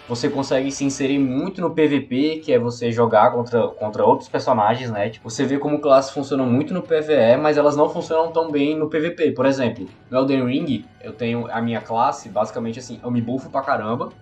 Você 0.09 0.29
consegue 0.29 0.71
se 0.73 0.85
inserir 0.85 1.19
muito 1.19 1.61
no 1.61 1.75
PVP, 1.75 2.41
que 2.45 2.53
é 2.53 2.59
você 2.59 2.91
jogar 2.91 3.31
contra, 3.33 3.69
contra 3.69 4.05
outros 4.05 4.29
personagens, 4.29 4.91
né? 4.91 5.09
Tipo, 5.09 5.31
você 5.31 5.45
vê 5.45 5.59
como 5.59 5.81
classes 5.81 6.11
funcionam 6.13 6.45
muito 6.45 6.75
no 6.75 6.83
PvE, 6.83 7.37
mas 7.41 7.57
elas 7.57 7.77
não 7.77 7.89
funcionam 7.89 8.33
tão 8.33 8.51
bem 8.51 8.77
no 8.77 8.91
PVP. 8.91 9.33
Por 9.33 9.47
exemplo, 9.47 9.89
no 10.11 10.19
Elden 10.19 10.45
Ring, 10.45 10.91
eu 11.01 11.13
tenho 11.13 11.47
a 11.51 11.63
minha 11.63 11.81
classe, 11.81 12.29
basicamente 12.29 12.81
assim, 12.81 13.01
eu 13.03 13.11
me 13.11 13.23
buffo 13.23 13.49
pra 13.51 13.63
caramba. 13.63 14.13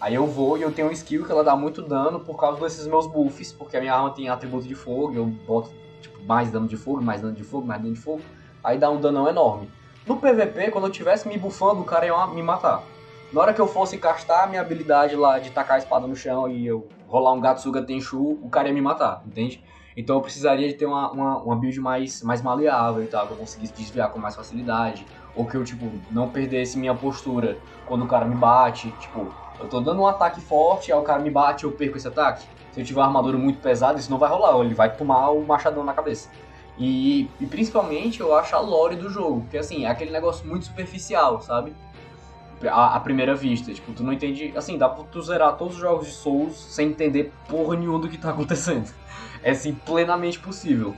Aí 0.00 0.16
eu 0.16 0.26
vou 0.26 0.58
e 0.58 0.62
eu 0.62 0.72
tenho 0.72 0.88
uma 0.88 0.92
skill 0.92 1.24
que 1.24 1.30
ela 1.30 1.44
dá 1.44 1.54
muito 1.54 1.80
dano 1.80 2.18
por 2.24 2.36
causa 2.36 2.60
desses 2.60 2.88
meus 2.88 3.06
buffs, 3.06 3.52
porque 3.52 3.76
a 3.76 3.80
minha 3.80 3.94
arma 3.94 4.12
tem 4.12 4.28
atributo 4.28 4.66
de 4.66 4.74
fogo, 4.74 5.14
eu 5.14 5.24
boto 5.24 5.70
tipo, 6.00 6.20
mais 6.24 6.50
dano 6.50 6.66
de 6.66 6.76
fogo, 6.76 7.00
mais 7.00 7.22
dano 7.22 7.34
de 7.34 7.44
fogo, 7.44 7.64
mais 7.64 7.80
dano 7.80 7.94
de 7.94 8.00
fogo, 8.00 8.24
aí 8.64 8.76
dá 8.76 8.90
um 8.90 9.00
danão 9.00 9.28
enorme. 9.28 9.70
No 10.04 10.16
PVP, 10.16 10.72
quando 10.72 10.88
eu 10.88 10.90
tivesse 10.90 11.28
me 11.28 11.38
buffando, 11.38 11.82
o 11.82 11.84
cara 11.84 12.06
ia 12.06 12.26
me 12.26 12.42
matar. 12.42 12.91
Na 13.32 13.40
hora 13.40 13.54
que 13.54 13.60
eu 13.60 13.66
fosse 13.66 13.96
castar 13.96 14.44
a 14.44 14.46
minha 14.46 14.60
habilidade 14.60 15.16
lá 15.16 15.38
de 15.38 15.50
tacar 15.50 15.76
a 15.76 15.78
espada 15.78 16.06
no 16.06 16.14
chão 16.14 16.50
e 16.50 16.66
eu 16.66 16.86
rolar 17.08 17.32
um 17.32 17.40
Gatsuga 17.40 17.80
Tenchu, 17.80 18.38
o 18.42 18.50
cara 18.50 18.68
ia 18.68 18.74
me 18.74 18.82
matar, 18.82 19.22
entende? 19.26 19.64
Então 19.96 20.16
eu 20.16 20.20
precisaria 20.20 20.68
de 20.68 20.74
ter 20.74 20.84
uma, 20.84 21.10
uma, 21.10 21.38
uma 21.38 21.56
build 21.56 21.80
mais, 21.80 22.22
mais 22.22 22.42
maleável 22.42 23.02
e 23.02 23.06
tal, 23.06 23.26
que 23.26 23.32
eu 23.32 23.36
conseguisse 23.38 23.72
desviar 23.72 24.10
com 24.10 24.18
mais 24.18 24.36
facilidade. 24.36 25.06
Ou 25.34 25.46
que 25.46 25.56
eu, 25.56 25.64
tipo, 25.64 25.90
não 26.10 26.28
perdesse 26.28 26.78
minha 26.78 26.94
postura 26.94 27.58
quando 27.86 28.04
o 28.04 28.06
cara 28.06 28.26
me 28.26 28.34
bate. 28.34 28.90
Tipo, 28.92 29.32
eu 29.58 29.66
tô 29.66 29.80
dando 29.80 30.02
um 30.02 30.06
ataque 30.06 30.40
forte, 30.42 30.92
aí 30.92 30.98
o 30.98 31.02
cara 31.02 31.22
me 31.22 31.30
bate 31.30 31.64
eu 31.64 31.72
perco 31.72 31.96
esse 31.96 32.08
ataque. 32.08 32.46
Se 32.70 32.82
eu 32.82 32.84
tiver 32.84 33.00
uma 33.00 33.06
armadura 33.06 33.38
muito 33.38 33.60
pesada, 33.60 33.98
isso 33.98 34.10
não 34.10 34.18
vai 34.18 34.28
rolar, 34.28 34.62
ele 34.62 34.74
vai 34.74 34.94
tomar 34.94 35.30
o 35.30 35.42
machadão 35.42 35.82
na 35.82 35.94
cabeça. 35.94 36.28
E, 36.78 37.30
e 37.40 37.46
principalmente 37.46 38.20
eu 38.20 38.34
acho 38.34 38.54
a 38.54 38.60
lore 38.60 38.96
do 38.96 39.08
jogo, 39.08 39.40
porque 39.42 39.58
assim, 39.58 39.84
é 39.86 39.88
aquele 39.88 40.10
negócio 40.10 40.46
muito 40.46 40.66
superficial, 40.66 41.40
sabe? 41.40 41.74
À, 42.68 42.98
primeira 43.00 43.34
vista, 43.34 43.72
tipo, 43.72 43.92
tu 43.92 44.02
não 44.02 44.12
entende. 44.12 44.52
Assim, 44.56 44.78
dá 44.78 44.88
pra 44.88 45.04
tu 45.04 45.20
zerar 45.20 45.56
todos 45.56 45.74
os 45.74 45.80
jogos 45.80 46.06
de 46.06 46.12
Souls 46.12 46.56
sem 46.56 46.88
entender 46.88 47.32
porra 47.48 47.76
nenhuma 47.76 47.98
do 47.98 48.08
que 48.08 48.18
tá 48.18 48.30
acontecendo. 48.30 48.92
É 49.44 49.50
assim, 49.50 49.74
plenamente 49.74 50.38
possível. 50.38 50.94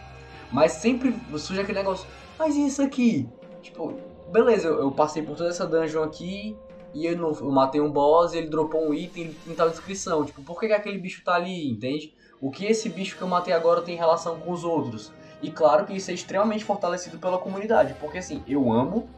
Mas 0.52 0.72
sempre 0.72 1.18
surge 1.38 1.62
aquele 1.62 1.78
negócio, 1.78 2.06
mas 2.38 2.54
e 2.54 2.66
isso 2.66 2.82
aqui? 2.82 3.26
Tipo, 3.62 3.94
beleza, 4.30 4.68
eu, 4.68 4.80
eu 4.80 4.92
passei 4.92 5.22
por 5.22 5.34
toda 5.34 5.48
essa 5.48 5.66
dungeon 5.66 6.02
aqui 6.02 6.54
e 6.92 7.06
eu, 7.06 7.16
não, 7.16 7.32
eu 7.32 7.50
matei 7.50 7.80
um 7.80 7.90
boss 7.90 8.34
e 8.34 8.38
ele 8.38 8.48
dropou 8.48 8.86
um 8.86 8.92
item 8.92 9.34
em 9.46 9.54
tal 9.54 9.70
descrição. 9.70 10.24
Tipo, 10.24 10.42
por 10.42 10.60
que, 10.60 10.66
que 10.66 10.72
aquele 10.74 10.98
bicho 10.98 11.24
tá 11.24 11.34
ali, 11.34 11.70
entende? 11.70 12.14
O 12.40 12.50
que 12.50 12.66
esse 12.66 12.88
bicho 12.88 13.16
que 13.16 13.22
eu 13.22 13.28
matei 13.28 13.54
agora 13.54 13.82
tem 13.82 13.96
relação 13.96 14.38
com 14.38 14.52
os 14.52 14.62
outros? 14.62 15.12
E 15.42 15.50
claro 15.50 15.84
que 15.86 15.94
isso 15.94 16.10
é 16.10 16.14
extremamente 16.14 16.64
fortalecido 16.64 17.18
pela 17.18 17.38
comunidade, 17.38 17.94
porque 18.00 18.18
assim, 18.18 18.42
eu 18.46 18.72
amo 18.72 19.08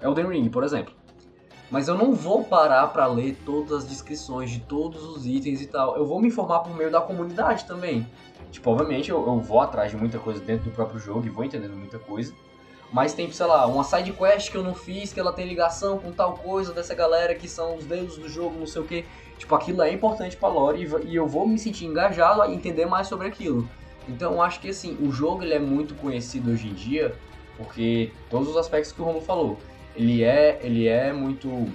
Elden 0.00 0.28
Ring, 0.28 0.48
por 0.48 0.62
exemplo. 0.62 0.94
Mas 1.70 1.88
eu 1.88 1.96
não 1.96 2.12
vou 2.12 2.44
parar 2.44 2.86
pra 2.88 3.06
ler 3.06 3.36
todas 3.44 3.84
as 3.84 3.88
descrições 3.88 4.50
de 4.50 4.60
todos 4.60 5.02
os 5.02 5.26
itens 5.26 5.60
e 5.60 5.66
tal. 5.66 5.96
Eu 5.96 6.06
vou 6.06 6.20
me 6.20 6.28
informar 6.28 6.60
por 6.60 6.76
meio 6.76 6.90
da 6.90 7.00
comunidade 7.00 7.64
também. 7.64 8.06
Tipo, 8.50 8.70
obviamente 8.70 9.10
eu, 9.10 9.26
eu 9.26 9.40
vou 9.40 9.60
atrás 9.60 9.90
de 9.90 9.96
muita 9.96 10.18
coisa 10.18 10.40
dentro 10.40 10.66
do 10.66 10.70
próprio 10.70 11.00
jogo 11.00 11.26
e 11.26 11.30
vou 11.30 11.44
entendendo 11.44 11.74
muita 11.74 11.98
coisa. 11.98 12.32
Mas 12.92 13.12
tem, 13.12 13.28
sei 13.32 13.46
lá, 13.46 13.66
uma 13.66 13.82
side 13.82 14.12
quest 14.12 14.50
que 14.50 14.56
eu 14.56 14.62
não 14.62 14.74
fiz, 14.74 15.12
que 15.12 15.18
ela 15.18 15.32
tem 15.32 15.48
ligação 15.48 15.98
com 15.98 16.12
tal 16.12 16.34
coisa 16.34 16.72
dessa 16.72 16.94
galera 16.94 17.34
que 17.34 17.48
são 17.48 17.76
os 17.76 17.84
deuses 17.84 18.16
do 18.18 18.28
jogo, 18.28 18.56
não 18.56 18.66
sei 18.66 18.82
o 18.82 18.84
que. 18.84 19.04
Tipo, 19.36 19.54
aquilo 19.56 19.82
é 19.82 19.92
importante 19.92 20.36
pra 20.36 20.48
lore 20.48 20.84
e, 20.84 21.08
e 21.08 21.16
eu 21.16 21.26
vou 21.26 21.48
me 21.48 21.58
sentir 21.58 21.86
engajado 21.86 22.40
a 22.40 22.48
entender 22.48 22.86
mais 22.86 23.08
sobre 23.08 23.26
aquilo. 23.26 23.68
Então 24.08 24.40
acho 24.40 24.60
que 24.60 24.68
assim, 24.68 24.96
o 25.00 25.10
jogo 25.10 25.42
ele 25.42 25.54
é 25.54 25.58
muito 25.58 25.94
conhecido 25.94 26.52
hoje 26.52 26.68
em 26.68 26.74
dia, 26.74 27.14
porque 27.56 28.12
todos 28.30 28.48
os 28.48 28.56
aspectos 28.56 28.92
que 28.92 29.00
o 29.02 29.04
Romulo 29.04 29.24
falou. 29.24 29.58
Ele 29.96 30.22
é, 30.22 30.58
ele 30.62 30.86
é 30.86 31.12
muito. 31.12 31.68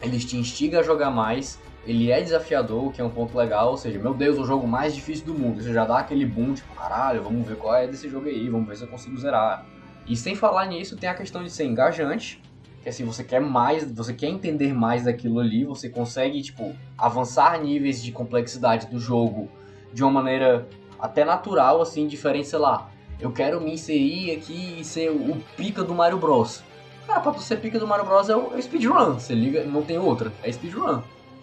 Ele 0.00 0.18
te 0.18 0.36
instiga 0.36 0.80
a 0.80 0.82
jogar 0.82 1.10
mais, 1.10 1.58
ele 1.86 2.10
é 2.10 2.20
desafiador, 2.20 2.92
que 2.92 3.00
é 3.00 3.04
um 3.04 3.10
ponto 3.10 3.36
legal, 3.36 3.70
ou 3.70 3.76
seja, 3.76 3.98
meu 3.98 4.12
Deus, 4.12 4.38
o 4.38 4.44
jogo 4.44 4.66
mais 4.66 4.94
difícil 4.94 5.24
do 5.24 5.34
mundo. 5.34 5.62
Você 5.62 5.72
já 5.72 5.84
dá 5.84 5.98
aquele 5.98 6.26
boom, 6.26 6.52
tipo, 6.54 6.74
caralho, 6.74 7.22
vamos 7.22 7.46
ver 7.46 7.56
qual 7.56 7.74
é 7.74 7.86
desse 7.86 8.08
jogo 8.08 8.28
aí, 8.28 8.48
vamos 8.48 8.68
ver 8.68 8.76
se 8.76 8.82
eu 8.82 8.88
consigo 8.88 9.16
zerar. 9.16 9.64
E 10.06 10.16
sem 10.16 10.34
falar 10.34 10.66
nisso, 10.66 10.96
tem 10.96 11.08
a 11.08 11.14
questão 11.14 11.42
de 11.42 11.50
ser 11.50 11.64
engajante, 11.64 12.42
que 12.82 12.88
assim, 12.88 13.04
você 13.04 13.24
quer 13.24 13.40
mais, 13.40 13.90
você 13.90 14.12
quer 14.12 14.28
entender 14.28 14.72
mais 14.72 15.04
daquilo 15.04 15.40
ali, 15.40 15.64
você 15.64 15.88
consegue, 15.88 16.40
tipo, 16.42 16.74
avançar 16.96 17.60
níveis 17.60 18.02
de 18.02 18.12
complexidade 18.12 18.86
do 18.86 19.00
jogo 19.00 19.48
de 19.92 20.04
uma 20.04 20.12
maneira 20.12 20.68
até 20.98 21.24
natural, 21.24 21.80
assim, 21.80 22.06
diferente, 22.06 22.48
sei 22.48 22.58
lá. 22.58 22.90
Eu 23.18 23.32
quero 23.32 23.60
me 23.60 23.72
inserir 23.72 24.32
aqui 24.32 24.80
e 24.80 24.84
ser 24.84 25.10
o 25.10 25.36
pica 25.56 25.82
do 25.82 25.94
Mario 25.94 26.18
Bros. 26.18 26.62
Cara, 27.06 27.20
pra 27.20 27.32
tu 27.32 27.40
ser 27.40 27.58
pica 27.58 27.78
do 27.78 27.86
Mario 27.86 28.04
Bros 28.04 28.28
é 28.28 28.36
o, 28.36 28.52
é 28.52 28.56
o 28.56 28.62
speedrun, 28.62 29.14
você 29.14 29.34
liga, 29.34 29.64
não 29.64 29.82
tem 29.82 29.96
outra, 29.96 30.32
é 30.42 30.50
speedrun. 30.50 31.02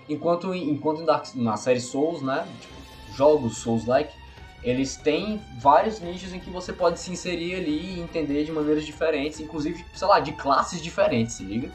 Enquanto, 0.09 0.53
enquanto 0.53 1.05
na 1.36 1.55
série 1.55 1.80
Souls, 1.80 2.22
né, 2.22 2.45
tipo, 2.59 2.74
jogos 3.16 3.57
Souls-like, 3.59 4.14
eles 4.61 4.97
têm 4.97 5.41
vários 5.59 6.01
nichos 6.01 6.34
em 6.34 6.39
que 6.39 6.49
você 6.49 6.74
pode 6.74 6.99
se 6.99 7.11
inserir 7.11 7.55
ali 7.55 7.95
e 7.95 7.99
entender 7.99 8.43
de 8.43 8.51
maneiras 8.51 8.86
diferentes, 8.86 9.39
inclusive, 9.39 9.86
sei 9.93 10.07
lá, 10.07 10.20
de 10.20 10.34
classes 10.34 10.82
diferentes, 10.82 11.36
se 11.36 11.43
liga? 11.43 11.72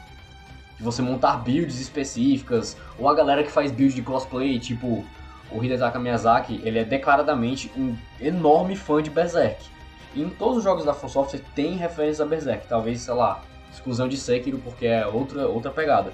De 0.77 0.83
você 0.83 1.01
montar 1.01 1.37
builds 1.37 1.79
específicas, 1.79 2.77
ou 2.97 3.09
a 3.09 3.15
galera 3.15 3.43
que 3.43 3.51
faz 3.51 3.71
build 3.71 3.93
de 3.93 4.01
cosplay, 4.01 4.59
tipo 4.59 5.03
o 5.51 5.63
Hidetaka 5.63 5.97
Miyazaki, 5.97 6.61
ele 6.63 6.77
é 6.77 6.83
declaradamente 6.83 7.71
um 7.75 7.95
enorme 8.21 8.75
fã 8.75 9.01
de 9.01 9.09
Berserk. 9.09 9.65
E 10.13 10.21
em 10.21 10.29
todos 10.29 10.57
os 10.57 10.63
jogos 10.63 10.85
da 10.85 10.93
From 10.93 11.25
tem 11.55 11.75
referência 11.75 12.23
a 12.23 12.27
Berserk, 12.27 12.67
talvez, 12.67 13.01
sei 13.01 13.13
lá, 13.13 13.41
exclusão 13.71 14.07
de 14.07 14.17
Sekiro 14.17 14.57
porque 14.63 14.85
é 14.85 15.05
outra, 15.07 15.47
outra 15.47 15.71
pegada. 15.71 16.13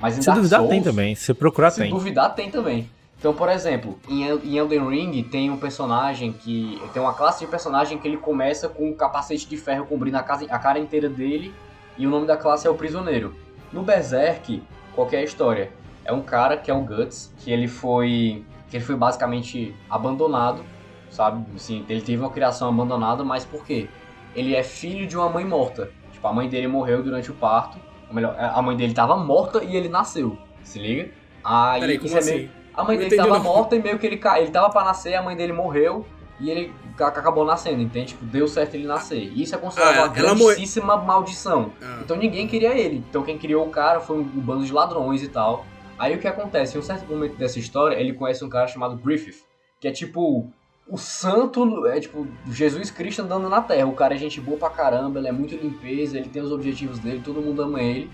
Mas 0.00 0.18
em 0.18 0.20
Se 0.20 0.26
Dark 0.26 0.38
duvidar, 0.38 0.58
Souls, 0.60 0.70
tem 0.70 0.82
também. 0.82 1.14
Se 1.14 1.32
procurar, 1.34 1.70
se 1.70 1.80
tem. 1.80 1.90
duvidar, 1.90 2.34
tem 2.34 2.50
também. 2.50 2.90
Então, 3.18 3.32
por 3.32 3.48
exemplo, 3.48 3.98
em 4.08 4.24
El- 4.28 4.40
em 4.44 4.56
Elden 4.58 4.88
Ring 4.90 5.22
tem 5.22 5.50
um 5.50 5.56
personagem 5.56 6.32
que. 6.32 6.80
Tem 6.92 7.00
uma 7.00 7.14
classe 7.14 7.44
de 7.44 7.50
personagem 7.50 7.96
que 7.96 8.06
ele 8.06 8.18
começa 8.18 8.68
com 8.68 8.90
um 8.90 8.92
capacete 8.92 9.48
de 9.48 9.56
ferro 9.56 9.86
cobrindo 9.86 10.18
a, 10.18 10.22
casa, 10.22 10.44
a 10.50 10.58
cara 10.58 10.78
inteira 10.78 11.08
dele. 11.08 11.54
E 11.96 12.06
o 12.06 12.10
nome 12.10 12.26
da 12.26 12.36
classe 12.36 12.66
é 12.66 12.70
o 12.70 12.74
Prisioneiro. 12.74 13.34
No 13.72 13.82
Berserk, 13.82 14.62
qual 14.94 15.06
que 15.06 15.16
é 15.16 15.20
a 15.20 15.24
história? 15.24 15.72
É 16.04 16.12
um 16.12 16.20
cara 16.20 16.58
que 16.58 16.70
é 16.70 16.74
o 16.74 16.80
Guts, 16.82 17.32
que 17.38 17.50
ele 17.50 17.66
foi. 17.66 18.44
que 18.68 18.76
ele 18.76 18.84
foi 18.84 18.94
basicamente 18.96 19.74
abandonado, 19.88 20.62
sabe? 21.10 21.42
Assim, 21.56 21.86
ele 21.88 22.02
teve 22.02 22.20
uma 22.22 22.30
criação 22.30 22.68
abandonada, 22.68 23.24
mas 23.24 23.46
por 23.46 23.64
quê? 23.64 23.88
Ele 24.34 24.54
é 24.54 24.62
filho 24.62 25.06
de 25.06 25.16
uma 25.16 25.30
mãe 25.30 25.44
morta. 25.44 25.90
Tipo, 26.16 26.26
a 26.28 26.32
mãe 26.32 26.48
dele 26.48 26.66
morreu 26.66 27.02
durante 27.02 27.30
o 27.30 27.34
parto. 27.34 27.76
Ou 28.08 28.14
melhor, 28.14 28.34
a 28.38 28.62
mãe 28.62 28.74
dele 28.76 28.94
tava 28.94 29.16
morta 29.16 29.62
e 29.62 29.76
ele 29.76 29.88
nasceu. 29.88 30.38
Se 30.62 30.78
liga? 30.78 31.10
Aí, 31.44 31.80
Peraí, 31.80 31.98
como 31.98 32.14
é 32.14 32.18
assim? 32.18 32.34
meio- 32.36 32.50
a 32.74 32.82
mãe 32.84 32.96
dele 32.98 33.16
tava 33.16 33.34
não. 33.36 33.42
morta 33.42 33.76
e 33.76 33.82
meio 33.82 33.98
que 33.98 34.06
ele 34.06 34.16
caiu. 34.16 34.44
Ele 34.44 34.50
tava 34.52 34.70
pra 34.70 34.82
nascer, 34.84 35.14
a 35.14 35.22
mãe 35.22 35.36
dele 35.36 35.52
morreu 35.52 36.06
e 36.40 36.50
ele 36.50 36.72
ca- 36.96 37.08
acabou 37.08 37.44
nascendo, 37.44 37.82
entende? 37.82 38.08
Tipo, 38.08 38.24
deu 38.24 38.48
certo 38.48 38.74
ele 38.74 38.86
nascer. 38.86 39.18
E 39.34 39.42
isso 39.42 39.54
é 39.54 39.58
considerado 39.58 39.94
Ah, 39.98 40.04
uma 40.08 40.16
ela 40.18 40.34
morre- 40.34 40.54
grandíssima 40.54 40.96
maldição. 40.96 41.72
Ah. 41.82 41.98
Então 42.02 42.16
ninguém 42.16 42.46
queria 42.48 42.74
ele. 42.78 43.04
Então 43.10 43.22
quem 43.22 43.36
criou 43.38 43.66
o 43.66 43.70
cara 43.70 44.00
foi 44.00 44.18
um 44.18 44.22
bando 44.24 44.64
de 44.64 44.72
ladrões 44.72 45.22
e 45.22 45.28
tal. 45.28 45.66
Aí 45.98 46.14
o 46.14 46.18
que 46.18 46.26
acontece? 46.28 46.76
Em 46.76 46.80
um 46.80 46.82
certo 46.82 47.06
momento 47.10 47.36
dessa 47.36 47.58
história, 47.58 47.96
ele 47.96 48.12
conhece 48.12 48.44
um 48.44 48.48
cara 48.48 48.66
chamado 48.66 48.96
Griffith, 48.96 49.44
que 49.80 49.88
é 49.88 49.90
tipo 49.90 50.50
o 50.88 50.96
santo, 50.96 51.86
é 51.86 51.98
tipo 51.98 52.26
Jesus 52.50 52.90
Cristo 52.90 53.22
andando 53.22 53.48
na 53.48 53.60
terra. 53.60 53.86
O 53.86 53.92
cara 53.94 54.14
é 54.14 54.18
gente 54.18 54.40
boa 54.40 54.56
pra 54.56 54.70
caramba, 54.70 55.18
ele 55.18 55.28
é 55.28 55.32
muito 55.32 55.54
limpeza, 55.56 56.16
ele 56.16 56.28
tem 56.28 56.42
os 56.42 56.52
objetivos 56.52 56.98
dele, 56.98 57.22
todo 57.24 57.42
mundo 57.42 57.62
ama 57.62 57.82
ele. 57.82 58.10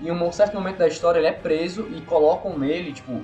E 0.00 0.08
em 0.08 0.10
um 0.10 0.32
certo 0.32 0.54
momento 0.54 0.78
da 0.78 0.88
história 0.88 1.18
ele 1.18 1.26
é 1.28 1.32
preso 1.32 1.86
e 1.94 2.00
colocam 2.00 2.58
nele, 2.58 2.92
tipo, 2.92 3.20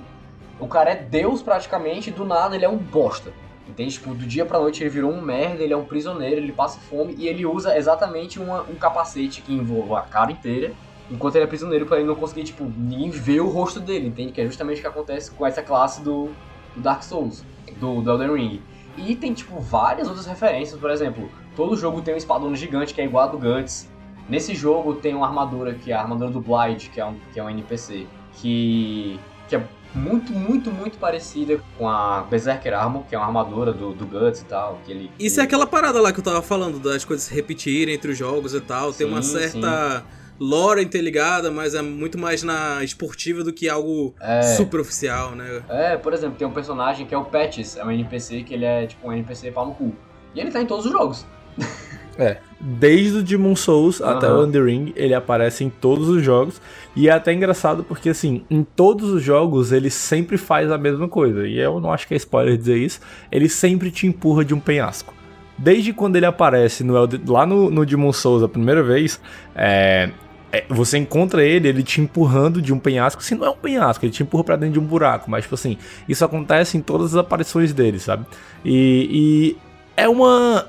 o 0.59 0.67
cara 0.67 0.91
é 0.91 0.95
Deus 0.95 1.41
praticamente, 1.41 2.09
e 2.09 2.13
do 2.13 2.23
nada 2.23 2.55
ele 2.55 2.65
é 2.65 2.69
um 2.69 2.77
bosta. 2.77 3.33
Entende? 3.67 3.93
Tipo, 3.93 4.13
do 4.13 4.25
dia 4.25 4.45
pra 4.45 4.59
noite 4.59 4.83
ele 4.83 4.89
virou 4.89 5.11
um 5.11 5.21
merda, 5.21 5.63
ele 5.63 5.73
é 5.73 5.77
um 5.77 5.85
prisioneiro, 5.85 6.41
ele 6.41 6.51
passa 6.51 6.79
fome 6.79 7.15
e 7.17 7.27
ele 7.27 7.45
usa 7.45 7.77
exatamente 7.77 8.39
uma- 8.39 8.63
um 8.63 8.75
capacete 8.75 9.41
que 9.41 9.53
envolve 9.53 9.93
a 9.93 10.01
cara 10.01 10.31
inteira 10.31 10.73
enquanto 11.09 11.35
ele 11.35 11.43
é 11.43 11.47
prisioneiro 11.47 11.85
pra 11.85 11.97
ele 11.97 12.07
não 12.07 12.15
conseguir, 12.15 12.43
tipo, 12.43 12.63
ninguém 12.63 13.09
ver 13.09 13.41
o 13.41 13.49
rosto 13.49 13.79
dele, 13.79 14.07
entende? 14.07 14.31
Que 14.31 14.41
é 14.41 14.45
justamente 14.45 14.77
o 14.79 14.81
que 14.81 14.87
acontece 14.87 15.31
com 15.31 15.45
essa 15.45 15.61
classe 15.61 16.01
do, 16.01 16.29
do 16.75 16.81
Dark 16.81 17.03
Souls, 17.03 17.43
do, 17.79 18.01
do 18.01 18.11
Elden 18.11 18.33
Ring. 18.33 18.61
E 18.97 19.15
tem, 19.15 19.33
tipo, 19.33 19.59
várias 19.59 20.07
outras 20.07 20.25
referências, 20.25 20.79
por 20.79 20.89
exemplo, 20.89 21.29
todo 21.55 21.75
jogo 21.75 22.01
tem 22.01 22.13
um 22.13 22.17
espadão 22.17 22.55
gigante 22.55 22.93
que 22.93 23.01
é 23.01 23.05
igual 23.05 23.25
a 23.25 23.27
do 23.27 23.37
Guts. 23.37 23.89
Nesse 24.29 24.53
jogo 24.55 24.95
tem 24.95 25.13
uma 25.13 25.27
armadura 25.27 25.73
que 25.73 25.91
é 25.91 25.95
a 25.95 26.01
armadura 26.01 26.29
do 26.29 26.39
Blight, 26.39 26.89
que 26.89 26.99
é 26.99 27.05
um, 27.05 27.15
que 27.33 27.39
é 27.39 27.43
um 27.43 27.49
NPC, 27.49 28.07
que, 28.33 29.19
que 29.49 29.55
é 29.55 29.63
muito, 29.93 30.31
muito, 30.31 30.71
muito 30.71 30.97
parecida 30.97 31.59
com 31.77 31.89
a 31.89 32.21
Berserker 32.21 32.73
Armor, 32.73 33.03
que 33.03 33.15
é 33.15 33.17
uma 33.17 33.27
armadura 33.27 33.73
do, 33.73 33.93
do 33.93 34.05
Guts 34.05 34.41
e 34.41 34.45
tal. 34.45 34.79
Que 34.85 34.91
ele, 34.91 35.11
Isso 35.19 35.41
é 35.41 35.43
aquela 35.43 35.67
parada 35.67 36.01
lá 36.01 36.13
que 36.13 36.19
eu 36.19 36.23
tava 36.23 36.41
falando, 36.41 36.79
das 36.79 37.03
coisas 37.03 37.25
se 37.25 37.33
repetirem 37.33 37.93
entre 37.93 38.11
os 38.11 38.17
jogos 38.17 38.53
e 38.53 38.61
tal. 38.61 38.93
Tem 38.93 39.05
uma 39.05 39.21
Sim, 39.21 39.39
certa 39.39 40.05
lore 40.43 40.81
interligada, 40.83 41.51
mas 41.51 41.75
é 41.75 41.83
muito 41.83 42.17
mais 42.17 42.41
na 42.41 42.83
esportiva 42.83 43.43
do 43.43 43.53
que 43.53 43.69
algo 43.69 44.15
É. 44.19 44.41
super 44.41 44.79
oficial, 44.79 45.35
né? 45.35 45.61
É, 45.69 45.97
por 45.97 46.13
exemplo, 46.13 46.35
tem 46.35 46.47
um 46.47 46.51
personagem 46.51 47.05
que 47.05 47.13
é 47.13 47.17
o 47.17 47.23
Patches, 47.25 47.77
é 47.77 47.85
um 47.85 47.91
NPC 47.91 48.41
que 48.41 48.55
ele 48.55 48.65
é 48.65 48.87
tipo 48.87 49.07
um 49.07 49.13
NPC 49.13 49.51
pau 49.51 49.67
no 49.67 49.73
cu. 49.75 49.93
E 50.33 50.39
ele 50.39 50.49
tá 50.49 50.59
em 50.59 50.65
todos 50.65 50.85
os 50.87 50.91
jogos. 50.91 51.25
É. 52.17 52.37
Desde 52.59 53.17
o 53.19 53.23
Demon 53.23 53.55
Souls 53.55 54.01
até 54.01 54.27
o 54.27 54.31
Aham. 54.31 54.43
Elden 54.43 54.63
Ring, 54.63 54.93
ele 54.95 55.13
aparece 55.13 55.63
em 55.63 55.69
todos 55.69 56.09
os 56.09 56.23
jogos. 56.23 56.61
E 56.95 57.07
é 57.07 57.11
até 57.11 57.31
engraçado 57.33 57.83
porque, 57.83 58.09
assim, 58.09 58.43
em 58.49 58.63
todos 58.63 59.09
os 59.11 59.21
jogos 59.23 59.71
ele 59.71 59.89
sempre 59.89 60.37
faz 60.37 60.71
a 60.71 60.77
mesma 60.77 61.07
coisa. 61.07 61.47
E 61.47 61.57
eu 61.57 61.79
não 61.79 61.91
acho 61.91 62.07
que 62.07 62.13
é 62.13 62.17
spoiler 62.17 62.57
dizer 62.57 62.77
isso. 62.77 62.99
Ele 63.31 63.47
sempre 63.47 63.89
te 63.91 64.07
empurra 64.07 64.43
de 64.43 64.53
um 64.53 64.59
penhasco. 64.59 65.13
Desde 65.57 65.93
quando 65.93 66.15
ele 66.15 66.25
aparece 66.25 66.83
no 66.83 66.93
lá 67.27 67.45
no, 67.45 67.69
no 67.69 67.85
Demon 67.85 68.11
Souls 68.11 68.43
a 68.43 68.47
primeira 68.49 68.81
vez, 68.83 69.19
é, 69.55 70.09
é, 70.51 70.65
você 70.69 70.97
encontra 70.97 71.43
ele, 71.43 71.67
ele 71.67 71.83
te 71.83 72.01
empurrando 72.01 72.61
de 72.61 72.73
um 72.73 72.79
penhasco. 72.79 73.21
Assim, 73.21 73.35
não 73.35 73.45
é 73.45 73.49
um 73.49 73.55
penhasco, 73.55 74.05
ele 74.05 74.11
te 74.11 74.23
empurra 74.23 74.43
pra 74.43 74.55
dentro 74.55 74.73
de 74.73 74.79
um 74.79 74.83
buraco. 74.85 75.29
Mas, 75.31 75.43
tipo 75.43 75.55
assim, 75.55 75.77
isso 76.09 76.23
acontece 76.25 76.77
em 76.77 76.81
todas 76.81 77.15
as 77.15 77.17
aparições 77.17 77.71
dele, 77.73 77.99
sabe? 77.99 78.25
E, 78.65 79.07
e 79.11 79.57
é 79.95 80.07
uma. 80.09 80.67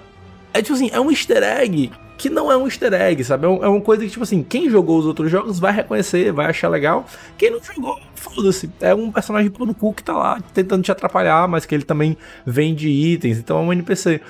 É 0.54 0.60
tipo 0.62 0.74
assim, 0.74 0.90
é 0.92 1.00
um 1.00 1.10
easter 1.10 1.42
egg 1.42 1.90
que 2.18 2.30
não 2.30 2.52
é 2.52 2.56
um 2.56 2.66
easter 2.66 2.92
egg, 2.92 3.24
sabe? 3.24 3.46
É, 3.46 3.48
um- 3.48 3.64
é 3.64 3.68
uma 3.68 3.80
coisa 3.80 4.04
que, 4.04 4.10
tipo 4.10 4.22
assim, 4.22 4.44
quem 4.44 4.70
jogou 4.70 4.96
os 4.98 5.06
outros 5.06 5.28
jogos 5.28 5.58
vai 5.58 5.72
reconhecer, 5.72 6.30
vai 6.32 6.46
achar 6.46 6.68
legal. 6.68 7.04
Quem 7.36 7.50
não 7.50 7.58
jogou, 7.60 7.98
foda-se. 8.14 8.70
É 8.80 8.94
um 8.94 9.10
personagem 9.10 9.50
pô 9.50 9.66
no 9.66 9.74
cu 9.74 9.92
que 9.92 10.04
tá 10.04 10.12
lá 10.12 10.40
tentando 10.54 10.84
te 10.84 10.92
atrapalhar, 10.92 11.48
mas 11.48 11.66
que 11.66 11.74
ele 11.74 11.82
também 11.82 12.16
vende 12.46 12.88
itens, 12.88 13.38
então 13.38 13.58
é 13.58 13.60
um 13.62 13.72
NPC. 13.72 14.20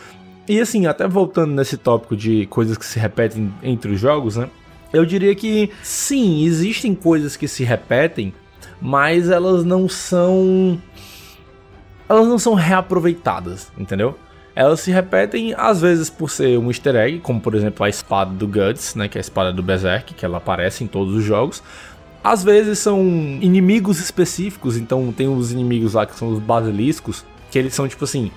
E 0.49 0.59
assim, 0.59 0.87
até 0.87 1.07
voltando 1.07 1.53
nesse 1.55 1.77
tópico 1.77 2.17
de 2.17 2.47
coisas 2.47 2.79
que 2.79 2.87
se 2.87 2.99
repetem 2.99 3.53
entre 3.63 3.93
os 3.93 4.01
jogos, 4.01 4.37
né? 4.37 4.49
Eu 4.93 5.07
diria 5.07 5.35
que 5.35 5.71
sim, 5.83 6.45
existem 6.45 6.95
coisas 6.95 7.37
que 7.37 7.49
se 7.49 7.65
repetem, 7.65 8.35
mas 8.81 9.31
elas 9.31 9.65
não 9.65 9.89
são. 9.89 10.79
Elas 12.09 12.27
não 12.27 12.39
são 12.39 12.55
reaproveitadas, 12.55 13.73
entendeu? 13.79 14.19
Elas 14.55 14.81
se 14.81 14.91
repetem 14.91 15.55
às 15.57 15.81
vezes 15.81 16.11
por 16.11 16.31
ser 16.31 16.59
um 16.59 16.69
easter 16.69 16.95
egg, 16.95 17.21
como 17.21 17.41
por 17.41 17.55
exemplo 17.55 17.85
a 17.85 17.89
espada 17.89 18.33
do 18.33 18.47
Guts, 18.47 18.95
né, 18.95 19.09
que 19.09 19.17
é 19.17 19.21
a 19.21 19.23
espada 19.23 19.51
do 19.51 19.63
Berserk, 19.63 20.13
que 20.13 20.25
ela 20.25 20.37
aparece 20.37 20.85
em 20.85 20.87
todos 20.87 21.15
os 21.15 21.25
jogos. 21.25 21.63
Às 22.23 22.45
vezes 22.45 22.79
são 22.79 23.01
inimigos 23.41 23.99
específicos, 23.99 24.77
então 24.77 25.11
tem 25.11 25.27
os 25.27 25.53
inimigos 25.53 25.95
lá 25.95 26.05
que 26.05 26.15
são 26.15 26.29
os 26.29 26.39
basiliscos, 26.39 27.25
que 27.51 27.59
eles 27.59 27.75
são 27.75 27.89
tipo 27.89 28.05
assim, 28.05 28.31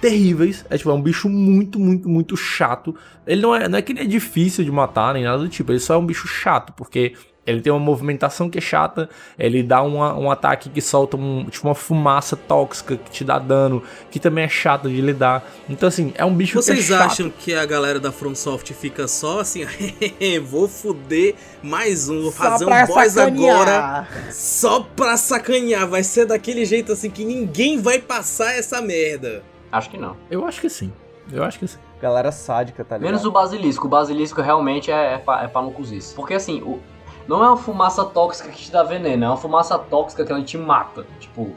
terríveis. 0.00 0.64
É 0.70 0.76
tipo, 0.76 0.90
é 0.90 0.94
um 0.94 1.02
bicho 1.02 1.28
muito, 1.28 1.78
muito, 1.78 2.08
muito 2.08 2.36
chato. 2.36 2.94
Ele 3.26 3.40
não 3.42 3.54
é, 3.54 3.68
não 3.68 3.78
é 3.78 3.82
que 3.82 3.92
ele 3.92 4.00
é 4.00 4.04
difícil 4.06 4.64
de 4.64 4.70
matar 4.70 5.14
nem 5.14 5.24
nada 5.24 5.38
do 5.38 5.48
tipo, 5.48 5.70
ele 5.72 5.80
só 5.80 5.94
é 5.94 5.98
um 5.98 6.06
bicho 6.06 6.26
chato, 6.26 6.72
porque 6.74 7.14
ele 7.46 7.60
tem 7.62 7.72
uma 7.72 7.80
movimentação 7.80 8.48
que 8.50 8.58
é 8.58 8.60
chata, 8.60 9.08
ele 9.38 9.62
dá 9.62 9.82
uma- 9.82 10.16
um 10.16 10.30
ataque 10.30 10.68
que 10.68 10.80
solta 10.80 11.16
um, 11.16 11.46
tipo 11.46 11.66
uma 11.66 11.74
fumaça 11.74 12.36
tóxica 12.36 12.96
que 12.96 13.10
te 13.10 13.24
dá 13.24 13.38
dano, 13.38 13.82
que 14.10 14.20
também 14.20 14.44
é 14.44 14.48
chato 14.48 14.88
de 14.88 15.00
lidar. 15.00 15.42
Então, 15.68 15.88
assim, 15.88 16.12
é 16.16 16.24
um 16.24 16.34
bicho 16.34 16.58
que 16.58 16.64
Vocês 16.64 16.90
é 16.90 16.98
chato. 16.98 17.06
acham 17.10 17.30
que 17.30 17.54
a 17.54 17.64
galera 17.66 17.98
da 17.98 18.12
FromSoft 18.12 18.72
fica 18.74 19.08
só 19.08 19.40
assim, 19.40 19.64
vou 20.44 20.68
foder 20.68 21.34
mais 21.62 22.08
um, 22.08 22.22
vou 22.22 22.32
fazer 22.32 22.66
um 22.66 22.86
boss 22.86 23.16
agora 23.16 24.06
só 24.30 24.80
pra 24.94 25.16
sacanear, 25.16 25.88
vai 25.88 26.04
ser 26.04 26.26
daquele 26.26 26.64
jeito 26.64 26.92
assim 26.92 27.10
que 27.10 27.24
ninguém 27.24 27.80
vai 27.80 27.98
passar 27.98 28.52
essa 28.54 28.80
merda. 28.82 29.42
Acho 29.70 29.90
que 29.90 29.98
não. 29.98 30.16
Eu 30.30 30.44
acho 30.46 30.60
que 30.60 30.68
sim. 30.68 30.92
Eu 31.32 31.44
acho 31.44 31.58
que 31.58 31.66
sim. 31.68 31.78
Galera 32.00 32.32
sádica, 32.32 32.84
tá 32.84 32.96
ligado? 32.96 33.10
Menos 33.10 33.24
o 33.24 33.30
basilisco. 33.30 33.86
O 33.86 33.90
basilisco 33.90 34.40
realmente 34.40 34.90
é, 34.90 35.14
é, 35.14 35.18
pra, 35.18 35.44
é 35.44 35.48
pra 35.48 35.62
não 35.62 35.70
cozice. 35.70 36.14
Porque 36.14 36.34
assim, 36.34 36.60
o, 36.62 36.80
não 37.28 37.44
é 37.44 37.48
uma 37.48 37.56
fumaça 37.56 38.04
tóxica 38.04 38.48
que 38.48 38.58
te 38.58 38.72
dá 38.72 38.82
veneno, 38.82 39.24
é 39.24 39.28
uma 39.28 39.36
fumaça 39.36 39.78
tóxica 39.78 40.24
que 40.24 40.32
ela 40.32 40.42
te 40.42 40.58
mata. 40.58 41.06
Tipo, 41.20 41.54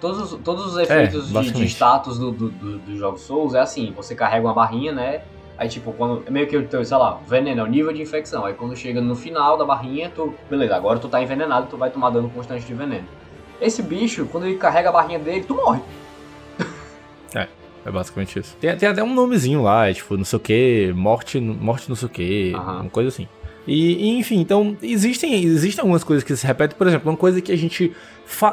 todos, 0.00 0.32
os- 0.32 0.40
todos 0.42 0.66
os 0.66 0.78
efeitos 0.78 1.22
de, 1.22 1.28
de 1.28 1.34
basicamente. 1.34 1.70
status 1.70 2.18
do, 2.18 2.30
do, 2.30 2.50
do, 2.50 2.78
do 2.78 2.96
jogo 2.96 3.18
Souls 3.18 3.54
é 3.54 3.60
assim: 3.60 3.92
você 3.96 4.14
carrega 4.14 4.46
uma 4.46 4.54
barrinha, 4.54 4.92
né? 4.92 5.22
Aí, 5.56 5.68
tipo, 5.68 5.92
quando. 5.92 6.22
É 6.26 6.30
meio 6.30 6.46
que 6.46 6.56
o 6.56 6.66
teu, 6.68 6.84
sei 6.84 6.96
lá, 6.96 7.18
veneno 7.26 7.60
é 7.62 7.64
o 7.64 7.66
nível 7.66 7.92
de 7.92 8.02
infecção. 8.02 8.44
Aí, 8.44 8.54
quando 8.54 8.76
chega 8.76 9.00
no 9.00 9.16
final 9.16 9.56
da 9.56 9.64
barrinha, 9.64 10.10
tu. 10.14 10.34
Beleza, 10.50 10.76
agora 10.76 10.98
tu 10.98 11.08
tá 11.08 11.20
envenenado, 11.22 11.66
tu 11.68 11.76
vai 11.76 11.90
tomar 11.90 12.10
dano 12.10 12.28
constante 12.30 12.64
de 12.66 12.74
veneno. 12.74 13.06
Esse 13.60 13.80
bicho, 13.82 14.26
quando 14.30 14.46
ele 14.46 14.56
carrega 14.56 14.88
a 14.90 14.92
barrinha 14.92 15.18
dele, 15.18 15.44
tu 15.44 15.54
morre. 15.54 15.80
É 17.84 17.90
basicamente 17.90 18.38
isso. 18.38 18.56
Tem, 18.60 18.74
tem 18.76 18.88
até 18.88 19.02
um 19.02 19.14
nomezinho 19.14 19.62
lá, 19.62 19.88
é 19.88 19.94
tipo, 19.94 20.16
não 20.16 20.24
sei 20.24 20.36
o 20.36 20.40
que, 20.40 20.92
morte, 20.96 21.38
morte 21.40 21.88
não 21.88 21.96
sei 21.96 22.06
o 22.06 22.10
que, 22.10 22.52
Aham. 22.54 22.80
uma 22.82 22.90
coisa 22.90 23.08
assim. 23.08 23.28
E, 23.66 23.94
e, 24.10 24.18
enfim, 24.18 24.40
então 24.40 24.76
existem, 24.82 25.42
existem 25.42 25.80
algumas 25.80 26.04
coisas 26.04 26.22
que 26.22 26.36
se 26.36 26.46
repetem. 26.46 26.76
Por 26.76 26.86
exemplo, 26.86 27.10
uma 27.10 27.16
coisa 27.16 27.40
que 27.40 27.50
a 27.50 27.56
gente. 27.56 27.92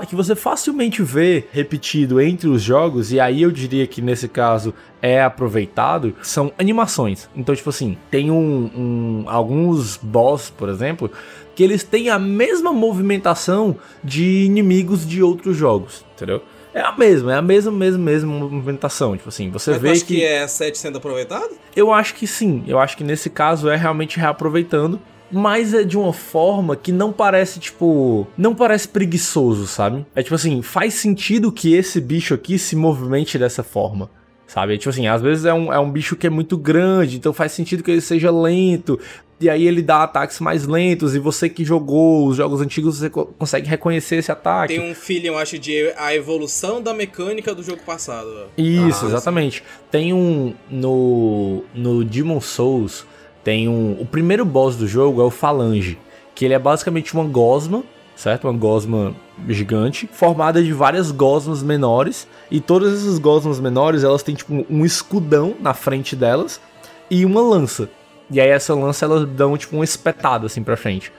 que 0.08 0.16
você 0.16 0.36
facilmente 0.36 1.04
vê 1.04 1.44
repetido 1.52 2.22
entre 2.22 2.48
os 2.48 2.62
jogos, 2.62 3.12
e 3.12 3.20
aí 3.20 3.42
eu 3.42 3.52
diria 3.52 3.86
que 3.86 4.02
nesse 4.02 4.30
caso 4.30 4.74
é 5.02 5.22
aproveitado, 5.22 6.16
são 6.22 6.54
animações. 6.58 7.30
Então, 7.36 7.54
tipo 7.54 7.70
assim, 7.70 7.98
tem 8.10 8.32
um, 8.32 8.70
um- 8.74 9.24
alguns 9.28 9.98
boss, 9.98 10.50
por 10.50 10.70
exemplo, 10.70 11.12
que 11.56 11.62
eles 11.64 11.84
têm 11.84 12.10
a 12.10 12.18
mesma 12.18 12.72
movimentação 12.72 13.76
de 14.02 14.46
inimigos 14.46 15.06
de 15.06 15.22
outros 15.22 15.58
jogos, 15.58 16.06
entendeu? 16.16 16.42
É 16.74 16.82
a 16.82 16.92
mesma, 16.92 17.34
é 17.34 17.38
a 17.38 17.42
mesma, 17.42 17.72
mesma, 17.72 18.00
mesma 18.00 18.32
movimentação. 18.32 19.16
Tipo 19.18 19.30
assim, 19.30 19.50
você 19.50 19.72
Mas 19.72 19.82
vê 19.82 19.92
acha 19.92 20.06
que. 20.06 20.16
que 20.16 20.24
é 20.24 20.48
7 20.48 20.78
sendo 20.78 20.98
aproveitado? 20.98 21.50
Eu 21.76 21.92
acho 21.92 22.16
que 22.16 22.26
sim. 22.26 22.64
Eu 22.68 22.80
acho 22.80 22.96
que 22.96 23.04
nesse 23.04 23.30
caso 23.30 23.70
é 23.70 23.76
realmente 23.76 24.18
reaproveitando. 24.18 25.00
Mas 25.34 25.74
é 25.74 25.84
de 25.84 25.98
uma 25.98 26.12
forma 26.12 26.76
que 26.76 26.92
não 26.92 27.14
parece, 27.14 27.60
tipo. 27.60 28.28
Não 28.38 28.54
parece 28.54 28.88
preguiçoso, 28.88 29.66
sabe? 29.66 30.06
É 30.14 30.22
tipo 30.22 30.36
assim, 30.36 30.62
faz 30.62 30.96
sentido 30.96 31.52
que 31.52 31.74
esse 31.74 32.02
bicho 32.02 32.34
aqui 32.34 32.60
se 32.60 32.76
movimente 32.76 33.38
dessa 33.38 33.64
forma. 33.64 34.10
Sabe? 34.54 34.78
Tipo 34.78 34.90
assim, 34.90 35.08
às 35.08 35.22
vezes 35.22 35.46
é 35.46 35.54
um, 35.54 35.72
é 35.72 35.80
um 35.80 35.90
bicho 35.90 36.16
que 36.18 36.28
é 36.28 36.30
muito 36.30 36.58
grande, 36.58 37.16
então 37.16 37.32
faz 37.32 37.54
sentido 37.54 37.82
que 37.84 37.90
ele 37.92 38.02
seja 38.02 38.30
lento. 38.30 39.00
E 39.40 39.50
aí 39.50 39.66
ele 39.66 39.82
dá 39.82 40.04
ataques 40.04 40.40
mais 40.42 40.68
lentos. 40.68 41.16
E 41.16 41.20
você 41.20 41.48
que 41.48 41.64
jogou 41.64 42.28
os 42.28 42.36
jogos 42.36 42.60
antigos, 42.60 42.98
você 42.98 43.10
co- 43.10 43.26
consegue 43.40 43.68
reconhecer 43.70 44.18
esse 44.18 44.30
ataque. 44.32 44.76
Tem 44.76 44.92
um 44.92 44.94
feeling, 44.94 45.28
eu 45.28 45.38
acho, 45.38 45.58
de 45.58 45.94
a 45.98 46.14
evolução 46.14 46.82
da 46.82 46.94
mecânica 46.94 47.56
do 47.56 47.64
jogo 47.64 47.82
passado. 47.86 48.28
Isso, 48.58 49.06
Ah, 49.06 49.08
exatamente. 49.08 49.64
Tem 49.90 50.14
um. 50.14 50.54
No. 50.70 51.64
No 51.74 52.04
Demon 52.04 52.42
Souls, 52.42 53.06
tem 53.44 53.68
um. 53.70 53.94
O 54.02 54.06
primeiro 54.06 54.44
boss 54.46 54.76
do 54.76 54.88
jogo 54.88 55.22
é 55.22 55.24
o 55.24 55.32
Falange. 55.32 55.98
Que 56.36 56.46
ele 56.46 56.54
é 56.54 56.60
basicamente 56.60 57.14
uma 57.14 57.24
gosma, 57.24 57.84
certo? 58.22 58.46
Uma 58.46 58.54
gosma 58.54 59.16
gigante, 59.50 60.08
formada 60.14 60.64
de 60.64 60.72
várias 60.72 61.10
gosmas 61.10 61.64
menores. 61.64 62.28
E 62.52 62.62
todas 62.62 62.94
essas 62.94 63.18
gosmas 63.18 63.60
menores, 63.60 64.04
elas 64.04 64.22
têm 64.22 64.36
tipo 64.36 64.64
um 64.70 64.86
escudão 64.86 65.56
na 65.60 65.74
frente 65.74 66.16
delas 66.16 66.62
e 67.10 67.26
uma 67.26 67.42
lança. 67.42 67.90
E 68.30 68.40
aí 68.40 68.50
essa 68.50 68.76
lança 68.76 69.06
elas 69.06 69.28
dão 69.28 69.58
tipo 69.58 69.76
uma 69.76 69.84
espetada 69.84 70.46
assim 70.46 70.62
pra 70.62 70.78
frente. 70.78 71.12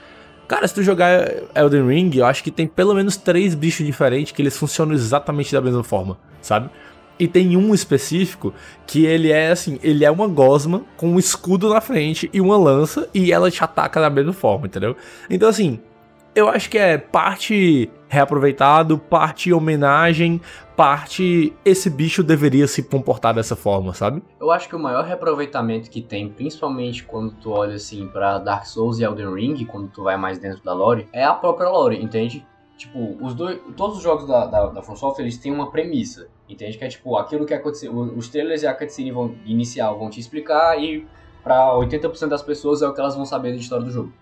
Cara, 0.46 0.66
se 0.68 0.74
tu 0.74 0.82
jogar 0.82 1.28
Elden 1.56 1.88
Ring, 1.88 2.10
eu 2.14 2.24
acho 2.24 2.44
que 2.44 2.52
tem 2.52 2.68
pelo 2.68 2.94
menos 2.94 3.16
três 3.16 3.54
bichos 3.56 3.84
diferentes 3.84 4.32
que 4.32 4.40
eles 4.40 4.56
funcionam 4.56 4.94
exatamente 4.94 5.52
da 5.52 5.60
mesma 5.60 5.82
forma, 5.82 6.16
sabe? 6.40 6.70
E 7.18 7.26
tem 7.26 7.56
um 7.56 7.74
específico 7.74 8.54
que 8.86 9.06
ele 9.06 9.32
é 9.32 9.50
assim, 9.50 9.80
ele 9.82 10.04
é 10.04 10.10
uma 10.10 10.28
gosma 10.28 10.82
com 10.96 11.08
um 11.08 11.18
escudo 11.18 11.68
na 11.68 11.80
frente 11.80 12.30
e 12.32 12.40
uma 12.40 12.56
lança 12.56 13.08
e 13.12 13.32
ela 13.32 13.50
te 13.50 13.62
ataca 13.62 14.00
da 14.00 14.08
mesma 14.08 14.32
forma, 14.32 14.66
entendeu? 14.66 14.96
Então 15.28 15.48
assim, 15.48 15.80
eu 16.34 16.48
acho 16.48 16.70
que 16.70 16.78
é 16.78 16.96
parte 16.96 17.90
reaproveitado, 18.08 18.98
parte 18.98 19.52
homenagem, 19.52 20.40
parte 20.76 21.52
esse 21.64 21.88
bicho 21.88 22.22
deveria 22.22 22.66
se 22.66 22.82
comportar 22.82 23.34
dessa 23.34 23.54
forma, 23.54 23.94
sabe? 23.94 24.22
Eu 24.40 24.50
acho 24.50 24.68
que 24.68 24.76
o 24.76 24.78
maior 24.78 25.04
reaproveitamento 25.04 25.90
que 25.90 26.00
tem, 26.00 26.28
principalmente 26.28 27.04
quando 27.04 27.32
tu 27.34 27.50
olha 27.50 27.74
assim 27.74 28.06
pra 28.08 28.38
Dark 28.38 28.66
Souls 28.66 28.98
e 28.98 29.04
Elden 29.04 29.34
Ring, 29.34 29.64
quando 29.64 29.88
tu 29.88 30.02
vai 30.02 30.16
mais 30.16 30.38
dentro 30.38 30.62
da 30.62 30.72
lore, 30.72 31.08
é 31.12 31.24
a 31.24 31.34
própria 31.34 31.68
lore, 31.68 32.02
entende? 32.02 32.44
Tipo, 32.76 33.16
os 33.20 33.34
dois, 33.34 33.60
todos 33.76 33.98
os 33.98 34.02
jogos 34.02 34.26
da, 34.26 34.46
da, 34.46 34.66
da 34.66 34.82
eles 35.18 35.38
têm 35.38 35.52
uma 35.52 35.70
premissa, 35.70 36.28
entende? 36.48 36.78
Que 36.78 36.84
é 36.84 36.88
tipo, 36.88 37.16
aquilo 37.16 37.46
que 37.46 37.54
aconteceu, 37.54 37.92
os 37.92 38.28
trailers 38.28 38.62
e 38.62 38.66
a 38.66 38.74
cutscene 38.74 39.12
vão, 39.12 39.34
inicial 39.44 39.98
vão 39.98 40.10
te 40.10 40.18
explicar 40.18 40.78
e 40.82 41.06
pra 41.42 41.74
80% 41.74 42.28
das 42.28 42.42
pessoas 42.42 42.82
é 42.82 42.88
o 42.88 42.94
que 42.94 43.00
elas 43.00 43.14
vão 43.14 43.24
saber 43.24 43.50
da 43.50 43.56
história 43.56 43.84
do 43.84 43.90
jogo. 43.90 44.12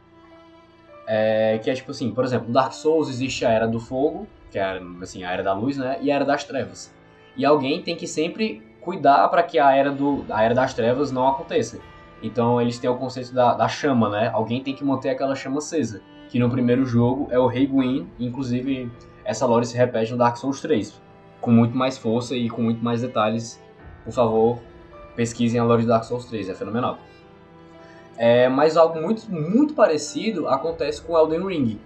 É, 1.13 1.59
que 1.59 1.69
é 1.69 1.75
tipo 1.75 1.91
assim, 1.91 2.13
por 2.13 2.23
exemplo, 2.23 2.53
Dark 2.53 2.73
Souls 2.73 3.09
existe 3.09 3.45
a 3.45 3.51
Era 3.51 3.67
do 3.67 3.81
Fogo, 3.81 4.29
que 4.49 4.59
é 4.61 4.81
assim, 5.03 5.25
a 5.25 5.33
Era 5.33 5.43
da 5.43 5.53
Luz, 5.53 5.77
né? 5.77 5.99
E 6.01 6.11
a 6.11 6.15
Era 6.15 6.25
das 6.25 6.45
Trevas. 6.45 6.95
E 7.37 7.45
alguém 7.45 7.83
tem 7.83 7.97
que 7.97 8.07
sempre 8.07 8.63
cuidar 8.81 9.29
para 9.29 9.43
que 9.43 9.59
a 9.59 9.75
era, 9.75 9.91
do, 9.91 10.25
a 10.31 10.43
era 10.43 10.55
das 10.55 10.75
Trevas 10.75 11.11
não 11.11 11.27
aconteça. 11.29 11.81
Então 12.23 12.61
eles 12.61 12.79
têm 12.79 12.89
o 12.89 12.97
conceito 12.97 13.33
da, 13.33 13.55
da 13.55 13.69
chama, 13.69 14.09
né? 14.09 14.31
Alguém 14.33 14.63
tem 14.63 14.75
que 14.75 14.85
manter 14.85 15.11
aquela 15.11 15.35
chama 15.35 15.59
acesa. 15.59 16.01
Que 16.29 16.39
no 16.39 16.49
primeiro 16.49 16.85
jogo 16.85 17.27
é 17.31 17.39
o 17.39 17.47
Rei 17.47 17.67
Gwyn, 17.67 18.07
inclusive 18.19 18.91
essa 19.25 19.47
lore 19.47 19.67
se 19.67 19.77
repete 19.77 20.13
no 20.13 20.19
Dark 20.19 20.37
Souls 20.37 20.61
3. 20.61 21.01
Com 21.41 21.51
muito 21.51 21.77
mais 21.77 21.99
força 21.99 22.37
e 22.37 22.49
com 22.49 22.63
muito 22.63 22.85
mais 22.85 23.01
detalhes. 23.01 23.61
Por 24.05 24.13
favor, 24.13 24.59
pesquisem 25.17 25.59
a 25.59 25.65
lore 25.65 25.83
de 25.83 25.89
Dark 25.89 26.05
Souls 26.05 26.27
3, 26.27 26.51
é 26.51 26.55
fenomenal. 26.55 26.99
É, 28.23 28.51
mas 28.51 28.77
algo 28.77 29.01
muito, 29.01 29.33
muito 29.33 29.73
parecido 29.73 30.47
acontece 30.47 31.01
com 31.01 31.17
Elden 31.17 31.47
Ring. 31.47 31.81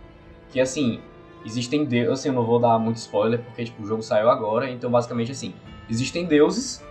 Que 0.50 0.58
assim, 0.58 0.98
existem 1.46 1.84
deuses. 1.84 2.18
Assim, 2.18 2.28
eu 2.30 2.34
não 2.34 2.44
vou 2.44 2.58
dar 2.58 2.76
muito 2.76 2.96
spoiler, 2.96 3.40
porque 3.40 3.64
tipo, 3.64 3.80
o 3.84 3.86
jogo 3.86 4.02
saiu 4.02 4.28
agora, 4.28 4.68
então 4.68 4.90
basicamente 4.90 5.30
assim. 5.30 5.54
Existem 5.88 6.24
deuses, 6.24 6.84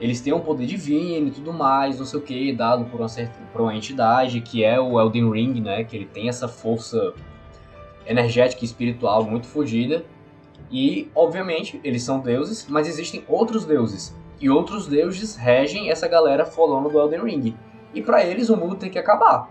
eles 0.00 0.20
têm 0.20 0.32
um 0.32 0.38
poder 0.38 0.66
divino 0.66 1.26
e 1.26 1.30
tudo 1.32 1.52
mais, 1.52 1.98
não 1.98 2.06
sei 2.06 2.20
o 2.20 2.22
que, 2.22 2.52
dado 2.52 2.84
por 2.84 3.00
uma, 3.00 3.08
certa, 3.08 3.36
por 3.52 3.60
uma 3.60 3.74
entidade, 3.74 4.40
que 4.40 4.62
é 4.62 4.78
o 4.78 5.00
Elden 5.00 5.32
Ring, 5.32 5.60
né? 5.60 5.82
Que 5.82 5.96
ele 5.96 6.06
tem 6.06 6.28
essa 6.28 6.46
força 6.46 7.12
energética 8.06 8.62
e 8.62 8.66
espiritual 8.66 9.24
muito 9.24 9.48
fodida. 9.48 10.04
E, 10.70 11.10
obviamente, 11.12 11.80
eles 11.82 12.04
são 12.04 12.20
deuses, 12.20 12.68
mas 12.68 12.86
existem 12.86 13.24
outros 13.26 13.64
deuses. 13.64 14.16
E 14.40 14.48
outros 14.48 14.86
deuses 14.86 15.34
regem 15.34 15.90
essa 15.90 16.06
galera 16.06 16.44
falando 16.44 16.88
do 16.88 17.00
Elden 17.00 17.24
Ring. 17.24 17.56
E 17.94 18.02
para 18.02 18.24
eles 18.24 18.48
o 18.48 18.56
mundo 18.56 18.76
tem 18.76 18.90
que 18.90 18.98
acabar. 18.98 19.50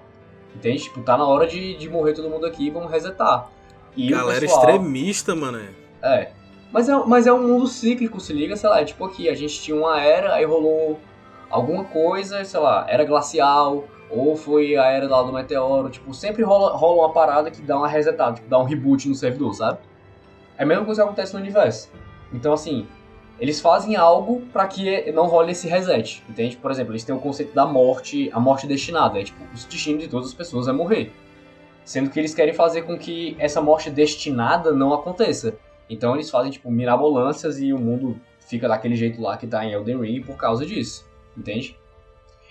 Entende? 0.56 0.84
Tipo, 0.84 1.02
tá 1.02 1.18
na 1.18 1.26
hora 1.26 1.48
de, 1.48 1.76
de 1.76 1.90
morrer 1.90 2.14
todo 2.14 2.30
mundo 2.30 2.46
aqui, 2.46 2.70
vamos 2.70 2.92
resetar. 2.92 3.50
E 3.96 4.10
Galera 4.10 4.40
pessoal, 4.40 4.62
extremista, 4.62 5.36
mano. 5.36 5.60
É. 6.02 6.32
Mas 6.72 6.88
é, 6.88 6.96
mas 7.06 7.28
é 7.28 7.34
um 7.34 7.48
mundo 7.48 7.68
cíclico, 7.68 8.20
se 8.20 8.32
liga, 8.32 8.56
sei 8.56 8.70
lá, 8.70 8.80
é 8.80 8.86
tipo 8.86 9.04
aqui, 9.04 9.28
a 9.28 9.34
gente 9.34 9.60
tinha 9.60 9.76
uma 9.76 10.00
era, 10.00 10.36
aí 10.36 10.46
rolou 10.46 11.00
alguma 11.50 11.84
coisa, 11.84 12.46
sei 12.46 12.60
lá, 12.60 12.86
era 12.88 13.04
glacial, 13.04 13.86
ou 14.10 14.36
foi 14.36 14.76
a 14.78 14.86
era 14.86 15.08
lá 15.08 15.24
do 15.24 15.34
meteoro, 15.34 15.90
tipo, 15.90 16.14
sempre 16.14 16.44
rola, 16.44 16.76
rola 16.76 17.06
uma 17.06 17.14
parada 17.14 17.50
que 17.50 17.62
dá 17.62 17.78
uma 17.78 17.88
resetada, 17.88 18.36
tipo, 18.36 18.48
dá 18.48 18.60
um 18.60 18.64
reboot 18.64 19.10
no 19.10 19.16
servidor, 19.16 19.54
sabe? 19.54 19.80
É 20.58 20.64
a 20.64 20.66
mesma 20.66 20.86
coisa 20.86 21.02
que 21.02 21.08
acontece 21.08 21.34
no 21.34 21.40
universo. 21.40 21.90
Então, 22.32 22.54
assim, 22.54 22.88
eles 23.40 23.62
fazem 23.62 23.96
algo 23.96 24.42
para 24.52 24.68
que 24.68 25.12
não 25.12 25.28
role 25.28 25.52
esse 25.52 25.68
reset, 25.68 26.22
entende? 26.30 26.58
Por 26.58 26.70
exemplo, 26.70 26.92
eles 26.92 27.04
têm 27.04 27.16
o 27.16 27.20
conceito 27.20 27.54
da 27.54 27.66
morte, 27.66 28.30
a 28.34 28.40
morte 28.40 28.68
destinada, 28.68 29.20
é 29.20 29.24
tipo, 29.24 29.42
o 29.44 29.70
destino 29.70 29.98
de 29.98 30.08
todas 30.08 30.28
as 30.28 30.34
pessoas 30.34 30.68
é 30.68 30.74
morrer. 30.74 31.12
Sendo 31.86 32.10
que 32.10 32.20
eles 32.20 32.36
querem 32.36 32.54
fazer 32.54 32.84
com 32.84 32.98
que 32.98 33.36
essa 33.40 33.62
morte 33.62 33.90
destinada 33.90 34.72
não 34.72 34.94
aconteça. 34.94 35.58
Então 35.90 36.14
eles 36.14 36.30
fazem, 36.30 36.52
tipo, 36.52 36.70
mirabolâncias 36.70 37.60
e 37.60 37.74
o 37.74 37.80
mundo 37.80 38.20
fica 38.42 38.68
daquele 38.68 38.96
jeito 38.96 39.22
lá 39.22 39.38
que 39.38 39.48
tá 39.48 39.66
em 39.66 39.72
Elden 39.72 40.02
Ring 40.02 40.22
por 40.22 40.36
causa 40.36 40.66
disso, 40.66 41.08
entende? 41.38 41.78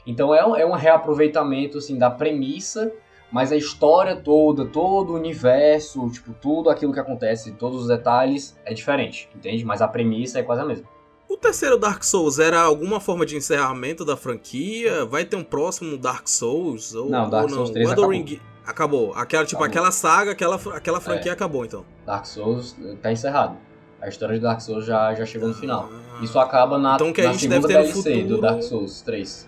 Então 0.06 0.34
é, 0.34 0.38
é 0.38 0.66
um 0.66 0.72
reaproveitamento, 0.72 1.78
assim, 1.78 1.98
da 1.98 2.10
premissa, 2.10 2.90
mas 3.30 3.52
a 3.52 3.56
história 3.56 4.16
toda, 4.16 4.64
todo 4.66 5.10
o 5.12 5.16
universo, 5.16 6.08
tipo, 6.10 6.32
tudo 6.40 6.70
aquilo 6.70 6.92
que 6.92 7.00
acontece, 7.00 7.52
todos 7.52 7.82
os 7.82 7.88
detalhes 7.88 8.56
é 8.64 8.72
diferente, 8.72 9.28
entende? 9.34 9.64
Mas 9.64 9.82
a 9.82 9.88
premissa 9.88 10.38
é 10.38 10.42
quase 10.42 10.62
a 10.62 10.64
mesma. 10.64 10.86
O 11.28 11.36
terceiro 11.36 11.76
Dark 11.78 12.02
Souls 12.04 12.38
era 12.38 12.60
alguma 12.60 13.00
forma 13.00 13.26
de 13.26 13.36
encerramento 13.36 14.02
da 14.04 14.16
franquia? 14.16 15.04
Vai 15.04 15.24
ter 15.26 15.36
um 15.36 15.44
próximo 15.44 15.98
Dark 15.98 16.26
Souls? 16.26 16.94
Ou, 16.94 17.10
Não, 17.10 17.28
Dark 17.28 17.44
ou 17.44 17.48
Souls 17.50 17.68
não? 17.68 17.74
3 17.74 17.88
O 17.88 17.92
Elden 17.92 18.20
acabou. 18.22 18.38
Acabou. 18.66 19.12
Aquela, 19.14 19.44
tipo, 19.44 19.56
Acabou. 19.62 19.66
aquela 19.66 19.90
saga, 19.90 20.32
aquela, 20.32 20.56
aquela 20.74 21.00
franquia 21.00 21.30
É. 21.30 21.34
acabou, 21.34 21.64
então. 21.64 21.84
Dark 22.06 22.24
Souls 22.26 22.74
tá 23.02 23.12
encerrado. 23.12 23.56
A 24.00 24.08
história 24.08 24.36
de 24.36 24.40
Dark 24.40 24.60
Souls 24.60 24.84
já, 24.86 25.14
já 25.14 25.26
chegou 25.26 25.48
no 25.48 25.54
final. 25.54 25.88
Ah, 26.18 26.22
Isso 26.24 26.38
acaba 26.38 26.78
na, 26.78 26.94
Então 26.94 27.12
que 27.12 27.20
a 27.20 27.24
na 27.24 27.32
gente 27.32 27.40
segunda 27.42 27.68
deve 27.68 27.68
ter 27.68 27.92
DLC 27.92 28.12
do 28.12 28.20
futuro- 28.22 28.40
Dark 28.40 28.62
Souls 28.62 29.00
3. 29.02 29.47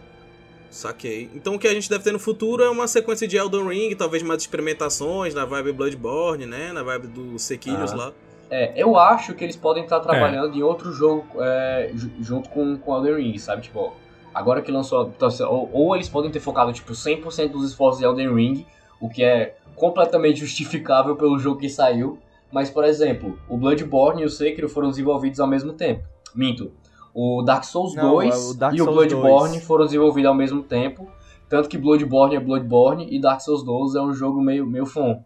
Saquei. 0.71 1.29
Então 1.35 1.55
o 1.55 1.59
que 1.59 1.67
a 1.67 1.75
gente 1.75 1.91
deve 1.91 2.05
ter 2.05 2.13
no 2.13 2.19
futuro 2.19 2.63
é 2.63 2.71
uma 2.71 2.87
sequência 2.87 3.27
de 3.27 3.37
Elden 3.37 3.69
Ring, 3.69 3.95
talvez 3.97 4.23
mais 4.23 4.41
experimentações 4.43 5.35
na 5.35 5.45
vibe 5.45 5.73
Bloodborne, 5.73 6.47
né? 6.47 6.73
Na 6.73 6.83
vibe 6.83 7.09
do 7.09 7.39
Sequilhos 7.39 7.93
Ah. 7.93 7.97
lá. 7.97 8.13
É, 8.53 8.73
eu 8.81 8.97
acho 8.97 9.33
que 9.35 9.45
eles 9.45 9.57
podem 9.57 9.85
estar 9.85 10.01
trabalhando 10.01 10.57
em 10.57 10.63
outro 10.63 10.93
jogo 10.93 11.25
é, 11.41 11.91
ju- 11.95 12.11
junto 12.21 12.49
com, 12.49 12.77
com 12.79 12.97
Elden 12.97 13.17
Ring, 13.33 13.39
sabe? 13.39 13.63
Tipo, 13.63 13.93
agora 14.35 14.61
que 14.63 14.73
lançou. 14.73 15.13
Ou, 15.49 15.71
ou 15.73 15.95
eles 15.95 16.09
podem 16.09 16.31
ter 16.33 16.41
focado, 16.41 16.73
tipo, 16.73 16.93
100% 16.93 17.49
dos 17.53 17.65
esforços 17.71 18.03
em 18.03 18.07
Elden 18.07 18.35
Ring, 18.35 18.67
o 19.01 19.09
que 19.09 19.23
é 19.23 19.55
completamente 19.77 20.39
justificável 20.41 21.15
pelo 21.17 21.39
jogo 21.39 21.61
que 21.61 21.69
saiu. 21.69 22.19
Mas, 22.53 22.69
por 22.69 22.85
exemplo, 22.85 23.39
o 23.49 23.57
Bloodborne 23.57 24.23
e 24.23 24.25
o 24.25 24.29
Sekiro 24.31 24.69
foram 24.69 24.91
desenvolvidos 24.91 25.39
ao 25.39 25.47
mesmo 25.47 25.73
tempo. 25.73 26.03
Minto. 26.35 26.73
O 27.15 27.43
Dark 27.43 27.65
Souls 27.65 27.95
Não, 27.95 28.11
2 28.13 28.35
é 28.35 28.39
o 28.51 28.55
Dark 28.55 28.77
e 28.77 28.83
o 28.83 28.87
Bloodborne 28.87 29.55
2. 29.55 29.65
foram 29.65 29.85
desenvolvidos 29.87 30.29
ao 30.29 30.35
mesmo 30.35 30.63
tempo. 30.63 31.11
Tanto 31.49 31.69
que 31.69 31.77
Bloodborne 31.77 32.37
é 32.37 32.41
Bloodborne 32.41 33.09
e 33.11 33.21
Dark 33.21 33.41
Souls 33.41 33.65
2 33.65 33.97
é 33.97 34.01
um 34.01 34.13
jogo 34.13 34.41
meio, 34.41 34.65
meio 34.67 34.87
fom. 34.87 35.25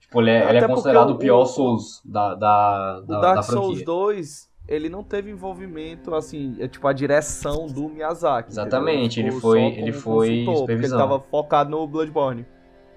Tipo, 0.00 0.20
ele 0.20 0.30
é, 0.30 0.48
ele 0.48 0.58
é 0.58 0.66
considerado 0.68 1.10
o 1.10 1.16
pior 1.18 1.42
o- 1.42 1.46
Souls 1.46 2.00
da, 2.04 2.34
da, 2.34 3.00
O 3.02 3.06
da, 3.06 3.20
Dark 3.20 3.36
da 3.36 3.42
Souls 3.42 3.66
franquia. 3.78 3.84
2, 3.84 4.48
ele 4.68 4.88
não 4.88 5.04
teve 5.04 5.30
envolvimento, 5.30 6.14
assim, 6.14 6.56
é 6.58 6.66
tipo 6.66 6.86
a 6.88 6.92
direção 6.92 7.66
do 7.66 7.88
Miyazaki. 7.88 8.50
Exatamente, 8.50 9.20
ele 9.20 9.30
ficou 9.30 9.52
foi- 9.52 9.62
ele 9.62 9.92
foi 9.92 10.28
consultor, 10.28 10.44
Porque 10.44 10.48
ele 10.48 10.56
supervisão. 10.58 10.98
tava 10.98 11.20
focado 11.20 11.70
no 11.70 11.86
Bloodborne. 11.86 12.44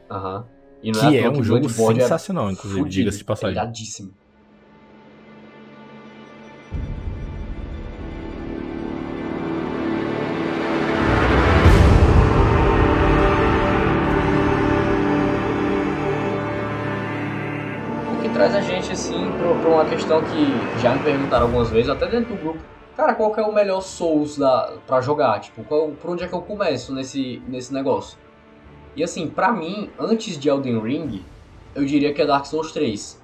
Aham. 0.10 0.46
E 0.82 0.92
não 0.92 1.00
Que 1.02 1.18
é 1.18 1.24
toa 1.24 1.32
um 1.40 1.44
jogo 1.44 1.60
Bloodborne 1.62 2.02
sensacional, 2.02 2.50
inclusive, 2.50 2.90
diga-se 2.90 3.18
de 3.20 3.24
passagem. 3.26 3.60
Assim, 19.00 19.32
pra 19.38 19.70
uma 19.70 19.86
questão 19.86 20.22
que 20.22 20.68
já 20.76 20.94
me 20.94 21.02
perguntaram 21.02 21.46
algumas 21.46 21.70
vezes, 21.70 21.90
até 21.90 22.08
dentro 22.08 22.36
do 22.36 22.42
grupo. 22.42 22.60
Cara, 22.96 23.16
qual 23.16 23.34
que 23.34 23.40
é 23.40 23.44
o 23.44 23.54
melhor 23.54 23.82
Souls 23.82 24.38
da, 24.38 24.74
pra 24.86 25.00
jogar? 25.00 25.40
Tipo, 25.40 25.64
qual, 25.64 25.92
por 25.92 26.12
onde 26.12 26.24
é 26.24 26.28
que 26.28 26.34
eu 26.34 26.42
começo 26.42 26.94
nesse, 26.94 27.42
nesse 27.48 27.74
negócio? 27.74 28.18
E 28.96 29.04
assim, 29.04 29.28
pra 29.28 29.54
mim, 29.54 29.90
antes 29.98 30.38
de 30.38 30.50
Elden 30.50 30.82
Ring, 30.82 31.24
eu 31.74 31.86
diria 31.86 32.14
que 32.14 32.22
é 32.22 32.26
Dark 32.26 32.46
Souls 32.46 32.74
3. 32.74 33.22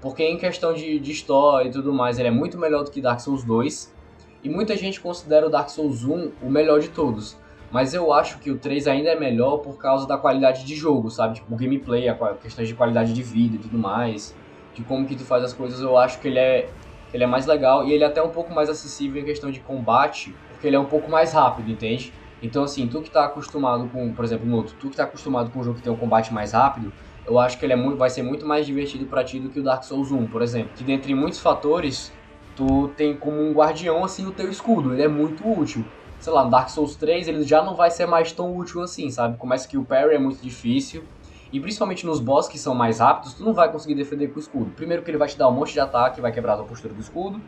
Porque 0.00 0.24
em 0.24 0.36
questão 0.36 0.74
de, 0.74 0.98
de 0.98 1.12
história 1.12 1.68
e 1.68 1.70
tudo 1.70 1.92
mais, 1.92 2.18
ele 2.18 2.26
é 2.26 2.32
muito 2.32 2.58
melhor 2.58 2.82
do 2.82 2.90
que 2.90 3.00
Dark 3.00 3.20
Souls 3.20 3.44
2. 3.44 3.94
E 4.42 4.50
muita 4.50 4.76
gente 4.76 5.00
considera 5.00 5.46
o 5.46 5.50
Dark 5.50 5.68
Souls 5.68 6.04
1 6.04 6.32
o 6.42 6.50
melhor 6.50 6.80
de 6.80 6.88
todos. 6.88 7.36
Mas 7.70 7.94
eu 7.94 8.12
acho 8.12 8.38
que 8.40 8.50
o 8.50 8.58
3 8.58 8.88
ainda 8.88 9.10
é 9.10 9.18
melhor 9.18 9.58
por 9.58 9.78
causa 9.78 10.06
da 10.06 10.18
qualidade 10.18 10.64
de 10.64 10.74
jogo, 10.74 11.08
sabe? 11.10 11.36
Tipo, 11.36 11.54
o 11.54 11.56
gameplay, 11.56 12.08
a 12.08 12.14
questões 12.34 12.66
de 12.66 12.74
qualidade 12.74 13.14
de 13.14 13.22
vida 13.22 13.54
e 13.54 13.58
tudo 13.60 13.78
mais. 13.78 14.34
De 14.74 14.82
como 14.84 15.06
que 15.06 15.16
tu 15.16 15.24
faz 15.24 15.44
as 15.44 15.52
coisas, 15.52 15.80
eu 15.80 15.96
acho 15.96 16.20
que 16.20 16.28
ele 16.28 16.38
é, 16.38 16.74
ele 17.12 17.24
é 17.24 17.26
mais 17.26 17.46
legal. 17.46 17.86
E 17.86 17.92
ele 17.92 18.04
é 18.04 18.06
até 18.06 18.22
um 18.22 18.30
pouco 18.30 18.52
mais 18.52 18.68
acessível 18.68 19.20
em 19.20 19.24
questão 19.24 19.50
de 19.50 19.60
combate, 19.60 20.40
porque 20.48 20.66
ele 20.66 20.76
é 20.76 20.80
um 20.80 20.88
pouco 20.88 21.10
mais 21.10 21.32
rápido, 21.32 21.70
entende? 21.70 22.12
Então, 22.40 22.64
assim, 22.64 22.88
tu 22.88 23.00
que 23.02 23.10
tá 23.10 23.24
acostumado 23.24 23.88
com, 23.90 24.12
por 24.14 24.24
exemplo, 24.24 24.50
outro, 24.50 24.74
tu 24.76 24.90
que 24.90 24.96
tá 24.96 25.04
acostumado 25.04 25.50
com 25.52 25.60
um 25.60 25.62
jogo 25.62 25.76
que 25.76 25.82
tem 25.82 25.92
um 25.92 25.96
combate 25.96 26.32
mais 26.32 26.52
rápido, 26.52 26.92
eu 27.24 27.38
acho 27.38 27.56
que 27.58 27.64
ele 27.64 27.72
é 27.72 27.76
muito, 27.76 27.96
vai 27.96 28.10
ser 28.10 28.22
muito 28.22 28.44
mais 28.44 28.66
divertido 28.66 29.06
pra 29.06 29.22
ti 29.22 29.38
do 29.38 29.48
que 29.48 29.60
o 29.60 29.62
Dark 29.62 29.84
Souls 29.84 30.10
1, 30.10 30.26
por 30.28 30.42
exemplo. 30.42 30.72
Que 30.74 30.82
dentre 30.82 31.14
muitos 31.14 31.38
fatores, 31.38 32.18
tu 32.54 32.88
tem 32.96 33.16
como 33.16 33.40
um 33.40 33.52
guardião, 33.52 34.04
assim, 34.04 34.26
o 34.26 34.32
teu 34.32 34.50
escudo. 34.50 34.92
Ele 34.92 35.02
é 35.02 35.08
muito 35.08 35.48
útil. 35.48 35.92
Sei 36.18 36.32
lá, 36.32 36.44
no 36.44 36.50
Dark 36.50 36.68
Souls 36.68 36.96
3 36.96 37.28
ele 37.28 37.42
já 37.44 37.62
não 37.62 37.76
vai 37.76 37.90
ser 37.90 38.06
mais 38.06 38.32
tão 38.32 38.56
útil 38.56 38.80
assim, 38.82 39.10
sabe? 39.10 39.36
Começa 39.38 39.68
que 39.68 39.76
o 39.78 39.84
parry 39.84 40.14
é 40.14 40.18
muito 40.18 40.40
difícil. 40.42 41.08
E 41.52 41.60
principalmente 41.60 42.06
nos 42.06 42.18
boss 42.18 42.48
que 42.48 42.58
são 42.58 42.74
mais 42.74 42.98
rápidos, 42.98 43.34
tu 43.34 43.44
não 43.44 43.52
vai 43.52 43.70
conseguir 43.70 43.94
defender 43.94 44.28
com 44.28 44.36
o 44.36 44.38
escudo. 44.40 44.70
Primeiro 44.70 45.02
que 45.02 45.10
ele 45.10 45.18
vai 45.18 45.28
te 45.28 45.36
dar 45.36 45.48
um 45.48 45.52
monte 45.52 45.72
de 45.72 45.80
ataque, 45.80 46.20
vai 46.20 46.32
quebrar 46.32 46.54
a 46.54 46.56
tua 46.56 46.64
postura 46.64 46.94
do 46.94 47.00
escudo. 47.00 47.40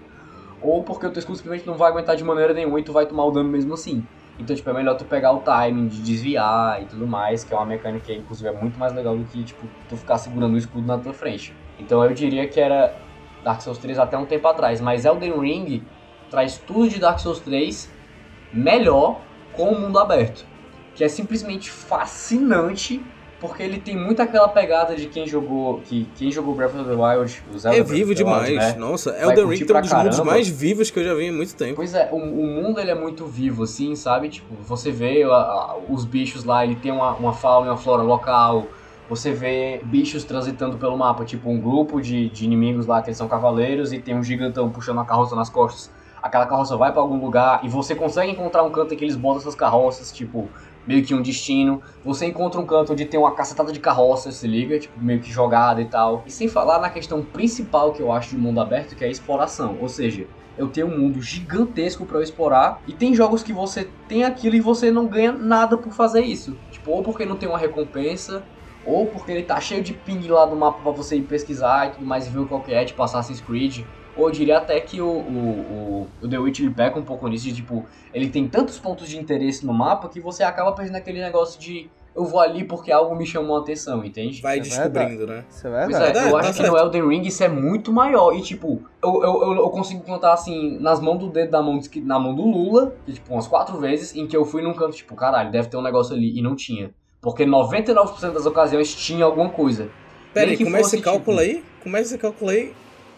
Ou 0.60 0.82
porque 0.82 1.06
o 1.06 1.10
teu 1.10 1.20
escudo 1.20 1.38
simplesmente 1.38 1.66
não 1.66 1.74
vai 1.74 1.90
aguentar 1.90 2.14
de 2.14 2.22
maneira 2.22 2.52
nenhuma 2.52 2.78
e 2.78 2.82
tu 2.82 2.92
vai 2.92 3.06
tomar 3.06 3.24
o 3.24 3.30
dano 3.30 3.48
mesmo 3.48 3.74
assim. 3.74 4.06
Então, 4.38 4.54
tipo, 4.54 4.68
é 4.68 4.72
melhor 4.72 4.96
tu 4.96 5.04
pegar 5.04 5.32
o 5.32 5.40
timing 5.40 5.86
de 5.86 6.02
desviar 6.02 6.82
e 6.82 6.86
tudo 6.86 7.06
mais, 7.06 7.44
que 7.44 7.54
é 7.54 7.56
uma 7.56 7.66
mecânica 7.66 8.06
que, 8.06 8.14
inclusive, 8.14 8.48
é 8.48 8.52
muito 8.52 8.78
mais 8.78 8.92
legal 8.92 9.16
do 9.16 9.24
que, 9.24 9.42
tipo, 9.44 9.66
tu 9.88 9.96
ficar 9.96 10.18
segurando 10.18 10.54
o 10.54 10.58
escudo 10.58 10.86
na 10.86 10.98
tua 10.98 11.12
frente. 11.12 11.54
Então 11.78 12.04
eu 12.04 12.12
diria 12.12 12.48
que 12.48 12.60
era 12.60 12.96
Dark 13.44 13.60
Souls 13.60 13.78
3 13.78 13.98
até 13.98 14.18
um 14.18 14.26
tempo 14.26 14.46
atrás, 14.48 14.80
mas 14.80 15.04
Elden 15.04 15.38
Ring 15.38 15.82
traz 16.30 16.58
tudo 16.58 16.88
de 16.88 16.98
Dark 16.98 17.18
Souls 17.20 17.40
3 17.40 17.90
melhor 18.52 19.20
com 19.52 19.70
o 19.70 19.80
mundo 19.80 19.98
aberto. 19.98 20.44
Que 20.94 21.04
é 21.04 21.08
simplesmente 21.08 21.70
fascinante, 21.70 23.04
porque 23.46 23.62
ele 23.62 23.78
tem 23.78 23.96
muito 23.96 24.20
aquela 24.22 24.48
pegada 24.48 24.94
de 24.96 25.06
quem 25.06 25.26
jogou, 25.26 25.80
que 25.84 26.06
quem 26.16 26.30
jogou 26.30 26.54
Breath 26.54 26.74
of 26.74 26.84
the 26.84 26.94
Wild, 26.94 27.42
o 27.52 27.58
Zelda 27.58 27.78
É 27.78 27.82
vivo 27.82 28.14
the 28.14 28.22
Wild, 28.24 28.46
demais. 28.46 28.74
né? 28.74 28.74
Nossa, 28.78 29.10
Elden 29.10 29.46
Ring 29.46 29.64
tem 29.64 29.76
um 29.76 29.80
dos 29.80 29.92
mundos 29.92 30.16
caramba. 30.16 30.24
mais 30.24 30.48
vivos 30.48 30.90
que 30.90 30.98
eu 30.98 31.04
já 31.04 31.14
vi 31.14 31.24
em 31.26 31.32
muito 31.32 31.54
tempo. 31.54 31.76
Pois 31.76 31.94
é, 31.94 32.08
o, 32.12 32.16
o 32.16 32.46
mundo 32.46 32.80
ele 32.80 32.90
é 32.90 32.94
muito 32.94 33.26
vivo, 33.26 33.64
assim, 33.64 33.94
sabe? 33.94 34.28
Tipo, 34.28 34.54
você 34.62 34.90
vê 34.90 35.22
a- 35.24 35.28
a- 35.28 35.76
os 35.88 36.04
bichos 36.04 36.44
lá, 36.44 36.64
ele 36.64 36.74
tem 36.76 36.90
uma, 36.92 37.12
uma 37.14 37.32
fauna 37.32 37.66
e 37.66 37.70
uma 37.70 37.76
flora 37.76 38.02
local. 38.02 38.66
você 39.08 39.32
vê 39.32 39.80
bichos 39.84 40.24
transitando 40.24 40.78
pelo 40.78 40.96
mapa, 40.96 41.24
tipo 41.26 41.50
um 41.50 41.60
grupo 41.60 42.00
de, 42.00 42.30
de 42.30 42.46
inimigos 42.46 42.86
lá 42.86 43.02
que 43.02 43.08
eles 43.10 43.18
são 43.18 43.28
cavaleiros 43.28 43.92
e 43.92 43.98
tem 43.98 44.16
um 44.16 44.22
gigantão 44.22 44.70
puxando 44.70 44.98
a 45.00 45.04
carroça 45.04 45.36
nas 45.36 45.50
costas. 45.50 45.90
Aquela 46.22 46.46
carroça 46.46 46.74
vai 46.74 46.90
pra 46.90 47.02
algum 47.02 47.20
lugar 47.20 47.60
e 47.62 47.68
você 47.68 47.94
consegue 47.94 48.32
encontrar 48.32 48.62
um 48.62 48.70
canto 48.70 48.94
em 48.94 48.96
que 48.96 49.04
eles 49.04 49.14
botam 49.14 49.40
essas 49.40 49.54
carroças, 49.54 50.10
tipo, 50.10 50.48
meio 50.86 51.04
que 51.04 51.14
um 51.14 51.22
destino. 51.22 51.80
Você 52.02 52.26
encontra 52.26 52.60
um 52.60 52.66
canto 52.66 52.92
onde 52.92 53.04
tem 53.06 53.18
uma 53.18 53.34
cacetada 53.34 53.72
de 53.72 53.80
carroças, 53.80 54.36
se 54.36 54.46
liga, 54.46 54.78
tipo, 54.78 55.00
meio 55.00 55.20
que 55.20 55.30
jogada 55.30 55.80
e 55.80 55.88
tal. 55.88 56.24
E 56.26 56.30
sem 56.30 56.48
falar 56.48 56.78
na 56.78 56.90
questão 56.90 57.24
principal 57.24 57.92
que 57.92 58.02
eu 58.02 58.12
acho 58.12 58.30
de 58.30 58.36
mundo 58.38 58.60
aberto, 58.60 58.96
que 58.96 59.04
é 59.04 59.08
a 59.08 59.10
exploração. 59.10 59.78
Ou 59.80 59.88
seja, 59.88 60.28
eu 60.56 60.68
tenho 60.68 60.86
um 60.86 60.98
mundo 60.98 61.20
gigantesco 61.20 62.06
para 62.06 62.18
eu 62.18 62.22
explorar 62.22 62.80
e 62.86 62.92
tem 62.92 63.14
jogos 63.14 63.42
que 63.42 63.52
você 63.52 63.92
tem 64.08 64.24
aquilo 64.24 64.54
e 64.54 64.60
você 64.60 64.90
não 64.90 65.08
ganha 65.08 65.32
nada 65.32 65.76
por 65.76 65.92
fazer 65.92 66.22
isso. 66.22 66.60
Tipo, 66.70 66.92
ou 66.92 67.02
porque 67.02 67.24
não 67.24 67.36
tem 67.36 67.48
uma 67.48 67.58
recompensa, 67.58 68.44
ou 68.84 69.06
porque 69.10 69.32
ele 69.32 69.42
tá 69.42 69.60
cheio 69.60 69.82
de 69.82 69.94
ping 69.94 70.26
lá 70.28 70.46
no 70.46 70.56
mapa 70.56 70.82
pra 70.82 70.92
você 70.92 71.16
ir 71.16 71.22
pesquisar 71.22 71.88
e 71.88 71.92
tudo 71.92 72.06
mais 72.06 72.26
e 72.26 72.30
ver 72.30 72.46
qual 72.46 72.62
que 72.62 72.72
é, 72.72 72.84
tipo 72.84 73.02
Assassin's 73.02 73.40
Creed. 73.40 73.86
Ou 74.16 74.28
eu 74.28 74.32
diria 74.32 74.58
até 74.58 74.80
que 74.80 75.00
o, 75.00 75.06
o, 75.08 75.08
o, 75.10 76.08
o 76.22 76.28
The 76.28 76.38
Witch 76.38 76.60
ele 76.60 76.70
peca 76.70 76.98
um 76.98 77.02
pouco 77.02 77.26
nisso, 77.28 77.44
de 77.46 77.54
tipo, 77.54 77.84
ele 78.12 78.28
tem 78.28 78.46
tantos 78.48 78.78
pontos 78.78 79.08
de 79.08 79.18
interesse 79.18 79.66
no 79.66 79.74
mapa 79.74 80.08
que 80.08 80.20
você 80.20 80.42
acaba 80.44 80.72
perdendo 80.72 80.96
aquele 80.96 81.20
negócio 81.20 81.58
de 81.60 81.90
eu 82.14 82.24
vou 82.24 82.38
ali 82.38 82.62
porque 82.62 82.92
algo 82.92 83.14
me 83.16 83.26
chamou 83.26 83.56
a 83.56 83.60
atenção, 83.60 84.04
entende? 84.04 84.40
Vai 84.40 84.58
É 84.58 84.60
descobrindo, 84.60 85.26
né? 85.26 85.44
Isso 85.50 85.66
é 85.66 85.70
Pois 85.84 85.98
verdade. 85.98 86.18
é, 86.18 86.28
eu 86.28 86.32
tá 86.32 86.38
acho 86.38 86.50
que 86.50 86.56
certo. 86.58 86.70
no 86.70 86.78
Elden 86.78 87.08
Ring 87.08 87.22
isso 87.26 87.42
é 87.42 87.48
muito 87.48 87.92
maior. 87.92 88.32
E 88.36 88.40
tipo, 88.40 88.82
eu, 89.02 89.22
eu, 89.22 89.42
eu, 89.42 89.56
eu 89.56 89.70
consigo 89.70 90.00
contar 90.02 90.32
assim, 90.32 90.78
nas 90.78 91.00
mãos 91.00 91.18
do 91.18 91.28
dedo 91.28 91.50
da 91.50 91.60
mão, 91.60 91.80
na 92.04 92.18
mão 92.18 92.34
do 92.34 92.42
Lula, 92.42 92.94
que, 93.04 93.14
tipo, 93.14 93.32
umas 93.32 93.48
quatro 93.48 93.78
vezes, 93.78 94.14
em 94.14 94.28
que 94.28 94.36
eu 94.36 94.44
fui 94.44 94.62
num 94.62 94.74
canto, 94.74 94.94
tipo, 94.96 95.16
caralho, 95.16 95.50
deve 95.50 95.68
ter 95.68 95.76
um 95.76 95.82
negócio 95.82 96.14
ali, 96.14 96.38
e 96.38 96.40
não 96.40 96.54
tinha. 96.54 96.94
Porque 97.20 97.44
99% 97.44 98.32
das 98.32 98.46
ocasiões 98.46 98.94
tinha 98.94 99.24
alguma 99.24 99.48
coisa. 99.48 99.88
Pera 100.32 100.46
Nem 100.46 100.52
aí, 100.52 100.56
que 100.56 100.64
como 100.64 100.76
é 100.76 100.80
esse 100.82 100.90
fosse, 100.90 101.02
cálculo 101.02 101.38
tipo, 101.38 101.56
aí? 101.56 101.64
Como 101.82 101.96
é 101.96 102.00
esse 102.00 102.16
cálculo 102.18 102.50
aí? 102.50 102.72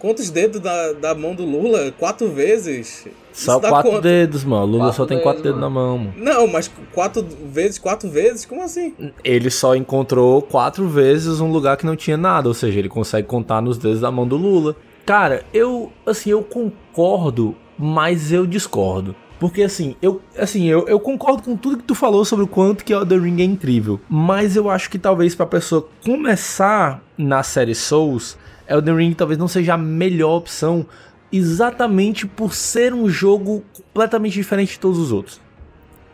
Quantos 0.07 0.31
dedos 0.31 0.61
da, 0.61 0.93
da 0.93 1.15
mão 1.17 1.35
do 1.35 1.45
Lula? 1.45 1.91
Quatro 1.91 2.29
vezes? 2.31 3.09
Só 3.33 3.59
quatro 3.59 3.91
quanto? 3.91 4.03
dedos, 4.03 4.45
mano. 4.45 4.65
Lula 4.65 4.85
Quatro 4.85 4.97
só 4.99 5.05
tem 5.05 5.21
quatro 5.21 5.43
dedos, 5.43 5.59
dedos 5.59 5.61
na 5.61 5.69
mão, 5.69 5.99
mano. 5.99 6.15
Não, 6.17 6.47
mas 6.47 6.71
quatro 6.95 7.27
vezes, 7.51 7.77
quatro 7.77 8.09
vezes? 8.09 8.47
Como 8.47 8.63
assim? 8.63 8.95
Ele 9.25 9.51
só 9.51 9.75
encontrou 9.75 10.41
quatro 10.43 10.87
vezes 10.87 11.41
um 11.41 11.51
lugar 11.51 11.77
que 11.77 11.85
não 11.85 11.97
tinha 11.97 12.17
nada, 12.17 12.47
ou 12.47 12.55
seja, 12.55 12.79
ele 12.79 12.89
consegue 12.89 13.27
contar 13.27 13.61
nos 13.61 13.79
dedos 13.79 14.01
da 14.01 14.09
mão 14.13 14.29
do 14.29 14.37
Lula. 14.37 14.77
Cara, 15.05 15.45
eu, 15.53 15.91
assim, 16.07 16.31
eu 16.31 16.45
concordo, 16.45 17.57
mas 17.77 18.31
eu 18.31 18.47
discordo. 18.47 19.13
Porque 19.41 19.65
assim, 19.65 19.97
eu, 20.01 20.23
assim, 20.39 20.67
eu, 20.67 20.87
eu 20.87 21.01
concordo 21.01 21.43
com 21.43 21.57
tudo 21.57 21.79
que 21.79 21.83
tu 21.83 21.97
falou 21.97 22.25
sobre 22.25 22.45
o 22.45 22.49
quanto 22.49 22.85
que 22.85 22.93
Elden 22.93 23.21
Ring 23.21 23.41
é 23.41 23.45
incrível. 23.45 24.01
Mas 24.09 24.55
eu 24.55 24.71
acho 24.71 24.89
que 24.89 25.01
talvez 25.01 25.35
pra 25.35 25.47
pessoa 25.47 25.89
começar 26.05 27.03
na 27.19 27.43
série 27.43 27.75
Souls, 27.75 28.39
Elden 28.69 28.97
Ring 28.97 29.13
talvez 29.15 29.39
não 29.39 29.49
seja 29.49 29.75
a 29.75 29.79
melhor 29.79 30.37
opção. 30.37 30.87
Exatamente 31.33 32.27
por 32.27 32.55
ser 32.55 32.93
um 32.95 33.09
jogo 33.09 33.63
completamente 33.73 34.35
diferente 34.35 34.73
de 34.73 34.79
todos 34.81 34.99
os 34.99 35.13
outros 35.13 35.41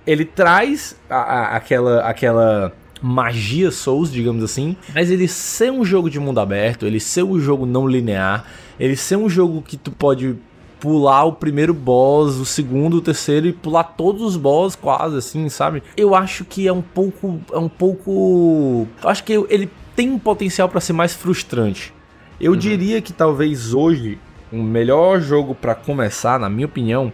ele 0.04 0.24
traz 0.24 0.96
a- 1.08 1.14
a- 1.16 1.56
aquela, 1.56 2.00
aquela 2.00 2.72
magia 3.00 3.70
Souls, 3.70 4.10
digamos 4.10 4.42
assim, 4.42 4.76
mas 4.92 5.12
ele 5.12 5.28
ser 5.28 5.70
um 5.70 5.84
jogo 5.84 6.10
de 6.10 6.18
mundo 6.18 6.40
aberto, 6.40 6.84
ele 6.86 6.98
ser 6.98 7.22
um 7.22 7.38
jogo 7.38 7.64
não 7.66 7.86
linear, 7.86 8.44
ele 8.80 8.96
ser 8.96 9.14
um 9.14 9.28
jogo 9.28 9.62
que 9.62 9.76
tu 9.76 9.92
pode 9.92 10.34
pular 10.80 11.22
o 11.24 11.32
primeiro 11.34 11.72
boss, 11.72 12.34
o 12.36 12.44
segundo, 12.44 12.94
o 12.96 13.00
terceiro 13.00 13.46
e 13.46 13.52
pular 13.52 13.84
todos 13.84 14.22
os 14.22 14.36
boss 14.36 14.74
quase 14.74 15.16
assim, 15.18 15.48
sabe? 15.48 15.84
Eu 15.96 16.16
acho 16.16 16.44
que 16.44 16.66
é 16.66 16.72
um 16.72 16.82
pouco 16.82 17.38
é 17.52 17.58
um 17.58 17.68
pouco, 17.68 18.88
eu 19.04 19.08
acho 19.08 19.22
que 19.22 19.32
ele 19.48 19.70
tem 19.94 20.10
um 20.10 20.18
potencial 20.18 20.68
para 20.68 20.80
ser 20.80 20.94
mais 20.94 21.14
frustrante. 21.14 21.94
Eu 22.42 22.56
diria 22.56 23.00
que 23.00 23.12
talvez 23.12 23.72
hoje 23.72 24.18
o 24.52 24.56
melhor 24.62 25.20
jogo 25.20 25.54
para 25.54 25.74
começar, 25.74 26.38
na 26.38 26.50
minha 26.50 26.66
opinião, 26.66 27.12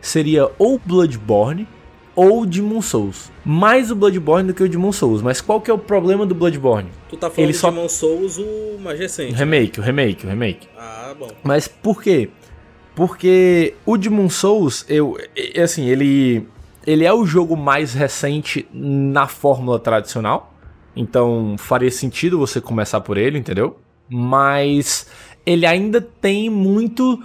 seria 0.00 0.48
ou 0.58 0.80
Bloodborne 0.84 1.68
ou 2.16 2.44
Demon 2.46 2.80
Souls. 2.82 3.30
Mais 3.44 3.90
o 3.90 3.94
Bloodborne 3.96 4.48
do 4.48 4.54
que 4.54 4.62
o 4.62 4.68
Demon 4.68 4.90
Souls. 4.90 5.22
Mas 5.22 5.40
qual 5.40 5.60
que 5.60 5.70
é 5.70 5.74
o 5.74 5.78
problema 5.78 6.24
do 6.26 6.34
Bloodborne? 6.34 6.88
Tu 7.08 7.16
tá 7.16 7.28
falando 7.30 7.44
Ele 7.44 7.52
de 7.52 7.58
só- 7.58 7.70
Demon 7.70 7.88
Souls, 7.88 8.38
o 8.38 8.78
mais 8.82 8.98
O 8.98 9.02
recente. 9.02 9.34
remake, 9.34 9.78
o 9.78 9.82
remake, 9.82 10.26
o 10.26 10.28
remake. 10.30 10.66
Ah, 10.76 11.14
bom. 11.18 11.28
Mas 11.44 11.68
por 11.68 12.02
quê? 12.02 12.30
Porque 12.94 13.74
o 13.86 13.96
Demon 13.96 14.28
Souls, 14.28 14.84
eu, 14.88 15.16
assim, 15.62 15.86
ele 15.86 16.46
ele 16.86 17.04
é 17.04 17.12
o 17.12 17.26
jogo 17.26 17.56
mais 17.56 17.92
recente 17.92 18.66
na 18.72 19.28
fórmula 19.28 19.78
tradicional. 19.78 20.54
Então 20.96 21.54
faria 21.58 21.90
sentido 21.90 22.38
você 22.38 22.60
começar 22.60 23.00
por 23.02 23.16
ele, 23.18 23.38
entendeu? 23.38 23.76
Mas 24.10 25.06
ele 25.46 25.64
ainda 25.64 26.00
tem 26.00 26.50
muito 26.50 27.22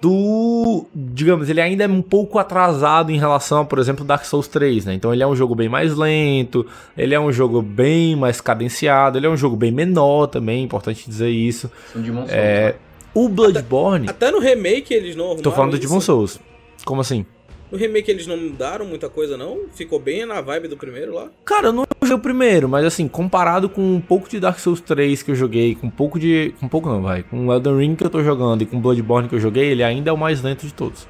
do, 0.00 0.86
digamos, 0.94 1.48
ele 1.48 1.60
ainda 1.60 1.84
é 1.84 1.88
um 1.88 2.00
pouco 2.00 2.38
atrasado 2.38 3.10
em 3.10 3.18
relação 3.18 3.62
a, 3.62 3.64
por 3.64 3.78
exemplo, 3.80 4.04
Dark 4.04 4.24
Souls 4.24 4.46
3, 4.46 4.84
né? 4.84 4.94
Então 4.94 5.12
ele 5.12 5.22
é 5.22 5.26
um 5.26 5.34
jogo 5.34 5.54
bem 5.56 5.68
mais 5.68 5.96
lento, 5.96 6.64
ele 6.96 7.14
é 7.14 7.20
um 7.20 7.32
jogo 7.32 7.60
bem 7.60 8.14
mais 8.14 8.40
cadenciado, 8.40 9.18
ele 9.18 9.26
é 9.26 9.30
um 9.30 9.36
jogo 9.36 9.56
bem 9.56 9.72
menor 9.72 10.28
também, 10.28 10.62
importante 10.62 11.04
dizer 11.08 11.30
isso. 11.30 11.70
São 11.92 12.00
Demon 12.00 12.20
Souls, 12.20 12.32
É, 12.32 12.66
né? 12.66 12.74
o 13.12 13.28
Bloodborne, 13.28 14.08
Até 14.08 14.30
no 14.30 14.38
remake 14.38 14.94
eles 14.94 15.16
não 15.16 15.34
tô 15.36 15.50
falando 15.50 15.72
do. 15.72 15.78
Demon 15.80 16.00
Souls. 16.00 16.38
Como 16.84 17.00
assim? 17.00 17.26
No 17.70 17.76
remake 17.76 18.10
eles 18.10 18.26
não 18.26 18.36
mudaram 18.36 18.86
muita 18.86 19.08
coisa, 19.08 19.36
não? 19.36 19.66
Ficou 19.74 19.98
bem 19.98 20.24
na 20.24 20.40
vibe 20.40 20.68
do 20.68 20.76
primeiro 20.76 21.14
lá? 21.14 21.28
Cara, 21.44 21.68
eu 21.68 21.72
não 21.72 21.84
joguei 22.02 22.16
o 22.16 22.18
primeiro, 22.18 22.68
mas 22.68 22.84
assim, 22.84 23.06
comparado 23.06 23.68
com 23.68 23.82
um 23.82 24.00
pouco 24.00 24.28
de 24.28 24.40
Dark 24.40 24.58
Souls 24.58 24.80
3 24.80 25.22
que 25.22 25.30
eu 25.30 25.34
joguei, 25.34 25.74
com 25.74 25.88
um 25.88 25.90
pouco 25.90 26.18
de. 26.18 26.54
Com 26.58 26.66
um 26.66 26.68
pouco 26.68 26.88
não, 26.88 27.02
vai. 27.02 27.22
Com 27.22 27.52
Elden 27.52 27.76
Ring 27.76 27.94
que 27.94 28.04
eu 28.04 28.10
tô 28.10 28.22
jogando 28.22 28.62
e 28.62 28.66
com 28.66 28.80
Bloodborne 28.80 29.28
que 29.28 29.34
eu 29.34 29.40
joguei, 29.40 29.70
ele 29.70 29.82
ainda 29.82 30.10
é 30.10 30.12
o 30.12 30.16
mais 30.16 30.42
lento 30.42 30.66
de 30.66 30.72
todos. 30.72 31.06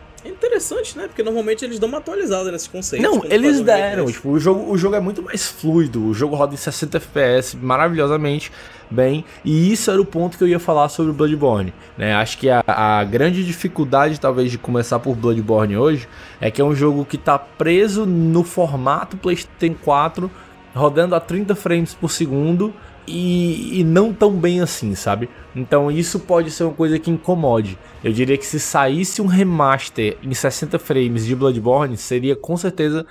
Interessante, 0.58 0.98
né? 0.98 1.06
Porque 1.06 1.22
normalmente 1.22 1.64
eles 1.64 1.78
dão 1.78 1.88
uma 1.88 1.98
atualizada 1.98 2.50
nesses 2.50 2.66
conceitos. 2.66 3.08
Não, 3.08 3.22
eles 3.24 3.60
um 3.60 3.64
deram. 3.64 4.06
remake 4.06 4.12
Tipo, 4.12 4.30
o 4.30 4.40
jogo, 4.40 4.72
o 4.72 4.76
jogo 4.76 4.96
é 4.96 5.00
muito 5.00 5.22
mais 5.22 5.46
fluido. 5.46 6.04
O 6.04 6.12
jogo 6.12 6.34
roda 6.34 6.54
em 6.54 6.56
60 6.56 6.96
FPS 6.96 7.56
maravilhosamente 7.56 8.50
bem. 8.90 9.24
E 9.44 9.72
isso 9.72 9.90
era 9.90 10.00
o 10.00 10.04
ponto 10.04 10.36
que 10.36 10.42
eu 10.42 10.48
ia 10.48 10.58
falar 10.58 10.88
sobre 10.88 11.12
o 11.12 11.14
Bloodborne. 11.14 11.72
Né? 11.96 12.12
Acho 12.12 12.36
que 12.38 12.50
a, 12.50 12.64
a 12.66 13.04
grande 13.04 13.44
dificuldade, 13.44 14.18
talvez, 14.18 14.50
de 14.50 14.58
começar 14.58 14.98
por 14.98 15.14
Bloodborne 15.14 15.76
hoje 15.76 16.08
é 16.40 16.50
que 16.50 16.60
é 16.60 16.64
um 16.64 16.74
jogo 16.74 17.04
que 17.04 17.16
tá 17.16 17.38
preso 17.38 18.04
no 18.04 18.42
formato 18.42 19.16
PlayStation 19.16 19.76
4, 19.84 20.30
rodando 20.74 21.14
a 21.14 21.20
30 21.20 21.54
frames 21.54 21.94
por 21.94 22.10
segundo. 22.10 22.74
E, 23.10 23.80
e 23.80 23.84
não 23.84 24.12
tão 24.12 24.32
bem 24.32 24.60
assim, 24.60 24.94
sabe? 24.94 25.30
Então 25.56 25.90
isso 25.90 26.20
pode 26.20 26.50
ser 26.50 26.64
uma 26.64 26.74
coisa 26.74 26.98
que 26.98 27.10
incomode. 27.10 27.78
Eu 28.04 28.12
diria 28.12 28.36
que 28.36 28.44
se 28.44 28.60
saísse 28.60 29.22
um 29.22 29.26
remaster 29.26 30.18
em 30.22 30.34
60 30.34 30.78
frames 30.78 31.24
de 31.24 31.34
Bloodborne, 31.34 31.96
seria 31.96 32.36
com 32.36 32.56
certeza 32.56 33.06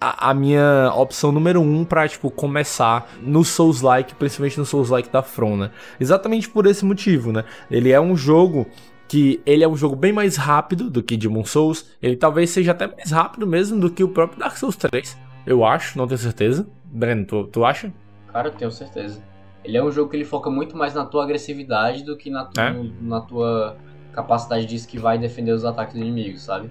a, 0.00 0.30
a 0.30 0.34
minha 0.34 0.92
opção 0.94 1.32
número 1.32 1.60
um 1.60 1.84
pra, 1.84 2.08
tipo, 2.08 2.30
começar 2.30 3.10
no 3.20 3.44
Souls-like, 3.44 4.14
principalmente 4.14 4.58
no 4.58 4.64
Souls-like 4.64 5.10
da 5.10 5.22
From, 5.22 5.56
né? 5.56 5.70
Exatamente 6.00 6.48
por 6.48 6.66
esse 6.66 6.84
motivo, 6.84 7.32
né? 7.32 7.44
Ele 7.70 7.90
é 7.90 8.00
um 8.00 8.16
jogo 8.16 8.66
que 9.06 9.42
ele 9.44 9.64
é 9.64 9.68
um 9.68 9.76
jogo 9.76 9.96
bem 9.96 10.12
mais 10.12 10.36
rápido 10.36 10.88
do 10.88 11.02
que 11.02 11.16
Demon 11.16 11.44
Souls. 11.44 11.84
Ele 12.00 12.16
talvez 12.16 12.50
seja 12.50 12.70
até 12.70 12.86
mais 12.86 13.10
rápido 13.10 13.44
mesmo 13.46 13.80
do 13.80 13.90
que 13.90 14.04
o 14.04 14.08
próprio 14.08 14.38
Dark 14.38 14.56
Souls 14.56 14.76
3. 14.76 15.18
Eu 15.44 15.64
acho, 15.64 15.98
não 15.98 16.06
tenho 16.06 16.18
certeza. 16.18 16.66
Breno, 16.84 17.24
tu, 17.24 17.44
tu 17.48 17.64
acha? 17.64 17.92
Cara, 18.32 18.48
eu 18.48 18.52
tenho 18.52 18.70
certeza. 18.70 19.20
Ele 19.64 19.76
é 19.76 19.82
um 19.84 19.90
jogo 19.90 20.10
que 20.10 20.16
ele 20.16 20.24
foca 20.24 20.50
muito 20.50 20.76
mais 20.76 20.94
na 20.94 21.04
tua 21.04 21.22
agressividade 21.24 22.02
do 22.04 22.16
que 22.16 22.30
na, 22.30 22.44
tu- 22.46 22.60
É? 22.60 22.72
no- 22.72 22.94
na 23.00 23.20
tua 23.20 23.76
capacidade 24.12 24.66
de 24.66 24.74
esquivar 24.76 25.16
e 25.16 25.18
defender 25.18 25.52
os 25.52 25.64
ataques 25.64 25.94
dos 25.94 26.02
inimigos, 26.02 26.44
sabe? 26.44 26.70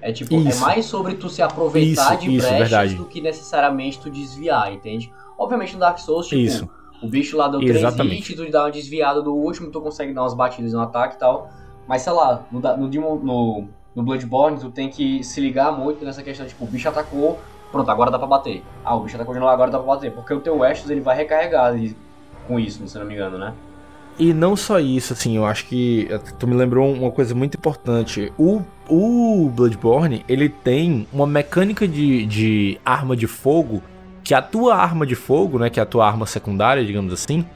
É 0.00 0.12
tipo, 0.12 0.34
Isso. 0.36 0.62
é 0.62 0.66
mais 0.66 0.86
sobre 0.86 1.14
tu 1.14 1.28
se 1.28 1.42
aproveitar 1.42 2.14
Isso, 2.14 2.20
de 2.22 2.30
isso, 2.36 2.46
brechas 2.46 2.58
verdade. 2.70 2.94
do 2.94 3.06
que 3.06 3.20
necessariamente 3.20 4.00
tu 4.00 4.08
desviar, 4.10 4.72
entende? 4.72 5.10
Obviamente 5.36 5.74
no 5.74 5.80
Dark 5.80 5.98
Souls, 5.98 6.28
tipo, 6.28 6.40
Isso. 6.40 6.68
o 7.02 7.08
bicho 7.08 7.36
lá 7.36 7.48
deu 7.48 7.58
3 7.60 7.76
Exatamente. 7.76 8.32
hits, 8.32 8.36
tu 8.44 8.50
dá 8.50 8.64
uma 8.64 8.70
desviada 8.70 9.20
do 9.20 9.34
último, 9.34 9.70
tu 9.72 9.80
consegue 9.80 10.14
dar 10.14 10.22
umas 10.22 10.34
batidas 10.34 10.72
no 10.72 10.80
ataque 10.80 11.16
e 11.16 11.18
tal. 11.18 11.50
Mas 11.86 12.02
sei 12.02 12.12
lá, 12.12 12.46
no, 12.52 12.60
no, 12.60 12.88
no, 13.24 13.68
no 13.96 14.02
Bloodborne, 14.04 14.58
tu 14.60 14.70
tem 14.70 14.88
que 14.88 15.24
se 15.24 15.40
ligar 15.40 15.72
muito 15.72 16.04
nessa 16.04 16.22
questão, 16.22 16.46
tipo, 16.46 16.64
o 16.64 16.68
bicho 16.68 16.88
atacou, 16.88 17.38
pronto, 17.72 17.90
agora 17.90 18.10
dá 18.10 18.18
pra 18.18 18.26
bater. 18.28 18.62
Ah, 18.84 18.94
o 18.94 19.00
bicho 19.00 19.16
atacou 19.16 19.34
de 19.34 19.40
novo, 19.40 19.50
agora 19.50 19.70
dá 19.70 19.78
pra 19.78 19.86
bater. 19.94 20.12
Porque 20.12 20.32
o 20.32 20.40
teu 20.40 20.64
Estus, 20.64 20.90
ele 20.90 21.00
vai 21.00 21.16
recarregar 21.16 21.76
e- 21.76 21.96
com 22.48 22.58
isso, 22.58 22.86
se 22.88 22.98
não 22.98 23.06
me 23.06 23.14
engano, 23.14 23.38
né? 23.38 23.52
E 24.18 24.34
não 24.34 24.56
só 24.56 24.80
isso, 24.80 25.12
assim, 25.12 25.36
eu 25.36 25.46
acho 25.46 25.66
que 25.66 26.08
tu 26.40 26.48
me 26.48 26.56
lembrou 26.56 26.92
uma 26.92 27.10
coisa 27.12 27.36
muito 27.36 27.56
importante. 27.56 28.32
O, 28.36 28.62
o 28.88 29.48
Bloodborne, 29.54 30.24
ele 30.28 30.48
tem 30.48 31.06
uma 31.12 31.26
mecânica 31.26 31.86
de, 31.86 32.26
de 32.26 32.80
arma 32.84 33.16
de 33.16 33.28
fogo, 33.28 33.80
que 34.24 34.34
a 34.34 34.42
tua 34.42 34.74
arma 34.74 35.06
de 35.06 35.14
fogo, 35.14 35.60
né, 35.60 35.70
que 35.70 35.78
é 35.78 35.82
a 35.84 35.86
tua 35.86 36.04
arma 36.04 36.26
secundária, 36.26 36.84
digamos 36.84 37.12
assim, 37.12 37.46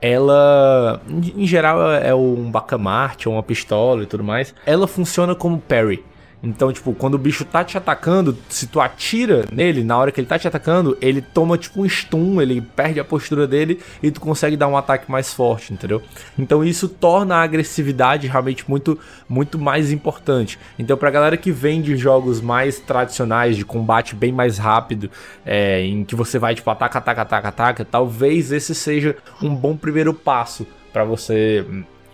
ela, 0.00 1.00
em 1.08 1.46
geral, 1.46 1.90
é 1.92 2.14
um 2.14 2.50
bacamarte 2.50 3.26
ou 3.26 3.34
uma 3.34 3.42
pistola 3.42 4.02
e 4.02 4.06
tudo 4.06 4.22
mais, 4.22 4.54
ela 4.66 4.86
funciona 4.86 5.34
como 5.34 5.58
parry. 5.58 6.04
Então, 6.42 6.72
tipo, 6.72 6.94
quando 6.94 7.14
o 7.14 7.18
bicho 7.18 7.44
tá 7.44 7.62
te 7.62 7.76
atacando, 7.76 8.36
se 8.48 8.66
tu 8.66 8.80
atira 8.80 9.44
nele, 9.52 9.84
na 9.84 9.98
hora 9.98 10.10
que 10.10 10.20
ele 10.20 10.26
tá 10.26 10.38
te 10.38 10.48
atacando, 10.48 10.96
ele 11.00 11.20
toma 11.20 11.58
tipo 11.58 11.82
um 11.82 11.88
stun, 11.88 12.40
ele 12.40 12.60
perde 12.60 12.98
a 12.98 13.04
postura 13.04 13.46
dele 13.46 13.80
e 14.02 14.10
tu 14.10 14.20
consegue 14.20 14.56
dar 14.56 14.68
um 14.68 14.76
ataque 14.76 15.10
mais 15.10 15.32
forte, 15.34 15.72
entendeu? 15.72 16.02
Então 16.38 16.64
isso 16.64 16.88
torna 16.88 17.36
a 17.36 17.42
agressividade 17.42 18.26
realmente 18.26 18.68
muito, 18.68 18.98
muito 19.28 19.58
mais 19.58 19.92
importante. 19.92 20.58
Então, 20.78 20.96
pra 20.96 21.10
galera 21.10 21.36
que 21.36 21.52
vem 21.52 21.82
de 21.82 21.96
jogos 21.96 22.40
mais 22.40 22.78
tradicionais, 22.78 23.56
de 23.56 23.64
combate 23.64 24.14
bem 24.14 24.32
mais 24.32 24.56
rápido, 24.56 25.10
é, 25.44 25.82
em 25.82 26.04
que 26.04 26.14
você 26.14 26.38
vai, 26.38 26.54
tipo, 26.54 26.70
ataca, 26.70 26.98
ataca, 26.98 27.22
ataca, 27.22 27.48
ataca, 27.48 27.84
talvez 27.84 28.50
esse 28.50 28.74
seja 28.74 29.16
um 29.42 29.54
bom 29.54 29.76
primeiro 29.76 30.14
passo 30.14 30.66
para 30.92 31.04
você 31.04 31.64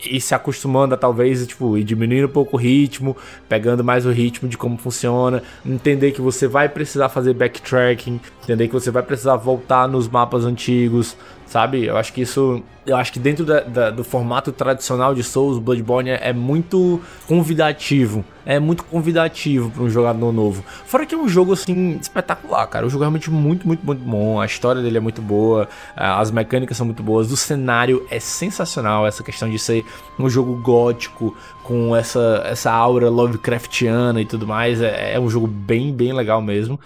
ir 0.04 0.20
se 0.20 0.34
acostumando 0.34 0.94
a 0.94 0.96
talvez, 0.96 1.46
tipo, 1.46 1.76
ir 1.76 1.84
diminuindo 1.84 2.26
um 2.26 2.30
pouco 2.30 2.56
o 2.56 2.60
ritmo, 2.60 3.16
pegando 3.48 3.82
mais 3.82 4.06
o 4.06 4.10
ritmo 4.10 4.48
de 4.48 4.56
como 4.56 4.76
funciona, 4.76 5.42
entender 5.64 6.12
que 6.12 6.20
você 6.20 6.46
vai 6.46 6.68
precisar 6.68 7.08
fazer 7.08 7.34
backtracking, 7.34 8.20
entender 8.42 8.68
que 8.68 8.74
você 8.74 8.90
vai 8.90 9.02
precisar 9.02 9.36
voltar 9.36 9.88
nos 9.88 10.08
mapas 10.08 10.44
antigos, 10.44 11.16
sabe? 11.46 11.84
Eu 11.84 11.96
acho 11.96 12.12
que 12.12 12.22
isso. 12.22 12.62
Eu 12.86 12.96
acho 12.96 13.12
que 13.12 13.18
dentro 13.18 13.44
da, 13.44 13.60
da, 13.60 13.90
do 13.90 14.04
formato 14.04 14.52
tradicional 14.52 15.14
de 15.14 15.22
Souls, 15.22 15.58
Bloodborne 15.58 16.10
é, 16.10 16.28
é 16.28 16.32
muito 16.32 17.00
convidativo. 17.26 18.24
É 18.44 18.60
muito 18.60 18.84
convidativo 18.84 19.70
para 19.70 19.82
um 19.82 19.90
jogador 19.90 20.32
novo. 20.32 20.64
Fora 20.86 21.04
que 21.04 21.12
é 21.12 21.18
um 21.18 21.28
jogo 21.28 21.52
assim 21.52 21.98
espetacular, 22.00 22.64
cara. 22.68 22.86
O 22.86 22.88
jogo 22.88 23.02
é 23.02 23.06
realmente 23.06 23.28
muito, 23.28 23.66
muito, 23.66 23.84
muito 23.84 24.04
bom. 24.04 24.40
A 24.40 24.46
história 24.46 24.80
dele 24.80 24.98
é 24.98 25.00
muito 25.00 25.20
boa, 25.20 25.68
as 25.96 26.30
mecânicas 26.30 26.76
são 26.76 26.86
muito 26.86 27.02
boas, 27.02 27.32
o 27.32 27.36
cenário 27.36 28.06
é 28.08 28.20
sensacional. 28.20 29.04
Essa 29.04 29.24
questão 29.24 29.50
de 29.50 29.58
ser 29.58 29.84
um 30.16 30.30
jogo 30.30 30.54
gótico 30.62 31.36
com 31.64 31.96
essa, 31.96 32.44
essa 32.46 32.70
aura 32.70 33.10
Lovecraftiana 33.10 34.20
e 34.20 34.24
tudo 34.24 34.46
mais. 34.46 34.80
É, 34.80 35.14
é 35.14 35.20
um 35.20 35.28
jogo 35.28 35.48
bem, 35.48 35.92
bem 35.92 36.12
legal 36.12 36.40
mesmo. 36.40 36.78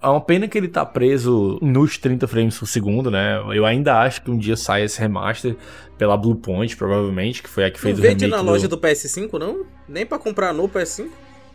É 0.00 0.06
uma 0.06 0.20
pena 0.20 0.46
que 0.46 0.56
ele 0.56 0.68
tá 0.68 0.86
preso 0.86 1.58
nos 1.60 1.98
30 1.98 2.28
frames 2.28 2.56
por 2.56 2.66
segundo, 2.66 3.10
né? 3.10 3.42
Eu 3.52 3.66
ainda 3.66 4.00
acho 4.00 4.22
que 4.22 4.30
um 4.30 4.38
dia 4.38 4.56
sai 4.56 4.84
esse 4.84 5.00
remaster 5.00 5.47
pela 5.96 6.16
Bluepoint, 6.16 6.76
provavelmente, 6.76 7.42
que 7.42 7.48
foi 7.48 7.64
a 7.64 7.70
que 7.70 7.78
fez 7.80 7.94
não 7.96 8.00
o 8.00 8.02
remake. 8.02 8.20
vende 8.20 8.30
na 8.30 8.40
loja 8.40 8.68
do 8.68 8.78
PS5, 8.78 9.38
não? 9.38 9.64
Nem 9.88 10.04
para 10.06 10.18
comprar 10.18 10.52
no 10.52 10.68
PS5? 10.68 11.06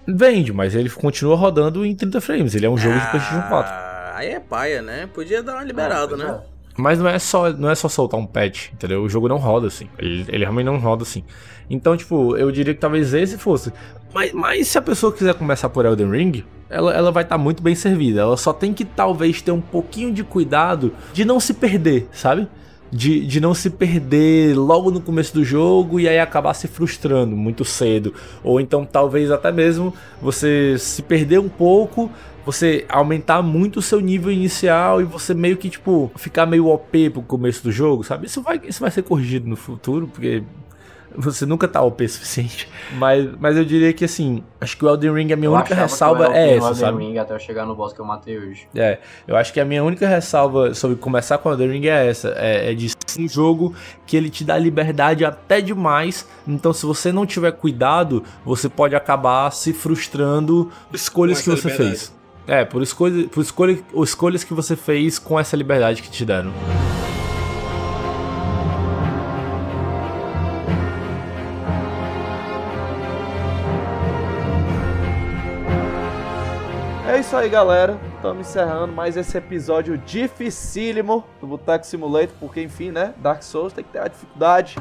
Vende, 0.08 0.52
mas 0.52 0.76
ele 0.76 0.90
continua 0.90 1.36
rodando 1.36 1.86
em 1.86 1.96
30 1.96 2.20
frames. 2.22 2.56
Ele 2.56 2.66
é 2.66 2.70
um 2.70 2.78
jogo 2.78 2.96
ah, 2.96 3.00
de 3.00 3.10
PlayStation 3.12 3.48
4. 3.48 3.74
Aí 4.16 4.28
é 4.30 4.40
paia, 4.40 4.82
né? 4.82 5.08
Podia 5.14 5.42
dar 5.42 5.54
uma 5.56 5.64
liberada, 5.64 6.16
Ah, 6.16 6.18
né? 6.18 6.40
é. 6.50 6.54
Mas 6.76 6.98
não 7.00 7.08
é 7.08 7.20
só, 7.20 7.52
não 7.54 7.70
é 7.70 7.76
só 7.76 7.88
soltar 7.88 8.20
um 8.20 8.26
patch, 8.26 8.72
entendeu? 8.74 9.04
O 9.04 9.08
jogo 9.10 9.28
não 9.28 9.38
roda 9.38 9.68
assim. 9.68 9.88
Ele, 9.98 10.26
ele 10.28 10.40
realmente 10.44 10.66
não 10.66 10.78
roda 10.80 11.04
assim. 11.04 11.24
Então, 11.70 11.96
tipo, 11.96 12.36
eu 12.36 12.52
diria 12.52 12.74
que 12.74 12.80
talvez 12.80 13.14
esse 13.14 13.38
fosse. 13.38 13.72
Mas, 14.14 14.34
mas 14.34 14.68
se 14.68 14.78
a 14.78 14.82
pessoa 14.82 15.14
quiser 15.14 15.36
começar 15.36 15.70
por 15.70 15.86
Elden 15.86 16.10
Ring, 16.10 16.44
ela, 16.70 16.92
ela 16.94 17.12
vai 17.12 17.24
estar 17.24 17.38
muito 17.38 17.62
bem 17.62 17.76
servida. 17.76 18.22
Ela 18.22 18.36
só 18.38 18.52
tem 18.52 18.74
que 18.74 18.84
talvez 18.86 19.42
ter 19.42 19.52
um 19.52 19.62
pouquinho 19.62 20.12
de 20.12 20.24
cuidado 20.24 20.94
de 21.14 21.24
não 21.24 21.40
se 21.40 21.54
perder, 21.54 22.10
sabe? 22.12 22.48
De, 22.96 23.26
de 23.26 23.40
não 23.40 23.56
se 23.56 23.72
perder 23.72 24.56
logo 24.56 24.92
no 24.92 25.02
começo 25.02 25.34
do 25.34 25.44
jogo 25.44 26.00
e 26.00 26.08
aí 26.08 26.20
acabar 26.20 26.54
se 26.54 26.68
frustrando 26.68 27.36
muito 27.36 27.66
cedo. 27.66 28.14
Ou 28.44 28.62
então 28.62 28.86
talvez 28.86 29.32
até 29.32 29.52
mesmo 29.52 29.92
você 30.22 30.76
se 30.78 31.02
perder 31.02 31.40
um 31.40 31.50
pouco, 31.50 32.12
você 32.46 32.86
aumentar 32.90 33.42
muito 33.42 33.78
o 33.78 33.82
seu 33.82 34.00
nível 34.00 34.32
inicial 34.32 35.02
e 35.02 35.06
você 35.06 35.34
meio 35.34 35.58
que, 35.58 35.70
tipo, 35.70 36.12
ficar 36.16 36.46
meio 36.46 36.68
OP 36.68 37.10
pro 37.10 37.22
começo 37.22 37.64
do 37.64 37.72
jogo, 37.72 38.04
sabe? 38.04 38.28
Isso 38.28 38.42
vai, 38.42 38.62
isso 38.64 38.82
vai 38.82 38.92
ser 38.92 39.02
corrigido 39.02 39.48
no 39.48 39.56
futuro, 39.56 40.08
porque 40.08 40.44
você 41.16 41.46
nunca 41.46 41.68
tá 41.68 41.82
OP 41.82 42.08
suficiente. 42.08 42.70
Mas, 42.96 43.28
mas 43.40 43.58
eu 43.58 43.66
diria 43.66 43.92
que, 43.94 44.06
assim, 44.06 44.44
acho 44.62 44.78
que 44.78 44.86
o 44.86 44.90
Elden 44.90 45.14
Ring, 45.14 45.34
a 45.34 45.36
minha 45.36 45.48
Eu 45.48 45.54
única 45.54 45.74
ressalva 45.74 46.26
que 46.26 46.32
eu 46.32 46.36
era 46.36 46.48
é 46.48 46.58
essa, 46.58 46.68
Elden 46.68 46.80
sabe? 46.80 47.06
Ring 47.06 47.18
até 47.18 47.34
eu 47.34 47.40
chegar 47.40 47.66
no 47.66 47.76
boss 47.76 47.94
que 47.94 48.00
eu 48.00 48.06
matei 48.06 48.38
hoje. 48.38 48.68
É, 48.76 49.00
eu 49.28 49.36
acho 49.36 49.52
que 49.52 49.60
a 49.60 49.66
minha 49.66 49.84
única 49.84 50.08
ressalva 50.08 50.74
sobre 50.74 50.98
começar 50.98 51.38
com 51.40 51.52
Elden 51.52 51.72
Ring 51.72 51.88
é 51.88 52.08
essa, 52.08 52.34
é, 52.38 52.72
é 52.72 52.74
de 52.76 52.90
ser 52.90 53.22
um 53.22 53.28
jogo 53.28 53.74
que 54.06 54.16
ele 54.16 54.30
te 54.30 54.44
dá 54.44 54.58
liberdade 54.58 55.26
até 55.26 55.62
demais, 55.62 56.28
então 56.48 56.72
se 56.74 56.86
você 56.86 57.12
não 57.12 57.26
tiver 57.26 57.52
cuidado, 57.54 58.24
você 58.46 58.70
pode 58.70 58.96
acabar 58.96 59.50
se 59.52 59.74
frustrando 59.74 60.72
por 60.90 60.96
escolhas 60.96 61.42
que 61.42 61.50
você 61.50 61.70
liberdade. 61.70 61.90
fez. 61.90 62.16
É, 62.46 62.66
por, 62.66 62.82
escolha, 62.82 63.28
por 63.30 63.42
escolha, 63.42 63.80
escolhas 64.04 64.44
que 64.44 64.54
você 64.54 64.76
fez 64.76 65.18
com 65.18 65.40
essa 65.40 65.56
liberdade 65.56 66.02
que 66.02 66.10
te 66.10 66.26
deram. 66.26 66.52
Isso 77.24 77.38
aí, 77.38 77.48
galera. 77.48 77.98
Estamos 78.18 78.50
encerrando 78.50 78.92
mais 78.92 79.16
esse 79.16 79.38
episódio 79.38 79.98
dificílimo 79.98 81.24
do 81.40 81.48
Boteco 81.48 81.86
Simulator, 81.86 82.36
porque 82.38 82.62
enfim, 82.62 82.92
né? 82.92 83.14
Dark 83.18 83.42
Souls 83.42 83.72
tem 83.72 83.82
que 83.82 83.92
ter 83.92 84.00
a 84.00 84.10
dificuldade. 84.10 84.78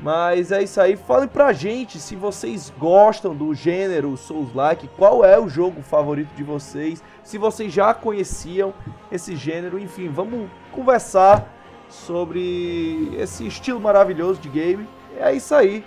Mas 0.00 0.50
é 0.50 0.62
isso 0.62 0.80
aí. 0.80 0.96
Falem 0.96 1.28
pra 1.28 1.52
gente 1.52 2.00
se 2.00 2.16
vocês 2.16 2.72
gostam 2.78 3.34
do 3.34 3.54
gênero 3.54 4.16
Souls-like, 4.16 4.88
qual 4.96 5.26
é 5.26 5.38
o 5.38 5.46
jogo 5.46 5.82
favorito 5.82 6.34
de 6.34 6.42
vocês, 6.42 7.02
se 7.22 7.36
vocês 7.36 7.70
já 7.70 7.92
conheciam 7.92 8.72
esse 9.12 9.36
gênero, 9.36 9.78
enfim, 9.78 10.08
vamos 10.08 10.48
conversar 10.72 11.46
sobre 11.90 13.14
esse 13.18 13.46
estilo 13.46 13.78
maravilhoso 13.78 14.40
de 14.40 14.48
game. 14.48 14.88
É 15.18 15.34
isso 15.34 15.54
aí. 15.54 15.84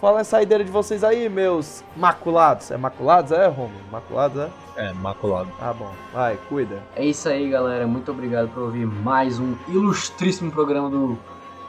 Fala 0.00 0.20
a 0.20 0.24
saideira 0.24 0.62
de 0.62 0.70
vocês 0.70 1.02
aí, 1.02 1.26
meus 1.28 1.82
maculados. 1.96 2.70
É 2.70 2.76
maculados, 2.76 3.32
é, 3.32 3.46
Romulo? 3.46 3.80
Maculados, 3.90 4.42
é? 4.42 4.50
É, 4.76 4.92
maculado. 4.92 5.50
Tá 5.58 5.72
bom. 5.72 5.90
Vai, 6.12 6.38
cuida. 6.48 6.82
É 6.94 7.04
isso 7.04 7.26
aí, 7.28 7.48
galera. 7.48 7.86
Muito 7.86 8.10
obrigado 8.10 8.48
por 8.48 8.64
ouvir 8.64 8.86
mais 8.86 9.40
um 9.40 9.56
ilustríssimo 9.68 10.50
programa 10.52 10.90
do 10.90 11.18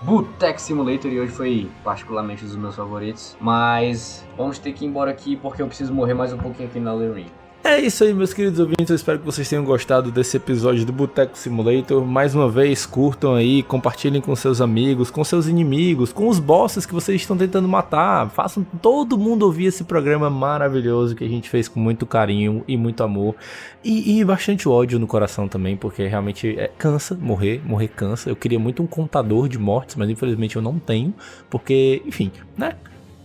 Boteco 0.02 0.60
Simulator. 0.60 1.10
E 1.10 1.22
hoje 1.22 1.32
foi 1.32 1.72
particularmente 1.86 2.44
um 2.44 2.48
dos 2.48 2.58
meus 2.58 2.76
favoritos. 2.76 3.38
Mas 3.40 4.26
vamos 4.36 4.60
ter 4.60 4.74
que 4.74 4.84
ir 4.84 4.90
embora 4.90 5.10
aqui 5.10 5.38
porque 5.38 5.62
eu 5.62 5.68
preciso 5.68 5.94
morrer 5.94 6.14
mais 6.14 6.34
um 6.34 6.38
pouquinho 6.38 6.68
aqui 6.68 6.82
na 6.82 6.92
Elden 6.92 7.14
Ring. 7.14 7.32
É 7.64 7.80
isso 7.82 8.04
aí, 8.04 8.14
meus 8.14 8.34
queridos 8.34 8.60
ouvintes. 8.60 8.90
Eu 8.90 8.96
espero 8.96 9.20
que 9.20 9.26
vocês 9.26 9.50
tenham 9.50 9.64
gostado 9.66 10.10
desse 10.10 10.38
episódio 10.38 10.86
do 10.86 10.94
Boteco 10.94 11.38
Simulator. 11.38 12.06
Mais 12.06 12.34
uma 12.34 12.50
vez, 12.50 12.86
curtam 12.86 13.36
aí, 13.36 13.62
compartilhem 13.62 14.22
com 14.22 14.34
seus 14.36 14.62
amigos, 14.62 15.12
com 15.12 15.24
seus 15.24 15.48
inimigos, 15.48 16.14
com 16.14 16.30
os 16.30 16.40
bosses 16.40 16.86
que 16.86 16.94
vocês 16.94 17.20
estão 17.20 17.36
tentando 17.36 17.68
matar. 17.68 18.30
Façam 18.30 18.66
todo 18.82 19.18
mundo 19.18 19.44
ouvir 19.44 19.66
esse 19.66 19.84
programa 19.84 20.30
maravilhoso 20.30 21.16
que 21.16 21.26
a 21.26 21.28
gente 21.28 21.50
fez 21.50 21.68
com 21.68 21.80
muito 21.80 22.06
carinho 22.06 22.64
e 22.68 22.78
muito 22.78 23.04
amor. 23.04 23.36
E, 23.84 24.18
e 24.18 24.24
bastante 24.24 24.70
ódio 24.70 24.98
no 24.98 25.08
coração 25.08 25.48
também, 25.48 25.76
porque 25.76 26.08
realmente 26.08 26.58
é, 26.58 26.72
cansa 26.78 27.16
morrer, 27.16 27.62
morrer 27.66 27.90
cansa. 27.90 28.30
Eu 28.30 28.36
queria 28.36 28.60
muito 28.60 28.82
um 28.82 28.88
contador 28.88 29.50
de 29.50 29.58
mortes, 29.58 29.96
mas 29.96 30.10
infelizmente 30.10 30.56
eu 30.56 30.62
não 30.62 30.80
tenho, 30.80 31.14
porque, 31.50 32.02
enfim, 32.06 32.32
né? 32.58 32.76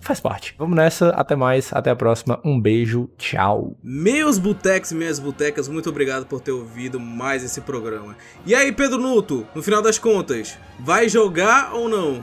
Faz 0.02 0.18
parte. 0.18 0.52
Vamos 0.58 0.74
nessa, 0.74 1.10
até 1.10 1.36
mais, 1.36 1.72
até 1.72 1.88
a 1.88 1.94
próxima. 1.94 2.40
Um 2.44 2.60
beijo, 2.60 3.08
tchau. 3.16 3.76
Meus 3.80 4.36
botecos 4.36 4.90
e 4.90 4.96
minhas 4.96 5.20
botecas, 5.20 5.68
muito 5.68 5.88
obrigado 5.88 6.26
por 6.26 6.40
ter 6.40 6.50
ouvido 6.50 6.98
mais 6.98 7.44
esse 7.44 7.60
programa. 7.60 8.16
E 8.44 8.52
aí, 8.52 8.72
Pedro 8.72 8.98
Nuto, 8.98 9.46
no 9.54 9.62
final 9.62 9.80
das 9.80 10.00
contas, 10.00 10.58
vai 10.76 11.08
jogar 11.08 11.72
ou 11.72 11.88
não? 11.88 12.20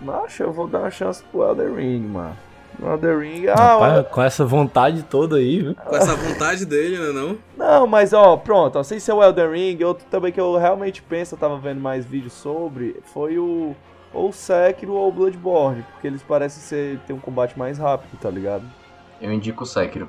Macho, 0.00 0.42
eu 0.42 0.52
vou 0.52 0.66
dar 0.66 0.78
uma 0.78 0.90
chance 0.90 1.22
pro 1.30 1.42
Elden 1.42 1.74
Ring, 1.74 2.00
mano. 2.00 2.34
No 2.78 2.92
Elden 2.92 3.18
Ring. 3.18 3.46
Ah, 3.48 3.54
Rapaz, 3.54 4.08
com 4.08 4.22
essa 4.22 4.46
vontade 4.46 5.02
toda 5.02 5.36
aí, 5.36 5.60
viu? 5.60 5.74
Com 5.74 5.96
essa 5.96 6.14
vontade 6.16 6.64
dele, 6.64 6.96
né 6.96 7.12
não? 7.12 7.36
Não, 7.58 7.86
mas 7.86 8.14
ó, 8.14 8.38
pronto, 8.38 8.78
ó, 8.78 8.82
sem 8.82 8.98
ser 8.98 9.12
o 9.12 9.22
Elden 9.22 9.50
Ring, 9.50 9.84
outro 9.84 10.06
também 10.10 10.32
que 10.32 10.40
eu 10.40 10.56
realmente 10.56 11.02
penso, 11.02 11.34
eu 11.34 11.38
tava 11.38 11.58
vendo 11.58 11.80
mais 11.80 12.06
vídeos 12.06 12.32
sobre, 12.32 12.96
foi 13.12 13.38
o 13.38 13.76
ou 14.18 14.32
Sekiro 14.32 14.92
ou 14.92 15.12
Bloodborne, 15.12 15.82
porque 15.92 16.06
eles 16.06 16.22
parecem 16.22 16.62
ser 16.62 16.98
ter 17.06 17.12
um 17.12 17.20
combate 17.20 17.58
mais 17.58 17.78
rápido, 17.78 18.18
tá 18.18 18.30
ligado? 18.30 18.64
Eu 19.20 19.32
indico 19.32 19.64
o 19.64 19.66
Sekiro. 19.66 20.08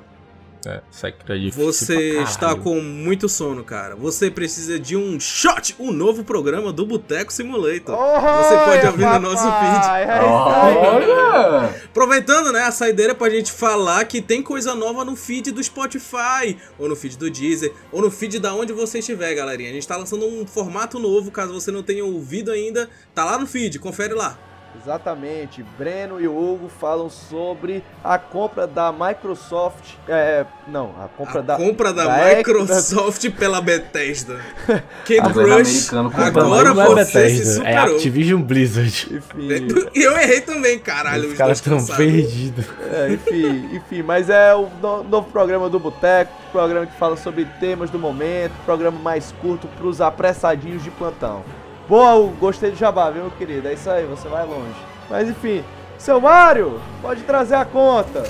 É, 0.66 0.82
é 1.02 1.50
Você 1.50 2.20
está 2.22 2.54
com 2.54 2.80
muito 2.80 3.28
sono, 3.28 3.64
cara. 3.64 3.96
Você 3.96 4.30
precisa 4.30 4.78
de 4.78 4.96
um 4.96 5.18
shot, 5.18 5.74
um 5.78 5.90
novo 5.90 6.22
programa 6.22 6.72
do 6.72 6.84
Boteco 6.84 7.32
Simulator. 7.32 7.96
Você 7.96 8.56
pode 8.64 8.86
ouvir 8.86 9.06
no 9.06 9.20
nosso 9.20 9.42
feed. 9.42 9.86
É. 10.06 10.20
Olha! 10.22 11.74
Aproveitando, 11.84 12.52
né, 12.52 12.64
a 12.64 12.72
saideira 12.72 13.14
pra 13.14 13.30
gente 13.30 13.50
falar 13.50 14.04
que 14.04 14.20
tem 14.20 14.42
coisa 14.42 14.74
nova 14.74 15.04
no 15.04 15.16
feed 15.16 15.50
do 15.50 15.62
Spotify, 15.62 16.56
ou 16.78 16.88
no 16.88 16.96
feed 16.96 17.16
do 17.16 17.30
Deezer, 17.30 17.72
ou 17.90 18.02
no 18.02 18.10
feed 18.10 18.38
da 18.38 18.54
onde 18.54 18.72
você 18.72 18.98
estiver, 18.98 19.34
galerinha. 19.34 19.70
A 19.70 19.72
gente 19.72 19.88
tá 19.88 19.96
lançando 19.96 20.26
um 20.26 20.46
formato 20.46 20.98
novo, 20.98 21.30
caso 21.30 21.52
você 21.52 21.70
não 21.70 21.82
tenha 21.82 22.04
ouvido 22.04 22.50
ainda, 22.50 22.88
tá 23.14 23.24
lá 23.24 23.38
no 23.38 23.46
feed, 23.46 23.78
confere 23.78 24.14
lá. 24.14 24.38
Exatamente. 24.82 25.62
Breno 25.78 26.20
e 26.20 26.26
Hugo 26.26 26.68
falam 26.68 27.10
sobre 27.10 27.82
a 28.02 28.18
compra 28.18 28.66
da 28.66 28.90
Microsoft. 28.92 29.94
É, 30.08 30.44
não, 30.68 30.94
a 31.02 31.08
compra 31.08 31.38
A 31.40 31.42
da. 31.42 31.56
compra 31.56 31.92
da, 31.92 32.06
da 32.06 32.36
Microsoft 32.36 33.30
pela 33.32 33.60
Bethesda. 33.60 34.40
Governo 35.22 36.10
Crush 36.10 36.26
agora 36.26 36.70
é 36.70 36.72
você 36.74 37.04
se 37.04 37.12
Bethesda, 37.12 37.50
é 37.50 37.54
superou. 37.74 37.96
Activision 37.96 38.42
Blizzard. 38.42 39.08
Enfim, 39.10 39.68
E 39.94 40.02
eu 40.02 40.16
errei 40.16 40.40
também, 40.40 40.78
caralho. 40.78 41.26
Os 41.26 41.32
os 41.32 41.38
caras 41.38 41.58
estão 41.58 41.84
perdidos. 41.96 42.64
é, 42.92 43.12
enfim, 43.12 43.68
enfim, 43.76 44.02
mas 44.02 44.30
é 44.30 44.54
o 44.54 44.68
no- 44.80 45.02
novo 45.04 45.30
programa 45.30 45.68
do 45.68 45.78
Boteco, 45.78 46.32
programa 46.52 46.86
que 46.86 46.96
fala 46.96 47.16
sobre 47.16 47.44
temas 47.58 47.90
do 47.90 47.98
momento, 47.98 48.52
programa 48.64 48.98
mais 48.98 49.32
curto 49.40 49.66
pros 49.78 50.00
apressadinhos 50.00 50.82
de 50.82 50.90
plantão. 50.90 51.42
Boa, 51.90 52.32
gostei 52.38 52.70
do 52.70 52.76
jabá, 52.76 53.10
viu, 53.10 53.22
meu 53.22 53.32
querido? 53.32 53.66
É 53.66 53.72
isso 53.72 53.90
aí, 53.90 54.06
você 54.06 54.28
vai 54.28 54.46
longe. 54.46 54.76
Mas 55.10 55.28
enfim, 55.28 55.64
seu 55.98 56.20
Mário, 56.20 56.80
pode 57.02 57.22
trazer 57.22 57.56
a 57.56 57.64
conta. 57.64 58.22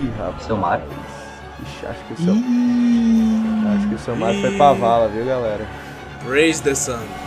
Ih, 0.00 0.12
rapaz. 0.16 0.44
Seu 0.44 0.56
Mario. 0.56 0.86
Ixi, 1.64 1.84
acho 1.84 2.04
que 2.04 2.12
o 2.12 2.16
seu. 2.16 2.34
Acho 3.74 3.88
que 3.88 3.94
o 3.96 3.98
seu 3.98 4.14
Mário 4.14 4.40
foi 4.40 4.56
pra 4.56 4.72
vala, 4.72 5.08
viu, 5.08 5.26
galera? 5.26 5.66
Praise 6.24 6.62
the 6.62 6.76
Sun. 6.76 7.23